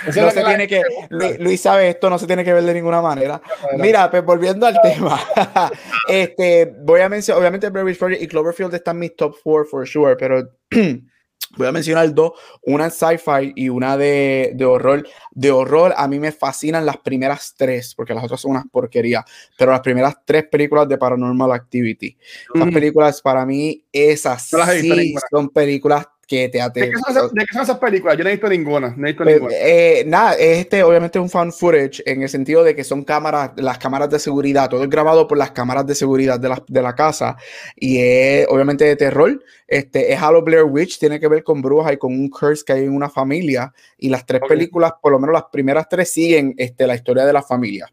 Eso 0.07 0.11
es 0.11 0.17
No 0.17 0.31
se 0.31 0.45
tiene 0.45 0.69
que, 0.69 0.83
Luis, 1.11 1.39
Luis 1.41 1.61
sabe 1.61 1.89
esto, 1.89 2.11
no 2.11 2.19
se 2.19 2.27
tiene 2.27 2.45
que 2.45 2.53
ver 2.53 2.63
de 2.63 2.75
ninguna 2.75 3.01
manera. 3.01 3.41
Mira, 3.79 4.11
pues 4.11 4.25
volviendo 4.25 4.67
al 4.67 4.81
tema, 4.81 5.19
este, 6.09 6.75
voy 6.81 7.01
a 7.01 7.09
mencionar, 7.09 7.41
obviamente 7.41 7.71
Blair 7.71 7.87
Witch 7.87 7.99
Project 7.99 8.23
y 8.23 8.29
Cloverfield 8.29 8.75
están 8.75 8.97
en 8.97 9.01
mis 9.01 9.17
top 9.17 9.37
four 9.43 9.67
for 9.67 9.87
sure, 9.87 10.17
pero 10.17 10.43
voy 11.57 11.67
a 11.67 11.73
mencionar 11.73 12.13
dos, 12.15 12.33
una 12.63 12.91
sci-fi 12.91 13.53
y 13.55 13.69
una 13.69 13.97
de, 13.97 14.53
de 14.55 14.65
horror. 14.65 15.07
De 15.31 15.51
horror 15.51 15.95
a 15.97 16.09
mí 16.09 16.19
me 16.19 16.33
fascinan 16.33 16.87
las 16.87 16.99
primeras 16.99 17.55
tres, 17.57 17.95
porque 17.95 18.15
las 18.15 18.25
otras 18.25 18.41
son 18.41 18.53
unas 18.53 18.65
porquerías, 18.71 19.25
pero 19.59 19.73
las 19.73 19.81
primeras 19.81 20.17
tres 20.25 20.45
películas 20.49 20.89
de 20.89 20.99
Paranormal 20.99 21.53
Activity. 21.53 22.17
Ujú. 22.55 22.73
películas 22.73 23.21
para 23.23 23.45
mí, 23.45 23.85
esas 23.93 24.53
las 24.53 24.71
sí 24.73 25.15
son 25.31 25.49
películas 25.49 26.07
que 26.27 26.49
te 26.49 26.59
¿De 26.59 26.65
aten- 26.65 26.91
qué, 26.91 26.99
son 26.99 27.17
esas, 27.17 27.33
de 27.33 27.41
qué 27.45 27.53
son 27.53 27.63
esas 27.63 27.79
películas? 27.79 28.17
Yo 28.17 28.25
no 28.25 28.31
he 28.31 28.33
visto 28.35 28.49
ninguna. 28.49 28.95
No 28.97 29.07
he 29.07 29.11
visto 29.13 29.25
pues, 29.25 29.37
ninguna. 29.37 29.55
eh, 29.57 30.05
nada, 30.07 30.35
es 30.35 30.59
este 30.59 30.83
obviamente 30.83 31.19
un 31.19 31.29
fan 31.31 31.53
footage 31.53 32.03
en 32.07 32.23
el 32.23 32.29
sentido 32.29 32.63
de 32.65 32.75
que 32.75 32.85
son 32.85 33.05
cámaras, 33.05 33.53
las 33.57 33.79
cámaras 33.79 34.11
de 34.11 34.19
seguridad, 34.19 34.69
todo 34.69 34.83
es 34.83 34.91
grabado 34.91 35.27
por 35.29 35.39
las 35.39 35.51
cámaras 35.53 35.87
de 35.87 35.95
seguridad 35.95 36.39
de 36.41 36.49
la, 36.49 36.63
de 36.67 36.83
la 36.83 36.95
casa 36.95 37.37
y 37.77 37.99
es 38.01 38.47
obviamente 38.49 38.85
de 38.85 38.97
terror. 38.97 39.43
Este 39.67 40.13
es 40.13 40.21
Halo 40.21 40.43
Blair 40.43 40.65
Witch, 40.65 40.99
tiene 40.99 41.19
que 41.19 41.29
ver 41.29 41.43
con 41.43 41.63
brujas 41.63 41.93
y 41.93 41.97
con 41.97 42.13
un 42.13 42.29
curse 42.29 42.65
que 42.65 42.73
hay 42.75 42.85
en 42.85 42.95
una 42.95 43.09
familia 43.09 43.73
y 43.99 44.09
las 44.09 44.27
tres 44.27 44.43
Ok. 44.43 44.49
películas, 44.49 44.93
por 45.01 45.13
lo 45.13 45.19
menos 45.19 45.33
las 45.33 45.45
primeras 45.51 45.89
tres 45.89 46.11
siguen 46.11 46.55
este, 46.59 46.87
la 46.87 46.95
historia 46.95 47.25
de 47.25 47.33
la 47.33 47.43
familia. 47.43 47.91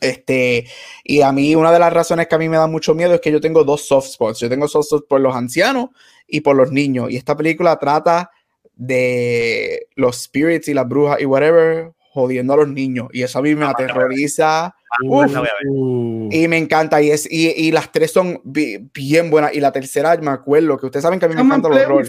Este, 0.00 0.66
y 1.04 1.20
a 1.20 1.30
mí 1.30 1.54
una 1.54 1.70
de 1.70 1.78
las 1.78 1.92
razones 1.92 2.26
que 2.26 2.34
a 2.34 2.38
mí 2.38 2.48
me 2.48 2.56
da 2.56 2.66
mucho 2.66 2.94
miedo 2.94 3.14
es 3.14 3.20
que 3.20 3.30
yo 3.30 3.40
tengo 3.40 3.64
dos 3.64 3.86
soft 3.86 4.08
spots. 4.08 4.40
Yo 4.40 4.48
tengo 4.48 4.66
soft 4.66 4.86
spots 4.86 5.04
por 5.08 5.20
los 5.20 5.34
ancianos 5.34 5.90
y 6.26 6.40
por 6.40 6.56
los 6.56 6.72
niños. 6.72 7.10
Y 7.10 7.16
esta 7.16 7.36
película 7.36 7.78
trata 7.78 8.30
de 8.74 9.88
los 9.94 10.22
spirits 10.22 10.68
y 10.68 10.74
las 10.74 10.88
brujas 10.88 11.20
y 11.20 11.26
whatever 11.26 11.92
jodiendo 12.12 12.52
a 12.54 12.56
los 12.58 12.68
niños. 12.68 13.08
Y 13.12 13.22
eso 13.22 13.38
a 13.38 13.42
mí 13.42 13.54
me 13.54 13.64
aterroriza 13.66 14.74
Uf, 15.04 15.26
Uf. 15.26 15.32
la 15.32 15.38
voy 15.38 15.48
a 15.48 15.52
ver. 15.62 16.34
y 16.34 16.48
me 16.48 16.58
encanta. 16.58 17.00
Y, 17.00 17.12
es, 17.12 17.30
y, 17.30 17.48
y 17.50 17.70
las 17.70 17.92
tres 17.92 18.10
son 18.10 18.40
bi- 18.42 18.90
bien 18.92 19.30
buenas. 19.30 19.54
Y 19.54 19.60
la 19.60 19.70
tercera, 19.70 20.16
me 20.16 20.32
acuerdo 20.32 20.76
que 20.76 20.86
ustedes 20.86 21.04
saben 21.04 21.20
que 21.20 21.26
a 21.26 21.28
mí 21.28 21.36
me 21.36 21.42
encanta 21.42 21.68
el 21.68 21.74
play 21.74 21.84
horror. 21.84 22.08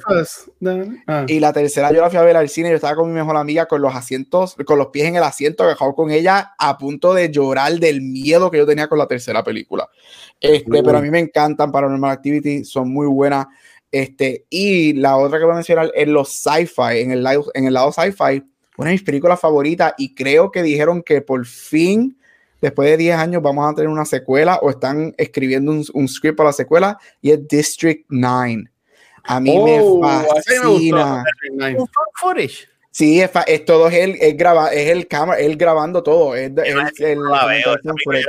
Ah. 1.07 1.25
Y 1.27 1.39
la 1.39 1.53
tercera 1.53 1.91
yo 1.91 2.01
la 2.01 2.09
fui 2.09 2.17
a 2.17 2.23
ver 2.23 2.35
al 2.35 2.49
cine, 2.49 2.69
yo 2.69 2.75
estaba 2.75 2.95
con 2.95 3.07
mi 3.09 3.13
mejor 3.13 3.37
amiga 3.37 3.67
con 3.67 3.81
los 3.83 3.93
asientos, 3.93 4.55
con 4.65 4.79
los 4.79 4.87
pies 4.87 5.05
en 5.07 5.15
el 5.15 5.23
asiento, 5.23 5.63
agajado 5.63 5.93
con 5.93 6.09
ella, 6.09 6.53
a 6.57 6.77
punto 6.79 7.13
de 7.13 7.29
llorar 7.29 7.73
del 7.79 8.01
miedo 8.01 8.49
que 8.49 8.57
yo 8.57 8.65
tenía 8.65 8.87
con 8.87 8.97
la 8.97 9.05
tercera 9.07 9.43
película. 9.43 9.87
Este, 10.39 10.79
Uh. 10.79 10.83
pero 10.83 10.97
a 10.97 11.01
mí 11.01 11.11
me 11.11 11.19
encantan 11.19 11.71
Paranormal 11.71 12.09
Activity, 12.09 12.63
son 12.65 12.91
muy 12.91 13.05
buenas. 13.05 13.45
Este, 13.91 14.45
y 14.49 14.93
la 14.93 15.17
otra 15.17 15.37
que 15.37 15.43
voy 15.45 15.51
a 15.51 15.55
mencionar 15.55 15.91
es 15.93 16.07
los 16.07 16.29
sci-fi, 16.29 16.99
en 17.01 17.11
el, 17.11 17.21
lado- 17.23 17.51
en 17.53 17.65
el 17.67 17.73
lado 17.75 17.91
sci-fi, 17.91 18.41
una 18.77 18.89
de 18.89 18.93
mis 18.95 19.03
películas 19.03 19.39
favoritas, 19.39 19.93
y 19.97 20.13
creo 20.15 20.51
que 20.51 20.63
dijeron 20.63 21.03
que 21.03 21.21
por 21.21 21.45
fin, 21.45 22.17
después 22.61 22.89
de 22.89 22.97
10 22.97 23.15
años, 23.17 23.41
vamos 23.41 23.69
a 23.71 23.75
tener 23.75 23.89
una 23.89 24.05
secuela 24.05 24.57
o 24.61 24.69
están 24.69 25.13
escribiendo 25.17 25.71
un, 25.71 25.85
un 25.93 26.07
script 26.07 26.37
para 26.37 26.49
la 26.49 26.53
secuela, 26.53 26.97
y 27.21 27.31
es 27.31 27.47
District 27.47 28.05
9. 28.09 28.65
A 29.23 29.39
mí 29.39 29.55
Oh, 29.55 29.65
me 29.65 29.81
gustó. 29.81 30.35
fascina. 30.35 31.23
Footage. 32.19 32.67
Sí, 32.93 33.21
es, 33.21 33.31
fa- 33.31 33.43
es 33.43 33.63
todo 33.63 33.87
es 33.87 33.93
él, 33.95 34.17
es, 34.19 34.35
graba, 34.35 34.73
es 34.73 34.89
el 34.89 35.07
cámara, 35.07 35.39
él 35.39 35.55
grabando 35.55 36.03
todo. 36.03 36.35
Es, 36.35 36.51
es 36.51 36.75
la 36.75 37.45
veo, 37.47 37.77
la 37.83 37.87
vi 37.87 37.93
una 37.93 37.93
vez 38.13 38.25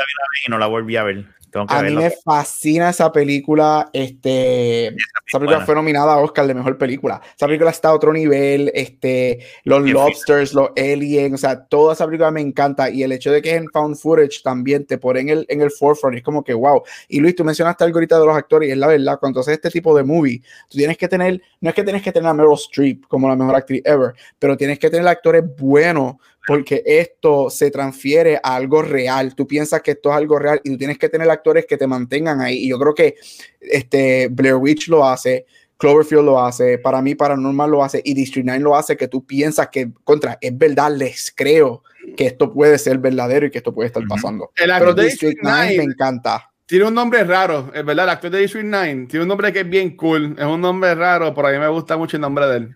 y 0.47 0.51
no 0.51 0.59
la 0.59 0.67
volví 0.67 0.97
a 0.97 1.03
ver. 1.03 1.25
A 1.69 1.83
mí 1.83 1.95
me 1.95 2.11
fascina 2.11 2.91
esa 2.91 3.13
película. 3.13 3.91
Este, 3.93 4.89
esa 4.89 5.39
película 5.39 5.59
buena. 5.59 5.67
fue 5.67 5.75
nominada 5.75 6.15
a 6.15 6.19
Oscar 6.19 6.47
de 6.47 6.55
mejor 6.55 6.79
película. 6.79 7.21
Esa 7.37 7.47
película 7.47 7.71
está 7.71 7.89
a 7.89 7.95
otro 7.95 8.13
nivel. 8.13 8.71
Este, 8.75 9.41
los 9.65 9.83
Bien 9.83 9.95
lobsters, 9.95 10.55
los 10.55 10.71
aliens, 10.77 11.35
o 11.35 11.39
sea, 11.39 11.65
toda 11.65 11.95
esa 11.95 12.07
película 12.07 12.31
me 12.31 12.41
encanta. 12.41 12.91
Y 12.91 13.03
el 13.03 13.13
hecho 13.13 13.31
de 13.31 13.43
que 13.43 13.51
es 13.51 13.57
en 13.57 13.69
found 13.71 13.97
footage 13.97 14.43
también 14.43 14.87
te 14.87 14.99
pone 14.99 15.21
en 15.21 15.29
el, 15.29 15.47
en 15.49 15.61
el 15.61 15.71
forefront. 15.71 16.17
Es 16.17 16.23
como 16.23 16.43
que 16.43 16.55
wow. 16.55 16.83
Y 17.09 17.21
Luis, 17.21 17.35
tú 17.35 17.45
mencionaste 17.45 17.85
algo 17.85 17.99
ahorita 17.99 18.19
de 18.19 18.27
los 18.27 18.37
actores, 18.37 18.69
y 18.69 18.73
es 18.73 18.79
la 18.79 18.87
verdad. 18.87 19.19
Cuando 19.19 19.41
haces 19.41 19.55
este 19.55 19.71
tipo 19.71 19.97
de 19.97 20.03
movie, 20.03 20.41
tú 20.69 20.79
tienes 20.79 20.97
que 20.97 21.09
tener, 21.09 21.41
no 21.61 21.69
es 21.69 21.75
que 21.75 21.83
tienes 21.83 22.03
que 22.03 22.13
tener 22.13 22.29
a 22.29 22.35
Meryl 22.35 22.55
Streep 22.55 23.07
como 23.09 23.29
la 23.29 23.37
mejor 23.37 23.57
actriz 23.57 23.83
ever, 23.85 24.15
pero 24.39 24.57
tienes 24.57 24.79
que 24.79 24.91
tener 24.91 25.07
actores 25.07 25.45
buenos 25.57 26.17
porque 26.47 26.83
esto 26.85 27.51
se 27.51 27.71
transfiere 27.71 28.37
a 28.43 28.57
algo 28.57 28.83
real. 28.83 29.35
Tú 29.35 29.47
piensas 29.47 29.83
que 29.83 29.93
esto 29.93 30.11
es 30.11 30.17
algo 30.17 30.39
real 30.39 30.61
y 30.65 30.71
tú 30.71 30.79
tienes 30.79 30.99
que 30.99 31.09
tener 31.09 31.31
actores 31.31 31.67
que 31.67 31.77
te 31.77 31.87
mantengan 31.87 32.41
ahí. 32.41 32.65
Y 32.65 32.71
yo 32.71 32.79
creo 32.79 32.95
que 32.95 33.17
este 33.61 34.29
Blair 34.29 34.57
Witch 34.57 34.89
lo 34.89 35.07
hace, 35.07 35.47
Cloverfield 35.79 36.25
lo 36.25 36.45
hace, 36.45 36.79
para 36.79 37.01
mí 37.01 37.15
Paranormal 37.15 37.71
lo 37.71 37.85
hace 37.85 38.01
y 38.05 38.15
District 38.15 38.47
9 38.47 38.61
lo 38.61 38.77
hace 38.77 38.97
que 38.97 39.09
tú 39.09 39.25
piensas 39.25 39.69
que 39.69 39.91
contra 40.05 40.39
es 40.41 40.57
verdad, 40.57 40.93
les 40.97 41.33
creo 41.35 41.83
que 42.17 42.27
esto 42.27 42.53
puede 42.53 42.79
ser 42.79 42.99
verdadero 42.99 43.47
y 43.47 43.51
que 43.51 43.59
esto 43.59 43.75
puede 43.75 43.89
estar 43.89 44.03
pasando. 44.09 44.51
El 44.57 44.65
Pero 44.65 44.75
actor 44.75 44.95
de 44.95 45.05
District 45.05 45.35
District 45.35 45.41
9 45.43 45.69
me 45.69 45.77
9 45.77 45.93
encanta. 45.93 46.51
tiene 46.67 46.87
un 46.87 46.95
nombre 46.95 47.23
raro, 47.25 47.71
es 47.75 47.85
verdad. 47.85 48.05
El 48.05 48.11
actor 48.11 48.31
de 48.31 48.39
District 48.41 48.67
9 48.67 49.07
tiene 49.09 49.23
un 49.23 49.29
nombre 49.29 49.53
que 49.53 49.61
es 49.61 49.69
bien 49.69 49.97
cool. 49.97 50.35
Es 50.39 50.45
un 50.45 50.61
nombre 50.61 50.95
raro, 50.95 51.33
pero 51.35 51.49
a 51.49 51.53
mí 51.53 51.59
me 51.59 51.69
gusta 51.69 51.97
mucho 51.97 52.17
el 52.17 52.21
nombre 52.21 52.47
de 52.47 52.57
él. 52.57 52.75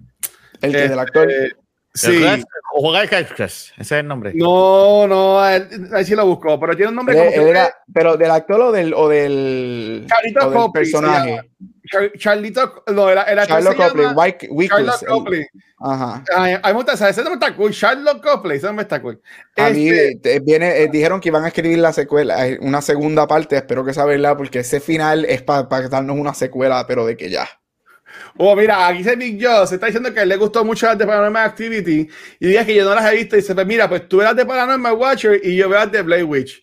El 0.60 0.72
que 0.72 0.78
Este, 0.78 0.88
del 0.88 0.98
actor. 0.98 1.28
Sí. 1.96 2.24
Ese 3.78 3.80
es 3.80 3.92
el 3.92 4.06
nombre. 4.06 4.32
No, 4.34 5.06
no, 5.06 5.40
ahí 5.40 6.04
sí 6.04 6.14
lo 6.14 6.26
buscó, 6.26 6.58
pero 6.60 6.76
tiene 6.76 6.90
un 6.90 6.96
nombre 6.96 7.18
Él- 7.28 7.34
como 7.34 7.46
era- 7.48 7.74
pero 7.92 8.16
del 8.16 8.30
actor 8.30 8.60
o 8.60 8.72
del, 8.72 8.92
o 8.94 9.08
del, 9.08 10.04
Charlito 10.08 10.40
o 10.46 10.50
del 10.50 10.58
Copley, 10.58 10.82
personaje. 10.84 11.40
Char- 11.90 12.12
Charlito, 12.18 12.84
no, 12.92 13.08
era, 13.08 13.22
era 13.24 13.46
Charlotte 13.46 13.76
Copley, 13.76 14.06
White- 14.14 14.48
Charlotte 14.68 15.06
Copley. 15.06 15.46
Ajá. 15.78 16.24
Ay, 16.34 16.54
a 16.54 16.56
mí 16.58 16.62
me 16.64 16.72
gusta 16.72 16.94
esa, 16.94 17.08
ese 17.08 17.22
nombre 17.22 17.38
está 17.46 17.56
cool. 17.56 17.70
Charlotte 17.72 18.22
Copley, 18.22 18.56
ese 18.56 18.66
nombre 18.66 18.82
está 18.82 19.00
cool. 19.00 19.20
A 19.56 19.70
mí 19.70 19.88
Este, 19.88 20.36
eh, 20.36 20.40
viene, 20.40 20.82
eh, 20.82 20.88
dijeron 20.90 21.20
que 21.20 21.28
iban 21.28 21.44
a 21.44 21.48
escribir 21.48 21.78
la 21.78 21.92
secuela, 21.92 22.46
eh, 22.48 22.58
una 22.60 22.80
segunda 22.82 23.26
parte, 23.26 23.56
espero 23.56 23.84
que 23.84 23.94
sea 23.94 24.04
verdad, 24.04 24.36
porque 24.36 24.60
ese 24.60 24.80
final 24.80 25.24
es 25.26 25.42
para 25.42 25.62
darnos 25.88 26.18
una 26.18 26.34
secuela, 26.34 26.84
pero 26.88 27.06
de 27.06 27.16
que 27.16 27.30
ya. 27.30 27.48
Oh, 28.36 28.56
mira, 28.56 28.86
aquí 28.86 28.98
dice 28.98 29.16
Big 29.16 29.44
Joe, 29.44 29.66
se 29.66 29.74
está 29.76 29.86
diciendo 29.86 30.12
que 30.12 30.24
le 30.24 30.36
gustó 30.36 30.64
mucho 30.64 30.86
las 30.86 30.98
de 30.98 31.06
Paranormal 31.06 31.44
Activity 31.44 32.08
y 32.40 32.46
dice 32.46 32.66
que 32.66 32.74
yo 32.74 32.84
no 32.84 32.94
las 32.94 33.12
he 33.12 33.16
visto 33.16 33.36
y 33.36 33.40
dice, 33.40 33.54
pues 33.54 33.66
mira, 33.66 33.88
pues 33.88 34.08
tú 34.08 34.20
eras 34.20 34.36
de 34.36 34.44
Paranormal 34.46 34.92
Watcher 34.94 35.40
y 35.42 35.56
yo 35.56 35.68
veo 35.68 35.78
las 35.80 35.92
de 35.92 36.02
Blade 36.02 36.24
Witch. 36.24 36.62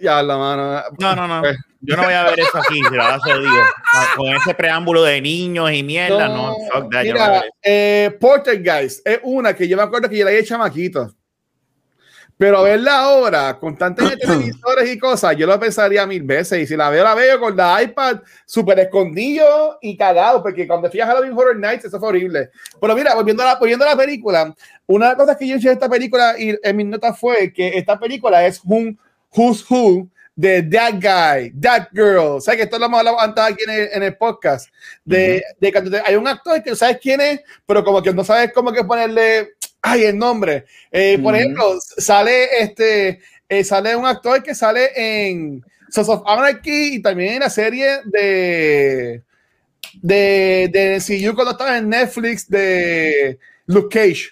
Ya, 0.00 0.22
la 0.22 0.36
mano. 0.36 0.82
No, 0.98 1.16
no, 1.16 1.26
no. 1.28 1.40
Pues, 1.40 1.56
Yo 1.80 1.96
no 1.96 2.02
voy 2.04 2.12
a 2.12 2.24
ver 2.24 2.40
eso 2.40 2.58
aquí, 2.58 2.74
si 2.74 2.96
la 2.96 3.16
vas 3.16 3.20
a 3.24 3.38
digo. 3.38 3.62
Con 4.16 4.34
ese 4.34 4.54
preámbulo 4.54 5.02
de 5.02 5.20
niños 5.20 5.70
y 5.72 5.82
mierda, 5.82 6.28
no. 6.28 6.54
fuck 6.72 6.90
that, 6.90 7.04
no 7.04 7.12
voy 7.12 7.20
a 7.20 7.28
mira, 7.28 7.36
eso. 7.38 7.46
eh, 7.62 8.16
Poltergeist 8.20 9.06
es 9.06 9.20
una 9.22 9.54
que 9.54 9.68
yo 9.68 9.76
me 9.76 9.82
acuerdo 9.82 10.08
que 10.08 10.18
yo 10.18 10.24
la 10.24 10.32
de 10.32 10.44
chamaquito. 10.44 11.14
Pero 12.36 12.62
verla 12.64 12.98
ahora, 12.98 13.58
con 13.60 13.76
tantos 13.76 14.12
televisores 14.20 14.90
y 14.90 14.98
cosas, 14.98 15.36
yo 15.36 15.46
lo 15.46 15.58
pensaría 15.60 16.04
mil 16.06 16.22
veces. 16.24 16.58
Y 16.60 16.66
si 16.66 16.76
la 16.76 16.90
veo, 16.90 17.04
la 17.04 17.14
veo 17.14 17.38
con 17.38 17.56
la 17.56 17.80
iPad 17.82 18.20
súper 18.44 18.80
escondido 18.80 19.78
y 19.80 19.96
cagado, 19.96 20.42
porque 20.42 20.66
cuando 20.66 20.90
fui 20.90 21.00
a 21.00 21.06
Halloween 21.06 21.32
Horror 21.32 21.56
Nights, 21.56 21.84
eso 21.84 21.98
fue 22.00 22.08
horrible. 22.08 22.50
Pero 22.80 22.94
mira, 22.96 23.14
volviendo 23.14 23.42
a 23.42 23.46
la, 23.46 23.54
volviendo 23.56 23.84
a 23.84 23.88
la 23.90 23.96
película, 23.96 24.54
una 24.86 25.06
de 25.06 25.10
las 25.12 25.18
cosas 25.18 25.36
que 25.36 25.46
yo 25.46 25.56
hice 25.56 25.68
de 25.68 25.74
esta 25.74 25.88
película 25.88 26.34
y 26.38 26.58
en 26.62 26.76
mis 26.76 26.86
notas 26.86 27.18
fue 27.18 27.52
que 27.52 27.78
esta 27.78 27.98
película 27.98 28.44
es 28.44 28.60
un 28.64 28.98
Who's 29.36 29.64
Who 29.70 30.08
de 30.36 30.64
That 30.64 30.94
Guy, 30.94 31.52
That 31.60 31.88
Girl. 31.92 32.40
¿Sabes 32.42 32.58
que 32.58 32.64
esto 32.64 32.76
lo 32.76 32.86
hemos 32.86 32.98
hablado 32.98 33.20
antes 33.20 33.44
aquí 33.44 33.62
en 33.64 33.70
el, 33.70 33.88
en 33.92 34.02
el 34.02 34.16
podcast? 34.16 34.68
De, 35.04 35.40
de 35.60 35.70
cuando 35.72 35.92
te- 35.92 36.02
hay 36.04 36.16
un 36.16 36.26
actor 36.26 36.60
que 36.60 36.74
sabes 36.74 36.98
quién 37.00 37.20
es, 37.20 37.40
pero 37.64 37.84
como 37.84 38.02
que 38.02 38.12
no 38.12 38.24
sabes 38.24 38.52
cómo 38.52 38.72
que 38.72 38.82
ponerle, 38.82 39.50
ay, 39.84 40.04
el 40.04 40.18
nombre. 40.18 40.64
Eh, 40.90 41.18
por 41.22 41.34
Ujú. 41.34 41.42
ejemplo, 41.42 41.78
sale 41.98 42.60
este, 42.60 43.20
eh, 43.48 43.62
sale 43.64 43.94
un 43.94 44.06
actor 44.06 44.42
que 44.42 44.54
sale 44.54 44.90
en 44.96 45.62
Sons 45.90 46.08
of 46.08 46.22
Anarchy 46.26 46.94
y 46.96 47.02
también 47.02 47.34
en 47.34 47.40
la 47.40 47.50
serie 47.50 47.98
de 48.04 49.22
de, 50.02 50.68
de 50.72 51.00
CU 51.06 51.34
cuando 51.34 51.52
estaba 51.52 51.76
en 51.78 51.88
Netflix 51.88 52.48
de 52.48 53.38
Luke 53.66 53.96
Cage. 53.96 54.30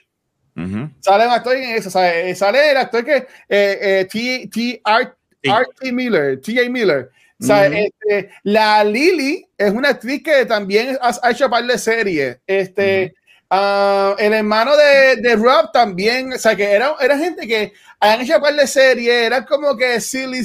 Ujú. 0.57 0.91
Sale 1.01 1.27
un 1.27 1.33
actor 1.33 1.57
en 1.57 1.77
eso, 1.77 1.91
¿sabes? 1.91 2.39
sale 2.39 2.71
el 2.73 2.77
actor 2.77 3.05
que 3.05 3.17
eh, 3.17 3.27
eh, 3.49 4.09
T, 4.11 4.49
T, 4.53 4.83
R, 4.85 5.13
Sí. 5.45 5.51
R.T. 5.51 5.93
Miller, 5.93 6.41
T.A. 6.41 6.69
Miller. 6.71 7.11
¿sabes? 7.41 7.71
Ujú. 7.73 7.79
Este, 7.81 8.31
la 8.45 8.85
Lily 8.85 9.45
es 9.59 9.73
una 9.73 9.89
actriz 9.91 10.23
que 10.23 10.47
también 10.47 10.97
ha, 11.01 11.13
ha 11.21 11.31
hecho 11.33 11.51
par 11.51 11.65
de 11.67 11.77
series. 11.79 12.39
Este, 12.47 13.15
ah, 13.53 14.17
el 14.19 14.33
hermano 14.33 14.73
de, 14.77 15.17
de 15.17 15.37
Rob 15.37 15.71
también, 15.73 16.33
o 16.33 16.39
sea, 16.39 16.57
que 16.57 16.65
era, 16.65 16.95
era 17.01 17.17
gente 17.19 17.47
que 17.47 17.73
han 18.01 18.21
hecho 18.21 18.41
par 18.41 18.55
de 18.55 18.67
series, 18.67 19.15
era 19.27 19.45
como 19.45 19.77
que 19.77 20.01
silly 20.01 20.43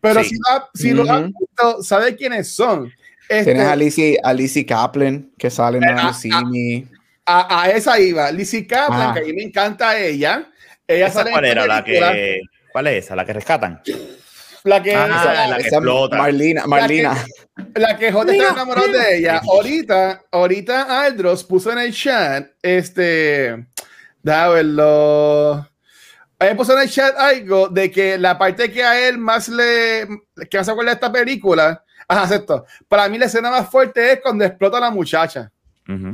pero 0.00 0.22
sí. 0.22 0.30
si, 0.30 0.36
la- 0.48 0.68
si 0.74 0.90
lo 0.92 1.02
Ujú. 1.02 1.12
han 1.12 1.32
visto, 1.38 1.82
sabe 1.82 2.14
quiénes 2.16 2.52
son. 2.54 2.92
Este, 3.28 3.52
Tienes 3.52 3.66
a 3.66 3.76
Lizzie, 3.76 4.18
a 4.22 4.32
Lizzie 4.32 4.64
Kaplan, 4.66 5.30
que 5.38 5.50
sale 5.50 5.78
en 5.78 5.84
Me. 5.84 6.86
a, 7.26 7.62
a 7.62 7.70
esa 7.70 7.98
iba, 8.00 8.30
Lizzie 8.32 8.66
Kaplan, 8.66 9.10
Ah. 9.10 9.14
que 9.14 9.20
a 9.20 9.22
mí 9.24 9.32
me 9.32 9.42
encanta 9.42 9.98
ella. 9.98 10.48
Ella 10.86 11.06
¿Esa 11.06 11.14
sale 11.20 11.30
en 11.30 11.34
cuál 11.34 11.44
esta 11.44 11.64
era? 11.64 11.66
La 11.66 11.84
que. 11.84 12.40
¿Cuál 12.72 12.86
es 12.88 13.04
esa? 13.04 13.14
¿La 13.16 13.24
que 13.24 13.32
rescatan? 13.34 13.82
La 14.64 14.82
que, 14.82 14.94
Ah, 14.94 15.06
esa- 15.06 15.46
la 15.48 15.56
que 15.56 15.62
Esa 15.68 15.76
explota. 15.76 16.16
Marlina, 16.18 16.66
Marlina. 16.66 17.16
la 17.74 17.96
que 17.96 18.12
J 18.12 18.32
está 18.32 18.50
enamorado 18.52 18.88
de 18.88 19.16
ella. 19.18 19.40
Ahorita, 19.50 20.22
ahorita 20.30 21.02
Aldros 21.04 21.44
puso 21.44 21.72
en 21.72 21.78
el 21.78 21.94
chat, 21.94 22.46
este, 22.62 23.66
déjame 24.22 24.54
verlo. 24.54 25.66
Él 26.38 26.56
puso 26.56 26.72
en 26.72 26.80
el 26.82 26.90
chat 26.90 27.14
algo 27.18 27.68
de 27.68 27.90
que 27.90 28.16
la 28.16 28.38
parte 28.38 28.70
que 28.72 28.82
a 28.82 29.08
él 29.08 29.18
más 29.18 29.48
le, 29.48 30.08
que 30.48 30.56
más 30.56 30.66
se 30.66 30.72
acuerda 30.72 30.90
de 30.92 30.94
esta 30.94 31.12
película, 31.12 31.84
ajá, 32.08 32.22
acepto. 32.22 32.64
Para 32.88 33.08
mí 33.08 33.18
la 33.18 33.26
escena 33.26 33.50
más 33.50 33.68
fuerte 33.68 34.12
es 34.12 34.20
cuando 34.22 34.44
explota 34.44 34.80
la 34.80 34.90
muchacha. 34.90 35.50
Ujú. 35.86 36.12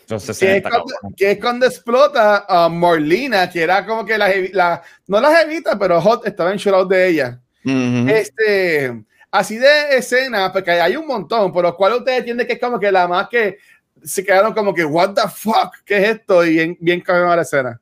Entonces, 0.00 0.38
que 0.38 0.56
es, 0.58 0.62
60, 0.62 0.70
cuando, 0.70 0.94
que 1.16 1.30
es 1.32 1.38
cuando 1.40 1.66
explota 1.66 2.44
a 2.46 2.68
Morlina, 2.68 3.48
que 3.50 3.62
era 3.62 3.84
como 3.86 4.04
que 4.04 4.16
la, 4.18 4.30
la 4.52 4.82
no 5.06 5.18
la 5.20 5.34
jevita, 5.34 5.78
pero 5.78 6.00
Hot 6.00 6.26
estaba 6.26 6.52
enchulado 6.52 6.84
de 6.84 7.08
ella. 7.08 7.40
Ujú. 7.64 8.08
Este, 8.08 9.04
así 9.30 9.56
de 9.56 9.96
escena, 9.96 10.52
porque 10.52 10.70
hay 10.72 10.96
un 10.96 11.06
montón, 11.06 11.52
por 11.52 11.64
lo 11.64 11.76
cual 11.76 11.94
ustedes 11.94 12.18
entienden 12.20 12.46
que 12.46 12.54
es 12.54 12.60
como 12.60 12.78
que 12.78 12.92
la 12.92 13.08
más 13.08 13.28
que 13.28 13.58
se 14.02 14.24
quedaron 14.24 14.52
como 14.52 14.74
que, 14.74 14.84
what 14.84 15.14
the 15.14 15.28
fuck, 15.34 15.74
¿qué 15.84 15.96
es 15.96 16.08
esto? 16.16 16.44
Y 16.44 16.50
bien, 16.50 16.76
bien 16.80 17.00
cabrón 17.00 17.34
la 17.34 17.42
escena. 17.42 17.80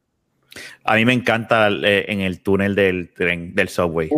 A 0.85 0.97
mí 0.97 1.05
me 1.07 1.15
encanta 1.15 1.69
eh, 1.71 2.05
en 2.09 2.21
el 2.21 2.43
túnel 2.43 2.75
del 2.75 3.11
tren, 3.15 3.55
del 3.55 3.69
subway. 3.71 4.09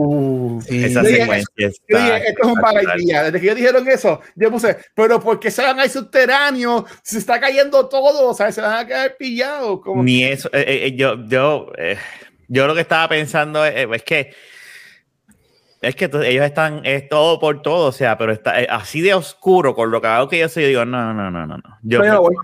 Sí. 0.67 0.85
Esa 0.85 1.03
Yo 1.03 1.09
dije, 1.09 1.21
secuencia 1.21 1.49
Yo 1.57 1.67
está 1.69 2.05
dije, 2.05 2.29
esto 2.29 2.43
es 2.43 2.49
un 2.49 2.61
paraidía. 2.61 3.23
Desde 3.23 3.39
que 3.41 3.47
ellos 3.47 3.57
dijeron 3.57 3.89
eso, 3.89 4.21
yo 4.35 4.51
puse, 4.51 4.77
pero 4.95 5.21
¿por 5.21 5.39
qué 5.39 5.51
se 5.51 5.63
van 5.63 5.79
ahí 5.79 5.89
subterráneos? 5.89 6.85
Se 7.03 7.19
está 7.19 7.39
cayendo 7.39 7.89
todo, 7.89 8.31
o 8.31 8.35
sea, 8.35 8.51
se 8.51 8.61
van 8.61 8.79
a 8.79 8.87
quedar 8.87 9.17
pillados. 9.17 9.81
Como 9.81 10.03
Ni 10.03 10.25
eso. 10.25 10.49
eh, 10.53 10.87
eh, 10.87 10.97
yo, 10.97 11.25
yo, 11.29 11.71
eh, 11.79 11.99
yo 12.49 12.67
lo 12.67 12.75
que 12.75 12.81
estaba 12.81 13.09
pensando 13.09 13.65
es, 13.65 13.87
es 13.93 14.03
que. 14.03 14.33
Es 15.85 15.95
que 15.97 16.05
ellos 16.07 16.45
están, 16.45 16.81
es 16.85 17.09
todo 17.09 17.39
por 17.39 17.63
todo, 17.63 17.89
o 17.89 17.93
sea, 17.93 18.17
pero 18.19 18.33
está 18.33 18.61
eh, 18.61 18.67
así 18.71 19.01
de 19.01 19.15
oscuro 19.15 19.75
con 19.75 19.91
lo 19.91 20.01
que 20.01 20.07
hago 20.09 20.29
que 20.29 20.39
yo 20.39 20.49
soy, 20.49 20.65
yo 20.65 20.69
digo, 20.71 20.85
no, 20.85 21.13
no, 21.15 21.31
no, 21.31 21.47
no, 21.47 21.57
no. 21.59 21.79
Yo, 21.83 22.01
Pero 22.01 22.15
yo 22.15 22.21
voy. 22.23 22.35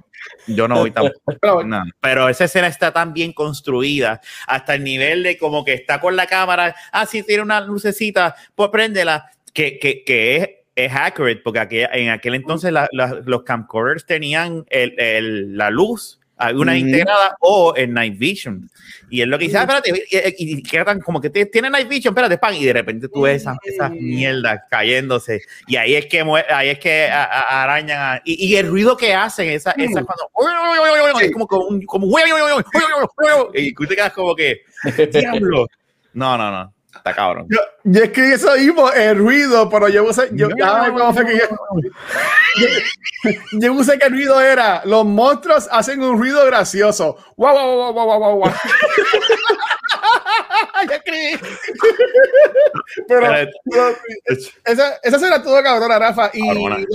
yo 0.48 0.68
no 0.68 0.76
voy 0.76 0.90
tan. 0.92 1.10
Pero 1.40 1.64
no. 1.64 1.82
Pero 2.00 2.28
esa 2.28 2.44
escena 2.44 2.66
está 2.68 2.92
tan 2.92 3.12
bien 3.12 3.32
construida, 3.32 4.20
hasta 4.46 4.74
el 4.74 4.84
nivel 4.84 5.22
de 5.22 5.36
como 5.38 5.64
que 5.64 5.74
está 5.74 6.00
con 6.00 6.14
la 6.16 6.26
cámara, 6.26 6.74
ah, 6.92 7.06
sí, 7.06 7.22
tiene 7.22 7.42
una 7.42 7.60
lucecita, 7.60 8.36
pues 8.54 8.70
préndela, 8.70 9.30
que, 9.52 9.78
que, 9.78 10.04
que 10.04 10.36
es, 10.36 10.48
es 10.76 10.92
accurate, 10.94 11.40
porque 11.42 11.58
aquí, 11.58 11.78
en 11.92 12.10
aquel 12.10 12.34
entonces 12.36 12.72
la- 12.72 12.88
la- 12.92 13.20
los 13.24 13.42
camcorders 13.42 14.06
tenían 14.06 14.64
el, 14.70 14.94
el- 14.98 15.56
la 15.56 15.70
luz, 15.70 16.19
alguna 16.40 16.72
Ujú. 16.72 16.80
integrada 16.80 17.36
o 17.40 17.74
el 17.76 17.92
night 17.92 18.18
vision. 18.18 18.68
Y 19.08 19.22
es 19.22 19.26
lo 19.28 19.38
que 19.38 19.46
dice, 19.46 19.58
ah, 19.58 19.62
espérate, 19.62 19.90
y, 19.90 20.16
y- 20.16 20.58
y 20.58 20.62
quedan 20.62 21.00
como 21.00 21.20
que 21.20 21.30
te- 21.30 21.46
tiene 21.46 21.68
night 21.68 21.88
vision, 21.88 22.12
espérate, 22.12 22.38
pan, 22.38 22.54
y 22.54 22.64
de 22.64 22.72
repente 22.72 23.08
tú 23.08 23.22
ves 23.22 23.42
esas, 23.42 23.56
esas 23.64 23.90
mierdas 23.90 24.60
cayéndose, 24.70 25.42
y 25.66 25.76
ahí 25.76 25.94
es 25.96 26.06
que, 26.06 26.20
ahí 26.48 26.68
es 26.68 26.78
que 26.78 27.06
a- 27.08 27.24
a- 27.24 27.62
arañan, 27.64 27.98
a- 28.00 28.22
y, 28.24 28.46
y 28.46 28.56
el 28.56 28.68
ruido 28.68 28.96
que 28.96 29.12
hacen, 29.12 29.48
esa, 29.50 29.72
esa 29.72 30.04
cuando, 30.04 30.30
es 31.20 31.32
como, 31.32 31.46
como, 31.46 31.64
un- 31.66 31.82
como, 31.86 32.06
y 33.54 33.74
tú 33.74 33.86
te 33.86 33.96
quedas 33.96 34.12
como 34.12 34.34
que, 34.34 34.62
diablo. 35.12 35.66
No, 36.12 36.36
no, 36.36 36.50
no, 36.50 36.74
está 36.96 37.14
cabrón. 37.14 37.46
Yo, 37.48 37.58
yo 37.84 38.02
escribí 38.04 38.32
eso 38.32 38.54
mismo, 38.56 38.90
el 38.92 39.18
ruido, 39.18 39.68
pero 39.70 39.88
yo 39.88 40.04
puse, 40.06 40.28
yo, 40.32 40.48
ya 40.58 40.82
me 40.82 40.92
cómo 40.92 41.12
fue 41.14 41.24
que 41.26 41.38
yo, 41.38 41.44
yo, 42.56 43.30
yo 43.52 43.72
puse 43.74 43.98
que 43.98 44.06
el 44.06 44.12
ruido 44.12 44.40
era, 44.40 44.82
los 44.84 45.04
monstruos 45.04 45.68
hacen 45.70 46.02
un 46.02 46.18
ruido 46.18 46.44
gracioso. 46.46 47.16
Guau, 47.36 47.54
guau, 47.54 47.76
guau, 47.76 47.92
guau, 47.92 48.06
guau, 48.06 48.18
guau, 48.18 48.36
guau. 48.38 48.52
Yo 50.88 50.94
escribí. 50.94 51.38
Pero, 53.06 53.26
Pero- 53.70 53.96
esa, 54.64 54.94
esa 55.02 55.16
escena 55.16 55.36
estuvo 55.36 55.62
cabrona, 55.62 55.98
Rafa. 55.98 56.30
Y 56.32 56.46
Cabrona. 56.46 56.86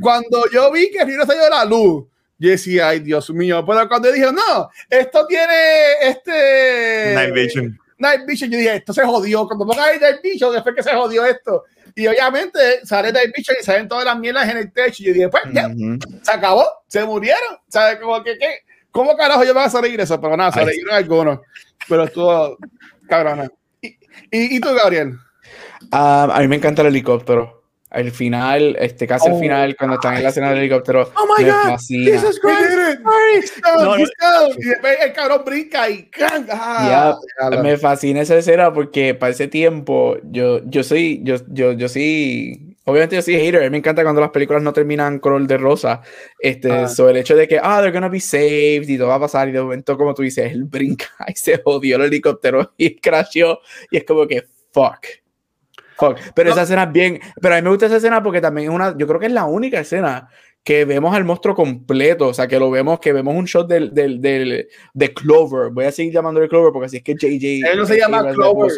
cuando 0.00 0.44
yo 0.52 0.70
vi 0.70 0.90
que 0.90 0.98
el 0.98 1.06
ruido 1.06 1.26
salió 1.26 1.42
de 1.44 1.50
la 1.50 1.64
luz, 1.64 2.04
yo 2.38 2.50
decía, 2.50 2.88
ay, 2.88 3.00
Dios 3.00 3.30
mío. 3.30 3.64
Pero 3.66 3.88
cuando 3.88 4.08
yo 4.08 4.14
dije, 4.14 4.32
no, 4.32 4.70
esto 4.88 5.26
tiene 5.26 5.92
este. 6.02 7.12
Night 7.14 7.34
vision. 7.34 7.78
Night 8.02 8.26
Vision, 8.26 8.50
yo 8.50 8.58
dije, 8.58 8.76
esto 8.76 8.92
se 8.92 9.04
jodió. 9.04 9.46
Cuando 9.46 9.64
ponga 9.66 9.84
ahí 9.84 9.98
Night 9.98 10.20
Vision, 10.22 10.52
después 10.52 10.74
que 10.74 10.82
se 10.82 10.92
jodió 10.92 11.24
esto. 11.24 11.64
Y 11.94 12.06
obviamente 12.06 12.84
sale 12.84 13.12
Night 13.12 13.30
Vision 13.36 13.56
y 13.60 13.64
salen 13.64 13.88
todas 13.88 14.04
las 14.04 14.18
mierdas 14.18 14.48
en 14.50 14.56
el 14.58 14.72
techo. 14.72 15.02
Y 15.02 15.06
yo 15.06 15.12
dije, 15.14 15.28
pues 15.28 15.42
ya, 15.52 15.68
Ujú. 15.68 15.98
se 16.22 16.32
acabó, 16.32 16.64
se 16.88 17.04
murieron. 17.04 17.58
¿Sabes? 17.68 17.98
Como 18.00 18.22
que, 18.22 18.36
¿qué? 18.36 18.58
¿Cómo 18.90 19.16
carajo 19.16 19.44
yo 19.44 19.54
voy 19.54 19.62
a 19.62 19.70
salir 19.70 19.98
eso? 20.00 20.20
Pero 20.20 20.36
nada, 20.36 20.52
salieron 20.52 20.92
algunos. 20.94 21.40
Pero 21.88 22.04
estuvo 22.04 22.58
cabrona. 23.08 23.50
¿Y, 23.80 23.88
y, 23.88 24.56
y 24.56 24.60
tú, 24.60 24.68
Gabriel? 24.74 25.16
Ah, 25.90 26.28
a 26.32 26.40
mí 26.40 26.48
me 26.48 26.56
encanta 26.56 26.82
el 26.82 26.88
helicóptero. 26.88 27.61
Al 27.92 28.10
final, 28.10 28.74
este, 28.78 29.06
casi 29.06 29.28
al 29.28 29.34
Oh. 29.34 29.38
final, 29.38 29.76
cuando 29.76 29.96
están 29.96 30.16
en 30.16 30.22
la 30.22 30.30
escena 30.30 30.48
del 30.50 30.60
helicóptero, 30.60 31.10
Oh 31.14 31.26
my 31.38 31.44
me 31.44 31.50
God, 31.50 31.58
fascina. 31.72 32.10
Jesus 32.12 32.40
Christ. 32.40 33.58
No, 33.62 33.84
no. 33.84 33.98
Y 33.98 34.64
después 34.64 34.96
el 35.04 35.12
cabrón 35.12 35.42
brinca 35.44 35.90
y. 35.90 36.08
Ah, 36.50 37.18
diablo. 37.38 37.62
Me 37.62 37.76
fascina 37.76 38.22
esa 38.22 38.36
escena 38.36 38.72
porque 38.72 39.14
para 39.14 39.32
ese 39.32 39.46
tiempo 39.48 40.16
yo, 40.24 40.60
yo 40.64 40.82
soy, 40.82 41.20
yo, 41.22 41.36
yo, 41.48 41.72
yo 41.72 41.88
soy 41.88 42.68
Obviamente 42.84 43.14
yo 43.14 43.22
soy 43.22 43.34
hater, 43.36 43.70
me 43.70 43.78
encanta 43.78 44.02
cuando 44.02 44.20
las 44.20 44.30
películas 44.30 44.60
no 44.60 44.72
terminan 44.72 45.20
color 45.20 45.46
de 45.46 45.56
rosa. 45.56 46.00
Este, 46.40 46.88
sobre 46.88 47.12
el 47.12 47.16
hecho 47.18 47.36
de 47.36 47.46
que, 47.46 47.60
ah, 47.62 47.78
they're 47.80 47.92
gonna 47.92 48.08
be 48.08 48.18
saved 48.18 48.88
y 48.88 48.98
todo 48.98 49.08
va 49.08 49.14
a 49.16 49.20
pasar 49.20 49.48
y 49.48 49.52
de 49.52 49.60
momento, 49.62 49.96
como 49.96 50.14
tú 50.14 50.22
dices, 50.22 50.50
él 50.50 50.64
brinca 50.64 51.06
y 51.28 51.32
se 51.34 51.60
jodió 51.62 51.96
el 51.96 52.02
helicóptero 52.04 52.72
y 52.76 52.96
crasheó 52.96 53.60
y 53.90 53.98
es 53.98 54.04
como 54.04 54.26
que, 54.26 54.42
fuck. 54.72 55.06
Fuck. 55.96 56.18
Pero 56.34 56.50
esa 56.50 56.62
escena 56.62 56.84
es 56.84 56.92
bien, 56.92 57.20
pero 57.40 57.54
a 57.54 57.58
mí 57.58 57.62
me 57.62 57.70
gusta 57.70 57.86
esa 57.86 57.96
escena 57.96 58.22
porque 58.22 58.40
también 58.40 58.68
es 58.70 58.74
una, 58.74 58.96
yo 58.96 59.06
creo 59.06 59.20
que 59.20 59.26
es 59.26 59.32
la 59.32 59.44
única 59.44 59.80
escena 59.80 60.28
que 60.64 60.84
vemos 60.84 61.14
al 61.14 61.24
monstruo 61.24 61.56
completo, 61.56 62.28
o 62.28 62.34
sea, 62.34 62.46
que 62.46 62.58
lo 62.58 62.70
vemos, 62.70 63.00
que 63.00 63.12
vemos 63.12 63.34
un 63.34 63.46
shot 63.46 63.66
del, 63.66 63.92
del, 63.92 64.20
del 64.20 64.68
de 64.94 65.14
Clover, 65.14 65.70
voy 65.72 65.86
a 65.86 65.92
seguir 65.92 66.12
llamándole 66.12 66.48
Clover 66.48 66.72
porque 66.72 66.86
así 66.86 66.98
es 66.98 67.02
que 67.02 67.14
JJ... 67.14 67.68
Él 67.68 67.78
no 67.78 67.84
se 67.84 67.98
llama 67.98 68.32
Clover. 68.32 68.70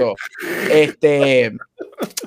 Este, 0.70 1.52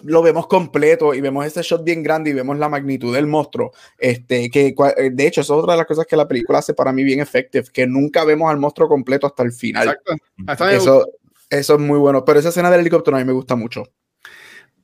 lo 0.04 0.22
vemos 0.22 0.46
completo 0.46 1.16
y 1.16 1.22
vemos 1.22 1.44
ese 1.44 1.64
shot 1.64 1.84
bien 1.84 2.04
grande 2.04 2.30
y 2.30 2.34
vemos 2.34 2.60
la 2.60 2.70
magnitud 2.70 3.16
del 3.16 3.26
monstruo, 3.26 3.72
este, 3.98 4.52
que 4.52 4.76
de 5.12 5.28
hecho 5.28 5.42
es 5.42 5.50
otra 5.50 5.74
de 5.74 5.78
las 5.78 5.88
cosas 5.88 6.06
que 6.06 6.16
la 6.16 6.28
película 6.28 6.60
hace 6.60 6.76
para 6.76 6.94
mí 6.94 7.04
bien 7.04 7.20
effective, 7.20 7.66
que 7.74 7.88
nunca 7.88 8.26
vemos 8.26 8.52
al 8.52 8.58
monstruo 8.58 8.88
completo 8.88 9.26
hasta 9.26 9.42
el 9.42 9.52
final. 9.52 9.98
Exacto. 10.38 10.70
Eso, 10.70 11.08
eso 11.50 11.74
es 11.74 11.80
muy 11.80 11.98
bueno, 11.98 12.24
pero 12.24 12.40
esa 12.40 12.50
escena 12.50 12.70
del 12.70 12.82
helicóptero 12.82 13.18
a 13.18 13.20
mí 13.22 13.26
me 13.26 13.34
gusta 13.34 13.56
mucho. 13.56 13.86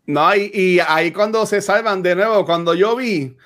No, 0.05 0.35
y, 0.35 0.51
y, 0.53 0.79
ahí 0.85 1.11
cuando 1.11 1.45
se 1.45 1.61
salvan 1.61 2.03
de 2.03 2.15
nuevo, 2.15 2.45
cuando 2.45 2.73
yo 2.73 2.95
vi, 2.95 3.37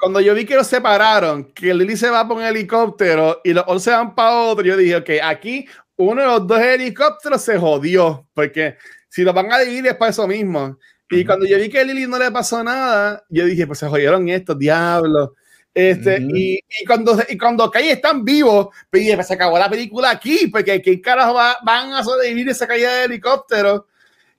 cuando 0.00 0.20
yo 0.20 0.34
vi 0.34 0.46
que 0.46 0.56
los 0.56 0.66
separaron, 0.66 1.52
que 1.52 1.74
Lily 1.74 1.96
se 1.96 2.08
va 2.08 2.26
por 2.26 2.38
un 2.38 2.42
helicóptero 2.42 3.42
y 3.44 3.52
los 3.52 3.64
otros 3.64 3.82
se 3.82 3.90
van 3.90 4.14
para 4.14 4.34
otro, 4.34 4.64
yo 4.64 4.78
dije, 4.78 4.96
ok, 4.96 5.10
aquí 5.22 5.66
uno 5.96 6.22
de 6.22 6.26
los 6.26 6.46
dos 6.46 6.58
helicópteros 6.58 7.42
se 7.42 7.58
jodió, 7.58 8.26
porque 8.32 8.76
si 9.10 9.22
lo 9.22 9.34
van 9.34 9.52
a 9.52 9.58
dividir 9.58 9.88
es 9.88 9.94
para 9.96 10.10
eso 10.10 10.26
mismo. 10.26 10.78
Y 11.10 11.24
cuando 11.24 11.46
yo 11.46 11.58
vi 11.58 11.68
que 11.68 11.80
a 11.80 11.84
Lily 11.84 12.06
no 12.06 12.18
le 12.18 12.30
pasó 12.30 12.64
nada, 12.64 13.22
yo 13.28 13.44
dije, 13.44 13.66
pues 13.66 13.78
se 13.78 13.86
jodieron 13.86 14.26
estos 14.30 14.58
diablos. 14.58 15.30
Este, 15.74 16.18
y, 16.20 16.58
y, 16.66 16.84
cuando, 16.86 17.22
y 17.28 17.36
cuando 17.36 17.70
cae 17.70 17.92
están 17.92 18.24
vivos, 18.24 18.68
pues, 18.90 19.14
pues 19.14 19.26
se 19.26 19.34
acabó 19.34 19.58
la 19.58 19.68
película 19.68 20.10
aquí, 20.10 20.46
porque 20.46 20.80
¿qué 20.80 20.98
carajo 21.02 21.34
va, 21.34 21.58
van 21.62 21.92
a 21.92 22.02
sobrevivir 22.02 22.48
esa 22.48 22.66
caída 22.66 22.94
de 22.94 23.04
helicóptero? 23.04 23.86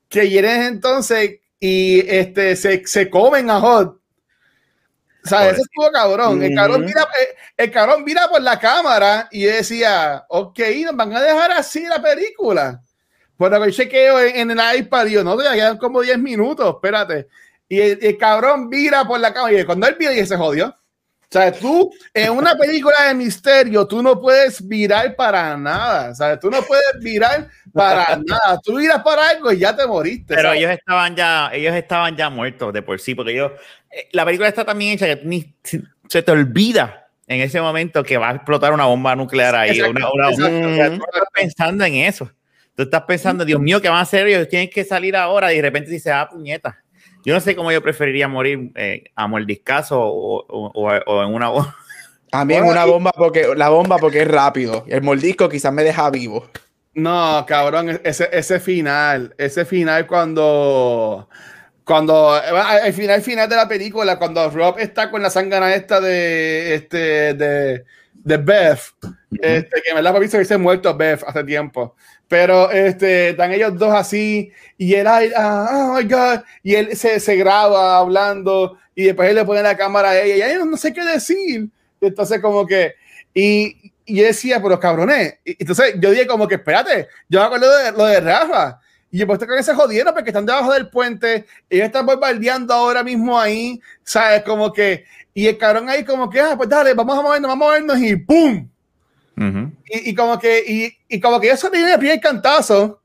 Que 0.09 0.21
vienen 0.21 0.63
entonces 0.63 1.39
y 1.59 1.99
este, 2.07 2.55
se, 2.55 2.85
se 2.85 3.09
comen 3.09 3.49
a 3.49 3.59
Hot. 3.59 3.99
O 5.25 5.29
sea, 5.29 5.49
ese 5.49 5.61
estuvo 5.61 5.91
cabrón. 5.91 6.41
El 6.41 6.55
cabrón, 6.55 6.85
mira, 6.85 7.01
eh, 7.01 7.35
el 7.57 7.71
cabrón 7.71 8.03
mira 8.05 8.29
por 8.29 8.41
la 8.41 8.57
cámara 8.57 9.27
y 9.29 9.43
decía, 9.43 10.25
ok, 10.29 10.59
nos 10.85 10.95
van 10.95 11.13
a 11.15 11.21
dejar 11.21 11.51
así 11.51 11.85
la 11.85 12.01
película. 12.01 12.81
Bueno, 13.37 13.63
yo 13.65 13.71
chequeo 13.71 14.19
en, 14.21 14.51
en 14.51 14.59
el 14.59 14.79
iPad, 14.79 15.05
digo, 15.05 15.23
no, 15.23 15.41
ya 15.41 15.53
quedan 15.53 15.77
como 15.77 16.01
10 16.01 16.17
minutos, 16.19 16.75
espérate. 16.75 17.27
Y 17.69 17.79
el, 17.79 18.17
cabrón 18.17 18.69
mira 18.69 19.05
por 19.05 19.19
la 19.19 19.33
cámara 19.33 19.59
y 19.59 19.65
cuando 19.65 19.87
él 19.87 19.95
vio 19.99 20.11
y 20.11 20.25
se 20.25 20.37
jodió. 20.37 20.75
O 21.29 21.33
sea, 21.33 21.51
tú 21.51 21.93
en 22.13 22.31
una 22.31 22.55
película 22.55 22.95
de 23.05 23.13
misterio, 23.13 23.85
tú 23.85 24.01
no 24.01 24.19
puedes 24.19 24.65
virar 24.65 25.13
para 25.13 25.57
nada. 25.57 26.11
O 26.11 26.15
sea, 26.15 26.39
tú 26.39 26.49
no 26.49 26.61
puedes 26.61 26.99
virar 27.01 27.49
para 27.73 28.15
nada. 28.15 28.57
Tú 28.63 28.73
miras 28.73 29.03
para 29.03 29.29
algo 29.29 29.51
y 29.51 29.59
ya 29.59 29.75
te 29.75 29.85
moriste. 29.85 30.33
Pero 30.33 30.53
ellos 30.53 30.71
estaban 30.71 31.17
ya, 31.17 31.49
ellos 31.51 31.75
estaban 31.75 32.15
ya 32.15 32.29
muertos 32.29 32.71
de 32.71 32.81
por 32.81 32.97
sí, 33.01 33.13
porque 33.13 33.35
yo, 33.35 33.51
eh, 33.91 34.07
la 34.13 34.23
película 34.23 34.47
está 34.47 34.63
también 34.63 34.93
hecha 34.93 35.05
que 35.05 35.21
ni, 35.25 35.53
se 36.07 36.21
te 36.23 36.31
olvida 36.31 37.09
en 37.27 37.41
ese 37.41 37.59
momento 37.59 38.03
que 38.03 38.17
va 38.17 38.29
a 38.29 38.35
explotar 38.35 38.71
una 38.71 38.85
bomba 38.85 39.13
nuclear 39.13 39.53
ahí. 39.53 39.81
una, 39.81 40.09
una, 40.09 40.31
tú 40.31 40.45
estás 40.45 41.27
pensando 41.33 41.83
en 41.83 41.95
eso. 41.95 42.31
Tú 42.73 42.83
estás 42.83 43.01
pensando, 43.01 43.43
Dios 43.43 43.59
mío, 43.59 43.81
¿qué 43.81 43.89
van 43.89 43.97
a 43.97 44.01
hacer? 44.01 44.27
Ellos 44.27 44.47
tienen 44.47 44.69
que 44.69 44.85
salir 44.85 45.15
ahora 45.17 45.51
y 45.51 45.57
de 45.57 45.63
repente 45.63 45.89
dice, 45.89 46.09
ah, 46.09 46.29
puñeta. 46.29 46.85
Yo 47.27 47.33
no 47.33 47.41
sé 47.41 47.57
cómo 47.57 47.73
yo 47.73 47.81
preferiría 47.81 48.29
morir 48.29 48.71
eh, 48.75 49.03
a 49.13 49.27
mordiscazo 49.27 49.99
o, 49.99 50.45
o, 50.47 50.71
o, 50.73 51.23
en 51.23 51.33
una 51.33 51.49
bomba. 51.49 51.75
A 52.31 52.45
mí 52.45 52.53
en 52.53 52.63
una 52.63 52.85
bomba 52.85 53.11
porque 53.11 53.53
la 53.53 53.67
bomba 53.67 53.97
porque 53.97 54.21
es 54.21 54.27
rápido. 54.29 54.85
El 54.87 55.01
mordisco 55.01 55.49
quizás 55.49 55.73
me 55.73 55.83
deja 55.83 56.09
vivo. 56.09 56.49
No, 56.93 57.45
cabrón, 57.45 57.99
ese, 58.03 58.29
ese 58.31 58.61
final, 58.61 59.35
ese 59.37 59.65
final 59.65 60.07
cuando 60.07 61.27
cuando 61.83 62.31
al 62.31 62.93
final 62.93 63.21
final 63.21 63.49
de 63.49 63.55
la 63.57 63.67
película 63.67 64.17
cuando 64.17 64.49
Rob 64.49 64.79
está 64.79 65.11
con 65.11 65.21
la 65.21 65.29
sangana 65.29 65.75
esta 65.75 65.99
de 65.99 66.75
este 66.75 67.33
de, 67.33 67.83
de 68.13 68.37
Beth, 68.37 68.79
este, 69.41 69.81
que 69.81 69.93
me 69.93 70.01
la 70.01 70.17
visto 70.17 70.37
que 70.37 70.45
se 70.45 70.57
muerto 70.57 70.95
Beth 70.95 71.23
hace 71.27 71.43
tiempo. 71.43 71.95
Pero 72.27 72.71
este, 72.71 73.29
están 73.29 73.53
ellos 73.53 73.77
dos 73.77 73.93
así 73.93 74.51
y 74.77 74.93
él, 74.93 75.07
ah, 75.07 75.69
oh 75.71 75.95
my 75.95 76.03
God, 76.03 76.43
y 76.61 76.75
él 76.75 76.95
se, 76.97 77.19
se, 77.19 77.35
graba 77.37 77.97
hablando 77.97 78.77
y 78.93 79.05
después 79.05 79.29
él 79.29 79.35
le 79.35 79.45
pone 79.45 79.63
la 79.63 79.77
cámara 79.77 80.09
a 80.09 80.19
ella 80.19 80.35
y 80.35 80.41
ella 80.41 80.65
no, 80.65 80.77
sé 80.77 80.93
qué 80.93 81.03
decir. 81.05 81.69
Entonces 82.01 82.41
como 82.41 82.65
que, 82.65 82.95
y, 83.33 83.93
y 84.05 84.21
decía, 84.21 84.61
pero 84.61 84.79
cabrones, 84.79 85.35
entonces 85.45 85.95
yo 85.99 86.11
dije 86.11 86.27
como 86.27 86.47
que 86.47 86.55
espérate, 86.55 87.07
yo 87.29 87.39
me 87.39 87.45
acuerdo 87.45 87.77
de 87.77 87.91
lo 87.93 88.05
de 88.05 88.19
Rafa. 88.19 88.79
Y 89.09 89.19
yo 89.19 89.27
pues 89.27 89.39
que 89.39 89.63
se 89.63 89.73
jodieron 89.73 90.13
porque 90.13 90.31
están 90.31 90.45
debajo 90.45 90.73
del 90.73 90.89
puente, 90.89 91.45
ellos 91.69 91.85
están 91.85 92.05
bombardeando 92.05 92.73
ahora 92.73 93.03
mismo 93.03 93.39
ahí, 93.39 93.79
¿sabes? 94.03 94.43
Como 94.43 94.73
que, 94.73 95.05
y 95.33 95.47
el 95.47 95.57
cabrón 95.57 95.89
ahí 95.89 96.03
como 96.03 96.29
que, 96.29 96.41
ah, 96.41 96.55
pues 96.57 96.67
dale, 96.67 96.93
vamos 96.93 97.17
a 97.17 97.21
movernos, 97.21 97.49
vamos 97.49 97.67
a 97.67 97.69
movernos 97.69 97.99
y 97.99 98.15
¡pum! 98.17 98.69
Y, 99.37 100.09
y, 100.09 100.15
como 100.15 100.39
que, 100.39 100.63
y, 100.65 101.15
y 101.15 101.19
como 101.19 101.39
que 101.39 101.51
eso 101.51 101.69
viene 101.69 101.93
el 101.93 101.99
primer 101.99 102.19
cantazo. 102.19 103.01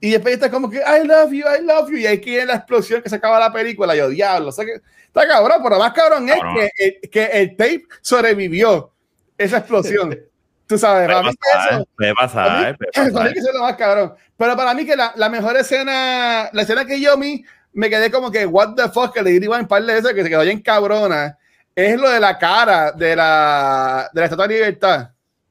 Y 0.00 0.10
después 0.10 0.34
está 0.34 0.50
como 0.50 0.68
que, 0.70 0.78
I 0.78 1.06
love 1.06 1.30
you, 1.30 1.44
I 1.46 1.62
love 1.62 1.90
you. 1.90 1.98
Y 1.98 2.06
ahí 2.06 2.20
quiere 2.20 2.46
la 2.46 2.54
explosión 2.54 3.02
que 3.02 3.08
se 3.08 3.16
acaba 3.16 3.38
la 3.38 3.52
película. 3.52 3.94
Yo, 3.94 4.08
diablo, 4.08 4.48
o 4.48 4.52
sea 4.52 4.64
que 4.64 4.80
está 5.06 5.28
cabrón, 5.28 5.60
pero 5.62 5.78
más 5.78 5.92
cabrón 5.92 6.28
es 6.28 6.38
que, 6.76 7.08
que, 7.08 7.24
el 7.24 7.56
tape 7.56 7.84
sobrevivió 8.00 8.92
esa 9.36 9.58
explosión. 9.58 10.18
Tú 10.66 10.78
sabes, 10.78 11.08
para 11.08 11.22
mí 11.22 11.30
que 11.30 11.74
eso. 11.74 11.88
Puede 11.96 12.14
pasar, 12.14 12.78
que 12.78 12.90
eso 12.92 13.48
es 13.48 13.54
lo 13.54 13.62
más 13.62 13.76
cabrón. 13.76 14.14
Pero 14.36 14.56
para 14.56 14.72
mí 14.72 14.86
que 14.86 14.96
la, 14.96 15.12
la 15.16 15.28
mejor 15.28 15.56
escena, 15.56 16.48
la 16.52 16.62
escena 16.62 16.84
que 16.84 17.00
yo 17.00 17.16
me, 17.18 17.44
me 17.72 17.90
quedé 17.90 18.10
como 18.10 18.30
que, 18.30 18.46
what 18.46 18.74
the 18.74 18.88
fuck, 18.88 19.12
que 19.12 19.22
le 19.22 19.38
di 19.38 19.46
un 19.46 19.66
par 19.66 19.82
de 19.84 19.94
veces 19.94 20.14
que 20.14 20.22
se 20.22 20.28
quedó 20.28 20.42
bien 20.42 20.62
cabrona, 20.62 21.36
es 21.74 22.00
lo 22.00 22.08
de 22.08 22.20
la 22.20 22.38
cara 22.38 22.92
de 22.92 23.16
la, 23.16 24.10
de 24.12 24.20
la 24.20 24.24
Estatua 24.24 24.46
de 24.46 24.54
Libertad. 24.54 25.10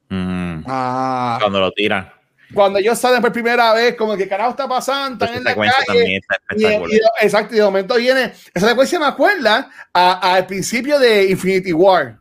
Ah. 0.10 1.38
Cuando 1.40 1.60
lo 1.60 1.72
tiran. 1.72 2.12
Cuando 2.54 2.80
ellos 2.80 2.98
salen 2.98 3.22
por 3.22 3.32
primera 3.32 3.74
vez, 3.74 3.96
como 3.96 4.18
que 4.18 4.28
carajo 4.28 4.52
está 4.52 4.68
pasando, 4.68 5.24
están 5.24 5.38
en 5.38 5.44
la 5.44 5.56
calle. 5.56 6.20
Y, 6.56 6.66
y, 6.66 7.00
exacto, 7.22 7.54
y 7.54 7.60
de 7.60 7.64
momento 7.64 7.96
viene. 7.96 8.34
Esa 8.54 8.70
secuencia 8.70 9.00
me 9.00 9.06
acuerda 9.06 9.70
al 9.94 10.48
principio 10.48 10.98
de 10.98 11.26
Infinity 11.30 11.74
War. 11.74 12.18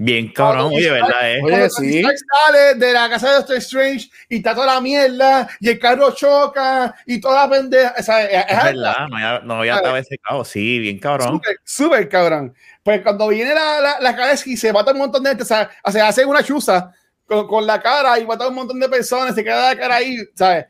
Bien 0.00 0.32
cabrón, 0.32 0.66
oye, 0.72 0.88
¿verdad? 0.92 1.34
Eh? 1.34 1.40
Oye, 1.42 1.70
sí. 1.70 2.02
sale 2.02 2.76
de 2.76 2.92
la 2.92 3.08
casa 3.10 3.30
de 3.30 3.34
Doctor 3.34 3.56
Strange 3.56 4.08
y 4.28 4.36
está 4.36 4.54
toda 4.54 4.74
la 4.74 4.80
mierda 4.80 5.48
y 5.58 5.70
el 5.70 5.78
carro 5.80 6.14
choca 6.14 6.94
y 7.04 7.20
toda 7.20 7.44
la 7.44 7.50
pendeja. 7.50 7.94
O 7.98 8.02
sea, 8.04 8.24
es, 8.24 8.44
es, 8.48 8.62
verdad, 8.62 9.08
no 9.08 9.16
había, 9.16 9.40
no 9.40 9.54
había 9.54 9.74
estado 9.74 9.96
ese 9.96 10.16
caos. 10.18 10.46
Sí, 10.46 10.78
bien 10.78 11.00
cabrón. 11.00 11.40
Súper, 11.64 12.08
cabrón. 12.08 12.54
Pues 12.88 13.02
cuando 13.02 13.28
viene 13.28 13.52
la, 13.52 13.82
la, 13.82 14.00
la 14.00 14.16
cabeza 14.16 14.48
y 14.48 14.56
se 14.56 14.72
mata 14.72 14.92
un 14.92 14.98
montón 14.98 15.22
de 15.22 15.28
gente, 15.28 15.42
o 15.42 15.46
sea, 15.46 15.68
o 15.84 15.92
sea 15.92 16.08
hace 16.08 16.24
una 16.24 16.42
chuza 16.42 16.90
con, 17.26 17.46
con, 17.46 17.66
la 17.66 17.82
cara 17.82 18.18
y 18.18 18.26
mata 18.26 18.48
un 18.48 18.54
montón 18.54 18.80
de 18.80 18.88
personas, 18.88 19.34
se 19.34 19.44
queda 19.44 19.74
la 19.74 19.78
cara 19.78 19.96
ahí, 19.96 20.16
¿sabes? 20.34 20.64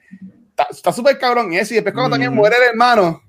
Está 0.69 0.93
súper 0.93 1.16
cabrón 1.16 1.53
eso. 1.53 1.75
Y 1.75 1.77
después 1.77 1.95
cuando 1.95 2.11
también 2.11 2.35
muere 2.35 2.57
el 2.57 2.71
hermano, 2.71 3.23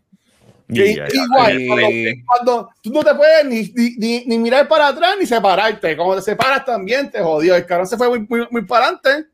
que, 0.68 0.96
yeah, 0.96 1.08
igual, 1.14 1.60
yeah. 1.60 1.68
Cuando, 1.68 2.24
cuando, 2.26 2.70
tú 2.82 2.90
no 2.92 3.04
te 3.04 3.14
puedes 3.14 3.46
ni, 3.46 3.72
ni, 4.00 4.26
ni, 4.26 4.40
mirar 4.40 4.68
para 4.68 4.88
atrás 4.88 5.18
ni 5.20 5.28
separarte. 5.28 5.96
Cuando 5.96 6.16
te 6.16 6.24
separas 6.24 6.66
también 6.66 7.12
te 7.12 7.22
jodió. 7.22 7.56
El 7.56 7.68
cabrón 7.68 7.86
se 7.86 7.96
fue 7.96 8.10
muy, 8.10 8.26
muy, 8.28 8.48
muy 8.50 8.66
para 8.66 8.88
adelante 8.88 9.30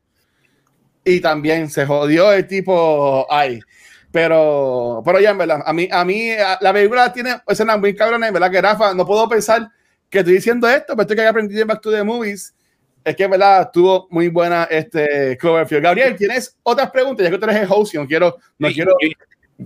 y 1.02 1.18
también 1.18 1.70
se 1.70 1.86
jodió 1.86 2.30
el 2.30 2.46
tipo 2.46 3.26
ahí. 3.32 3.58
Pero, 4.16 5.02
pero 5.04 5.20
ya 5.20 5.32
en 5.32 5.36
verdad, 5.36 5.62
a 5.62 5.74
mí, 5.74 5.90
a 5.92 6.02
mí 6.02 6.30
la 6.62 6.72
película 6.72 7.12
tiene 7.12 7.36
escenas 7.46 7.78
muy 7.78 7.94
cabrones, 7.94 8.28
en 8.28 8.32
verdad 8.32 8.50
que 8.50 8.62
Rafa, 8.62 8.94
no 8.94 9.04
puedo 9.04 9.28
pensar 9.28 9.68
que 10.08 10.20
estoy 10.20 10.32
diciendo 10.32 10.66
esto, 10.66 10.94
pero 10.94 11.02
estoy 11.02 11.16
que 11.16 11.22
he 11.22 11.26
aprendido 11.26 11.60
en 11.60 11.68
Back 11.68 11.82
to 11.82 11.92
the 11.92 12.02
Movies 12.02 12.54
es 13.04 13.14
que 13.14 13.24
en 13.24 13.30
verdad 13.32 13.64
estuvo 13.64 14.08
muy 14.10 14.28
buena 14.28 14.64
este 14.70 15.36
Cloverfield. 15.36 15.82
Gabriel, 15.82 16.16
¿tienes 16.16 16.56
otras 16.62 16.90
preguntas? 16.90 17.24
Ya 17.24 17.30
que 17.30 17.36
tú 17.36 17.44
eres 17.44 17.56
el 17.60 17.68
host, 17.68 17.94
no 17.94 18.06
quiero, 18.06 18.38
no 18.58 18.68
quiero 18.68 18.96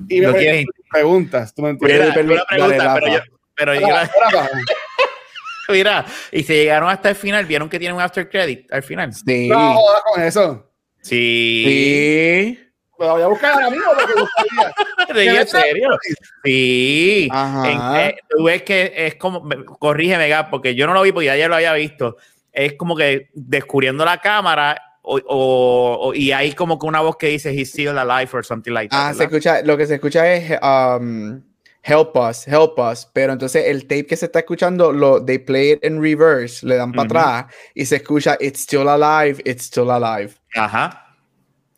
y 0.08 0.20
no 0.20 0.32
quieres 0.32 0.66
preguntas. 0.90 1.54
¿tú 1.54 1.62
me 1.62 1.70
entiendes? 1.70 2.12
Mira, 2.24 2.44
pregunta, 2.48 2.94
pero 2.94 3.06
yo, 3.06 3.20
pero 3.54 3.74
yo 3.76 3.86
Mira, 5.68 6.04
y 6.32 6.42
se 6.42 6.54
llegaron 6.54 6.90
hasta 6.90 7.10
el 7.10 7.14
final, 7.14 7.46
vieron 7.46 7.68
que 7.68 7.78
tiene 7.78 7.94
un 7.94 8.00
after 8.00 8.28
credit 8.28 8.66
al 8.72 8.82
final. 8.82 9.14
Sí. 9.14 9.46
No, 9.46 9.74
jodas 9.74 10.02
con 10.12 10.24
eso. 10.24 10.72
Sí. 11.02 11.62
Sí. 12.58 12.69
Lo 13.00 13.12
voy 13.12 13.22
a 13.22 13.26
buscar 13.26 13.54
ahora 13.54 13.70
mismo 13.70 13.86
porque 15.08 15.28
¿En 15.38 15.48
serio? 15.48 15.88
Sí. 16.44 17.28
En, 17.32 17.80
eh, 17.96 18.16
tú 18.28 18.44
ves 18.44 18.62
que 18.62 18.92
es 18.94 19.14
como, 19.16 19.48
corrígeme, 19.78 20.28
Gab, 20.28 20.50
porque 20.50 20.74
yo 20.74 20.86
no 20.86 20.94
lo 20.94 21.02
vi 21.02 21.10
porque 21.12 21.26
ya 21.26 21.48
lo 21.48 21.56
había 21.56 21.72
visto 21.72 22.16
es 22.52 22.74
como 22.74 22.96
que 22.96 23.30
descubriendo 23.34 24.04
la 24.04 24.18
cámara 24.18 24.80
o, 25.02 25.20
o, 25.26 26.14
y 26.14 26.32
hay 26.32 26.52
como 26.52 26.78
que 26.78 26.86
una 26.86 27.00
voz 27.00 27.16
que 27.16 27.28
dice 27.28 27.52
he's 27.52 27.70
still 27.70 27.98
alive 27.98 28.30
or 28.32 28.44
something 28.44 28.72
like 28.72 28.90
that. 28.90 29.10
Ah, 29.10 29.14
se 29.14 29.24
escucha, 29.24 29.62
lo 29.62 29.76
que 29.76 29.86
se 29.86 29.94
escucha 29.94 30.30
es 30.32 30.58
um, 30.62 31.42
help 31.82 32.16
us, 32.16 32.46
help 32.46 32.78
us. 32.78 33.08
Pero 33.12 33.32
entonces 33.32 33.64
el 33.66 33.82
tape 33.82 34.06
que 34.06 34.16
se 34.16 34.26
está 34.26 34.40
escuchando, 34.40 34.92
lo, 34.92 35.24
they 35.24 35.38
play 35.38 35.72
it 35.72 35.84
in 35.84 36.00
reverse, 36.00 36.64
le 36.64 36.76
dan 36.76 36.92
para 36.92 37.04
atrás 37.04 37.54
y 37.74 37.86
se 37.86 37.96
escucha 37.96 38.36
It's 38.40 38.60
still 38.60 38.88
alive, 38.88 39.40
it's 39.44 39.64
still 39.64 39.90
alive. 39.90 40.34
Ajá. 40.54 41.09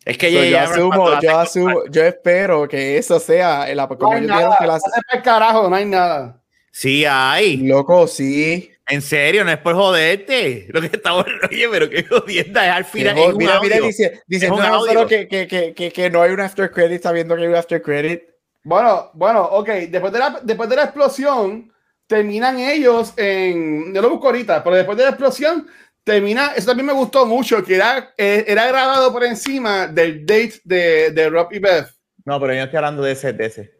Es 0.05 0.17
que 0.17 0.31
So, 0.31 0.43
yo 0.43 0.59
asumo, 0.59 1.21
yo 1.21 1.37
asumo, 1.39 1.83
yo 1.89 2.03
espero 2.03 2.67
que 2.67 2.97
eso 2.97 3.19
sea 3.19 3.69
el 3.69 3.77
No 3.77 3.87
como 3.87 4.19
nada. 4.19 4.57
que 4.59 4.65
No 4.67 5.23
carajo, 5.23 5.69
no 5.69 5.75
hay 5.75 5.85
nada. 5.85 6.41
Sí, 6.71 7.05
hay. 7.05 7.57
loco, 7.57 8.07
sí. 8.07 8.69
En 8.87 9.01
serio, 9.01 9.45
no 9.45 9.51
es 9.51 9.59
por 9.59 9.75
joderte. 9.75 10.67
Lo 10.69 10.81
que 10.81 10.87
estamos, 10.87 11.25
oye, 11.49 11.67
pero 11.71 11.89
qué 11.89 12.03
jodienda 12.03 12.65
es 12.65 12.71
al 12.73 12.85
final. 12.85 13.15
Mira, 13.15 13.29
es 13.29 13.35
mira, 13.35 13.59
mira, 13.61 13.77
dice, 13.79 14.21
dice 14.27 14.45
Es 14.47 14.51
un 14.51 14.59
no, 14.59 14.83
solo 14.83 15.07
que, 15.07 15.27
que, 15.27 15.47
que, 15.73 15.91
que 15.91 16.09
no 16.09 16.21
hay 16.21 16.31
un 16.31 16.41
after 16.41 16.69
credit, 16.69 17.01
sabiendo 17.01 17.35
que 17.35 17.43
hay 17.43 17.47
un 17.47 17.55
after 17.55 17.81
credit. 17.81 18.23
Bueno, 18.63 19.11
bueno, 19.13 19.43
ok. 19.43 19.69
Después 19.89 20.11
de 20.11 20.19
la, 20.19 20.39
después 20.43 20.69
de 20.69 20.75
la 20.75 20.83
explosión, 20.83 21.71
terminan 22.07 22.59
ellos 22.59 23.13
en. 23.17 23.93
Yo 23.93 24.01
lo 24.01 24.09
busco 24.09 24.27
ahorita, 24.27 24.63
pero 24.63 24.75
después 24.75 24.97
de 24.97 25.03
la 25.05 25.09
explosión, 25.11 25.67
termina. 26.03 26.53
Eso 26.55 26.67
también 26.67 26.87
me 26.87 26.93
gustó 26.93 27.25
mucho, 27.25 27.63
que 27.63 27.75
era, 27.75 28.13
eh, 28.17 28.43
era 28.47 28.67
grabado 28.67 29.11
por 29.11 29.23
encima 29.23 29.87
del 29.87 30.25
date 30.25 30.61
de, 30.63 31.11
de 31.11 31.29
Rob 31.29 31.47
y 31.51 31.59
Beth. 31.59 31.87
No, 32.25 32.39
pero 32.39 32.53
yo 32.53 32.61
estoy 32.63 32.77
hablando 32.77 33.01
de 33.03 33.11
ese, 33.13 33.33
de 33.33 33.45
ese. 33.45 33.71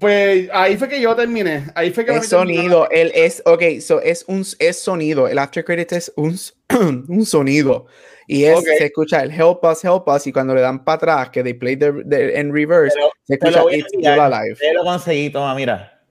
Pues 0.00 0.48
ahí 0.52 0.76
fue 0.76 0.88
que 0.88 1.00
yo 1.00 1.14
terminé. 1.14 1.66
Ahí 1.74 1.90
fue 1.92 2.04
que 2.04 2.12
Es 2.16 2.28
sonido, 2.28 2.88
él 2.90 3.12
es, 3.14 3.40
ok, 3.46 3.62
so 3.80 4.00
es 4.00 4.24
un 4.26 4.44
es 4.58 4.78
sonido, 4.80 5.28
el 5.28 5.38
after 5.38 5.64
credit 5.64 5.92
es 5.92 6.12
un, 6.16 6.36
un 7.08 7.24
sonido. 7.24 7.86
Y 8.28 8.44
es, 8.44 8.58
Ok. 8.58 8.64
se 8.78 8.86
escucha 8.86 9.22
el 9.22 9.30
help 9.30 9.62
us, 9.62 9.84
help 9.84 10.08
us, 10.08 10.26
y 10.26 10.32
cuando 10.32 10.52
le 10.56 10.60
dan 10.60 10.84
para 10.84 10.96
atrás, 10.96 11.30
que 11.30 11.44
they 11.44 11.54
play 11.54 11.76
the, 11.76 11.92
the- 12.08 12.36
en 12.36 12.52
reverse, 12.52 12.96
Pero 12.96 13.10
se 13.22 13.34
escucha 13.34 13.76
It's 13.76 13.86
Still. 13.86 14.08
Alive. 14.20 14.56
Te 14.58 14.74
lo 14.74 14.82
conseguí, 14.82 15.30
toma, 15.30 15.54
mira. 15.54 16.02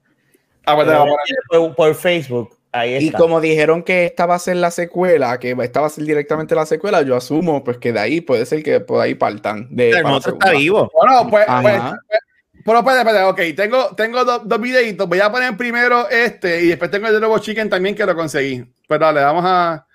Ah, 0.65 0.75
pues, 0.75 0.87
a 0.87 1.01
enviar 1.01 1.17
por, 1.49 1.75
por 1.75 1.93
Facebook. 1.93 2.57
Ahí 2.75 2.97
Y 2.97 3.11
como 3.11 3.39
dijeron 3.39 3.83
que 3.83 4.05
esta 4.05 4.25
va 4.25 4.35
a 4.35 4.39
ser 4.39 4.57
la 4.57 4.69
secuela, 4.69 5.39
que 5.39 5.55
esta 5.61 5.79
va 5.79 5.87
a 5.87 5.89
ser 5.89 6.03
directamente 6.03 6.55
la 6.55 6.65
secuela, 6.65 7.01
yo 7.03 7.15
asumo 7.15 7.63
pues 7.63 7.77
que 7.77 7.93
de 7.93 7.99
ahí 7.99 8.21
puede 8.21 8.45
ser 8.45 8.63
que 8.63 8.81
por 8.81 9.01
ahí 9.01 9.15
partan. 9.15 9.67
De, 9.69 9.91
el 9.91 10.03
monstruo 10.03 10.37
está 10.37 10.51
vivo. 10.51 10.91
Bueno, 10.93 11.29
pues, 11.29 11.47
Ajá. 11.47 11.61
pues, 11.61 11.81
pues, 12.07 12.19
pero 12.65 12.79
espérate, 12.79 13.09
espérate, 13.09 13.51
ok, 13.51 13.55
tengo, 13.55 13.95
tengo 13.95 14.25
dos, 14.25 14.41
dos 14.43 14.59
videitos, 14.59 15.07
voy 15.07 15.19
a 15.21 15.31
poner 15.31 15.55
primero 15.55 16.09
este 16.09 16.63
y 16.63 16.67
después 16.67 16.91
tengo 16.91 17.07
el 17.07 17.13
de 17.13 17.19
Robo 17.21 17.39
Chicken 17.39 17.69
también 17.69 17.95
que 17.95 18.05
lo 18.05 18.13
conseguí. 18.13 18.65
Pues 18.87 18.99
dale, 18.99 19.21
vamos 19.21 19.45
a, 19.45 19.85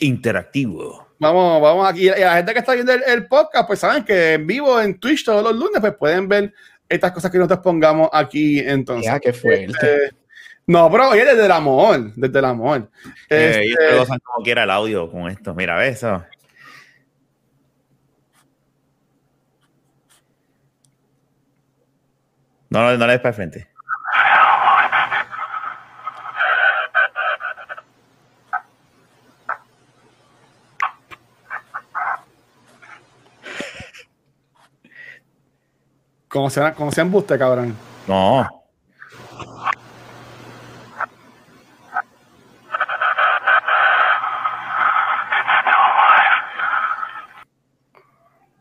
Interactivo. 0.00 1.06
vamos, 1.18 1.62
vamos 1.62 1.88
aquí. 1.88 2.08
Y 2.08 2.10
la 2.10 2.36
gente 2.36 2.52
que 2.52 2.58
está 2.58 2.74
viendo 2.74 2.92
el, 2.92 3.02
el 3.06 3.26
podcast, 3.28 3.66
pues 3.66 3.78
saben 3.78 4.04
que 4.04 4.34
en 4.34 4.46
vivo 4.46 4.80
en 4.80 4.98
Twitch 4.98 5.24
todos 5.24 5.42
los 5.42 5.54
lunes, 5.54 5.80
pues 5.80 5.94
pueden 5.94 6.28
ver 6.28 6.52
estas 6.88 7.12
cosas 7.12 7.30
que 7.30 7.38
nosotros 7.38 7.60
pongamos 7.60 8.10
aquí 8.12 8.58
entonces. 8.58 9.06
Ya, 9.06 9.20
qué 9.20 9.32
fuerte. 9.32 10.06
Eh, 10.06 10.10
no, 10.70 10.88
pero 10.88 11.08
oye, 11.10 11.24
desde 11.24 11.46
el 11.46 11.50
amor, 11.50 12.12
desde 12.14 12.38
el 12.38 12.44
amor. 12.44 12.88
Eh, 13.28 13.48
Este, 13.50 13.64
ellos 13.64 13.98
gozan 13.98 14.20
como 14.20 14.44
quiera 14.44 14.62
el 14.62 14.70
audio 14.70 15.10
con 15.10 15.28
esto. 15.28 15.52
Mira, 15.52 15.76
¿ves 15.76 15.96
eso? 15.96 16.24
No, 22.68 22.82
no, 22.84 22.96
no 22.96 23.06
le 23.06 23.12
des 23.14 23.20
para 23.20 23.30
el 23.30 23.34
frente. 23.34 23.68
como 36.28 36.48
sea, 36.48 36.72
como 36.74 36.92
sea 36.92 37.02
embuste, 37.02 37.36
cabrón. 37.36 37.76
No. 38.06 38.59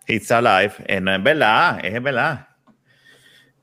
It's 0.09 0.31
alive. 0.31 0.73
Eh, 0.87 0.99
no 0.99 1.13
es 1.15 1.21
verdad, 1.23 1.79
es 1.85 2.01
verdad. 2.01 2.47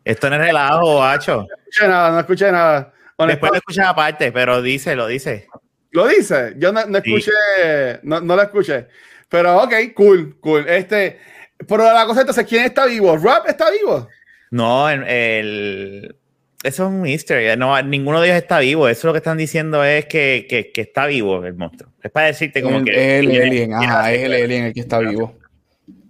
Esto 0.04 0.30
no 0.30 0.36
es 0.36 0.42
relajo, 0.42 1.02
hacho. 1.02 1.38
No 1.48 1.56
escuché 1.56 1.88
nada, 1.88 2.10
no 2.12 2.20
escuché 2.20 2.52
nada. 2.52 2.92
Después 3.26 3.50
lo 3.52 3.58
escuchas 3.58 3.86
aparte, 3.88 4.30
pero 4.30 4.62
dice, 4.62 4.94
lo 4.94 5.06
dice. 5.06 5.48
Lo 5.90 6.06
dice, 6.06 6.54
yo 6.58 6.72
no, 6.72 6.84
no 6.86 7.00
Sí. 7.00 7.14
escuché, 7.14 8.00
no, 8.02 8.20
no 8.20 8.36
lo 8.36 8.42
escuché. 8.42 8.86
Pero 9.28 9.62
ok, 9.62 9.72
cool, 9.94 10.38
cool. 10.40 10.68
Este, 10.68 11.18
pero 11.66 11.92
la 11.92 12.04
cosa 12.06 12.20
entonces, 12.20 12.46
¿quién 12.46 12.64
está 12.64 12.86
vivo? 12.86 13.16
¿Rob 13.16 13.44
está 13.48 13.70
vivo? 13.70 14.08
No, 14.50 14.88
el, 14.88 15.02
el- 15.04 16.16
eso 16.62 16.84
es 16.84 16.88
un 16.90 17.00
mystery. 17.00 17.56
No, 17.56 17.80
ninguno 17.82 18.20
de 18.20 18.28
ellos 18.28 18.38
está 18.42 18.60
vivo. 18.60 18.88
Eso 18.88 19.06
lo 19.08 19.12
que 19.12 19.18
están 19.18 19.36
diciendo 19.38 19.82
es 19.82 20.06
que, 20.06 20.46
que, 20.48 20.70
que 20.70 20.80
está 20.82 21.06
vivo 21.06 21.44
el 21.44 21.54
monstruo. 21.54 21.90
Es 22.02 22.10
para 22.12 22.26
decirte 22.26 22.62
como 22.62 22.78
El- 22.78 22.84
que. 22.84 22.90
es 22.92 23.24
el 23.24 23.42
alien, 23.42 23.74
ajá, 23.74 24.12
es 24.12 24.22
el 24.22 24.32
alien 24.34 24.64
el 24.66 24.74
que 24.74 24.80
está 24.80 24.98
vivo. 25.00 25.36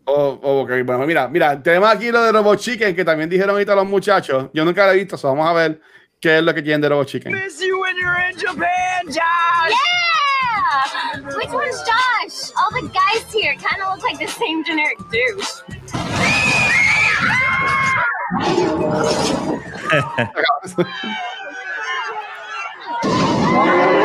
Oh, 0.09 0.39
oh, 0.41 0.61
ok, 0.61 0.71
bueno, 0.85 1.05
mira, 1.05 1.27
mira, 1.27 1.61
tenemos 1.61 1.91
aquí 1.91 2.13
lo 2.13 2.23
de 2.23 2.31
Robot 2.31 2.61
Chicken, 2.61 2.95
que 2.95 3.05
también 3.05 3.29
dijeron 3.29 3.51
ahorita 3.51 3.75
los 3.75 3.87
muchachos. 3.87 4.49
Yo 4.53 4.65
nunca 4.65 4.87
lo 4.87 4.93
he 4.93 4.97
visto, 4.99 5.17
so 5.17 5.27
vamos 5.29 5.49
a 5.49 5.53
ver 5.53 5.81
qué 6.21 6.39
es 6.39 6.45
lo 6.45 6.55
que 6.55 6.63
tienen 6.63 6.81
de 6.81 6.89
Robot 6.89 7.09
Chicken. 7.09 7.33
Miss 7.33 7.61
you 7.61 7.81
when 7.81 7.97
you're 7.97 8.17
in 8.31 8.39
Japan, 8.39 9.07
Josh! 9.07 9.73
Yeah! 9.73 11.37
Which 11.37 11.51
one's 11.51 11.83
Josh? 11.83 12.53
All 12.57 12.71
the 12.71 12.89
guys 12.89 13.33
here 13.33 13.57
kind 13.57 13.83
of 13.83 13.97
look 13.97 14.05
like 14.05 14.21
the 14.21 14.29
same 14.29 14.63
generic 14.65 14.97
douche. 15.11 15.63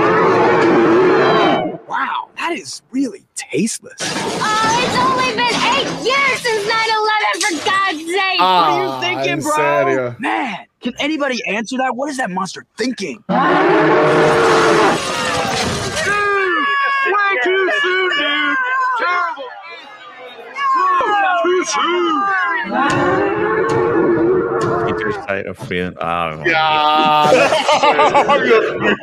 Wow, 1.91 2.29
that 2.37 2.53
is 2.53 2.81
really 2.91 3.25
tasteless. 3.35 3.97
Oh, 3.99 4.79
it's 4.79 4.95
only 4.95 5.35
been 5.35 5.53
eight 5.75 5.91
years 6.07 6.39
since 6.39 6.63
9-11, 6.63 7.41
for 7.41 7.51
God's 7.65 8.05
sake! 8.07 8.39
Ah, 8.39 8.47
what 8.55 8.71
are 8.71 8.79
you 8.85 8.91
thinking, 9.01 9.33
en 9.33 9.41
bro? 9.41 9.51
serio. 9.51 10.15
Man, 10.17 10.67
can 10.79 10.93
anybody 11.01 11.45
answer 11.45 11.75
that? 11.79 11.93
What 11.97 12.09
is 12.09 12.15
that 12.15 12.29
monster 12.31 12.65
thinking? 12.77 13.21
Way 13.27 13.35
too 17.43 17.71
soon, 17.81 18.09
dude. 18.17 18.57
Terrible. 18.97 19.49
Too 21.43 21.65
soon. 21.65 23.30
Peter 25.01 25.11
Side 25.23 25.45
of 25.47 25.57
Freedom. 25.57 25.95
Ah, 26.01 26.35
no. 26.35 26.45
Ya, 26.45 27.31
Dios 28.43 28.65
mío. 28.79 28.95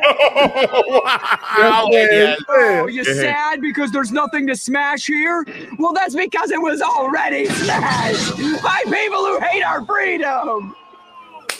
Qué 1.55 1.63
Oh, 1.71 1.89
fuerte. 1.91 2.93
you 2.93 3.03
sad 3.03 3.61
because 3.61 3.91
there's 3.91 4.11
nothing 4.11 4.47
to 4.47 4.55
smash 4.55 5.05
here? 5.07 5.45
Well, 5.77 5.93
that's 5.93 6.15
because 6.15 6.51
it 6.51 6.61
was 6.61 6.81
already 6.81 7.45
smashed 7.47 8.37
by 8.63 8.81
people 8.85 9.25
who 9.25 9.39
hate 9.41 9.63
our 9.63 9.83
freedom. 9.85 10.75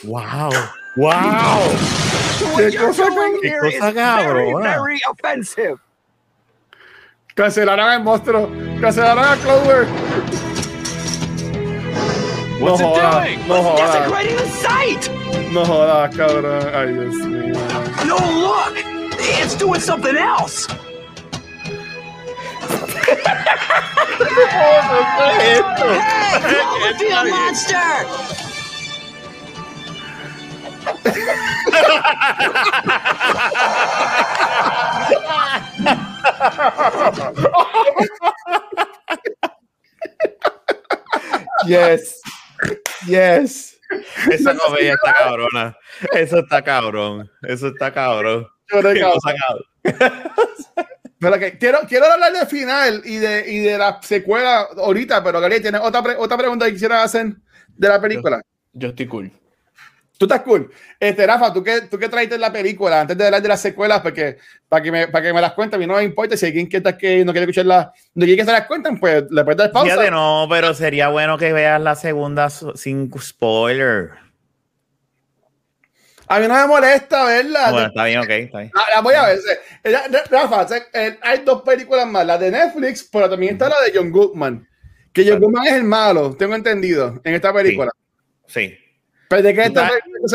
Wow. 0.04 0.50
Wow. 0.96 1.58
What 2.54 2.72
you're 2.72 2.86
cosa 2.86 3.10
doing 3.10 3.34
tan- 3.34 3.42
here 3.42 3.62
qué 3.62 3.74
is 3.74 3.80
cosa 3.80 3.92
very, 3.92 4.52
very 4.62 5.00
offensive. 5.08 5.78
Cancelaron 7.36 7.78
al 7.78 8.00
monstruo. 8.02 8.48
Cancelaron 8.80 9.24
a 9.24 9.36
Clover. 9.42 10.49
No 12.60 12.72
What's 12.72 12.80
it 12.80 12.84
doing? 12.84 13.48
no 13.48 13.56
It's 13.56 13.66
jodas, 13.66 13.92
desecrating 13.94 14.36
the 14.36 14.48
site. 14.48 15.08
no 15.52 15.64
cabrón. 16.10 16.74
Ay, 16.74 16.92
Dios 16.92 17.16
mío. 17.26 17.54
No, 18.06 18.16
look, 18.18 18.74
it's 19.18 19.54
doing 19.56 19.80
something 19.80 20.16
else. 20.16 20.66
Hey, 25.40 25.60
Cloverfield 26.42 27.30
monster! 27.30 27.90
Yes. 41.66 42.20
Yes. 43.06 43.80
Esa 44.30 44.56
comedia 44.56 44.94
está 44.94 45.12
cabrona. 45.14 45.76
Eso 46.12 46.38
está 46.38 46.62
cabrón. 46.62 47.30
Eso 47.42 47.68
está 47.68 47.92
cabrón. 47.92 48.46
Lloré, 48.70 48.94
Qué 48.94 49.00
cabrón. 49.00 49.64
Pero 51.18 51.38
que 51.38 51.58
quiero, 51.58 51.80
quiero 51.86 52.06
hablar 52.06 52.32
del 52.32 52.46
final 52.46 53.02
y 53.04 53.16
de, 53.16 53.52
y 53.52 53.58
de 53.58 53.76
la 53.76 54.00
secuela 54.02 54.68
ahorita, 54.74 55.22
pero 55.22 55.38
Gary, 55.38 55.60
¿tienes 55.60 55.82
otra, 55.82 56.02
pre- 56.02 56.16
otra 56.16 56.38
pregunta 56.38 56.64
que 56.64 56.72
quisieras 56.72 57.04
hacer 57.04 57.34
de 57.68 57.88
la 57.88 58.00
película? 58.00 58.40
Yo 58.72 58.88
estoy 58.88 59.06
cool. 59.06 59.30
Tú 60.20 60.26
estás 60.26 60.42
cool. 60.42 60.70
Este, 60.98 61.26
Rafa, 61.26 61.50
¿tú 61.50 61.64
qué, 61.64 61.80
tú 61.90 61.98
qué 61.98 62.06
traiste 62.06 62.34
en 62.34 62.42
la 62.42 62.52
película 62.52 63.00
antes 63.00 63.16
de 63.16 63.24
hablar 63.24 63.40
de 63.40 63.48
las 63.48 63.62
secuelas? 63.62 64.02
Porque 64.02 64.36
para 64.68 64.82
que 64.82 64.92
me, 64.92 65.08
para 65.08 65.24
que 65.24 65.32
me 65.32 65.40
las 65.40 65.54
cuenten, 65.54 65.78
a 65.78 65.80
mí 65.80 65.86
no 65.86 65.96
me 65.96 66.02
importa 66.02 66.36
si 66.36 66.44
alguien 66.44 66.68
está 66.70 66.98
que 66.98 67.24
no 67.24 67.32
quiere 67.32 67.44
escuchar 67.44 67.64
las, 67.64 67.86
no 68.14 68.26
quiere 68.26 68.36
que 68.36 68.44
se 68.44 68.52
las 68.52 68.66
cuenten, 68.66 69.00
pues 69.00 69.24
le 69.30 69.44
puedes 69.44 69.56
dar 69.56 69.72
pausa. 69.72 69.90
Fíjate, 69.90 70.10
no, 70.10 70.46
pero 70.50 70.74
sería 70.74 71.08
bueno 71.08 71.38
que 71.38 71.54
veas 71.54 71.80
la 71.80 71.94
segunda 71.94 72.50
sin 72.50 73.10
spoiler. 73.18 74.10
A 76.28 76.38
mí 76.38 76.46
no 76.46 76.54
me 76.54 76.66
molesta 76.66 77.24
verla. 77.24 77.70
Bueno, 77.70 77.86
está 77.86 78.04
bien, 78.04 78.18
ok, 78.18 78.28
está 78.28 78.58
bien. 78.58 78.72
La, 78.74 78.96
la 78.96 79.00
voy 79.00 79.14
a 79.14 79.26
ver. 79.26 79.38
Eh, 79.84 79.96
Rafa, 80.30 80.66
eh, 80.92 81.18
hay 81.22 81.38
dos 81.46 81.62
películas 81.62 82.06
más, 82.06 82.26
la 82.26 82.36
de 82.36 82.50
Netflix, 82.50 83.08
pero 83.10 83.30
también 83.30 83.54
está 83.54 83.70
la 83.70 83.80
de 83.86 83.92
John 83.94 84.10
Goodman. 84.10 84.68
Que 85.14 85.26
John 85.26 85.40
Goodman 85.40 85.66
es 85.66 85.72
el 85.72 85.84
malo, 85.84 86.36
tengo 86.36 86.54
entendido, 86.54 87.18
en 87.24 87.34
esta 87.34 87.54
película. 87.54 87.90
Sí. 88.46 88.76
¿Pero 89.30 89.42
de 89.42 89.54
qué 89.54 89.62
está? 89.62 89.88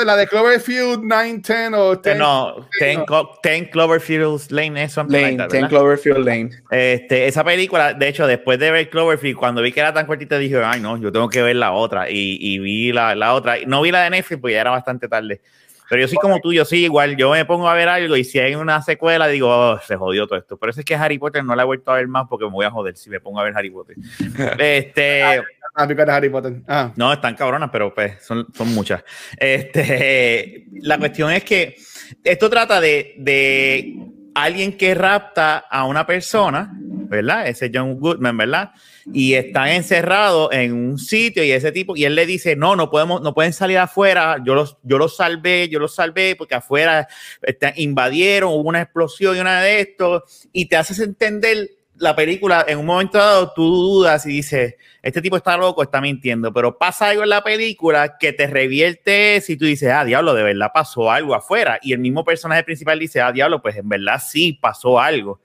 ¿La 0.05 0.15
de 0.15 0.25
Cloverfield 0.25 1.01
9, 1.03 1.41
10 1.45 1.73
o 1.73 1.97
10? 1.97 2.17
No, 2.17 2.65
10, 2.79 3.69
Cloverfield 3.69 4.51
Lane, 4.51 4.83
eso. 4.83 5.03
Lane, 5.03 5.45
10 5.51 5.65
Cloverfield 5.67 6.25
Lane. 6.25 6.51
Este, 6.71 7.27
esa 7.27 7.43
película, 7.43 7.93
de 7.93 8.07
hecho, 8.07 8.25
después 8.25 8.57
de 8.57 8.71
ver 8.71 8.89
Cloverfield, 8.89 9.37
cuando 9.37 9.61
vi 9.61 9.73
que 9.73 9.81
era 9.81 9.93
tan 9.93 10.05
cortita, 10.05 10.37
dije, 10.37 10.63
ay, 10.63 10.79
no, 10.79 10.95
yo 10.95 11.11
tengo 11.11 11.27
que 11.27 11.41
ver 11.41 11.57
la 11.57 11.73
otra. 11.73 12.09
Y, 12.09 12.37
y 12.39 12.57
vi 12.59 12.93
la, 12.93 13.15
la, 13.15 13.33
otra. 13.33 13.57
No 13.67 13.81
vi 13.81 13.91
la 13.91 14.03
de 14.03 14.11
Netflix 14.11 14.39
porque 14.39 14.53
ya 14.53 14.61
era 14.61 14.71
bastante 14.71 15.09
tarde. 15.09 15.41
Pero 15.89 16.01
yo 16.01 16.07
soy 16.07 16.17
como 16.17 16.39
tú, 16.39 16.53
yo 16.53 16.65
sí, 16.65 16.83
igual, 16.83 17.15
yo 17.15 17.31
me 17.31 17.45
pongo 17.45 17.69
a 17.69 17.73
ver 17.73 17.88
algo 17.88 18.15
y 18.15 18.23
si 18.23 18.39
hay 18.39 18.55
una 18.55 18.81
secuela, 18.81 19.27
digo, 19.27 19.49
oh, 19.49 19.79
se 19.79 19.95
jodió 19.95 20.27
todo 20.27 20.39
esto. 20.39 20.57
Por 20.57 20.69
eso 20.69 20.79
es 20.79 20.86
que 20.86 20.95
Harry 20.95 21.17
Potter 21.17 21.43
no 21.43 21.55
la 21.55 21.63
he 21.63 21.65
vuelto 21.65 21.91
a 21.91 21.95
ver 21.95 22.07
más 22.07 22.27
porque 22.29 22.45
me 22.45 22.51
voy 22.51 22.65
a 22.65 22.71
joder 22.71 22.97
si 22.97 23.09
me 23.09 23.19
pongo 23.19 23.39
a 23.39 23.43
ver 23.43 23.53
Harry 23.55 23.69
Potter. 23.69 23.95
este. 24.59 25.23
Ah, 25.23 25.43
Harry 25.75 26.29
Potter. 26.29 26.61
Ah. 26.67 26.91
No, 26.95 27.11
están 27.11 27.36
cabronas, 27.36 27.69
pero 27.71 27.93
pues 27.93 28.23
son, 28.23 28.47
son 28.53 28.73
muchas. 28.73 29.03
Este, 29.38 30.65
la 30.81 30.97
cuestión 30.97 31.31
es 31.31 31.43
que 31.43 31.75
esto 32.23 32.49
trata 32.49 32.79
de, 32.79 33.15
de 33.17 33.95
alguien 34.33 34.77
que 34.77 34.93
rapta 34.95 35.57
a 35.69 35.86
una 35.86 36.05
persona, 36.05 36.71
¿verdad? 36.77 37.47
Ese 37.47 37.71
John 37.73 37.99
Goodman, 37.99 38.38
¿verdad? 38.38 38.71
Y 39.13 39.35
están 39.35 39.67
encerrados 39.67 40.49
en 40.51 40.73
un 40.73 40.97
sitio 40.97 41.43
y 41.43 41.51
ese 41.51 41.71
tipo, 41.71 41.95
y 41.95 42.05
él 42.05 42.15
le 42.15 42.25
dice, 42.25 42.55
no, 42.55 42.75
no 42.75 42.89
podemos, 42.89 43.21
no 43.21 43.33
pueden 43.35 43.53
salir 43.53 43.77
afuera, 43.77 44.37
yo 44.43 44.55
los, 44.55 44.77
yo 44.81 44.97
los 44.97 45.15
salvé, 45.15 45.69
yo 45.69 45.79
los 45.79 45.93
salvé 45.93 46.35
porque 46.35 46.55
afuera 46.55 47.07
está, 47.43 47.71
invadieron, 47.75 48.51
hubo 48.51 48.67
una 48.69 48.81
explosión 48.81 49.37
y 49.37 49.39
una 49.39 49.61
de 49.61 49.81
estos, 49.81 50.47
y 50.51 50.65
te 50.65 50.77
haces 50.77 50.99
entender 50.99 51.69
la 51.97 52.15
película, 52.15 52.65
en 52.67 52.79
un 52.79 52.85
momento 52.85 53.17
dado, 53.17 53.53
tú 53.53 53.63
dudas 53.63 54.25
y 54.25 54.29
dices, 54.29 54.75
este 55.01 55.21
tipo 55.21 55.37
está 55.37 55.55
loco, 55.55 55.81
está 55.81 56.01
mintiendo, 56.01 56.51
pero 56.51 56.77
pasa 56.77 57.09
algo 57.09 57.23
en 57.23 57.29
la 57.29 57.43
película 57.43 58.17
que 58.17 58.33
te 58.33 58.47
revierte 58.47 59.39
si 59.41 59.55
tú 59.55 59.65
dices, 59.65 59.91
ah, 59.91 60.03
diablo, 60.03 60.33
de 60.33 60.43
verdad 60.43 60.71
pasó 60.73 61.09
algo 61.09 61.35
afuera. 61.35 61.79
Y 61.81 61.93
el 61.93 61.99
mismo 61.99 62.25
personaje 62.25 62.63
principal 62.63 62.99
dice, 62.99 63.21
ah, 63.21 63.31
diablo, 63.31 63.61
pues 63.61 63.77
en 63.77 63.87
verdad 63.87 64.21
sí 64.25 64.53
pasó 64.53 64.99
algo. 64.99 65.39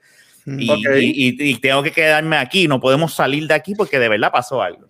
Mm, 0.57 0.97
y, 0.99 1.55
tengo 1.59 1.83
que 1.83 1.91
quedarme 1.91 2.37
aquí, 2.37 2.67
no 2.67 2.79
podemos 2.79 3.13
salir 3.13 3.47
de 3.47 3.53
aquí 3.53 3.75
porque 3.75 3.99
de 3.99 4.09
verdad 4.09 4.31
pasó 4.31 4.61
algo. 4.61 4.87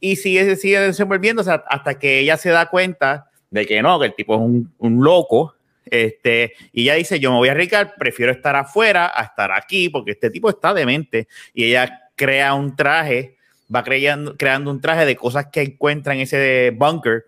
Y 0.00 0.16
sigue, 0.16 0.56
sigue 0.56 0.80
desenvolviéndose 0.80 1.50
hasta 1.50 1.98
que 1.98 2.20
ella 2.20 2.36
se 2.36 2.50
da 2.50 2.66
cuenta 2.66 3.30
de 3.50 3.66
que 3.66 3.82
no, 3.82 3.98
que 3.98 4.06
el 4.06 4.14
tipo 4.14 4.34
es 4.34 4.40
un, 4.40 4.72
un 4.78 5.02
loco 5.02 5.54
este, 5.90 6.54
y 6.72 6.82
ella 6.82 6.94
dice, 6.94 7.20
yo 7.20 7.30
me 7.30 7.38
voy 7.38 7.48
a 7.48 7.52
arriesgar, 7.52 7.94
prefiero 7.98 8.32
estar 8.32 8.56
afuera 8.56 9.10
a 9.14 9.24
estar 9.24 9.52
aquí, 9.52 9.88
porque 9.88 10.12
este 10.12 10.30
tipo 10.30 10.48
está 10.50 10.74
demente. 10.74 11.28
Y 11.54 11.64
ella 11.64 12.10
crea 12.14 12.54
un 12.54 12.76
traje, 12.76 13.36
va 13.74 13.82
creando, 13.82 14.36
creando 14.36 14.70
un 14.70 14.80
traje 14.80 15.06
de 15.06 15.16
cosas 15.16 15.46
que 15.46 15.62
encuentra 15.62 16.14
en 16.14 16.20
ese 16.20 16.70
bunker, 16.70 17.24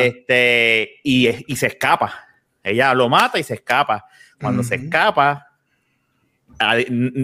este, 0.00 1.00
y, 1.04 1.28
y, 1.52 1.56
se 1.56 1.68
escapa. 1.68 2.12
Ella 2.64 2.92
lo 2.94 3.08
mata 3.08 3.38
y 3.38 3.44
se 3.44 3.54
escapa. 3.54 4.06
Cuando 4.40 4.64
se 4.64 4.74
escapa, 4.74 5.47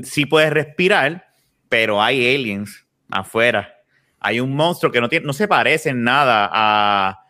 sí 0.04 0.26
puede 0.26 0.50
respirar, 0.50 1.26
pero 1.68 2.02
hay 2.02 2.34
aliens 2.34 2.86
afuera. 3.10 3.74
Hay 4.20 4.40
un 4.40 4.54
monstruo 4.54 4.90
que 4.90 5.00
no, 5.00 5.08
tiene, 5.08 5.26
no 5.26 5.32
se 5.32 5.48
parece 5.48 5.90
en 5.90 6.02
nada 6.02 6.48
a, 6.52 7.20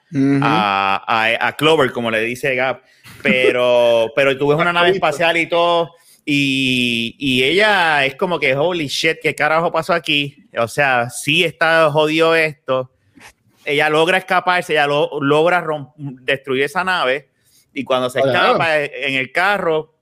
a, 0.43 1.37
a, 1.41 1.57
Clover, 1.57 1.91
como 1.93 2.11
le 2.11 2.21
dice 2.21 2.55
Gab, 2.55 2.83
pero, 3.23 4.13
pero 4.17 4.39
tú 4.39 4.49
ves 4.49 4.59
una 4.59 4.73
nave 4.73 4.91
espacial 4.91 5.37
y 5.37 5.49
todo, 5.49 5.93
y, 6.25 7.17
y, 7.19 7.43
ella 7.43 8.05
es 8.07 8.15
como 8.15 8.39
que, 8.39 8.57
holy 8.57 8.87
shit, 8.87 9.19
¿qué 9.23 9.35
carajo 9.35 9.73
pasó 9.73 9.93
aquí? 9.93 10.47
O 10.57 10.69
sea, 10.69 11.11
sí 11.11 11.45
está 11.45 11.91
jodido 11.91 12.35
esto. 12.35 12.93
Ella 13.65 13.91
logra 13.91 14.19
escaparse, 14.19 14.73
ella 14.73 14.87
lo, 14.87 15.21
logra 15.21 15.67
destruir 15.97 16.63
esa 16.63 16.85
nave, 16.85 17.29
y 17.75 17.83
cuando 17.85 18.09
se 18.09 18.21
escapa 18.21 18.79
en 18.79 19.15
el 19.15 19.33
carro, 19.33 19.94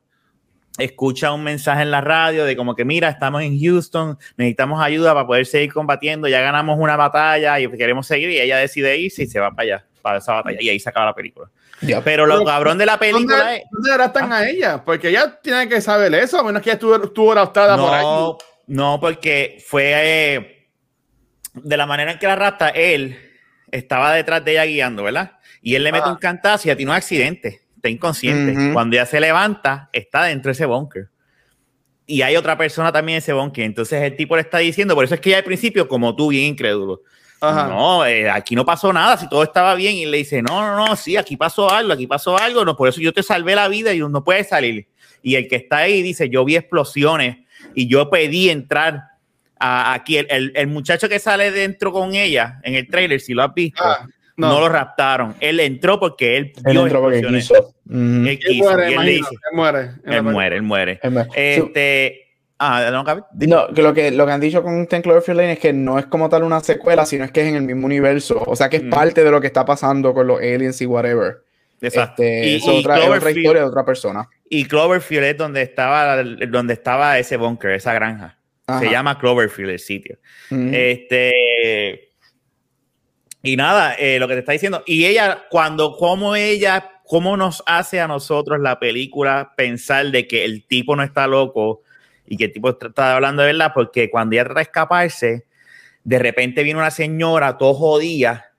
escucha 0.85 1.33
un 1.33 1.43
mensaje 1.43 1.83
en 1.83 1.91
la 1.91 2.01
radio 2.01 2.45
de 2.45 2.57
como 2.57 2.75
que 2.75 2.85
mira, 2.85 3.09
estamos 3.09 3.43
en 3.43 3.61
Houston, 3.61 4.19
necesitamos 4.37 4.83
ayuda 4.83 5.15
para 5.15 5.27
poder 5.27 5.47
seguir 5.47 5.73
combatiendo, 5.73 6.29
ya 6.29 6.41
ganamos 6.41 6.79
una 6.79 6.97
batalla 6.97 7.61
y 7.61 7.71
queremos 7.71 8.07
seguir 8.07 8.31
y 8.31 8.41
ella 8.41 8.57
decide 8.57 8.97
irse 8.97 9.25
y 9.25 9.27
se 9.27 9.41
va 9.41 9.51
para 9.51 9.63
allá 9.63 9.87
para 10.03 10.19
esa 10.19 10.35
batalla 10.35 10.59
y 10.61 10.69
ahí 10.69 10.81
se 10.81 10.89
acaba 10.89 11.07
la 11.07 11.15
película. 11.15 11.49
Pero 12.05 12.27
lo 12.27 12.45
cabrón 12.45 12.79
de 12.79 12.87
la 12.87 12.99
película 12.99 13.39
¿dónde, 13.39 13.57
es. 13.57 13.63
¿Dónde 13.71 14.05
están 14.05 14.33
a 14.33 14.49
ella? 14.49 14.85
Porque 14.85 15.09
ella 15.09 15.39
tiene 15.43 15.69
que 15.69 15.81
saber 15.81 16.15
eso, 16.15 16.39
a 16.39 16.45
menos 16.45 16.63
que 16.63 16.71
ella 16.71 16.75
estuvo, 16.75 17.03
estuvo 17.03 17.33
adoptada 17.33 17.77
no, 17.77 17.87
por 17.87 17.95
ahí. 17.95 18.05
No, 18.67 19.01
porque 19.01 19.63
fue 19.67 19.93
eh, 19.95 20.69
de 21.55 21.77
la 21.77 21.87
manera 21.87 22.13
en 22.13 22.19
que 22.19 22.27
la 22.27 22.37
rapta, 22.37 22.69
él 22.69 23.19
estaba 23.71 24.13
detrás 24.13 24.45
de 24.45 24.53
ella 24.53 24.65
guiando, 24.65 25.03
¿verdad? 25.03 25.39
Y 25.61 25.75
él 25.75 25.85
le 25.85 25.93
mete 25.93 26.09
un 26.09 26.17
cantazo 26.17 26.69
y 26.69 26.71
a 26.71 26.77
ti 26.77 26.85
no 26.85 26.93
accidente, 26.93 27.62
está 27.83 27.89
inconsciente. 27.89 28.73
Cuando 28.73 28.95
ella 28.95 29.07
se 29.07 29.19
levanta, 29.19 29.91
está 29.93 30.23
dentro 30.25 30.51
de 30.51 30.53
ese 30.53 30.67
búnker. 30.67 31.09
Y 32.07 32.23
hay 32.23 32.37
otra 32.37 32.57
persona 32.57 32.93
también 32.93 33.17
en 33.17 33.19
ese 33.19 33.33
búnker. 33.33 33.65
Entonces 33.65 34.01
el 34.03 34.15
tipo 34.15 34.37
le 34.37 34.43
está 34.43 34.59
diciendo, 34.59 34.95
por 34.95 35.05
eso 35.05 35.15
es 35.15 35.21
que 35.21 35.31
ella 35.31 35.39
al 35.39 35.45
principio, 35.45 35.89
como 35.89 36.15
tú, 36.15 36.29
bien 36.29 36.45
incrédulo, 36.45 37.03
no, 37.41 38.07
eh, 38.07 38.31
aquí 38.31 38.55
no 38.55 38.65
pasó 38.65 38.93
nada, 38.93 39.17
si 39.17 39.29
todo 39.29 39.43
estaba 39.43 39.75
bien. 39.75 39.97
Y 39.97 40.07
le 40.07 40.19
dice, 40.19 40.43
no, 40.43 40.61
no, 40.61 40.87
no, 40.87 40.95
sí, 40.95 41.17
aquí 41.17 41.37
pasó 41.37 41.69
algo, 41.69 41.93
aquí 41.93 42.07
pasó 42.07 42.39
algo, 42.39 42.65
no, 42.65 42.77
por 42.77 42.89
eso 42.89 43.01
yo 43.01 43.13
te 43.13 43.25
salvé 43.25 43.57
la 43.57 43.67
vida 43.67 43.93
y 43.93 43.99
no 43.99 44.23
puedes 44.23 44.49
salir. 44.49 44.87
Y 45.21 45.35
el 45.35 45.49
que 45.49 45.57
está 45.57 45.79
ahí 45.79 46.03
dice, 46.03 46.29
yo 46.29 46.45
vi 46.45 46.55
explosiones 46.55 47.39
y 47.75 47.89
yo 47.89 48.09
pedí 48.11 48.49
entrar 48.49 49.03
a, 49.59 49.93
aquí. 49.93 50.19
El, 50.19 50.53
el, 50.55 50.67
muchacho 50.69 51.09
que 51.09 51.19
sale 51.19 51.51
dentro 51.51 51.93
con 51.93 52.15
ella 52.15 52.61
en 52.63 52.77
el 52.77 52.87
trailer, 52.87 53.21
si 53.21 53.35
lo 53.35 53.43
has 53.43 53.53
visto, 53.53 53.83
ah, 53.83 54.07
no. 54.49 54.61
lo 54.61 54.69
raptaron. 54.69 55.35
Él 55.41 55.61
entró 55.61 55.99
porque 55.99 56.37
él 56.37 56.53
vio 56.65 56.87
explosiones. 56.87 57.51
Él 57.91 58.39
quiso. 58.39 58.71
Él 58.79 58.95
muere, 58.95 58.95
él, 58.95 59.27
muere, 59.53 59.91
él 60.05 60.23
muere, 60.23 60.57
él 60.57 60.63
muere. 60.63 61.01
Este, 61.35 62.23
Ah, 62.65 62.91
no, 62.93 63.03
no, 63.03 63.75
que 63.75 63.83
lo 63.83 63.93
que 63.93 64.13
lo 64.13 64.25
que 64.25 64.31
han 64.31 64.41
dicho 64.41 64.63
con 64.63 64.87
Ten 64.87 65.03
Cloverfield 65.03 65.37
Lane 65.37 65.53
es 65.55 65.59
que 65.59 65.73
no 65.73 65.99
es 65.99 66.07
como 66.07 66.29
tal 66.29 66.45
una 66.45 66.61
secuela, 66.61 67.05
sino 67.05 67.25
es 67.25 67.33
que 67.33 67.41
es 67.41 67.49
en 67.49 67.57
el 67.57 67.63
mismo 67.63 67.87
universo. 67.87 68.41
O 68.47 68.55
sea 68.55 68.71
que 68.71 68.77
es 68.77 68.85
mm. 68.85 68.91
parte 68.91 69.25
de 69.25 69.33
lo 69.33 69.41
que 69.41 69.49
está 69.49 69.65
pasando 69.65 70.15
con 70.15 70.29
los 70.29 70.39
aliens 70.39 70.81
y 70.81 70.87
whatever. 70.87 71.43
Exacto. 71.81 72.23
Este, 72.23 72.55
es, 72.55 72.69
otra, 72.69 72.99
historia 73.33 73.63
de 73.63 73.67
otra 73.67 73.85
persona. 73.85 74.29
Y 74.49 74.67
Cloverfield 74.67 75.25
es 75.25 75.37
donde 75.37 75.63
estaba, 75.63 76.23
donde 76.23 76.75
estaba 76.75 77.19
ese 77.19 77.37
bunker, 77.37 77.73
esa 77.73 77.95
granja. 77.95 78.39
Se 78.79 78.89
llama 78.89 79.19
Cloverfield 79.19 79.71
el 79.71 79.81
sitio. 79.81 80.19
Este. 80.49 82.12
Y 83.43 83.57
nada, 83.57 83.95
eh, 83.95 84.19
lo 84.19 84.29
que 84.29 84.35
te 84.35 84.41
está 84.41 84.53
diciendo. 84.53 84.83
Y 84.87 85.05
ella, 85.05 85.47
cuando, 85.51 85.97
como 85.97 86.37
ella, 86.37 86.93
cómo 87.05 87.37
nos 87.37 87.63
hace 87.67 88.01
a 88.01 88.07
nosotros 88.07 88.61
la 88.61 88.79
película 88.79 89.53
pensar 89.57 90.07
de 90.07 90.27
que 90.27 90.45
el 90.45 90.67
tipo 90.67 90.95
no 90.95 91.03
está 91.03 91.27
loco 91.27 91.83
y 92.27 92.37
que 92.37 92.45
el 92.45 92.53
tipo 92.53 92.71
está 92.71 93.17
hablando 93.17 93.43
de 93.43 93.53
verdad, 93.53 93.73
porque 93.75 94.11
cuando 94.11 94.35
ella 94.35 94.45
trata 94.45 94.61
de 94.61 94.63
escaparse, 94.63 95.47
de 96.05 96.19
repente 96.19 96.63
viene 96.63 96.79
una 96.79 96.91
señora 96.91 97.59
todo 97.59 97.75
jodida, 97.75 98.53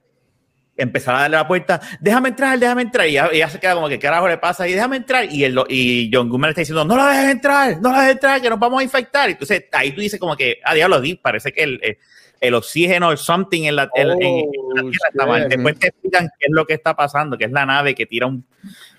empezar 0.75 1.15
a 1.15 1.19
darle 1.21 1.37
la 1.37 1.47
puerta, 1.47 1.79
déjame 1.99 2.29
entrar, 2.29 2.59
déjame 2.59 2.81
entrar, 2.81 3.07
y 3.07 3.17
ella, 3.17 3.49
se 3.49 3.59
queda 3.59 3.75
como 3.75 3.87
que, 3.87 3.99
¿qué 3.99 4.07
carajo 4.07 4.27
le 4.27 4.37
pasa? 4.37 4.67
Y 4.67 4.73
déjame 4.73 4.97
entrar, 4.97 5.31
y, 5.31 5.43
el, 5.43 5.57
y 5.69 6.09
John 6.13 6.29
Goodman 6.29 6.49
le 6.49 6.51
está 6.51 6.61
diciendo, 6.61 6.83
no 6.85 6.97
la 6.97 7.09
dejes 7.09 7.31
entrar, 7.31 7.81
no 7.81 7.91
la 7.91 7.99
dejes 8.01 8.13
entrar, 8.13 8.41
que 8.41 8.49
nos 8.49 8.59
vamos 8.59 8.81
a 8.81 8.83
infectar. 8.83 9.29
Entonces 9.29 9.65
ahí 9.71 9.91
tú 9.91 10.01
dices 10.01 10.19
como 10.19 10.35
que, 10.35 10.59
ah, 10.63 10.73
diablo, 10.73 11.01
parece 11.21 11.51
que 11.51 11.63
el, 11.63 11.97
el, 12.43 12.53
oxígeno 12.53 13.09
o 13.09 13.17
something 13.17 13.63
en 13.63 13.75
la, 13.75 13.89
en, 13.95 14.07
la 14.07 14.15
oh, 14.15 14.19
tierra 14.19 15.09
está 15.09 15.25
mal. 15.25 15.49
Después 15.49 15.79
te 15.79 15.87
explican 15.87 16.29
qué 16.39 16.47
es 16.47 16.51
lo 16.51 16.65
que 16.65 16.73
está 16.73 16.95
pasando, 16.95 17.37
que 17.37 17.45
es 17.45 17.51
la 17.51 17.65
nave 17.65 17.95
que 17.95 18.05
tira 18.05 18.27
un, 18.27 18.45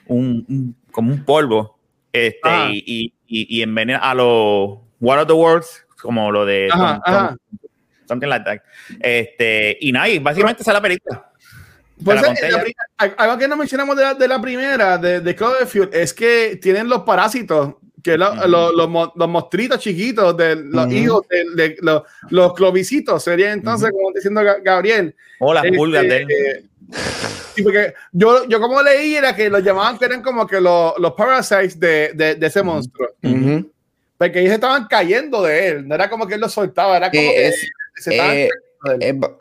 un, 0.06 0.76
como 0.90 1.12
un 1.12 1.24
polvo 1.24 1.78
este, 2.12 2.40
ah. 2.44 2.68
y, 2.72 3.12
y, 3.26 3.58
y 3.58 3.62
envenena 3.62 3.98
a 3.98 4.14
los 4.14 4.78
War 5.00 5.18
of 5.18 5.26
the 5.26 5.32
Worlds, 5.32 5.86
como 6.00 6.30
lo 6.30 6.46
de 6.46 6.68
something 8.06 8.28
like 8.28 8.44
that. 8.44 8.58
Este, 9.00 9.76
y 9.80 9.92
nada, 9.92 10.08
básicamente 10.20 10.62
esa 10.62 10.70
es 10.70 10.74
la 10.74 10.82
película. 10.82 11.30
Pues 12.02 12.20
algo 12.98 13.38
que 13.38 13.48
no 13.48 13.56
mencionamos 13.56 13.96
de 13.96 14.02
la, 14.02 14.14
de 14.14 14.28
la 14.28 14.40
primera, 14.40 14.98
de, 14.98 15.20
de 15.20 15.34
Cloverfield, 15.34 15.94
es 15.94 16.12
que 16.12 16.58
tienen 16.60 16.88
los 16.88 17.02
parásitos, 17.02 17.76
que 18.04 18.18
los, 18.18 18.48
los, 18.48 18.72
los, 19.14 19.28
mostritos 19.28 19.78
chiquitos 19.80 20.36
de 20.36 20.56
los 20.56 20.92
hijos 20.92 21.26
de, 21.28 21.76
los, 21.80 22.02
los 22.28 22.52
clovicitos, 22.52 23.24
sería 23.24 23.52
entonces, 23.52 23.90
como 23.90 24.12
diciendo 24.12 24.42
Gabriel. 24.62 25.16
O 25.40 25.54
las 25.54 25.64
pulgas 25.74 26.02
de 26.02 26.16
él. 26.18 26.26
Este, 26.30 26.64
Sí, 27.54 27.62
porque 27.62 27.94
yo, 28.12 28.46
yo 28.48 28.60
como 28.60 28.82
leí 28.82 29.14
era 29.14 29.34
que 29.34 29.48
los 29.48 29.62
llamaban 29.62 29.96
que 29.96 30.04
eran 30.04 30.22
como 30.22 30.46
que 30.46 30.60
los, 30.60 30.98
los 30.98 31.12
parasites 31.12 31.78
de, 31.78 32.12
de, 32.14 32.34
de 32.34 32.46
ese 32.46 32.62
monstruo. 32.62 33.08
Porque 34.18 34.40
ellos 34.40 34.52
estaban 34.52 34.86
cayendo 34.86 35.42
de 35.42 35.68
él, 35.68 35.88
no 35.88 35.94
era 35.94 36.10
como 36.10 36.26
que 36.26 36.34
él 36.34 36.40
los 36.40 36.52
soltaba, 36.52 36.96
era 36.96 37.10
como 37.10 37.22
que, 37.22 37.48
es, 37.48 37.66
eh, 38.10 38.48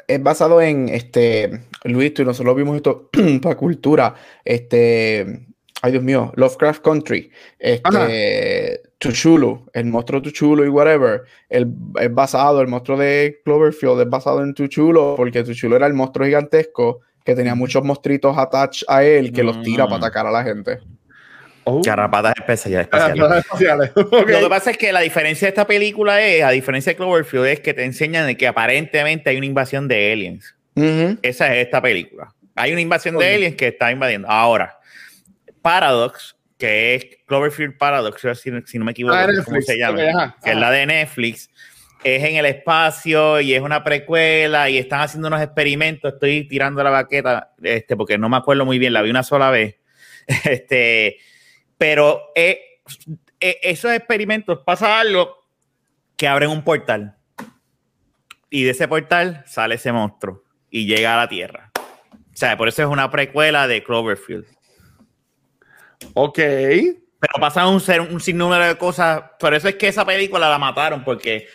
es, 0.08 0.24
basado 0.24 0.62
en 0.62 0.90
este 0.90 1.62
Luis, 1.84 2.14
tú 2.14 2.22
y 2.22 2.26
nosotros 2.26 2.56
vimos 2.56 2.78
esto 2.78 3.10
para 3.42 3.56
cultura. 3.56 4.16
Este, 4.44 5.48
ay 5.84 5.92
Dios 5.92 6.04
mío, 6.04 6.32
Lovecraft 6.38 6.82
Country, 6.82 7.30
este, 7.60 8.82
Tuchulu, 8.98 9.70
el 9.74 9.86
monstruo 9.86 10.22
Tuchulu 10.22 10.64
y 10.64 10.70
whatever, 10.70 11.24
el, 11.50 11.68
es 12.00 12.14
basado, 12.14 12.62
el 12.62 12.70
monstruo 12.70 12.98
de 12.98 13.42
Cloverfield 13.44 14.00
es 14.02 14.10
basado 14.10 14.42
en 14.42 14.54
Tuchulu, 14.54 15.16
porque 15.18 15.44
Tuchulu 15.44 15.76
era 15.76 15.86
el 15.86 15.94
monstruo 15.94 16.26
gigantesco 16.26 17.02
que 17.26 17.36
tenía 17.36 17.54
muchos 17.54 17.84
monstruitos 17.84 18.38
attached 18.38 18.86
a 18.88 19.04
él 19.04 19.34
que 19.34 19.44
los 19.44 19.62
tira 19.62 19.86
para 19.86 19.98
Mm. 19.98 20.04
atacar 20.04 20.26
a 20.28 20.32
la 20.32 20.44
gente. 20.44 20.80
Oh. 21.66 21.82
Garrapatas 21.84 22.34
especiales. 22.38 22.88
Ok. 23.96 24.30
Lo 24.30 24.40
que 24.40 24.50
pasa 24.50 24.72
es 24.72 24.78
que 24.78 24.92
la 24.94 25.02
diferencia 25.02 25.48
de 25.48 25.50
esta 25.50 25.68
película 25.68 26.22
es, 26.22 26.44
a 26.44 26.50
diferencia 26.52 26.92
de 26.94 26.98
Cloverfield, 26.98 27.46
es 27.46 27.60
que 27.60 27.74
te 27.74 27.84
enseñan 27.84 28.28
de 28.28 28.38
que 28.38 28.48
aparentemente 28.48 29.30
hay 29.30 29.38
una 29.38 29.46
invasión 29.46 29.88
de 29.90 30.12
aliens. 30.14 30.56
Esa 31.22 31.54
es 31.54 31.66
esta 31.66 31.82
película. 31.82 32.34
Hay 32.56 32.72
una 32.72 32.82
invasión 32.82 33.18
de 33.18 33.34
aliens 33.36 33.56
que 33.56 33.68
está 33.68 33.92
invadiendo. 33.92 34.30
Ahora, 34.30 34.78
Paradox, 35.64 36.36
que 36.60 36.94
es 36.94 37.06
Cloverfield 37.26 37.78
Paradox, 37.80 38.22
si, 38.40 38.52
si 38.68 38.78
no 38.78 38.86
me 38.86 38.92
equivoco, 38.92 39.16
Ah, 39.16 39.26
Netflix. 39.26 39.66
se 39.66 39.78
llama, 39.80 40.02
ajá, 40.04 40.38
que 40.44 40.52
es 40.52 40.58
la 40.58 40.70
de 40.70 40.86
Netflix, 40.86 41.50
es 42.04 42.24
en 42.24 42.36
el 42.36 42.46
espacio 42.46 43.40
y 43.42 43.54
es 43.56 43.62
una 43.62 43.84
precuela 43.84 44.70
y 44.70 44.78
están 44.78 45.02
haciendo 45.02 45.30
unos 45.30 45.42
experimentos. 45.42 46.14
Estoy 46.14 46.48
tirando 46.48 46.84
la 46.84 46.90
baqueta 46.92 47.54
este, 47.64 47.96
porque 47.96 48.18
no 48.20 48.30
me 48.30 48.38
acuerdo 48.38 48.66
muy 48.66 48.78
bien, 48.78 48.94
la 48.94 49.02
vi 49.02 49.10
una 49.10 49.24
sola 49.24 49.50
vez. 49.50 49.78
Este, 50.46 51.18
pero 51.78 52.32
eh, 52.36 52.62
eh, 53.42 53.58
esos 53.64 53.92
experimentos 53.92 54.60
pasa 54.66 55.00
algo 55.00 55.38
que 56.16 56.28
abren 56.30 56.50
un 56.50 56.64
portal 56.64 57.18
y 58.50 58.64
de 58.64 58.72
ese 58.72 58.88
portal 58.88 59.44
sale 59.48 59.76
ese 59.76 59.92
monstruo 59.92 60.44
y 60.70 60.86
llega 60.86 61.14
a 61.14 61.18
la 61.18 61.28
Tierra. 61.28 61.72
O 61.76 62.36
sea, 62.36 62.56
por 62.58 62.68
eso 62.68 62.82
es 62.84 62.88
una 62.88 63.12
precuela 63.12 63.68
de 63.68 63.84
Cloverfield. 63.84 64.46
Ok. 66.14 66.38
Pero 66.38 67.34
pasan 67.40 67.68
un, 67.68 67.82
un 68.12 68.20
sinnúmero 68.20 68.66
de 68.66 68.78
cosas. 68.78 69.24
Por 69.40 69.54
eso 69.54 69.68
es 69.68 69.76
que 69.76 69.88
esa 69.88 70.06
película 70.06 70.50
la 70.50 70.58
mataron, 70.58 71.04
porque 71.04 71.48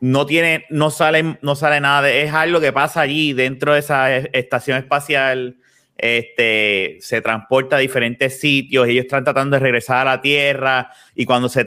no 0.00 0.26
tiene, 0.26 0.66
no 0.70 0.90
sale, 0.90 1.38
no 1.42 1.54
sale 1.54 1.80
nada. 1.80 2.10
Es 2.10 2.32
algo 2.32 2.60
que 2.60 2.72
pasa 2.72 3.02
allí 3.02 3.32
dentro 3.32 3.74
de 3.74 3.80
esa 3.80 4.16
estación 4.16 4.78
espacial. 4.78 5.58
Este 5.96 6.96
se 7.00 7.20
transporta 7.20 7.76
a 7.76 7.78
diferentes 7.78 8.40
sitios. 8.40 8.88
Ellos 8.88 9.04
están 9.04 9.24
tratando 9.24 9.56
de 9.56 9.60
regresar 9.60 10.08
a 10.08 10.16
la 10.16 10.20
Tierra. 10.22 10.90
Y 11.14 11.26
cuando 11.26 11.48
se 11.48 11.64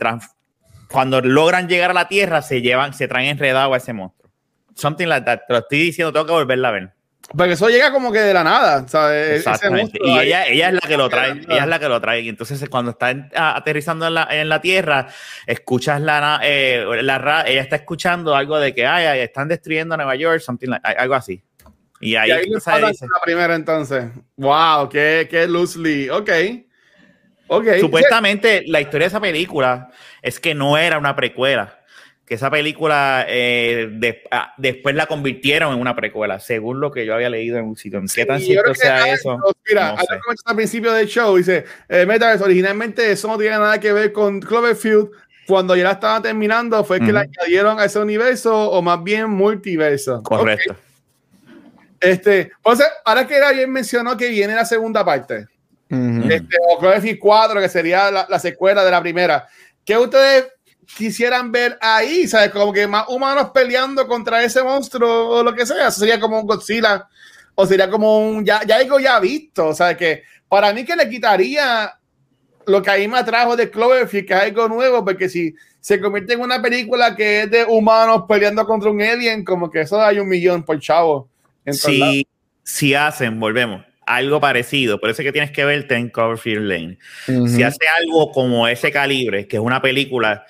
cuando 0.89 1.22
logran 1.22 1.68
llegar 1.68 1.91
a 1.91 1.93
la 1.93 2.08
Tierra, 2.08 2.41
se 2.41 2.62
llevan, 2.62 2.93
se 2.93 3.08
traen 3.08 3.30
enredado 3.30 3.74
a 3.74 3.78
ese 3.78 3.93
monstruo. 3.93 4.32
Something 4.76 5.08
like 5.08 5.26
that. 5.26 5.41
Te 5.47 5.54
lo 5.54 5.60
estoy 5.60 5.80
diciendo, 5.80 6.12
tengo 6.12 6.26
que 6.26 6.34
volverla 6.34 6.70
a 6.70 6.72
ver. 6.72 6.93
Porque 7.36 7.54
eso 7.54 7.70
llega 7.70 7.92
como 7.92 8.12
que 8.12 8.20
de 8.20 8.34
la 8.34 8.44
nada, 8.44 8.88
¿sabes? 8.88 9.28
Ese 9.30 9.36
Exactamente. 9.50 9.98
Y 10.04 10.20
ella, 10.20 10.46
ella 10.46 10.68
es 10.68 10.74
la 10.74 10.82
que 10.82 10.98
lo 10.98 11.10
trae. 11.10 11.32
Ella 11.32 11.64
es 11.64 11.68
la 11.68 11.80
que 11.80 11.88
lo 11.90 12.00
trae. 12.02 12.22
Y 12.22 12.30
entonces 12.30 12.68
cuando 12.70 12.92
está 12.92 13.12
en- 13.12 13.32
a- 13.36 13.56
aterrizando 13.58 14.06
en 14.06 14.14
la, 14.14 14.28
en 14.30 14.50
la 14.50 14.62
tierra, 14.62 15.08
escuchas 15.48 16.00
la, 16.02 16.40
eh, 16.44 16.86
la 17.02 17.18
ra- 17.18 17.44
ella 17.48 17.62
está 17.62 17.78
escuchando 17.78 18.36
algo 18.36 18.60
de 18.60 18.76
que 18.76 18.86
ay, 18.86 19.06
ay, 19.06 19.20
están 19.22 19.48
destruyendo 19.48 19.96
Nueva 19.98 20.16
York, 20.16 20.42
something 20.42 20.68
like- 20.70 20.86
algo 20.86 21.16
así. 21.16 21.42
Y 22.02 22.16
ahí, 22.18 22.30
Y 22.30 22.32
ahí 22.34 22.44
entonces 22.46 22.74
dice- 22.90 23.06
la 23.08 23.22
primera 23.24 23.56
entonces. 23.56 24.06
Wow, 24.36 24.90
qué, 24.90 25.28
qué 25.32 25.48
loosely. 25.48 26.10
Ok. 26.10 26.30
Ok. 27.48 27.68
supuestamente 27.80 28.64
la 28.68 28.82
historia 28.82 29.06
de 29.06 29.10
esa 29.10 29.20
película 29.22 29.90
es 30.22 30.40
que 30.40 30.54
no 30.56 30.78
era 30.78 30.98
una 30.98 31.16
precuela. 31.16 31.80
Que 32.26 32.36
esa 32.36 32.50
película 32.50 33.26
eh, 33.28 33.90
de- 33.92 34.24
ah, 34.32 34.54
después 34.58 34.96
la 34.96 35.08
convirtieron 35.08 35.74
en 35.74 35.80
una 35.82 35.94
precuela, 35.96 36.40
según 36.40 36.80
lo 36.80 36.90
que 36.92 37.06
yo 37.06 37.14
había 37.16 37.30
leído 37.30 37.58
en 37.58 37.66
un 37.66 37.76
sitio. 37.76 38.02
¿Qué 38.14 38.26
tan 38.26 38.38
Y 38.40 38.42
yo 38.42 38.48
cierto 38.62 38.76
sea 38.76 39.14
eso? 39.14 39.38
Mira, 39.68 39.92
No 39.92 39.98
sé. 39.98 40.40
al 40.46 40.56
principio 40.56 40.94
del 40.94 41.08
show 41.08 41.36
dice: 41.36 41.66
eh, 41.90 42.06
Metaverse, 42.06 42.44
originalmente 42.46 43.12
eso 43.12 43.28
no 43.28 43.38
tiene 43.38 43.58
nada 43.58 43.78
que 43.80 43.92
ver 43.92 44.14
con 44.14 44.40
Cloverfield. 44.40 45.10
Cuando 45.46 45.76
ya 45.76 45.84
la 45.84 45.92
estaban 45.92 46.22
terminando, 46.22 46.82
fue 46.86 47.02
que 47.02 47.12
la 47.12 47.22
añadieron 47.22 47.78
a 47.78 47.84
ese 47.84 48.00
universo 48.00 48.72
o 48.72 48.82
más 48.82 49.04
bien 49.04 49.30
multiverso. 49.30 50.24
Correcto. 50.24 50.72
Ok. 50.72 50.78
Este, 52.00 52.52
entonces, 52.58 52.88
ahora 53.06 53.28
que 53.28 53.36
alguien 53.38 53.70
mencionó 53.72 54.16
que 54.16 54.30
viene 54.30 54.56
la 54.56 54.64
segunda 54.66 55.04
parte, 55.06 55.48
este, 55.90 56.58
o 56.70 56.80
Cloverfield 56.80 57.20
4, 57.20 57.60
que 57.62 57.70
sería 57.70 58.10
la, 58.10 58.26
la 58.30 58.40
secuela 58.40 58.84
de 58.86 58.92
la 58.92 59.02
primera, 59.02 59.46
¿qué 59.86 59.98
ustedes 59.98 60.48
quisieran 60.86 61.52
ver 61.52 61.78
ahí? 61.82 62.28
¿Sabes? 62.28 62.50
Como 62.52 62.72
que 62.74 62.88
más 62.88 63.06
humanos 63.08 63.52
peleando 63.54 64.08
contra 64.08 64.44
ese 64.44 64.64
monstruo 64.64 65.30
o 65.30 65.44
lo 65.44 65.54
que 65.54 65.66
sea. 65.66 65.88
Eso 65.88 66.00
sería 66.00 66.20
como 66.20 66.40
un 66.40 66.48
Godzilla 66.48 67.08
o 67.56 67.66
sería 67.66 67.90
como 67.90 68.20
un. 68.20 68.46
Ya, 68.46 68.64
ya 68.66 68.78
algo 68.78 69.00
ya 69.00 69.20
visto. 69.20 69.68
O 69.68 69.74
sea, 69.74 69.96
que 69.96 70.24
para 70.48 70.74
mí 70.74 70.86
que 70.86 70.96
le 70.96 71.10
quitaría 71.10 71.94
lo 72.66 72.82
que 72.82 72.90
ahí 72.90 73.08
me 73.08 73.18
atrajo 73.18 73.56
de 73.56 73.70
Cloverfield, 73.70 74.28
que 74.28 74.34
es 74.34 74.40
algo 74.40 74.68
nuevo, 74.68 75.04
porque 75.04 75.30
si 75.30 75.54
se 75.80 76.00
convierte 76.00 76.34
en 76.34 76.42
una 76.42 76.62
película 76.62 77.16
que 77.16 77.42
es 77.42 77.52
de 77.52 77.66
humanos 77.66 78.24
peleando 78.28 78.66
contra 78.66 78.90
un 78.90 79.02
alien, 79.02 79.44
como 79.44 79.70
que 79.70 79.82
eso 79.82 80.02
hay 80.02 80.20
un 80.20 80.30
millón 80.30 80.64
por 80.64 80.80
chavo. 80.80 81.30
lados. 81.66 81.82
si, 81.82 82.28
si 82.64 82.94
hacen, 82.94 83.40
volvemos, 83.40 83.84
algo 84.06 84.40
parecido, 84.40 85.00
por 85.00 85.10
eso 85.10 85.22
es 85.22 85.26
que 85.26 85.32
tienes 85.32 85.52
que 85.52 85.66
verte 85.66 85.96
en 85.96 86.10
Coverfield 86.10 86.68
Lane. 86.68 86.98
Si 87.26 87.64
hace 87.64 87.86
algo 88.02 88.32
como 88.32 88.68
ese 88.68 88.92
calibre, 88.92 89.48
que 89.48 89.58
es 89.58 89.62
una 89.62 89.82
película 89.82 90.46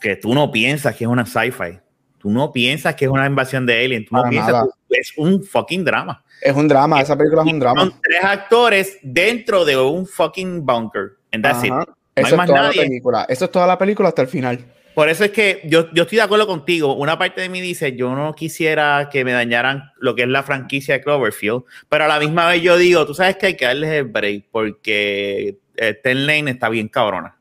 que 0.00 0.16
tú 0.16 0.34
no 0.34 0.50
piensas 0.50 0.96
que 0.96 1.04
es 1.04 1.10
una 1.10 1.26
sci-fi, 1.26 1.78
tú 2.18 2.30
no 2.30 2.52
piensas 2.52 2.94
que 2.94 3.04
es 3.04 3.10
una 3.10 3.26
invasión 3.26 3.66
de 3.66 3.84
alien, 3.84 4.04
tú 4.04 4.14
no 4.14 4.22
Para 4.22 4.30
piensas 4.30 4.64
es 4.88 5.12
un 5.16 5.42
fucking 5.42 5.84
drama. 5.84 6.22
Es 6.40 6.54
un 6.54 6.66
drama, 6.68 7.00
esa 7.00 7.16
película 7.16 7.42
es 7.42 7.52
un 7.52 7.60
drama. 7.60 7.80
Son 7.82 7.94
tres 8.02 8.24
actores 8.24 8.98
dentro 9.02 9.64
de 9.64 9.76
un 9.76 10.06
fucking 10.06 10.64
bunker. 10.64 11.12
And 11.32 11.44
that's 11.44 11.62
it. 11.62 11.70
No 11.70 11.82
Eso 11.82 12.26
hay 12.26 12.32
es 12.32 12.36
más 12.36 12.46
toda 12.46 12.62
nadie. 12.62 12.76
la 12.76 12.82
película. 12.88 13.26
Eso 13.28 13.44
es 13.44 13.52
toda 13.52 13.66
la 13.66 13.78
película 13.78 14.08
hasta 14.08 14.22
el 14.22 14.28
final. 14.28 14.64
Por 14.94 15.08
eso 15.08 15.24
es 15.24 15.30
que 15.30 15.60
yo, 15.64 15.90
yo 15.92 16.02
estoy 16.02 16.16
de 16.16 16.22
acuerdo 16.22 16.46
contigo. 16.46 16.94
Una 16.94 17.16
parte 17.18 17.40
de 17.40 17.48
mí 17.48 17.60
dice, 17.60 17.94
yo 17.94 18.14
no 18.14 18.34
quisiera 18.34 19.08
que 19.10 19.24
me 19.24 19.32
dañaran 19.32 19.92
lo 19.98 20.14
que 20.14 20.22
es 20.22 20.28
la 20.28 20.42
franquicia 20.42 20.94
de 20.94 21.00
Cloverfield, 21.02 21.62
pero 21.88 22.04
a 22.04 22.08
la 22.08 22.18
misma 22.18 22.48
vez 22.48 22.62
yo 22.62 22.76
digo, 22.76 23.06
tú 23.06 23.14
sabes 23.14 23.36
que 23.36 23.46
hay 23.46 23.56
que 23.56 23.66
darles 23.66 23.90
el 23.90 24.04
break 24.04 24.46
porque 24.50 25.58
eh, 25.76 25.94
Ten 26.02 26.26
Lane 26.26 26.50
está 26.50 26.68
bien 26.68 26.88
cabrona. 26.88 27.36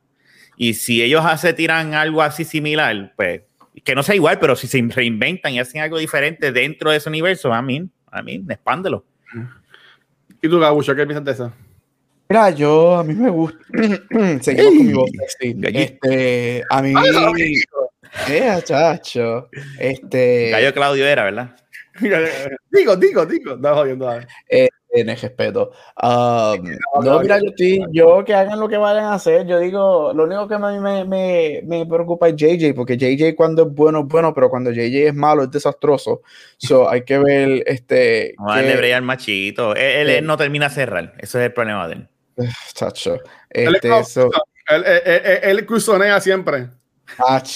Y 0.62 0.74
si 0.74 1.02
ellos 1.02 1.24
se 1.40 1.54
tiran 1.54 1.94
algo 1.94 2.22
así 2.22 2.44
similar, 2.44 3.14
pues 3.16 3.44
que 3.86 3.96
no 3.96 4.04
sea 4.04 4.14
igual, 4.14 4.40
pero 4.40 4.58
si 4.58 4.68
se 4.68 4.86
reinventan 4.90 5.54
y 5.54 5.60
hacen 5.62 5.80
algo 5.80 5.98
diferente 5.98 6.52
dentro 6.52 6.92
de 6.92 6.98
ese 6.98 7.08
universo, 7.08 7.54
a 7.54 7.62
mí, 7.62 7.90
a 8.12 8.22
mí, 8.22 8.44
expándelo. 8.50 9.06
¿Y 10.42 10.50
tú, 10.50 10.60
Gabucho, 10.60 10.94
qué 10.94 11.06
piensas 11.06 11.24
de 11.24 11.32
eso? 11.32 11.54
Mira, 12.28 12.50
yo, 12.50 12.98
a 12.98 13.06
mí 13.06 13.14
me 13.14 13.30
gusta. 13.30 13.58
Seguimos 14.42 14.74
con 14.74 14.86
mi 14.86 14.94
voz. 14.94 15.10
Gallito. 15.40 15.80
Este, 15.80 16.64
a 16.70 16.82
mí. 16.82 16.94
Eh, 18.28 18.60
chacho. 18.66 19.48
Este. 19.80 20.50
Gallo 20.52 20.74
Claudio 20.74 21.08
era, 21.08 21.24
¿verdad? 21.24 21.56
digo, 22.70 22.98
digo, 22.98 23.26
digo. 23.26 23.56
No, 23.56 23.76
jodiendo, 23.76 24.08
dale. 24.08 24.28
en 24.50 24.68
el 24.92 25.08
respeto. 25.08 25.72
Um, 26.02 27.04
no, 27.04 27.20
mira, 27.20 27.40
yo, 27.40 27.50
estoy, 27.50 27.86
yo 27.92 28.24
que 28.26 28.34
hagan 28.34 28.60
lo 28.60 28.68
que 28.68 28.78
vayan 28.78 29.06
a 29.06 29.14
hacer, 29.14 29.46
yo 29.46 29.60
digo, 29.60 30.14
lo 30.14 30.24
único 30.24 30.48
que 30.48 30.56
a 30.56 30.60
mí 30.60 30.80
me, 30.80 31.06
me, 31.06 31.62
me 31.66 31.86
preocupa 31.86 32.28
es 32.30 32.36
JJ, 32.36 32.74
porque 32.74 32.98
JJ 32.98 33.36
cuando 33.36 33.64
es 33.68 33.74
bueno 33.74 34.00
es 34.00 34.06
bueno, 34.08 34.34
pero 34.34 34.50
cuando 34.50 34.72
JJ 34.72 35.08
es 35.10 35.14
malo 35.14 35.44
es 35.44 35.52
desastroso. 35.52 36.22
So, 36.58 36.90
hay 36.90 37.04
que 37.04 37.18
ver, 37.20 37.64
este, 37.68 38.34
Vamos 38.38 38.54
a 38.54 38.56
darle 38.58 38.72
que- 38.72 38.78
break 38.78 38.94
al 38.96 39.02
machito. 39.04 39.76
Él, 39.76 39.82
él- 39.82 40.10
él 40.10 40.26
no 40.26 40.38
termina 40.38 40.70
de 40.70 40.74
cerrar. 40.76 41.14
Eso 41.20 41.40
es 41.40 41.46
el 41.46 41.54
problema 41.54 41.88
de 41.88 41.94
él. 41.96 42.08
chacho, 42.74 43.20
Él, 43.50 43.76
este, 43.76 44.00
es 44.00 44.08
so- 44.10 44.30
como- 44.30 44.44
él, 44.70 44.84
él, 44.86 45.02
él- 45.06 45.40
él 45.44 45.66
cruzonea 45.66 46.20
siempre. 46.20 46.68
Ach, 47.28 47.50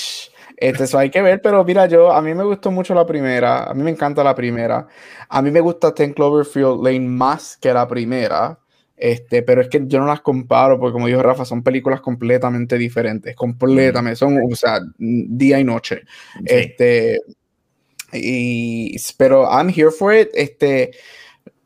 este, 0.70 0.86
eso 0.86 0.98
hay 0.98 1.10
que 1.10 1.22
ver, 1.22 1.42
pero 1.42 1.64
mira, 1.66 1.88
yo, 1.88 2.14
a 2.14 2.22
mí 2.22 2.34
me 2.34 2.44
gustó 2.46 2.72
mucho 2.72 2.94
la 2.94 3.06
primera, 3.06 3.66
a 3.66 3.74
mí 3.74 3.84
me 3.84 3.92
encanta 3.92 4.24
la 4.24 4.34
primera, 4.34 4.88
a 5.28 5.42
mí 5.42 5.52
me 5.52 5.60
gusta 5.60 5.94
Ten 5.94 6.14
Cloverfield 6.14 6.82
Lane 6.82 7.02
más 7.02 7.58
que 7.58 7.74
la 7.74 7.86
primera, 7.86 8.58
este, 8.96 9.44
pero 9.44 9.62
es 9.62 9.68
que 9.68 9.82
yo 9.86 10.00
no 10.00 10.06
las 10.06 10.22
comparo, 10.22 10.80
porque 10.80 10.94
como 10.94 11.08
dijo 11.08 11.22
Rafa, 11.22 11.44
son 11.44 11.64
películas 11.64 12.00
completamente 12.00 12.78
diferentes, 12.78 13.36
completamente, 13.36 14.16
son, 14.16 14.40
o 14.50 14.56
sea, 14.56 14.80
día 14.98 15.60
y 15.60 15.66
noche, 15.66 16.04
Sí. 16.36 16.44
este, 16.46 17.20
y, 18.14 18.96
pero 19.18 19.44
I'm 19.44 19.68
here 19.68 19.92
for 19.92 20.16
it, 20.16 20.30
este, 20.34 20.92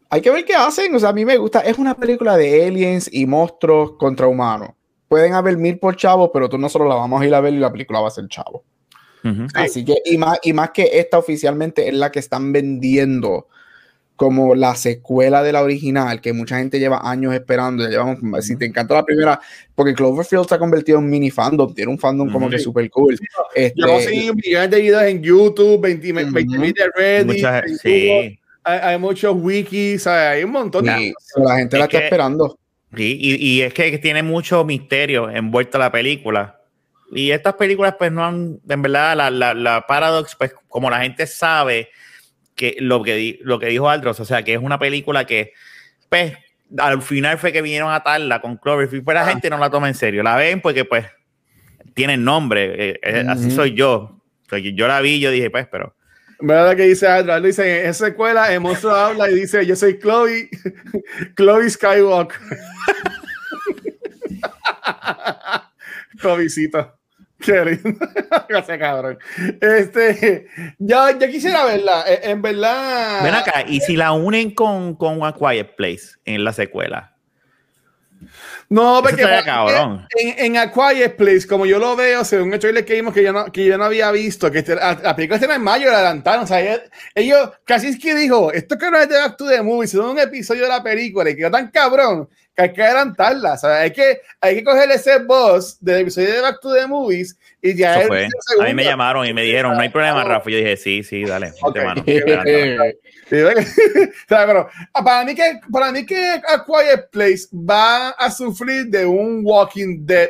hay 0.09 0.21
que 0.21 0.31
ver 0.31 0.43
qué 0.43 0.55
hacen, 0.55 0.95
o 0.95 0.99
sea, 0.99 1.09
a 1.09 1.13
mí 1.13 1.23
me 1.23 1.37
gusta, 1.37 1.59
es 1.59 1.77
una 1.77 1.93
película 1.93 2.35
de 2.35 2.65
aliens 2.65 3.09
y 3.13 3.27
monstruos 3.27 3.91
contra 3.99 4.25
humanos. 4.25 4.69
Pueden 5.07 5.35
haber 5.35 5.55
mil 5.57 5.77
por 5.77 5.95
chavos, 5.95 6.31
pero 6.33 6.49
tú 6.49 6.57
nosotros 6.57 6.89
la 6.89 6.95
vamos 6.95 7.21
a 7.21 7.25
ir 7.25 7.35
a 7.35 7.41
ver 7.41 7.53
y 7.53 7.59
la 7.59 7.71
película 7.71 8.01
va 8.01 8.07
a 8.07 8.11
ser 8.11 8.27
chavo. 8.27 8.63
Ujú. 9.31 9.47
Así 9.53 9.83
que, 9.85 9.95
y 10.05 10.17
más, 10.17 10.39
y 10.43 10.53
más 10.53 10.71
que 10.71 10.89
esta 10.93 11.17
oficialmente 11.17 11.87
es 11.87 11.93
la 11.93 12.11
que 12.11 12.19
están 12.19 12.51
vendiendo 12.51 13.47
como 14.15 14.55
la 14.55 14.73
secuela 14.75 15.43
de 15.43 15.51
la 15.51 15.61
original, 15.61 16.21
que 16.21 16.33
mucha 16.33 16.57
gente 16.57 16.79
lleva 16.79 17.01
años 17.07 17.35
esperando. 17.35 17.83
Ya 17.83 17.89
llevamos, 17.91 18.17
si 18.43 18.55
te 18.57 18.65
encanta 18.65 18.95
la 18.95 19.05
primera, 19.05 19.39
porque 19.75 19.93
Cloverfield 19.93 20.47
se 20.47 20.55
ha 20.55 20.57
convertido 20.57 20.97
en 20.97 21.07
mini 21.07 21.29
fandom, 21.29 21.71
tiene 21.75 21.91
un 21.91 21.99
fandom 21.99 22.27
como 22.31 22.47
Ujú. 22.47 22.55
que 22.55 22.59
súper 22.59 22.89
cool. 22.89 23.15
Este, 23.53 23.79
Yo 23.79 23.85
conseguí 23.87 24.31
millones 24.33 24.71
de 24.71 24.81
videos 24.81 25.03
en 25.03 25.21
YouTube, 25.21 25.81
20 25.81 26.11
Ujú. 26.13 26.59
mil 26.59 26.73
de 26.73 26.89
Reddit, 26.95 27.27
Muchas- 27.35 27.63
sí. 27.79 28.09
hay, 28.09 28.39
hay 28.63 28.97
muchos 28.97 29.35
wikis, 29.37 30.07
hay 30.07 30.43
un 30.43 30.51
montón 30.51 30.85
de 30.85 30.99
Y 30.99 31.13
la 31.43 31.57
gente 31.57 31.77
la 31.77 31.83
Es 31.85 31.87
está 31.89 31.99
que- 31.99 32.03
esperando. 32.05 32.57
Sí, 32.95 33.17
y, 33.21 33.35
y 33.35 33.61
es 33.61 33.73
que 33.73 33.97
tiene 33.99 34.23
mucho 34.23 34.63
misterio 34.65 35.29
envuelto 35.29 35.77
la 35.77 35.91
película. 35.91 36.59
Y 37.11 37.31
estas 37.31 37.53
películas, 37.55 37.95
pues 37.97 38.11
no 38.11 38.25
han, 38.25 38.59
en 38.67 38.81
verdad, 38.81 39.15
la, 39.15 39.29
la, 39.31 39.53
la 39.53 39.85
Paradox, 39.87 40.35
pues 40.35 40.53
como 40.67 40.89
la 40.89 40.99
gente 41.01 41.25
sabe 41.27 41.89
que 42.55 42.75
lo 42.79 43.01
que, 43.03 43.15
di- 43.15 43.39
lo 43.43 43.59
que 43.59 43.67
dijo 43.67 43.89
Aldros, 43.89 44.19
o 44.19 44.25
sea, 44.25 44.43
que 44.43 44.53
es 44.53 44.59
una 44.61 44.79
película 44.79 45.25
que, 45.25 45.53
pues, 46.09 46.33
al 46.77 47.01
final 47.01 47.37
fue 47.37 47.53
que 47.53 47.61
vinieron 47.61 47.89
a 47.91 47.95
atarla 47.95 48.41
con 48.41 48.57
Cloverfield, 48.57 49.05
pero 49.05 49.19
la 49.19 49.25
Ah. 49.25 49.29
gente 49.29 49.49
no 49.49 49.57
la 49.57 49.69
toma 49.69 49.87
en 49.87 49.95
serio. 49.95 50.21
La 50.23 50.35
ven 50.35 50.59
porque, 50.59 50.83
pues, 50.83 51.05
tienen 51.93 52.23
nombre. 52.25 52.89
eh, 52.91 52.99
eh, 53.01 53.25
Así 53.27 53.47
Ujú. 53.47 53.55
soy 53.55 53.73
yo. 53.73 54.19
O 54.45 54.49
sea, 54.49 54.59
yo 54.59 54.87
la 54.87 54.99
vi 55.01 55.19
yo 55.19 55.31
dije, 55.31 55.49
pues, 55.49 55.67
pero. 55.71 55.95
¿Verdad 56.39 56.75
que 56.75 56.83
dice 56.83 57.07
Aldra? 57.07 57.39
Dice, 57.41 57.81
en 57.83 57.89
esa 57.89 58.07
escuela 58.09 58.53
el 58.53 58.59
monstruo 58.59 58.93
habla 58.93 59.29
y 59.31 59.35
dice, 59.35 59.65
yo 59.65 59.75
soy 59.75 59.97
Chloe, 59.99 60.49
Chloe 61.35 61.69
Skywalker. 61.69 62.37
Chloecito. 66.17 66.93
Qué 67.39 67.63
lindo. 67.63 67.99
Gracias, 68.49 68.77
cabrón. 68.79 69.17
Este, 69.61 70.47
ya, 70.79 71.17
ya 71.17 71.27
quisiera 71.27 71.65
verla. 71.65 72.03
Eh, 72.07 72.19
En 72.23 72.41
verdad. 72.41 73.23
Ven 73.23 73.35
acá, 73.35 73.63
y 73.67 73.79
si 73.81 73.95
la 73.95 74.11
unen 74.13 74.51
con, 74.55 74.95
con 74.95 75.23
A 75.23 75.33
Quiet 75.33 75.75
Place 75.75 76.17
en 76.25 76.43
la 76.43 76.51
secuela. 76.51 77.13
No, 78.69 78.99
porque 79.01 79.21
cabrón. 79.45 80.07
en, 80.19 80.55
en 80.55 80.57
A 80.57 80.71
Quiet 80.73 81.15
Place, 81.15 81.47
como 81.47 81.65
yo 81.65 81.79
lo 81.79 81.95
veo, 81.95 82.25
según 82.25 82.51
el 82.53 82.59
trailer 82.59 82.83
que 82.83 82.95
vimos 82.95 83.13
que 83.13 83.23
yo 83.23 83.31
no, 83.31 83.45
que 83.51 83.63
yo 83.63 83.77
no 83.77 83.85
había 83.85 84.11
visto, 84.11 84.51
que 84.51 84.59
este- 84.59 84.75
la, 84.75 84.95
la 85.01 85.15
película 85.15 85.37
está 85.39 85.53
en 85.55 85.61
mayo, 85.61 85.89
la 85.89 85.97
adelantaron. 85.99 86.43
O 86.43 86.47
sea, 86.47 86.59
ellos, 86.59 86.81
ellos 87.15 87.51
casi 87.63 87.87
es 87.87 87.99
que 87.99 88.13
dijo: 88.15 88.51
Esto 88.51 88.77
que 88.77 88.89
no 88.91 88.97
es 88.99 89.07
de 89.07 89.15
Back 89.19 89.37
to 89.37 89.47
the 89.47 89.61
Movie, 89.61 89.87
sino 89.87 90.11
un 90.11 90.19
episodio 90.19 90.63
de 90.63 90.69
la 90.69 90.83
película 90.83 91.29
y 91.29 91.35
quedó 91.35 91.51
tan 91.51 91.69
cabrón 91.71 92.27
que 92.57 92.63
hay 92.63 92.73
que 92.73 92.83
adelantarla. 92.83 93.53
O 93.53 93.57
sea, 93.57 93.81
hay 93.81 93.91
que, 93.91 94.19
hay 94.41 94.55
que 94.55 94.63
coger 94.63 94.89
ese 94.89 95.19
boss 95.19 95.77
del 95.79 96.01
episodio 96.01 96.33
de 96.33 96.41
Back 96.41 96.59
to 96.59 96.73
the 96.73 96.87
Movies 96.87 97.37
y 97.61 97.75
ya 97.75 98.01
es 98.01 98.09
A 98.59 98.63
mí 98.63 98.73
me 98.73 98.83
llamaron 98.83 99.27
y 99.27 99.33
me 99.33 99.43
dijeron, 99.43 99.75
no 99.75 99.79
hay 99.79 99.89
problema, 99.89 100.23
Rafa. 100.23 100.49
Yo 100.49 100.57
dije, 100.57 100.75
sí, 100.75 101.03
sí, 101.03 101.23
dale. 101.23 101.53
Ok. 101.61 101.75
mete 101.75 101.85
mano. 101.85 102.03
Eh, 102.05 102.97
Sí, 103.29 103.35
¿verdad 103.35 103.55
que- 103.55 104.03
o 104.03 104.27
sea, 104.29 104.45
pero, 104.47 104.69
ah, 104.93 105.03
para 105.03 105.25
mí 105.25 105.35
que 105.35 105.59
para 105.69 105.91
mí 105.91 106.05
que 106.05 106.41
A 106.47 106.63
Quiet 106.65 107.09
Place 107.11 107.47
va 107.53 108.09
a 108.11 108.31
sufrir 108.31 108.85
de 108.87 109.05
un 109.05 109.41
Walking 109.43 110.05
Dead 110.05 110.29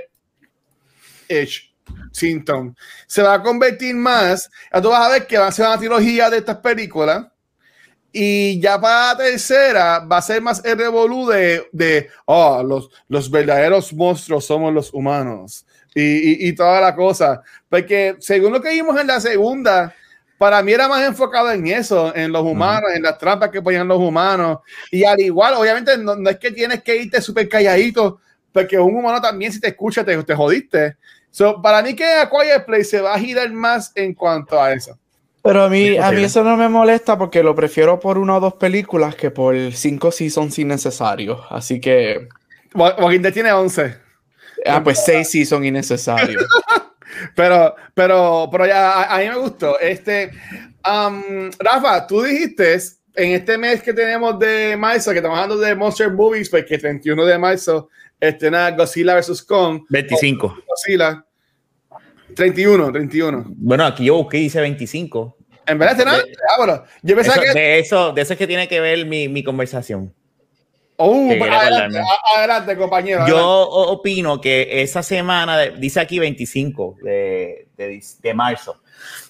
ish 1.29 1.71
symptom. 2.11 2.73
Se 3.05 3.21
va 3.21 3.35
a 3.35 3.43
convertir 3.43 3.95
más. 3.95 4.49
Tú 4.81 4.89
vas 4.89 5.07
a 5.07 5.11
ver 5.11 5.27
que 5.27 5.37
va 5.37 5.47
a 5.47 5.51
ser 5.51 5.67
una 5.67 5.77
trilogía 5.77 6.29
de 6.31 6.37
estas 6.37 6.57
películas. 6.57 7.27
Y 8.11 8.59
ya 8.59 8.79
para 8.79 9.13
la 9.13 9.17
tercera 9.17 9.99
va 9.99 10.17
a 10.17 10.21
ser 10.21 10.41
más 10.41 10.63
el 10.65 10.77
revolú 10.77 11.27
de, 11.27 11.67
de 11.71 12.09
oh, 12.25 12.63
los, 12.63 12.89
los 13.07 13.29
verdaderos 13.29 13.93
monstruos 13.93 14.45
somos 14.45 14.73
los 14.73 14.93
humanos. 14.93 15.65
Y, 15.93 16.01
y, 16.01 16.49
y 16.49 16.53
toda 16.53 16.79
la 16.79 16.95
cosa. 16.95 17.41
Porque 17.69 18.15
según 18.19 18.53
lo 18.53 18.61
que 18.61 18.69
vimos 18.69 18.99
en 18.99 19.07
la 19.07 19.19
segunda, 19.19 19.93
para 20.37 20.61
mí 20.61 20.71
era 20.71 20.87
más 20.87 21.05
enfocado 21.05 21.51
en 21.51 21.65
eso, 21.67 22.15
en 22.15 22.31
los 22.31 22.43
humanos, 22.43 22.91
en 22.93 23.01
las 23.01 23.17
trampas 23.17 23.49
que 23.49 23.61
ponían 23.61 23.87
los 23.87 23.97
humanos. 23.97 24.59
Y 24.91 25.03
al 25.03 25.19
igual, 25.19 25.55
obviamente, 25.55 25.97
no, 25.97 26.15
no 26.15 26.29
es 26.29 26.37
que 26.37 26.51
tienes 26.51 26.83
que 26.83 26.95
irte 26.95 27.21
súper 27.21 27.49
calladito, 27.49 28.19
porque 28.51 28.77
un 28.77 28.95
humano 28.95 29.19
también, 29.19 29.51
si 29.51 29.59
te 29.59 29.69
escucha, 29.69 30.03
te, 30.03 30.23
te 30.23 30.35
jodiste. 30.35 30.97
So, 31.31 31.61
para 31.61 31.81
mí 31.81 31.95
que 31.95 32.05
A 32.05 32.29
Quiet 32.29 32.65
Place 32.65 32.83
se 32.85 33.01
va 33.01 33.15
a 33.15 33.19
girar 33.19 33.51
más 33.51 33.91
en 33.95 34.13
cuanto 34.13 34.61
a 34.61 34.73
eso. 34.73 34.97
Pero 35.43 35.63
a 35.63 35.69
mí, 35.69 35.97
a 35.97 36.11
mí 36.11 36.23
eso 36.23 36.43
no 36.43 36.57
me 36.57 36.67
molesta 36.67 37.17
porque 37.17 37.41
lo 37.41 37.55
prefiero 37.55 37.99
por 37.99 38.17
una 38.17 38.37
o 38.37 38.39
dos 38.39 38.55
películas 38.55 39.15
que 39.15 39.31
por 39.31 39.55
cinco 39.73 40.11
seasons 40.11 40.59
innecesarios. 40.59 41.39
Así 41.49 41.79
que, 41.79 42.27
Walking 42.73 43.21
Dead 43.21 43.33
tiene 43.33 43.51
11. 43.51 43.95
ah, 44.65 44.83
pues 44.83 45.03
seis 45.05 45.29
seasons 45.29 45.65
innecesarios. 45.65 46.45
Pero, 47.35 47.75
pero, 47.95 48.47
pero 48.51 48.67
ya 48.67 48.91
a, 48.91 49.15
a 49.15 49.19
mí 49.19 49.29
me 49.29 49.37
gustó. 49.37 49.79
Este, 49.79 50.29
um, 50.85 51.49
Rafa, 51.57 52.05
tú 52.05 52.21
dijiste 52.21 52.77
en 53.15 53.31
este 53.31 53.57
mes 53.57 53.81
que 53.81 53.93
tenemos 53.93 54.37
de 54.37 54.77
marzo, 54.77 55.11
que 55.11 55.17
estamos 55.17 55.39
hablando 55.39 55.57
de 55.63 55.75
Monster 55.75 56.11
Movies, 56.11 56.49
pues 56.49 56.65
que 56.65 56.77
31 56.77 57.25
de 57.25 57.37
marzo 57.39 57.89
estrena 58.19 58.71
Godzilla 58.71 59.15
vs. 59.15 59.41
Kong. 59.43 59.81
25. 59.89 60.57
Godzilla. 60.67 61.25
31, 62.37 62.91
31. 62.91 63.45
Bueno, 63.49 63.85
aquí 63.85 64.05
yo 64.05 64.15
busqué 64.15 64.37
y 64.37 64.43
dice 64.43 64.61
25. 64.61 65.37
En 65.65 65.77
verdad. 65.77 65.97
De- 65.97 66.03
Ah, 66.49 66.55
bueno, 66.57 66.83
yo 67.01 67.15
pensaba 67.15 67.43
Eso- 67.43 67.53
que. 67.53 67.59
de, 67.59 67.79
eso, 67.79 68.13
de 68.13 68.21
eso 68.21 68.33
es 68.33 68.39
que 68.39 68.47
tiene 68.47 68.67
que 68.67 68.79
ver 68.79 69.05
mi, 69.05 69.27
mi 69.27 69.43
conversación. 69.43 70.13
Oh, 70.99 71.27
pues, 71.37 71.51
adelante, 71.51 72.75
compañero. 72.77 73.27
Yo 73.27 73.35
adelante. 73.37 73.91
opino 73.91 74.41
que 74.41 74.81
esa 74.81 75.03
semana, 75.03 75.57
de- 75.57 75.71
dice 75.71 75.99
aquí 75.99 76.17
25 76.19 76.95
de, 77.03 77.67
de, 77.77 78.01
de 78.21 78.33
marzo, 78.33 78.81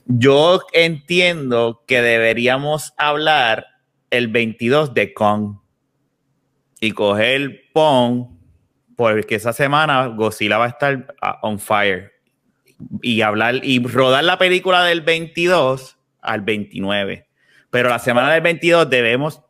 yo 0.05 0.62
entiendo 0.72 1.84
que 1.88 2.01
deberíamos 2.01 2.93
hablar 2.97 3.66
el 4.12 4.30
22 4.30 4.93
de 4.93 5.14
Kong 5.14 5.58
y 6.80 6.91
coger 6.91 7.64
Pong, 7.74 8.28
porque 8.95 9.36
esa 9.36 9.51
semana 9.51 10.08
Godzilla 10.08 10.58
va 10.58 10.66
a 10.66 10.70
estar 10.70 11.14
ah, 11.22 11.39
on 11.41 11.60
fire 11.60 12.12
y 13.02 13.22
hablar 13.22 13.56
y 13.64 13.84
rodar 13.84 14.24
la 14.24 14.38
película 14.38 14.84
del 14.84 15.02
22 15.02 15.98
al 16.22 16.42
29. 16.42 17.28
Pero 17.70 17.90
la 17.90 18.00
semana 18.00 18.32
del 18.32 18.42
22 18.42 18.90
debemos 18.90 19.42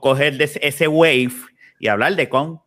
coger 0.00 0.36
de 0.38 0.50
ese, 0.62 0.88
wave 0.88 1.32
y 1.78 1.88
hablar 1.88 2.16
de 2.16 2.28
Kong. 2.28 2.58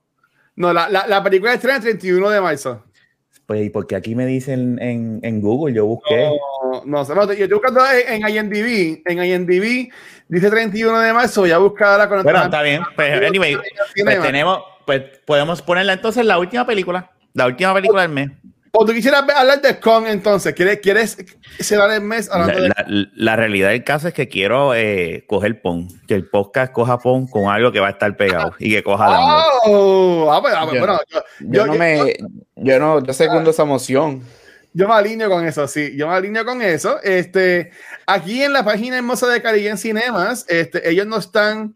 No, 0.56 0.74
la, 0.74 0.90
la, 0.90 1.08
la 1.08 1.24
película 1.24 1.54
estrena 1.54 1.78
el 1.78 1.84
31 1.84 2.30
de 2.30 2.42
marzo. 2.42 2.86
Pues, 3.50 3.66
¿y 3.66 3.72
porque 3.72 3.96
aquí 3.96 4.14
me 4.14 4.28
dicen 4.28 4.78
en, 4.80 5.20
en 5.24 5.42
Google? 5.42 5.74
Yo 5.74 5.84
busqué. 5.88 6.30
No, 6.86 7.04
no, 7.04 7.04
no, 7.04 7.26
yo 7.26 7.32
estoy 7.32 7.48
buscando 7.48 7.82
en, 7.90 8.24
en 8.24 8.30
IMDb. 8.30 9.02
En 9.06 9.24
IMDb 9.24 9.92
dice 10.28 10.50
31 10.52 11.00
de 11.00 11.14
marzo. 11.14 11.42
Voy 11.42 11.50
a 11.50 11.58
buscar 11.58 11.88
ahora 11.88 12.08
con 12.08 12.22
Bueno, 12.22 12.44
está 12.44 12.62
bien. 12.62 12.84
Pues, 12.96 13.12
anyway, 13.28 13.58
pues 14.04 14.22
tenemos, 14.22 14.60
pues 14.86 15.02
podemos 15.26 15.64
ponerla 15.64 15.94
entonces 15.94 16.24
la 16.28 16.38
última 16.38 16.64
película. 16.68 17.10
La 17.34 17.48
última 17.48 17.74
película 17.74 18.04
del 18.04 18.12
mes. 18.12 18.30
O 18.72 18.86
tú 18.86 18.93
quisieras 18.93 19.26
ver- 19.26 19.36
hablar 19.36 19.61
de 19.61 19.80
Kong 19.80 20.05
entonces. 20.07 20.53
¿Quieres, 20.53 20.80
quieres 20.80 21.17
cerrar 21.59 21.91
el 21.91 22.01
mes 22.01 22.28
La, 22.28 22.36
hablando 22.36 22.61
de 22.61 22.70
la- 22.70 22.86
la 23.15 23.36
realidad 23.36 23.70
del 23.70 23.84
caso 23.84 24.07
es 24.07 24.13
que 24.13 24.28
quiero 24.28 24.76
eh, 24.76 25.26
coger 25.28 25.61
PON. 25.61 25.88
Que 26.07 26.13
el 26.13 26.28
podcast 26.30 26.72
coja 26.72 26.97
PON 26.99 27.28
con 27.28 27.49
algo 27.49 27.72
que 27.72 27.80
va 27.80 27.88
a 27.88 27.91
estar 27.91 28.15
pegado 28.15 28.53
y 28.59 28.72
que 28.72 28.84
coja 28.84 29.05
download. 29.05 29.43
Oh, 29.65 30.32
ah, 30.32 30.41
pues, 30.41 30.53
ah, 30.55 30.61
pues, 30.65 30.74
Yo- 30.76 30.80
bueno, 30.80 30.99
yo, 31.09 31.20
Yo 31.39 31.47
yo- 31.51 31.65
no 31.65 31.74
yo- 31.74 31.80
me, 31.80 32.17
yo 32.57 32.80
no, 32.80 33.03
yo 33.03 33.13
segundo 33.13 33.49
esa 33.51 33.63
emoción. 33.63 34.24
yo 34.74 34.88
me 34.88 34.93
alineo 34.93 35.30
con 35.30 35.45
eso, 35.47 35.67
sí, 35.67 35.95
yo 35.97 36.07
me 36.07 36.13
alineo 36.13 36.45
con 36.45 36.61
eso. 36.61 37.01
Este, 37.01 37.72
aquí 38.05 38.43
en 38.43 38.53
la 38.53 38.63
página 38.63 38.97
hermosa 38.97 39.28
de 39.28 39.41
Caribbean 39.41 39.78
Cinemas, 39.80 40.45
este, 40.47 40.88
ellos 40.89 41.07
no 41.07 41.17
están 41.17 41.76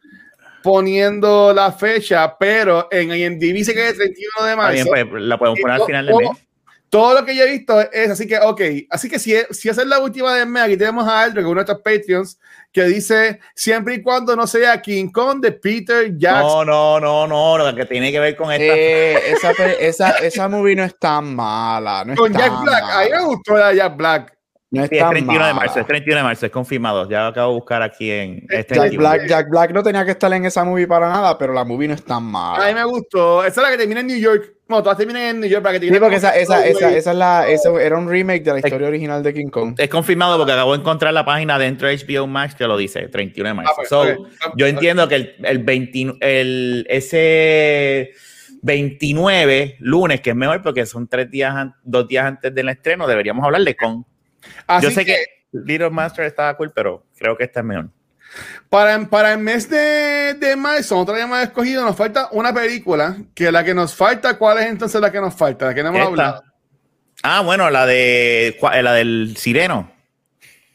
poniendo 0.61 1.53
la 1.53 1.71
fecha, 1.71 2.37
pero 2.37 2.87
en 2.91 3.11
IMDb 3.13 3.51
dice 3.53 3.73
que 3.73 3.83
es 3.87 3.91
el 3.93 3.97
31 3.97 4.47
de 4.47 4.55
marzo. 4.55 4.73
bien, 4.93 5.09
pues 5.09 5.21
la 5.23 5.37
podemos 5.37 5.59
poner 5.59 5.81
al 5.81 5.85
final 5.85 6.05
del 6.05 6.15
mes. 6.17 6.29
Todo 6.93 7.15
lo 7.15 7.25
que 7.25 7.35
yo 7.35 7.43
he 7.43 7.49
visto 7.49 7.81
es 7.91 8.11
así 8.11 8.27
que, 8.27 8.37
ok, 8.37 8.61
así 8.87 9.09
que 9.09 9.17
si, 9.17 9.33
si 9.49 9.67
esa 9.67 9.81
es 9.81 9.87
la 9.87 9.97
última 9.97 10.35
del 10.35 10.47
mes, 10.47 10.61
aquí 10.61 10.77
tenemos 10.77 11.07
a 11.07 11.23
Aldrin, 11.23 11.43
uno 11.43 11.63
de 11.63 11.65
nuestros 11.65 11.79
Patreons, 11.79 12.39
que 12.71 12.83
dice, 12.83 13.39
siempre 13.55 13.95
y 13.95 14.03
cuando 14.03 14.35
no 14.35 14.45
sea 14.45 14.79
King 14.79 15.09
Kong 15.11 15.39
de 15.41 15.53
Peter 15.53 16.15
Jackson. 16.15 16.67
No, 16.67 16.99
no, 16.99 17.25
no, 17.25 17.57
no, 17.57 17.57
lo 17.57 17.75
que 17.75 17.87
tiene 17.87 18.11
que 18.11 18.19
ver 18.19 18.35
con 18.35 18.51
esta. 18.51 18.63
Eh, 18.63 19.31
esa, 19.31 19.51
esa, 19.79 20.09
esa 20.19 20.47
movie 20.47 20.75
no 20.75 20.83
es 20.83 20.95
tan 20.99 21.35
mala. 21.35 22.05
No 22.05 22.13
es 22.13 22.19
con 22.19 22.31
tan 22.31 22.41
Jack 22.41 22.61
Black, 22.61 22.83
a 22.83 22.99
mí 22.99 23.05
me 23.05 23.09
mala. 23.09 23.25
gustó 23.25 23.57
la 23.57 23.69
de 23.69 23.75
Jack 23.75 23.97
Black. 23.97 24.37
No 24.74 24.84
es 24.84 24.89
Sí, 24.89 24.95
es 24.95 25.01
tan 25.01 25.11
31 25.11 25.34
de 25.34 25.39
mala. 25.39 25.53
marzo, 25.53 25.80
es 25.80 25.86
31 25.88 26.17
de 26.17 26.24
marzo, 26.24 26.45
es 26.47 26.51
confirmado. 26.51 27.07
Ya 27.09 27.21
lo 27.21 27.28
acabo 27.28 27.49
de 27.51 27.55
buscar 27.59 27.82
aquí 27.84 28.09
en. 28.11 28.45
es 28.49 28.65
Jack 28.65 28.67
31. 28.67 28.89
Jack 28.91 28.97
Black, 28.97 29.28
Jack 29.30 29.49
Black 29.49 29.71
no 29.71 29.84
tenía 29.84 30.03
que 30.03 30.11
estar 30.11 30.34
en 30.34 30.45
esa 30.45 30.63
movie 30.63 30.88
para 30.88 31.09
nada, 31.09 31.38
pero 31.38 31.53
la 31.53 31.63
movie 31.63 31.88
no 31.88 31.93
es 31.93 32.03
tan 32.03 32.17
A 32.17 32.19
mí 32.21 32.32
mala. 32.32 32.74
me 32.74 32.84
gustó. 32.86 33.43
Esa 33.45 33.61
es 33.61 33.65
la 33.67 33.71
que 33.71 33.78
termina 33.78 33.99
en 34.01 34.07
New 34.07 34.17
York. 34.17 34.51
No, 34.67 34.82
todas 34.82 34.97
terminan 34.97 35.21
en 35.24 35.39
New 35.41 35.49
York 35.49 35.61
para 35.61 35.74
que 35.74 35.78
Sí, 35.80 35.91
terminen 35.91 36.01
porque 36.01 36.15
esa, 36.15 36.36
esa, 36.36 36.65
esa, 36.65 36.89
esa 36.95 37.11
es 37.11 37.17
la, 37.17 37.47
eso 37.47 37.78
era 37.80 37.97
un 37.97 38.09
remake 38.09 38.43
de 38.43 38.51
la 38.53 38.59
historia 38.59 38.88
original 38.88 39.21
de 39.21 39.34
King 39.34 39.49
Kong. 39.49 39.76
Es 39.78 39.89
confirmado 39.89 40.38
porque 40.38 40.53
acabo 40.53 40.71
de 40.74 40.80
encontrar 40.80 41.13
la 41.13 41.24
página 41.26 41.59
dentro 41.59 41.88
de 41.88 41.95
HBO 41.97 42.26
Max 42.26 42.55
que 42.55 42.65
lo 42.65 42.76
dice, 42.76 43.07
31 43.09 43.49
de 43.49 43.53
marzo. 43.53 43.71
Ah, 43.71 43.76
pues, 43.76 43.89
So, 43.89 44.01
ok. 44.01 44.53
Yo 44.55 44.65
entiendo 44.65 45.07
que 45.07 45.15
el, 45.15 45.36
el, 45.43 45.59
20 45.59 46.15
el- 46.21 46.86
ese 46.89 48.13
29 48.63 49.76
lunes, 49.80 50.21
que 50.21 50.32
es 50.32 50.36
mejor 50.36 50.61
porque 50.61 50.86
son 50.86 51.07
tres 51.07 51.30
días, 51.30 51.53
dos 51.84 52.07
días 52.07 52.26
antes 52.26 52.55
del 52.55 52.69
estreno, 52.69 53.05
deberíamos 53.05 53.45
hablar 53.45 53.61
de 53.61 53.76
con. 53.76 54.05
Así 54.67 54.85
Yo 54.85 54.91
sé 54.91 55.05
que, 55.05 55.17
Little 55.51 55.89
Master 55.89 56.25
estaba 56.25 56.55
cool, 56.57 56.71
pero 56.73 57.05
creo 57.17 57.37
que 57.37 57.43
esta 57.43 57.59
es 57.59 57.65
mejor. 57.65 57.89
Para, 58.69 58.99
para 59.07 59.33
el 59.33 59.37
mes 59.39 59.69
de, 59.69 60.33
de 60.39 60.55
marzo, 60.55 60.95
nosotros 60.95 61.15
habíamos 61.15 61.39
escogido, 61.43 61.83
nos 61.85 61.95
falta 61.95 62.29
una 62.31 62.51
película, 62.53 63.17
que 63.35 63.51
la 63.51 63.63
que 63.63 63.75
nos 63.75 63.93
falta, 63.93 64.37
¿cuál 64.39 64.57
es 64.59 64.65
entonces 64.65 64.99
la 64.99 65.11
que 65.11 65.21
nos 65.21 65.35
falta? 65.35 65.67
La 65.67 65.73
que 65.75 65.83
no 65.83 65.89
hemos 65.89 65.99
Esta. 65.99 66.09
hablado. 66.09 66.43
Ah, 67.21 67.41
bueno, 67.41 67.69
la 67.69 67.85
de 67.85 68.57
cua- 68.59 68.81
la 68.81 68.93
del 68.93 69.35
Sireno. 69.37 69.91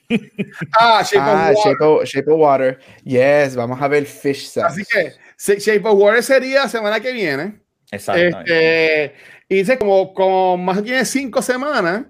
Ah, 0.79 1.03
Shape 1.05 1.19
of 1.19 1.37
Ah, 1.37 1.53
Water. 1.55 1.73
Shape 1.73 1.85
of, 1.85 2.05
Shape 2.05 2.31
of 2.31 2.39
Water. 2.41 2.79
Yes, 3.05 3.57
vamos 3.57 3.81
a 3.83 3.89
ver 3.89 4.07
Fish 4.07 4.47
Sex. 4.49 4.65
Así 4.65 4.83
que 4.85 5.13
Shape 5.59 5.83
of 5.87 5.99
Water 6.01 6.23
sería 6.23 6.69
semana 6.69 7.01
que 7.01 7.13
viene. 7.13 7.61
Exactamente. 7.91 9.05
Este, 9.05 9.15
y 9.49 9.57
dice 9.57 9.79
como, 9.79 10.15
como 10.15 10.57
más 10.57 10.83
bien 10.83 11.05
cinco 11.05 11.43
semanas. 11.43 12.05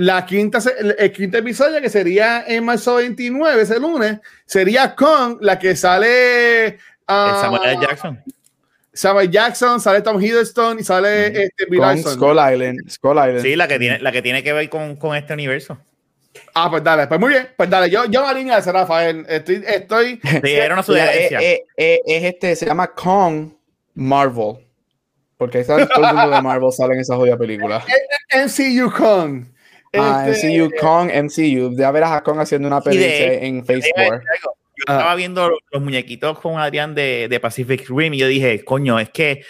La 0.00 0.24
quinta, 0.24 0.60
el, 0.78 0.94
el 0.96 1.12
quinto 1.12 1.38
episodio, 1.38 1.80
que 1.80 1.90
sería 1.90 2.44
en 2.46 2.64
marzo 2.64 2.94
29, 2.94 3.62
ese 3.62 3.80
lunes, 3.80 4.20
sería 4.46 4.94
con 4.94 5.38
la 5.40 5.58
que 5.58 5.74
sale 5.74 6.78
ah, 7.08 7.32
El 7.34 7.40
Samuel. 7.40 7.80
Jackson. 7.80 8.24
Samuel 8.92 9.28
Jackson, 9.30 9.80
sale 9.80 10.00
Tom 10.02 10.22
Hiddleston 10.22 10.78
y 10.78 10.84
sale 10.84 11.26
este, 11.26 11.64
Bill 11.68 11.80
Con 11.80 11.88
Larson. 11.88 12.14
Skull 12.14 12.52
Island. 12.52 12.90
Skull 12.90 13.16
Island. 13.16 13.40
Sí, 13.42 13.56
la 13.56 13.66
que 13.66 13.78
tiene, 13.80 13.98
la 13.98 14.12
que 14.12 14.22
tiene 14.22 14.42
que 14.44 14.52
ver 14.52 14.68
con, 14.68 14.94
con 14.94 15.16
este 15.16 15.34
universo. 15.34 15.76
Ah, 16.54 16.70
pues 16.70 16.84
dale, 16.84 17.08
pues 17.08 17.18
muy 17.18 17.30
bien, 17.30 17.48
pues 17.56 17.68
dale, 17.68 17.90
yo, 17.90 18.04
yo 18.04 18.22
me 18.22 18.28
alineo 18.28 18.54
a 18.54 18.58
ese, 18.58 18.70
Rafael. 18.70 19.26
Estoy, 19.28 19.64
estoy 19.66 20.20
Sí, 20.22 20.52
era 20.52 20.74
una 20.74 20.84
Mira, 20.86 21.12
eh, 21.12 21.28
sugerencia. 21.28 21.40
eh, 21.40 21.64
eh, 21.76 22.00
es 22.06 22.24
este, 22.24 22.54
se 22.54 22.66
llama 22.66 22.86
Kong 22.94 23.50
Marvel. 23.94 24.58
Porque 25.36 25.58
ahí 25.58 25.64
todo 25.64 25.78
el 25.78 26.14
mundo 26.14 26.30
de 26.30 26.42
Marvel 26.42 26.72
sale 26.72 26.94
en 26.94 27.00
esa 27.00 27.16
jodida 27.16 27.36
película. 27.36 27.84
MCU 28.32 28.92
con. 28.92 29.57
Ah, 29.94 30.26
Este, 30.28 30.48
MCU, 30.60 30.70
Kong, 30.80 31.10
MCU. 31.12 31.76
Ya 31.76 31.90
verás 31.90 32.12
a 32.12 32.22
Kong 32.22 32.38
haciendo 32.40 32.68
una 32.68 32.80
de- 32.80 32.82
película 32.90 33.34
en 33.46 33.62
4. 33.62 34.20
Yo 34.76 34.82
estaba 34.94 35.14
viendo 35.16 35.50
los 35.72 35.82
muñequitos 35.82 36.38
con 36.38 36.58
Adrián 36.58 36.94
de, 36.94 37.26
de 37.28 37.40
Pacific 37.40 37.88
Rim 37.88 38.14
y 38.14 38.18
yo 38.18 38.28
dije, 38.28 38.64
coño, 38.64 39.00
es 39.00 39.08
que 39.10 39.42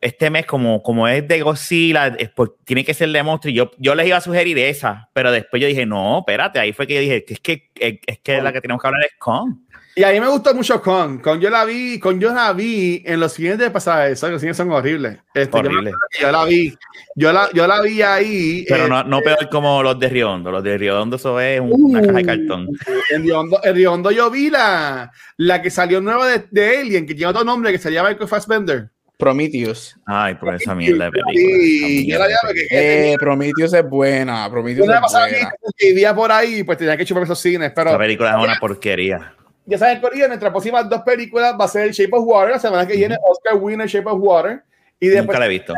este 0.00 0.28
mes, 0.30 0.44
como, 0.46 0.82
como 0.82 1.06
es 1.08 1.26
de 1.28 1.40
Godzilla, 1.42 2.08
es 2.18 2.28
por- 2.30 2.56
tiene 2.64 2.84
que 2.84 2.92
ser 2.92 3.08
de 3.10 3.22
monstruo. 3.22 3.50
Y 3.52 3.54
yo, 3.54 3.70
yo 3.78 3.94
les 3.94 4.06
iba 4.08 4.16
a 4.16 4.20
sugerir 4.20 4.58
esa, 4.58 5.08
pero 5.12 5.30
después 5.32 5.62
yo 5.62 5.68
dije, 5.68 5.86
no, 5.86 6.18
espérate, 6.18 6.58
ahí 6.58 6.72
fue 6.72 6.86
que 6.86 6.94
yo 6.94 7.00
dije, 7.00 7.24
que 7.24 7.34
es 7.34 7.40
que, 7.40 7.70
es, 7.76 7.94
es 8.06 8.18
que 8.18 8.42
la 8.42 8.52
que 8.52 8.60
tenemos 8.60 8.82
que 8.82 8.86
hablar 8.88 9.02
es 9.04 9.14
Kong. 9.18 9.54
Y 9.96 10.02
a 10.02 10.10
mí 10.10 10.18
me 10.18 10.26
gustó 10.28 10.52
mucho 10.54 10.82
con. 10.82 11.18
Con 11.20 11.40
yo 11.40 11.50
la 11.50 11.64
vi, 11.64 12.00
con 12.00 12.18
yo 12.18 12.34
la 12.34 12.52
vi 12.52 13.00
en 13.06 13.20
los 13.20 13.32
siguientes 13.32 13.70
pasajes. 13.70 14.20
Los 14.22 14.40
siguientes 14.40 14.56
son 14.56 14.70
horribles. 14.72 15.18
Este, 15.32 15.56
Horrible. 15.56 15.92
Yo, 16.20 16.32
la 16.32 16.44
vi. 16.44 16.76
Yo 17.14 17.32
la, 17.32 17.48
yo 17.52 17.66
la 17.68 17.80
vi 17.80 18.02
ahí. 18.02 18.64
Pero 18.68 18.86
eh, 18.86 18.88
no, 18.88 19.04
no 19.04 19.20
peor 19.20 19.48
como 19.48 19.82
los 19.84 19.96
de 20.00 20.08
Riondo. 20.08 20.50
Los 20.50 20.64
de 20.64 20.76
Riondo, 20.78 21.14
eso 21.14 21.38
es 21.40 21.60
una 21.60 22.00
Uh. 22.00 22.06
caja 22.06 22.12
de 22.18 22.24
cartón. 22.24 22.68
En 23.10 23.22
Riondo, 23.22 23.60
en 23.62 23.74
Riondo 23.76 24.10
yo 24.10 24.30
vi 24.32 24.50
la, 24.50 25.12
la 25.36 25.62
que 25.62 25.70
salió 25.70 26.00
nueva 26.00 26.26
de, 26.26 26.44
de 26.50 26.78
Alien, 26.78 27.06
que 27.06 27.14
tiene 27.14 27.30
otro 27.30 27.44
nombre 27.44 27.70
que 27.70 27.78
se 27.78 27.92
llama 27.92 28.08
Michael 28.08 28.28
Fassbender. 28.28 28.90
Prometheus. 29.16 29.96
Ay, 30.06 30.34
por 30.34 30.52
esa 30.56 30.74
mierda 30.74 31.04
de 31.04 31.12
película. 31.12 31.32
Sí, 31.58 32.06
yo 32.10 32.18
la 32.18 32.26
de 32.26 32.34
Eh, 32.70 33.14
Prometheus 33.20 33.72
es 33.72 33.88
buena. 33.88 34.50
Prometheus 34.50 34.88
la 34.88 34.96
es 34.96 35.12
buena. 35.12 35.52
que 35.78 35.86
vivía 35.90 36.12
por 36.12 36.32
ahí, 36.32 36.64
pues 36.64 36.78
tenía 36.78 36.96
que 36.96 37.04
chupar 37.04 37.22
esos 37.22 37.38
cines. 37.38 37.70
Pero 37.76 37.96
película 37.96 38.30
es 38.36 38.44
una 38.44 38.56
porquería. 38.58 39.34
Ya 39.66 39.78
saben, 39.78 40.00
Corillo, 40.00 40.28
nuestras 40.28 40.50
próximas 40.52 40.88
dos 40.88 41.02
películas 41.02 41.54
va 41.58 41.64
a 41.64 41.68
ser 41.68 41.90
Shape 41.92 42.10
of 42.12 42.24
Water, 42.26 42.50
la 42.52 42.58
semana 42.58 42.86
que 42.86 42.96
viene 42.96 43.16
Oscar 43.28 43.56
Winner 43.56 43.86
Shape 43.88 44.08
of 44.08 44.18
Water. 44.20 44.62
Y 45.00 45.08
después 45.08 45.26
Nunca 45.26 45.38
la 45.40 45.46
he 45.46 45.48
visto. 45.48 45.74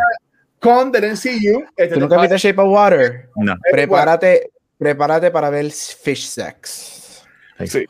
con 0.60 0.90
The 0.92 1.00
MCU. 1.12 1.64
Este, 1.76 1.94
¿Tú 1.94 2.00
nunca 2.00 2.20
viste 2.20 2.36
Shape 2.38 2.60
of 2.60 2.68
Water? 2.68 3.28
No. 3.36 3.54
Prepárate, 3.70 4.50
prepárate 4.78 5.30
para 5.30 5.50
ver 5.50 5.70
Fish 5.70 6.26
Sex. 6.28 7.24
Sí. 7.64 7.84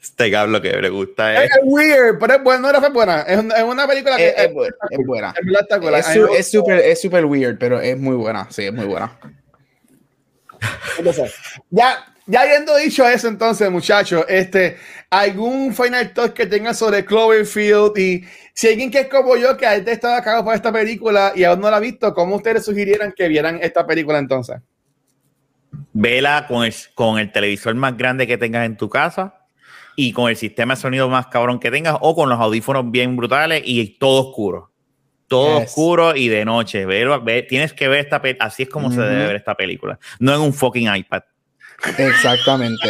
Este 0.00 0.30
cablo 0.30 0.62
que 0.62 0.70
le 0.70 0.88
gusta 0.88 1.34
es. 1.44 1.50
Es, 1.50 1.56
es 1.56 1.62
weird, 1.64 2.18
pero 2.18 2.34
es 2.34 2.42
buena, 2.42 2.60
no 2.62 2.70
era 2.70 2.80
fue 2.80 2.90
buena. 2.90 3.22
Es, 3.22 3.38
un- 3.38 3.52
es 3.52 3.62
una 3.62 3.86
película 3.86 4.16
que 4.16 4.28
Es, 4.28 4.34
es 4.38 4.54
buena. 4.54 4.76
Es 4.90 5.06
buena. 5.06 5.98
es. 5.98 6.08
Es 6.08 6.16
es 6.38 6.50
súper 6.50 6.78
es 6.78 7.00
súper 7.02 7.24
weird, 7.26 7.58
pero 7.58 7.80
es 7.80 7.98
muy 7.98 8.14
buena. 8.16 8.46
Sí, 8.50 8.64
es 8.64 8.72
muy 8.72 8.86
buena. 8.86 9.18
Entonces, 10.98 11.34
ya, 11.70 12.06
ya 12.26 12.42
habiendo 12.42 12.76
dicho 12.76 13.06
eso, 13.08 13.28
entonces, 13.28 13.70
muchachos, 13.70 14.24
este, 14.28 14.76
algún 15.10 15.74
final 15.74 16.12
thought 16.12 16.32
que 16.34 16.46
tengan 16.46 16.74
sobre 16.74 17.04
Cloverfield 17.04 17.96
y 17.98 18.24
si 18.52 18.68
alguien 18.68 18.90
que 18.90 19.00
es 19.00 19.08
como 19.08 19.36
yo, 19.36 19.56
que 19.56 19.66
antes 19.66 19.94
estaba 19.94 20.22
cagado 20.22 20.44
por 20.44 20.54
esta 20.54 20.72
película 20.72 21.32
y 21.34 21.44
aún 21.44 21.60
no 21.60 21.70
la 21.70 21.76
ha 21.76 21.80
visto, 21.80 22.12
¿cómo 22.14 22.36
ustedes 22.36 22.64
sugirieran 22.64 23.12
que 23.16 23.28
vieran 23.28 23.58
esta 23.62 23.86
película 23.86 24.18
entonces? 24.18 24.56
Vela 25.92 26.46
con 26.48 26.64
el, 26.64 26.74
con 26.94 27.18
el 27.18 27.32
televisor 27.32 27.74
más 27.74 27.96
grande 27.96 28.26
que 28.26 28.38
tengas 28.38 28.66
en 28.66 28.76
tu 28.76 28.88
casa 28.88 29.34
y 29.94 30.12
con 30.12 30.28
el 30.30 30.36
sistema 30.36 30.74
de 30.74 30.80
sonido 30.80 31.08
más 31.08 31.26
cabrón 31.28 31.58
que 31.58 31.70
tengas 31.70 31.96
o 32.00 32.14
con 32.14 32.28
los 32.28 32.38
audífonos 32.40 32.90
bien 32.90 33.16
brutales 33.16 33.62
y 33.64 33.98
todo 33.98 34.28
oscuro. 34.28 34.70
Todo 35.28 35.58
Yes. 35.60 35.68
oscuro 35.70 36.14
y 36.14 36.28
de 36.28 36.44
noche. 36.44 36.86
Ver- 36.86 37.20
ver- 37.20 37.46
tienes 37.48 37.72
que 37.72 37.88
ver 37.88 38.00
esta 38.00 38.22
película. 38.22 38.46
Así 38.46 38.62
es 38.64 38.68
como 38.68 38.92
se 38.92 39.00
debe 39.00 39.26
ver 39.26 39.36
esta 39.36 39.54
película. 39.54 39.98
No 40.20 40.34
en 40.34 40.40
un 40.40 40.52
fucking 40.54 40.94
iPad. 40.94 41.22
Exactamente. 41.98 42.88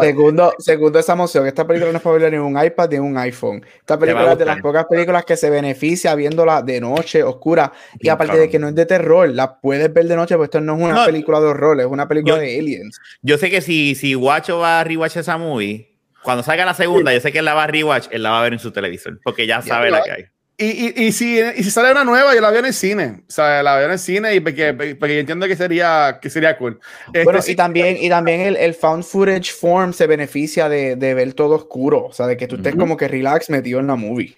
Segundo, 0.00 0.54
segundo 0.58 0.98
esa 0.98 1.12
emoción. 1.12 1.46
Esta 1.46 1.66
película 1.66 1.90
no 1.92 1.98
es 1.98 2.02
para 2.02 2.14
verla 2.14 2.30
ni 2.30 2.36
en 2.36 2.42
un 2.42 2.62
iPad 2.64 2.88
ni 2.90 2.96
en 2.96 3.02
un 3.02 3.18
iPhone. 3.18 3.64
Esta 3.78 3.98
película 3.98 4.32
es 4.32 4.38
de 4.38 4.44
las 4.44 4.60
pocas 4.60 4.86
películas 4.86 5.24
que 5.24 5.36
se 5.36 5.50
beneficia 5.50 6.14
viéndola 6.14 6.62
de 6.62 6.80
noche, 6.80 7.22
oscura. 7.22 7.72
Y 7.94 7.98
Bien, 8.00 8.14
aparte 8.14 8.32
cabrón. 8.32 8.46
de 8.46 8.50
que 8.50 8.58
no 8.58 8.68
es 8.68 8.74
de 8.74 8.86
terror, 8.86 9.28
la 9.28 9.60
puedes 9.60 9.92
ver 9.92 10.06
de 10.06 10.16
noche, 10.16 10.34
porque 10.36 10.46
esto 10.46 10.60
no 10.60 10.76
es 10.76 10.82
una 10.82 10.94
No. 10.94 11.04
película 11.06 11.40
de 11.40 11.46
horror, 11.46 11.80
es 11.80 11.86
una 11.86 12.08
película 12.08 12.36
Yo- 12.36 12.40
de 12.40 12.58
aliens. 12.58 12.98
Yo 13.22 13.38
sé 13.38 13.50
que 13.50 13.60
si, 13.60 13.94
si 13.94 14.14
Guacho 14.14 14.58
va 14.58 14.80
a 14.80 14.84
rewatch 14.84 15.16
esa 15.16 15.36
movie, 15.38 15.92
cuando 16.22 16.42
salga 16.42 16.64
la 16.64 16.74
segunda, 16.74 17.12
yo 17.12 17.20
sé 17.20 17.32
que 17.32 17.38
él 17.40 17.44
la 17.44 17.54
va 17.54 17.64
a 17.64 17.66
rewatch, 17.68 18.08
él 18.10 18.22
la 18.22 18.30
va 18.30 18.40
a 18.40 18.42
ver 18.42 18.52
en 18.52 18.58
su 18.58 18.72
televisor, 18.72 19.20
porque 19.22 19.46
ya 19.46 19.62
sabe 19.62 19.90
la 19.90 20.02
que 20.02 20.10
hay. 20.10 20.24
Y, 20.58 20.64
y, 20.64 21.04
y, 21.06 21.12
si, 21.12 21.38
y 21.38 21.62
si 21.62 21.70
sale 21.70 21.92
una 21.92 22.02
nueva, 22.04 22.34
yo 22.34 22.40
la 22.40 22.48
veo 22.50 22.60
en 22.60 22.66
el 22.66 22.72
cine. 22.72 23.24
O 23.28 23.30
sea, 23.30 23.62
la 23.62 23.76
veo 23.76 23.86
en 23.86 23.92
el 23.92 23.98
cine 23.98 24.34
y 24.34 24.40
porque, 24.40 24.72
porque 24.72 25.14
yo 25.14 25.20
entiendo 25.20 25.46
que 25.46 25.54
sería, 25.54 26.18
que 26.20 26.30
sería 26.30 26.56
cool. 26.56 26.80
Este, 27.08 27.24
Bueno, 27.24 27.40
y 27.46 27.54
también, 27.54 27.98
y 28.00 28.08
también 28.08 28.40
el, 28.40 28.56
el 28.56 28.72
found 28.72 29.04
footage 29.04 29.52
form 29.52 29.92
se 29.92 30.06
beneficia 30.06 30.68
de, 30.70 30.96
de 30.96 31.12
ver 31.12 31.34
todo 31.34 31.56
oscuro. 31.56 32.06
O 32.06 32.12
sea, 32.14 32.26
de 32.26 32.38
que 32.38 32.46
tú 32.46 32.56
estés 32.56 32.72
Ujú. 32.72 32.80
como 32.80 32.96
que 32.96 33.06
relax 33.06 33.50
metido 33.50 33.80
en 33.80 33.86
la 33.88 33.96
movie. 33.96 34.34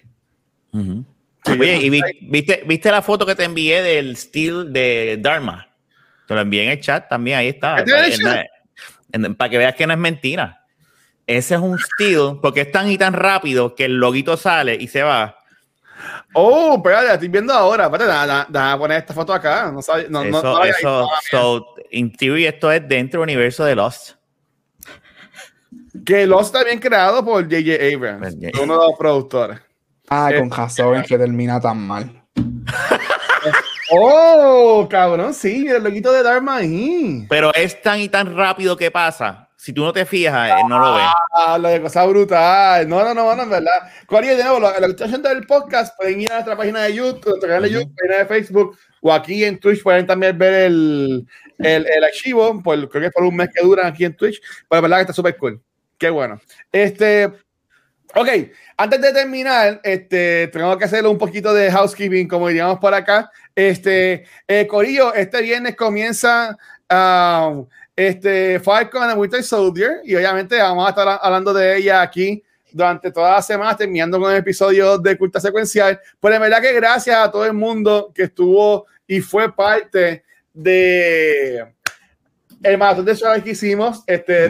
Sí, 0.73 1.51
Oye, 1.57 1.77
¿y 1.77 1.89
vi- 1.89 2.01
viste, 2.21 2.63
viste 2.65 2.91
la 2.91 3.01
foto 3.01 3.25
que 3.25 3.33
te 3.33 3.45
envié 3.45 3.81
del 3.81 4.15
steel 4.17 4.73
de 4.73 5.17
Dharma? 5.21 5.69
Te 6.27 6.33
lo 6.35 6.41
envié 6.41 6.65
en 6.65 6.71
el 6.71 6.81
chat 6.81 7.07
también, 7.07 7.37
ahí 7.37 7.47
está. 7.47 7.77
¿Este 7.79 7.95
en 8.15 8.19
chat? 8.19 8.45
en- 9.13 9.35
para 9.35 9.49
que 9.49 9.57
veas 9.57 9.73
que 9.73 9.87
no 9.87 9.93
es 9.93 9.99
mentira. 9.99 10.65
Ese 11.25 11.55
es 11.55 11.61
un 11.61 11.79
steel, 11.79 12.39
porque 12.41 12.61
es 12.61 12.71
tan 12.71 12.91
y 12.91 12.97
tan 12.97 13.13
rápido 13.13 13.73
que 13.73 13.85
el 13.85 13.95
loguito 13.97 14.35
sale 14.35 14.75
y 14.75 14.87
se 14.89 15.01
va. 15.01 15.37
Oh, 16.33 16.75
espérate, 16.77 17.07
la 17.07 17.13
estoy 17.15 17.27
viendo 17.27 17.53
ahora. 17.53 17.85
Espérate, 17.85 18.45
déjame 18.49 18.77
poner 18.77 18.97
esta 18.99 19.13
foto 19.13 19.33
acá. 19.33 19.71
No 19.71 19.81
sabe- 19.81 20.07
no, 20.09 20.23
no- 20.23 20.29
eso, 20.39 20.43
no 20.59 20.63
eso, 20.63 21.09
so, 21.31 21.65
in 21.91 22.11
theory, 22.11 22.45
esto 22.45 22.71
es 22.71 22.87
dentro 22.87 23.19
del 23.21 23.29
universo 23.29 23.63
de 23.65 23.75
Lost. 23.75 24.11
Que 26.05 26.25
Lost 26.25 26.53
está 26.55 26.65
bien 26.65 26.79
creado 26.79 27.23
por 27.25 27.43
J.J. 27.43 27.95
Abrams, 27.95 28.35
Pues, 28.39 28.53
uno 28.61 28.79
de 28.79 28.87
los 28.87 28.97
productores. 28.97 29.59
Ah, 30.09 30.29
Eh, 30.31 30.39
con 30.39 30.49
razón 30.51 31.03
que 31.03 31.17
termina 31.17 31.59
tan 31.59 31.85
mal. 31.85 32.23
Oh, 33.91 34.87
cabrón, 34.89 35.33
sí, 35.33 35.67
el 35.67 35.83
loquito 35.83 36.11
de 36.11 36.21
Dharma 36.21 36.57
ahí. 36.57 37.25
Pero 37.27 37.51
es 37.55 37.81
tan 37.81 37.99
y 37.99 38.07
tan 38.07 38.35
rápido 38.37 38.77
que 38.77 38.91
pasa. 38.91 39.48
Si 39.61 39.73
tú 39.73 39.83
no 39.83 39.91
te 39.91 40.05
fijas, 40.05 40.51
eh, 40.51 40.63
no 40.69 40.79
lo 40.79 40.93
ves. 40.93 41.05
Ah, 41.33 41.57
lo 41.57 41.67
de 41.67 41.81
cosa 41.81 42.05
brutal. 42.05 42.87
No, 42.87 43.03
no, 43.03 43.13
no, 43.13 43.35
no, 43.35 43.43
en 43.43 43.49
verdad. 43.49 43.91
Corio, 44.05 44.37
de 44.37 44.41
nuevo, 44.41 44.57
lo, 44.57 44.79
lo 44.79 44.95
que 44.95 45.03
haciendo 45.03 45.27
del 45.27 45.45
podcast, 45.45 45.97
pueden 45.97 46.21
ir 46.21 46.31
a 46.31 46.35
nuestra 46.35 46.55
página 46.55 46.83
de 46.83 46.93
YouTube, 46.93 47.25
nuestra 47.25 47.49
canal 47.49 47.63
de 47.63 47.71
YouTube, 47.71 47.93
página 47.93 48.17
de 48.19 48.25
Facebook, 48.25 48.77
o 49.01 49.11
aquí 49.11 49.43
en 49.43 49.59
Twitch 49.59 49.83
pueden 49.83 50.07
también 50.07 50.37
ver 50.37 50.53
el, 50.53 51.27
el, 51.57 51.85
el 51.85 52.03
archivo, 52.05 52.63
por, 52.63 52.87
creo 52.87 53.01
que 53.01 53.07
es 53.07 53.13
por 53.13 53.25
un 53.25 53.35
mes 53.35 53.49
que 53.53 53.61
duran 53.61 53.87
aquí 53.87 54.05
en 54.05 54.15
Twitch, 54.15 54.39
pero 54.69 54.77
la 54.77 54.81
verdad 54.81 54.97
que 54.99 55.01
está 55.01 55.13
súper 55.13 55.35
cool. 55.35 55.61
Qué 55.97 56.09
bueno. 56.09 56.39
Este, 56.71 57.25
ok, 58.15 58.29
antes 58.77 59.01
de 59.01 59.11
terminar, 59.11 59.81
este, 59.83 60.47
tengo 60.53 60.77
que 60.77 60.85
hacerle 60.85 61.09
un 61.09 61.17
poquito 61.17 61.53
de 61.53 61.69
housekeeping, 61.69 62.29
como 62.29 62.47
diríamos 62.47 62.79
por 62.79 62.93
acá. 62.93 63.29
Este, 63.53 64.23
eh, 64.47 64.65
Corillo, 64.67 65.13
este 65.13 65.41
viernes 65.41 65.75
comienza 65.75 66.57
um, 66.89 67.67
este, 67.99 68.61
Falcon 68.61 69.03
and 69.03 69.11
the 69.11 69.19
Winter 69.19 69.43
Soldier, 69.43 69.99
y 70.05 70.15
obviamente 70.15 70.57
vamos 70.57 70.85
a 70.85 70.91
estar 70.91 71.19
hablando 71.21 71.53
de 71.53 71.75
ella 71.75 72.01
aquí 72.01 72.41
durante 72.71 73.11
toda 73.11 73.31
la 73.33 73.41
semana, 73.41 73.75
terminando 73.75 74.17
con 74.17 74.31
el 74.31 74.37
episodio 74.37 74.97
de 74.97 75.17
Culta 75.17 75.41
Secuencial. 75.41 75.99
Pero 76.17 76.35
en 76.35 76.41
verdad 76.41 76.61
que 76.61 76.71
gracias 76.71 77.17
a 77.17 77.29
todo 77.29 77.45
el 77.45 77.51
mundo 77.51 78.09
que 78.15 78.23
estuvo 78.23 78.85
y 79.05 79.19
fue 79.19 79.53
parte 79.53 80.23
de 80.53 81.65
el 82.63 82.77
maratón 82.77 83.03
de 83.03 83.15
shows 83.15 83.43
que 83.43 83.49
hicimos. 83.49 84.01
Este, 84.07 84.49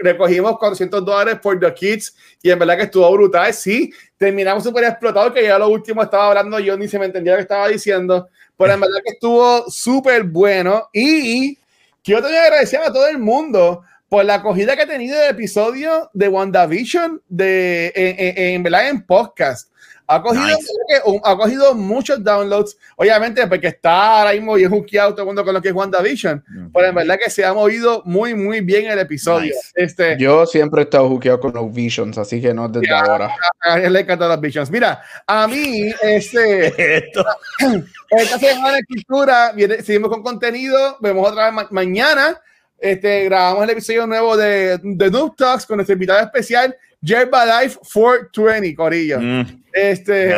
recogimos 0.00 0.58
400 0.58 1.02
dólares 1.02 1.38
por 1.42 1.58
The 1.58 1.72
Kids 1.72 2.14
y 2.42 2.50
en 2.50 2.58
verdad 2.58 2.76
que 2.76 2.82
estuvo 2.82 3.10
brutal. 3.12 3.54
Sí, 3.54 3.90
terminamos 4.18 4.62
súper 4.62 4.84
explotados, 4.84 5.32
que 5.32 5.44
ya 5.44 5.58
lo 5.58 5.70
último 5.70 6.02
estaba 6.02 6.28
hablando 6.28 6.58
yo, 6.58 6.76
ni 6.76 6.86
se 6.86 6.98
me 6.98 7.06
entendía 7.06 7.32
lo 7.32 7.38
que 7.38 7.42
estaba 7.44 7.68
diciendo, 7.68 8.28
pero 8.58 8.74
en 8.74 8.80
verdad 8.80 8.98
que 9.02 9.12
estuvo 9.12 9.70
súper 9.70 10.24
bueno 10.24 10.90
y 10.92 11.59
quiero 12.02 12.22
también 12.22 12.42
agradecer 12.42 12.80
a 12.80 12.92
todo 12.92 13.06
el 13.08 13.18
mundo 13.18 13.82
por 14.08 14.24
la 14.24 14.34
acogida 14.34 14.74
que 14.74 14.82
ha 14.82 14.86
tenido 14.86 15.22
el 15.22 15.30
episodio 15.30 16.10
de 16.12 16.28
WandaVision 16.28 17.22
de, 17.28 17.92
en, 17.94 18.16
en, 18.18 18.66
en, 18.66 18.74
en 18.74 19.06
podcast. 19.06 19.70
Ha 20.12 20.20
cogido, 20.20 20.44
Nice. 20.44 21.20
ha 21.24 21.36
cogido 21.36 21.74
muchos 21.74 22.22
downloads, 22.24 22.76
obviamente 22.96 23.46
porque 23.46 23.68
está 23.68 24.18
ahora 24.18 24.32
mismo 24.32 24.58
y 24.58 24.64
es 24.64 24.70
un 24.70 24.84
todo 24.84 25.20
el 25.20 25.24
mundo 25.24 25.44
con 25.44 25.54
lo 25.54 25.62
que 25.62 25.68
es 25.68 25.74
WandaVision, 25.74 26.44
pero 26.74 26.86
en 26.88 26.94
verdad 26.96 27.16
que 27.22 27.30
se 27.30 27.44
ha 27.44 27.54
movido 27.54 28.02
muy, 28.04 28.34
muy 28.34 28.60
bien 28.60 28.90
el 28.90 28.98
episodio. 28.98 29.54
Nice. 29.54 29.70
Este, 29.76 30.16
Yo 30.18 30.46
siempre 30.46 30.80
he 30.80 30.84
estado 30.84 31.08
juqueado 31.08 31.38
con 31.38 31.52
los 31.52 31.72
Visions, 31.72 32.18
así 32.18 32.40
que 32.42 32.52
no 32.52 32.68
desde 32.68 32.88
Ya. 32.88 33.00
ahora. 33.00 33.30
a 33.60 33.78
él 33.78 33.92
le 33.92 34.00
encantan 34.00 34.28
las 34.30 34.40
Visions. 34.40 34.68
Mira, 34.70 35.00
a 35.26 35.46
mí, 35.46 35.92
este, 36.02 36.96
Esto. 36.96 37.24
esta 38.10 38.38
semana 38.38 38.78
en 38.78 38.84
Cultura, 38.86 39.52
viene- 39.52 39.82
seguimos 39.82 40.10
con 40.10 40.22
contenido, 40.24 40.96
vemos 41.00 41.28
otra 41.30 41.44
vez 41.46 41.54
ma- 41.54 41.68
mañana. 41.70 42.40
Este, 42.78 43.24
grabamos 43.26 43.62
el 43.64 43.70
episodio 43.70 44.06
nuevo 44.06 44.36
de, 44.36 44.78
de 44.82 45.10
Noob 45.10 45.36
Talks 45.36 45.66
con 45.66 45.76
nuestro 45.76 45.92
invitado 45.92 46.18
especial, 46.20 46.74
Yerba 47.02 47.44
Life 47.62 47.78
420, 47.92 48.74
Corillo. 48.74 49.18
Mm, 49.20 49.62
Este. 49.72 50.30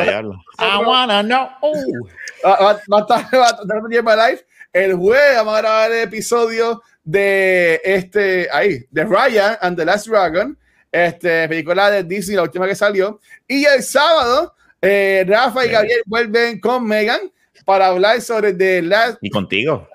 I 0.59 0.77
wanna 0.85 1.21
know. 1.23 1.49
Oh. 1.61 1.73
va, 2.45 2.55
va- 2.57 2.81
va 2.91 2.97
a 2.97 3.01
estar 3.01 3.33
va 3.39 3.47
a 3.47 3.61
estar 3.61 3.77
en 3.77 3.91
Yerba 3.91 4.15
Life. 4.29 4.45
El 4.71 4.95
jueves 4.95 5.35
vamos 5.35 5.53
a 5.55 5.61
grabar 5.61 5.91
el 5.91 5.99
episodio 6.03 6.81
de 7.03 7.79
este, 7.83 8.47
ahí, 8.51 8.79
de 8.89 9.03
Ryan 9.03 9.57
and 9.61 9.77
the 9.77 9.85
Last 9.85 10.07
Dragon, 10.07 10.57
este, 10.91 11.47
película 11.47 11.91
de 11.91 12.03
Disney, 12.03 12.37
la 12.37 12.43
última 12.43 12.65
que 12.67 12.73
salió. 12.75 13.19
Y 13.47 13.65
el 13.65 13.83
sábado, 13.83 14.55
eh, 14.81 15.25
Rafa 15.27 15.65
y 15.65 15.69
Gabriel 15.69 16.01
vuelven 16.05 16.59
con 16.59 16.87
Megan 16.87 17.19
para 17.65 17.87
hablar 17.87 18.19
sobre 18.21 18.53
The 18.53 18.81
Last, 18.81 19.17
Y 19.21 19.29
contigo. 19.29 19.87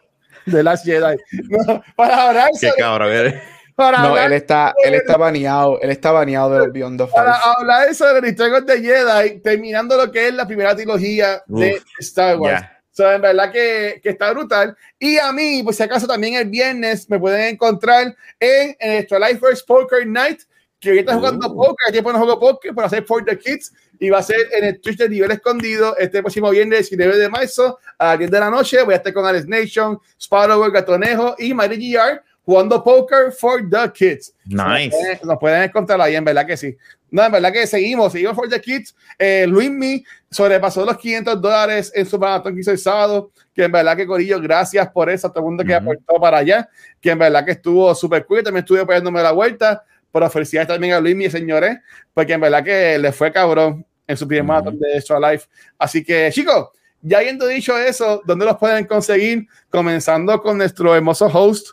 The 0.49 0.62
Last 0.62 0.85
Jedi. 0.85 1.16
No, 1.49 1.82
para 1.97 2.28
hablar 2.28 2.51
Qué 2.61 2.69
sobre, 2.69 2.81
cabrón 2.82 3.12
eres. 3.12 3.43
Para 3.78 3.98
No, 3.98 4.18
él 4.18 4.32
está, 4.32 4.74
él 4.84 4.94
está 4.94 5.16
baneado, 5.16 5.80
él 5.80 5.90
está 5.90 6.10
baneado 6.10 6.50
de 6.50 6.59
los 6.59 6.72
Beyond 6.72 6.98
the 7.00 7.06
para 7.06 7.34
Force. 7.34 7.48
hablar 7.60 7.94
sobre 7.94 8.18
el 8.18 8.26
historia 8.26 8.60
de 8.60 8.82
Jedi, 8.82 9.38
terminando 9.40 9.96
lo 9.96 10.10
que 10.10 10.26
es 10.26 10.34
la 10.34 10.48
primera 10.48 10.74
trilogía 10.74 11.44
de 11.46 11.74
Uf, 11.74 11.84
Star 12.00 12.38
Wars. 12.38 12.60
ya. 12.60 12.82
So, 12.90 13.09
en 13.12 13.22
verdad 13.22 13.52
que, 13.52 14.00
que 14.02 14.09
está 14.09 14.32
brutal. 14.32 14.76
Y 14.98 15.16
a 15.18 15.32
mí, 15.32 15.62
pues 15.62 15.76
si 15.76 15.84
acaso 15.84 16.09
también 16.09 16.34
el 16.34 16.48
viernes 16.48 17.09
me 17.09 17.20
pueden 17.20 17.55
encontrar 17.55 18.16
en, 18.40 18.76
en 18.80 18.92
nuestro 18.94 19.20
Life 19.20 19.38
First 19.38 19.64
Poker 19.68 20.05
Night, 20.05 20.40
que 20.80 20.88
ahorita 20.90 21.14
jugando 21.14 21.46
Uh. 21.46 21.56
poker, 21.56 21.88
aquí 21.88 22.00
no 22.02 22.18
juego 22.18 22.40
poker 22.40 22.74
para 22.74 22.88
hacer 22.88 23.05
For 23.05 23.24
the 23.24 23.38
Kids 23.38 23.72
y 24.00 24.10
va 24.10 24.18
a 24.18 24.22
ser 24.24 24.40
en 24.52 24.64
el 24.64 24.80
Twitch 24.80 24.98
de 24.98 25.09
nivel 25.09 25.30
escondido 25.30 25.96
este 25.98 26.20
próximo 26.20 26.50
viernes 26.50 26.90
19 26.90 27.16
de 27.16 27.28
marzo 27.28 27.78
a 27.96 28.06
las 28.06 28.18
10 28.18 28.30
de 28.32 28.40
la 28.40 28.50
noche. 28.50 28.82
Voy 28.82 28.94
a 28.94 28.96
estar 28.96 29.12
con 29.12 29.24
Alex 29.24 29.46
Nation, 29.46 30.00
Sparrow, 30.20 30.68
Gatonejo 30.72 31.36
y 31.38 31.55
Mary 31.55 31.92
GR 31.92 32.22
jugando 32.49 32.83
poker 32.83 33.31
for 33.31 33.61
the 33.69 33.93
kids. 33.93 34.33
Nice. 34.47 34.89
Nos 34.89 34.97
pueden- 34.97 35.19
Nos 35.25 35.39
pueden 35.39 35.62
encontrar 35.65 36.01
ahí, 36.01 36.16
en 36.16 36.25
verdad 36.25 36.47
que 36.47 36.57
sí. 36.57 36.75
No, 37.11 37.23
en 37.23 37.33
verdad 37.33 37.53
que 37.53 37.66
seguimos, 37.66 38.11
seguimos 38.11 38.35
for 38.35 38.49
the 38.49 38.59
kids. 38.59 38.97
Eh, 39.19 39.45
Luis 39.47 39.70
Mi 39.70 40.03
sobrepasó 40.31 40.83
los 40.87 40.97
500 40.97 41.39
dólares 41.43 41.93
en 41.95 42.07
su 42.07 42.19
maratón 42.19 42.55
que 42.55 42.61
hizo 42.62 42.70
el 42.70 42.79
sábado. 42.79 43.31
Que 43.55 43.65
en 43.65 43.73
verdad 43.73 43.95
que 43.95 44.07
Corillo, 44.07 44.41
gracias 44.41 44.89
por 44.89 45.11
eso 45.11 45.27
a 45.27 45.31
todo 45.31 45.41
el 45.41 45.45
mundo 45.45 45.62
que 45.62 45.73
Ujú. 45.75 45.83
aportó 45.83 46.20
para 46.20 46.39
allá. 46.39 46.66
Que 47.03 47.11
en 47.11 47.19
verdad 47.19 47.45
que 47.45 47.51
estuvo 47.53 47.95
súper 47.95 48.25
cool. 48.25 48.43
También 48.43 48.65
estuve 48.65 48.85
poniéndome 48.87 49.23
la 49.23 49.33
vuelta. 49.33 49.85
Pero 50.11 50.31
felicidades 50.31 50.69
también 50.69 50.95
a 50.95 51.01
Luis 51.01 51.15
Mi, 51.15 51.29
señores, 51.29 51.77
porque 52.15 52.33
en 52.33 52.41
verdad 52.41 52.65
que 52.65 52.99
le 52.99 53.12
fue 53.12 53.31
cabrón 53.31 53.85
en 54.07 54.16
su 54.16 54.27
primer 54.27 54.45
Ujú. 54.45 54.49
maratón 54.49 54.79
de 54.79 54.97
Extra 54.97 55.20
Life. 55.20 55.47
Así 55.79 56.03
que, 56.03 56.31
chicos, 56.33 56.69
ya 57.03 57.19
habiendo 57.19 57.47
dicho 57.47 57.77
eso, 57.77 58.23
¿dónde 58.25 58.47
los 58.47 58.57
pueden 58.57 58.87
conseguir? 58.87 59.47
Comenzando 59.69 60.41
con 60.41 60.57
nuestro 60.57 60.95
hermoso 60.97 61.27
host, 61.27 61.73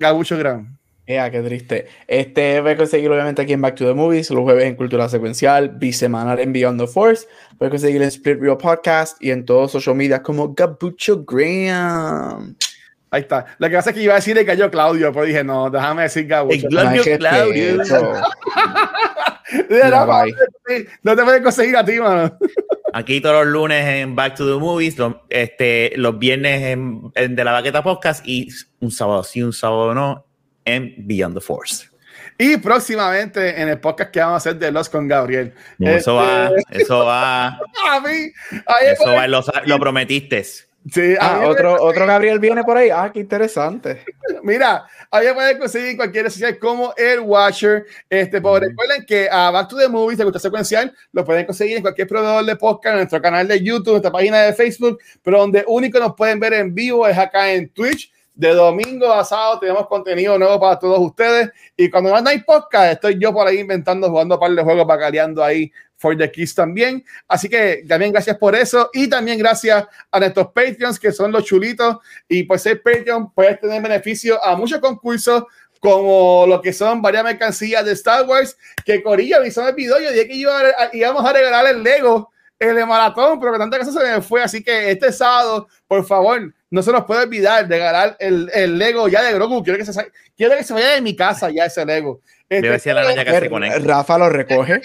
Gabucho 0.00 0.38
Gran. 0.38 0.78
Ea, 1.06 1.30
qué 1.30 1.42
triste. 1.42 1.86
Este 2.06 2.58
voy 2.62 2.72
a 2.72 2.76
conseguir 2.78 3.10
obviamente 3.10 3.42
aquí 3.42 3.52
en 3.52 3.60
Back 3.60 3.74
to 3.74 3.86
the 3.86 3.92
Movies, 3.92 4.30
los 4.30 4.42
jueves 4.42 4.64
en 4.64 4.74
Cultura 4.74 5.10
Secuencial, 5.10 5.68
bisemanal 5.68 6.40
en 6.40 6.54
Beyond 6.54 6.80
the 6.80 6.86
Force. 6.86 7.26
Voy 7.58 7.66
a 7.66 7.70
conseguir 7.70 8.00
en 8.00 8.08
Split 8.08 8.40
Real 8.40 8.56
Podcast 8.56 9.22
y 9.22 9.30
en 9.30 9.44
todos 9.44 9.72
social 9.72 9.94
media 9.94 10.22
como 10.22 10.54
Gabucho 10.54 11.22
Graham. 11.24 12.56
Ahí 13.10 13.22
está. 13.22 13.44
Lo 13.58 13.68
que 13.68 13.76
pasa 13.76 13.90
es 13.90 13.96
que 13.96 14.02
iba 14.02 14.14
a 14.14 14.16
decir 14.16 14.38
el 14.38 14.44
gallo 14.46 14.70
Claudio, 14.70 15.12
pero 15.12 15.26
dije, 15.26 15.44
no, 15.44 15.68
déjame 15.68 16.04
decir 16.04 16.26
Gabucho. 16.26 16.66
El 16.66 16.68
Claudio, 16.68 17.02
que 17.02 17.18
Claudio. 17.18 17.84
Ya, 19.68 20.16
no 21.02 21.16
te 21.16 21.24
puedes 21.24 21.42
conseguir 21.42 21.76
a 21.76 21.84
ti, 21.84 22.00
mano. 22.00 22.38
Aquí 22.92 23.20
todos 23.20 23.44
los 23.44 23.52
lunes 23.52 23.84
en 23.86 24.16
Back 24.16 24.36
to 24.36 24.46
the 24.46 24.60
Movies, 24.60 24.98
los, 24.98 25.16
este, 25.28 25.92
los 25.96 26.18
viernes 26.18 26.62
en, 26.62 27.12
en 27.14 27.36
De 27.36 27.44
la 27.44 27.52
Baqueta 27.52 27.82
Podcast 27.82 28.26
y 28.26 28.48
un 28.80 28.90
sábado 28.90 29.22
sí, 29.22 29.42
un 29.42 29.52
sábado 29.52 29.94
no 29.94 30.26
en 30.64 30.94
Beyond 30.98 31.34
the 31.34 31.40
Force. 31.40 31.88
Y 32.38 32.56
próximamente 32.56 33.60
en 33.60 33.68
el 33.68 33.80
podcast 33.80 34.10
que 34.10 34.20
vamos 34.20 34.34
a 34.34 34.36
hacer 34.38 34.58
de 34.58 34.72
Los 34.72 34.88
con 34.88 35.06
Gabriel. 35.06 35.52
Eso 35.78 36.14
va, 36.14 36.50
Este, 36.56 36.82
eso 36.82 37.04
va, 37.04 37.48
A 37.90 38.00
mí, 38.00 38.32
ahí 38.66 38.86
eso 38.92 39.12
va, 39.12 39.28
lo, 39.28 39.44
lo 39.66 39.78
prometiste. 39.78 40.42
Sí, 40.88 41.14
Ah, 41.20 41.42
otro, 41.46 41.76
otro 41.82 42.06
Gabriel 42.06 42.38
viene 42.38 42.64
por 42.64 42.76
ahí. 42.76 42.88
Ah, 42.90 43.10
qué 43.12 43.20
interesante. 43.20 44.02
Mira, 44.42 44.86
ahí 45.10 45.26
pueden 45.34 45.58
conseguir 45.58 45.90
en 45.90 45.96
cualquier 45.98 46.30
social 46.30 46.58
como 46.58 46.94
el 46.96 47.20
Watcher. 47.20 47.84
Este, 48.08 48.40
pues, 48.40 48.62
recuerden 48.62 49.04
que 49.04 49.28
a 49.30 49.50
Back 49.50 49.68
to 49.68 49.76
the 49.76 49.88
Movies, 49.88 50.16
de 50.18 50.24
Cultura 50.24 50.40
Secuencial, 50.40 50.94
lo 51.12 51.24
pueden 51.24 51.44
conseguir 51.44 51.76
en 51.76 51.82
cualquier 51.82 52.08
proveedor 52.08 52.44
de 52.46 52.56
podcast, 52.56 52.92
en 52.94 52.98
nuestro 53.00 53.20
canal 53.20 53.46
de 53.46 53.62
YouTube, 53.62 53.90
nuestra 53.92 54.10
página 54.10 54.40
de 54.40 54.54
Facebook, 54.54 54.98
pero 55.22 55.40
donde 55.40 55.64
único 55.66 55.98
nos 55.98 56.14
pueden 56.14 56.40
ver 56.40 56.54
en 56.54 56.74
vivo 56.74 57.06
es 57.06 57.18
acá 57.18 57.52
en 57.52 57.68
Twitch. 57.68 58.10
De 58.34 58.54
domingo 58.54 59.12
a 59.12 59.22
sábado 59.22 59.58
tenemos 59.60 59.86
contenido 59.86 60.38
nuevo 60.38 60.58
para 60.58 60.78
todos 60.78 60.98
ustedes. 60.98 61.50
Y 61.76 61.90
cuando 61.90 62.18
no 62.18 62.30
hay 62.30 62.38
podcast, 62.38 62.94
estoy 62.94 63.18
yo 63.20 63.34
por 63.34 63.46
ahí 63.46 63.58
inventando, 63.58 64.08
jugando 64.08 64.36
un 64.36 64.40
par 64.40 64.50
de 64.52 64.62
juegos, 64.62 64.86
bacaleando 64.86 65.44
ahí 65.44 65.70
for 66.00 66.16
the 66.16 66.30
kids 66.32 66.54
también. 66.54 67.04
Así 67.28 67.46
que 67.48 67.84
también 67.86 68.10
gracias 68.10 68.38
por 68.38 68.54
eso. 68.56 68.88
Y 68.94 69.06
también 69.06 69.38
gracias 69.38 69.84
a 70.10 70.18
nuestros 70.18 70.46
Patreons, 70.48 70.98
que 70.98 71.12
son 71.12 71.30
los 71.30 71.44
chulitos. 71.44 71.98
Y 72.26 72.44
por 72.44 72.58
ser 72.58 72.82
Patreon, 72.82 73.30
puedes 73.34 73.60
tener 73.60 73.82
beneficio 73.82 74.42
a 74.42 74.56
muchos 74.56 74.80
concursos, 74.80 75.44
como 75.78 76.46
lo 76.48 76.60
que 76.62 76.72
son 76.72 77.02
varias 77.02 77.22
mercancías 77.24 77.84
de 77.84 77.92
Star 77.92 78.26
Wars. 78.26 78.56
Que 78.84 79.02
Corillo 79.02 79.40
me 79.42 79.48
hizo 79.48 79.66
el 79.68 79.74
video. 79.74 80.00
Yo 80.00 80.10
dije 80.10 80.26
que 80.26 80.34
iba 80.34 80.58
a- 80.58 80.90
íbamos 80.92 81.22
a 81.24 81.32
regalar 81.34 81.66
el 81.66 81.82
Lego, 81.82 82.32
el 82.58 82.74
de 82.76 82.86
maratón, 82.86 83.38
pero 83.38 83.52
que 83.52 83.58
tanta 83.58 83.78
cosa 83.78 83.92
se 83.92 83.98
me 84.10 84.22
fue. 84.22 84.42
Así 84.42 84.62
que 84.62 84.90
este 84.90 85.12
sábado, 85.12 85.68
por 85.86 86.06
favor, 86.06 86.52
no 86.70 86.82
se 86.82 86.92
nos 86.92 87.04
puede 87.04 87.24
olvidar 87.24 87.68
de 87.68 87.76
regalar 87.76 88.16
el, 88.20 88.50
el 88.54 88.78
Lego 88.78 89.06
ya 89.08 89.22
de 89.22 89.32
Grogu. 89.34 89.62
Quiero 89.62 89.78
que 89.78 89.84
se, 89.84 90.12
quiero 90.36 90.56
que 90.56 90.64
se 90.64 90.72
vaya 90.72 90.88
de 90.94 91.00
mi 91.02 91.14
casa 91.14 91.50
ya 91.50 91.66
ese 91.66 91.84
Lego. 91.84 92.20
Este, 92.50 92.66
Debe 92.66 92.80
ser 92.80 92.96
la 92.96 93.02
araña 93.02 93.24
que 93.24 93.38
se 93.38 93.48
conecta. 93.48 93.78
Rafa 93.78 94.18
lo 94.18 94.28
recoge. 94.28 94.80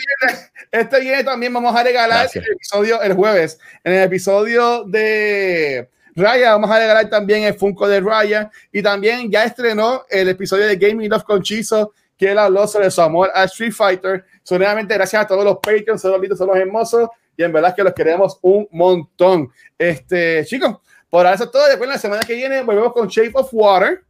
este 0.72 1.00
viene 1.00 1.24
también 1.24 1.52
vamos 1.52 1.76
a 1.76 1.84
regalar 1.84 2.20
Gracias. 2.20 2.46
el 2.46 2.54
episodio 2.54 3.02
el 3.02 3.14
jueves. 3.14 3.60
En 3.84 3.94
el 3.94 4.04
episodio 4.04 4.84
de 4.84 5.90
Raya 6.16 6.52
vamos 6.52 6.70
a 6.70 6.78
regalar 6.78 7.10
también 7.10 7.44
el 7.44 7.56
Funko 7.56 7.88
de 7.88 8.02
Raya 8.02 8.52
y 8.72 8.84
también 8.84 9.32
ya 9.32 9.46
estrenó 9.46 10.06
el 10.12 10.30
episodio 10.30 10.68
de 10.68 10.76
Gaming 10.76 11.10
Love 11.10 11.24
con 11.24 11.42
Chizo 11.42 11.92
que 12.16 12.32
él 12.32 12.38
habló 12.38 12.68
sobre 12.68 12.92
su 12.92 13.02
amor 13.02 13.32
a 13.34 13.46
Street 13.46 13.74
Fighter. 13.74 14.24
Solamente 14.44 14.94
gracias 14.94 15.24
a 15.24 15.28
todos 15.28 15.44
los 15.44 15.56
Patreons, 15.56 16.00
son 16.00 16.12
los 16.12 16.22
lindos, 16.22 16.38
son 16.38 16.50
los 16.50 16.58
hermosos 16.58 17.10
y 17.36 17.44
en 17.44 17.52
verdad 17.52 17.76
que 17.76 17.84
los 17.84 17.94
queremos 17.94 18.38
un 18.44 18.68
montón. 18.70 19.52
Este, 19.76 20.46
chicos, 20.46 20.78
por 21.10 21.26
ahora 21.26 21.34
eso 21.34 21.46
es 21.46 21.52
todo. 21.52 21.68
Después 21.68 21.90
la 21.90 21.98
semana 21.98 22.22
que 22.22 22.36
viene 22.36 22.62
volvemos 22.62 22.94
con 22.94 23.08
Shape 23.08 23.32
of 23.34 23.50
Water. 23.52 24.04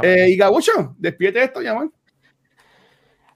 Eh, 0.00 0.30
y 0.30 0.36
Gabucho, 0.38 0.96
despídete 0.98 1.42
esto, 1.42 1.60
ya, 1.60 1.74
man. 1.74 1.92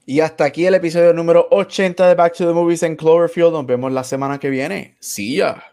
Y 0.09 0.21
hasta 0.21 0.45
aquí 0.45 0.65
el 0.65 0.73
episodio 0.73 1.13
número 1.13 1.47
80 1.51 2.07
de 2.07 2.15
Back 2.15 2.33
to 2.33 2.47
the 2.47 2.51
Movies 2.51 2.81
en 2.81 2.95
Cloverfield. 2.95 3.51
Nos 3.51 3.67
vemos 3.67 3.91
la 3.91 4.03
semana 4.03 4.39
que 4.39 4.49
viene. 4.49 4.95
Sí, 4.99 5.35
ya. 5.35 5.63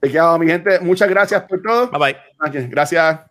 Te 0.00 0.10
quedado, 0.10 0.36
mi 0.40 0.46
gente. 0.48 0.80
Muchas 0.80 1.08
gracias 1.08 1.44
por 1.44 1.62
todo. 1.62 1.88
Bye 1.88 2.16
bye. 2.50 2.68
Gracias. 2.68 3.28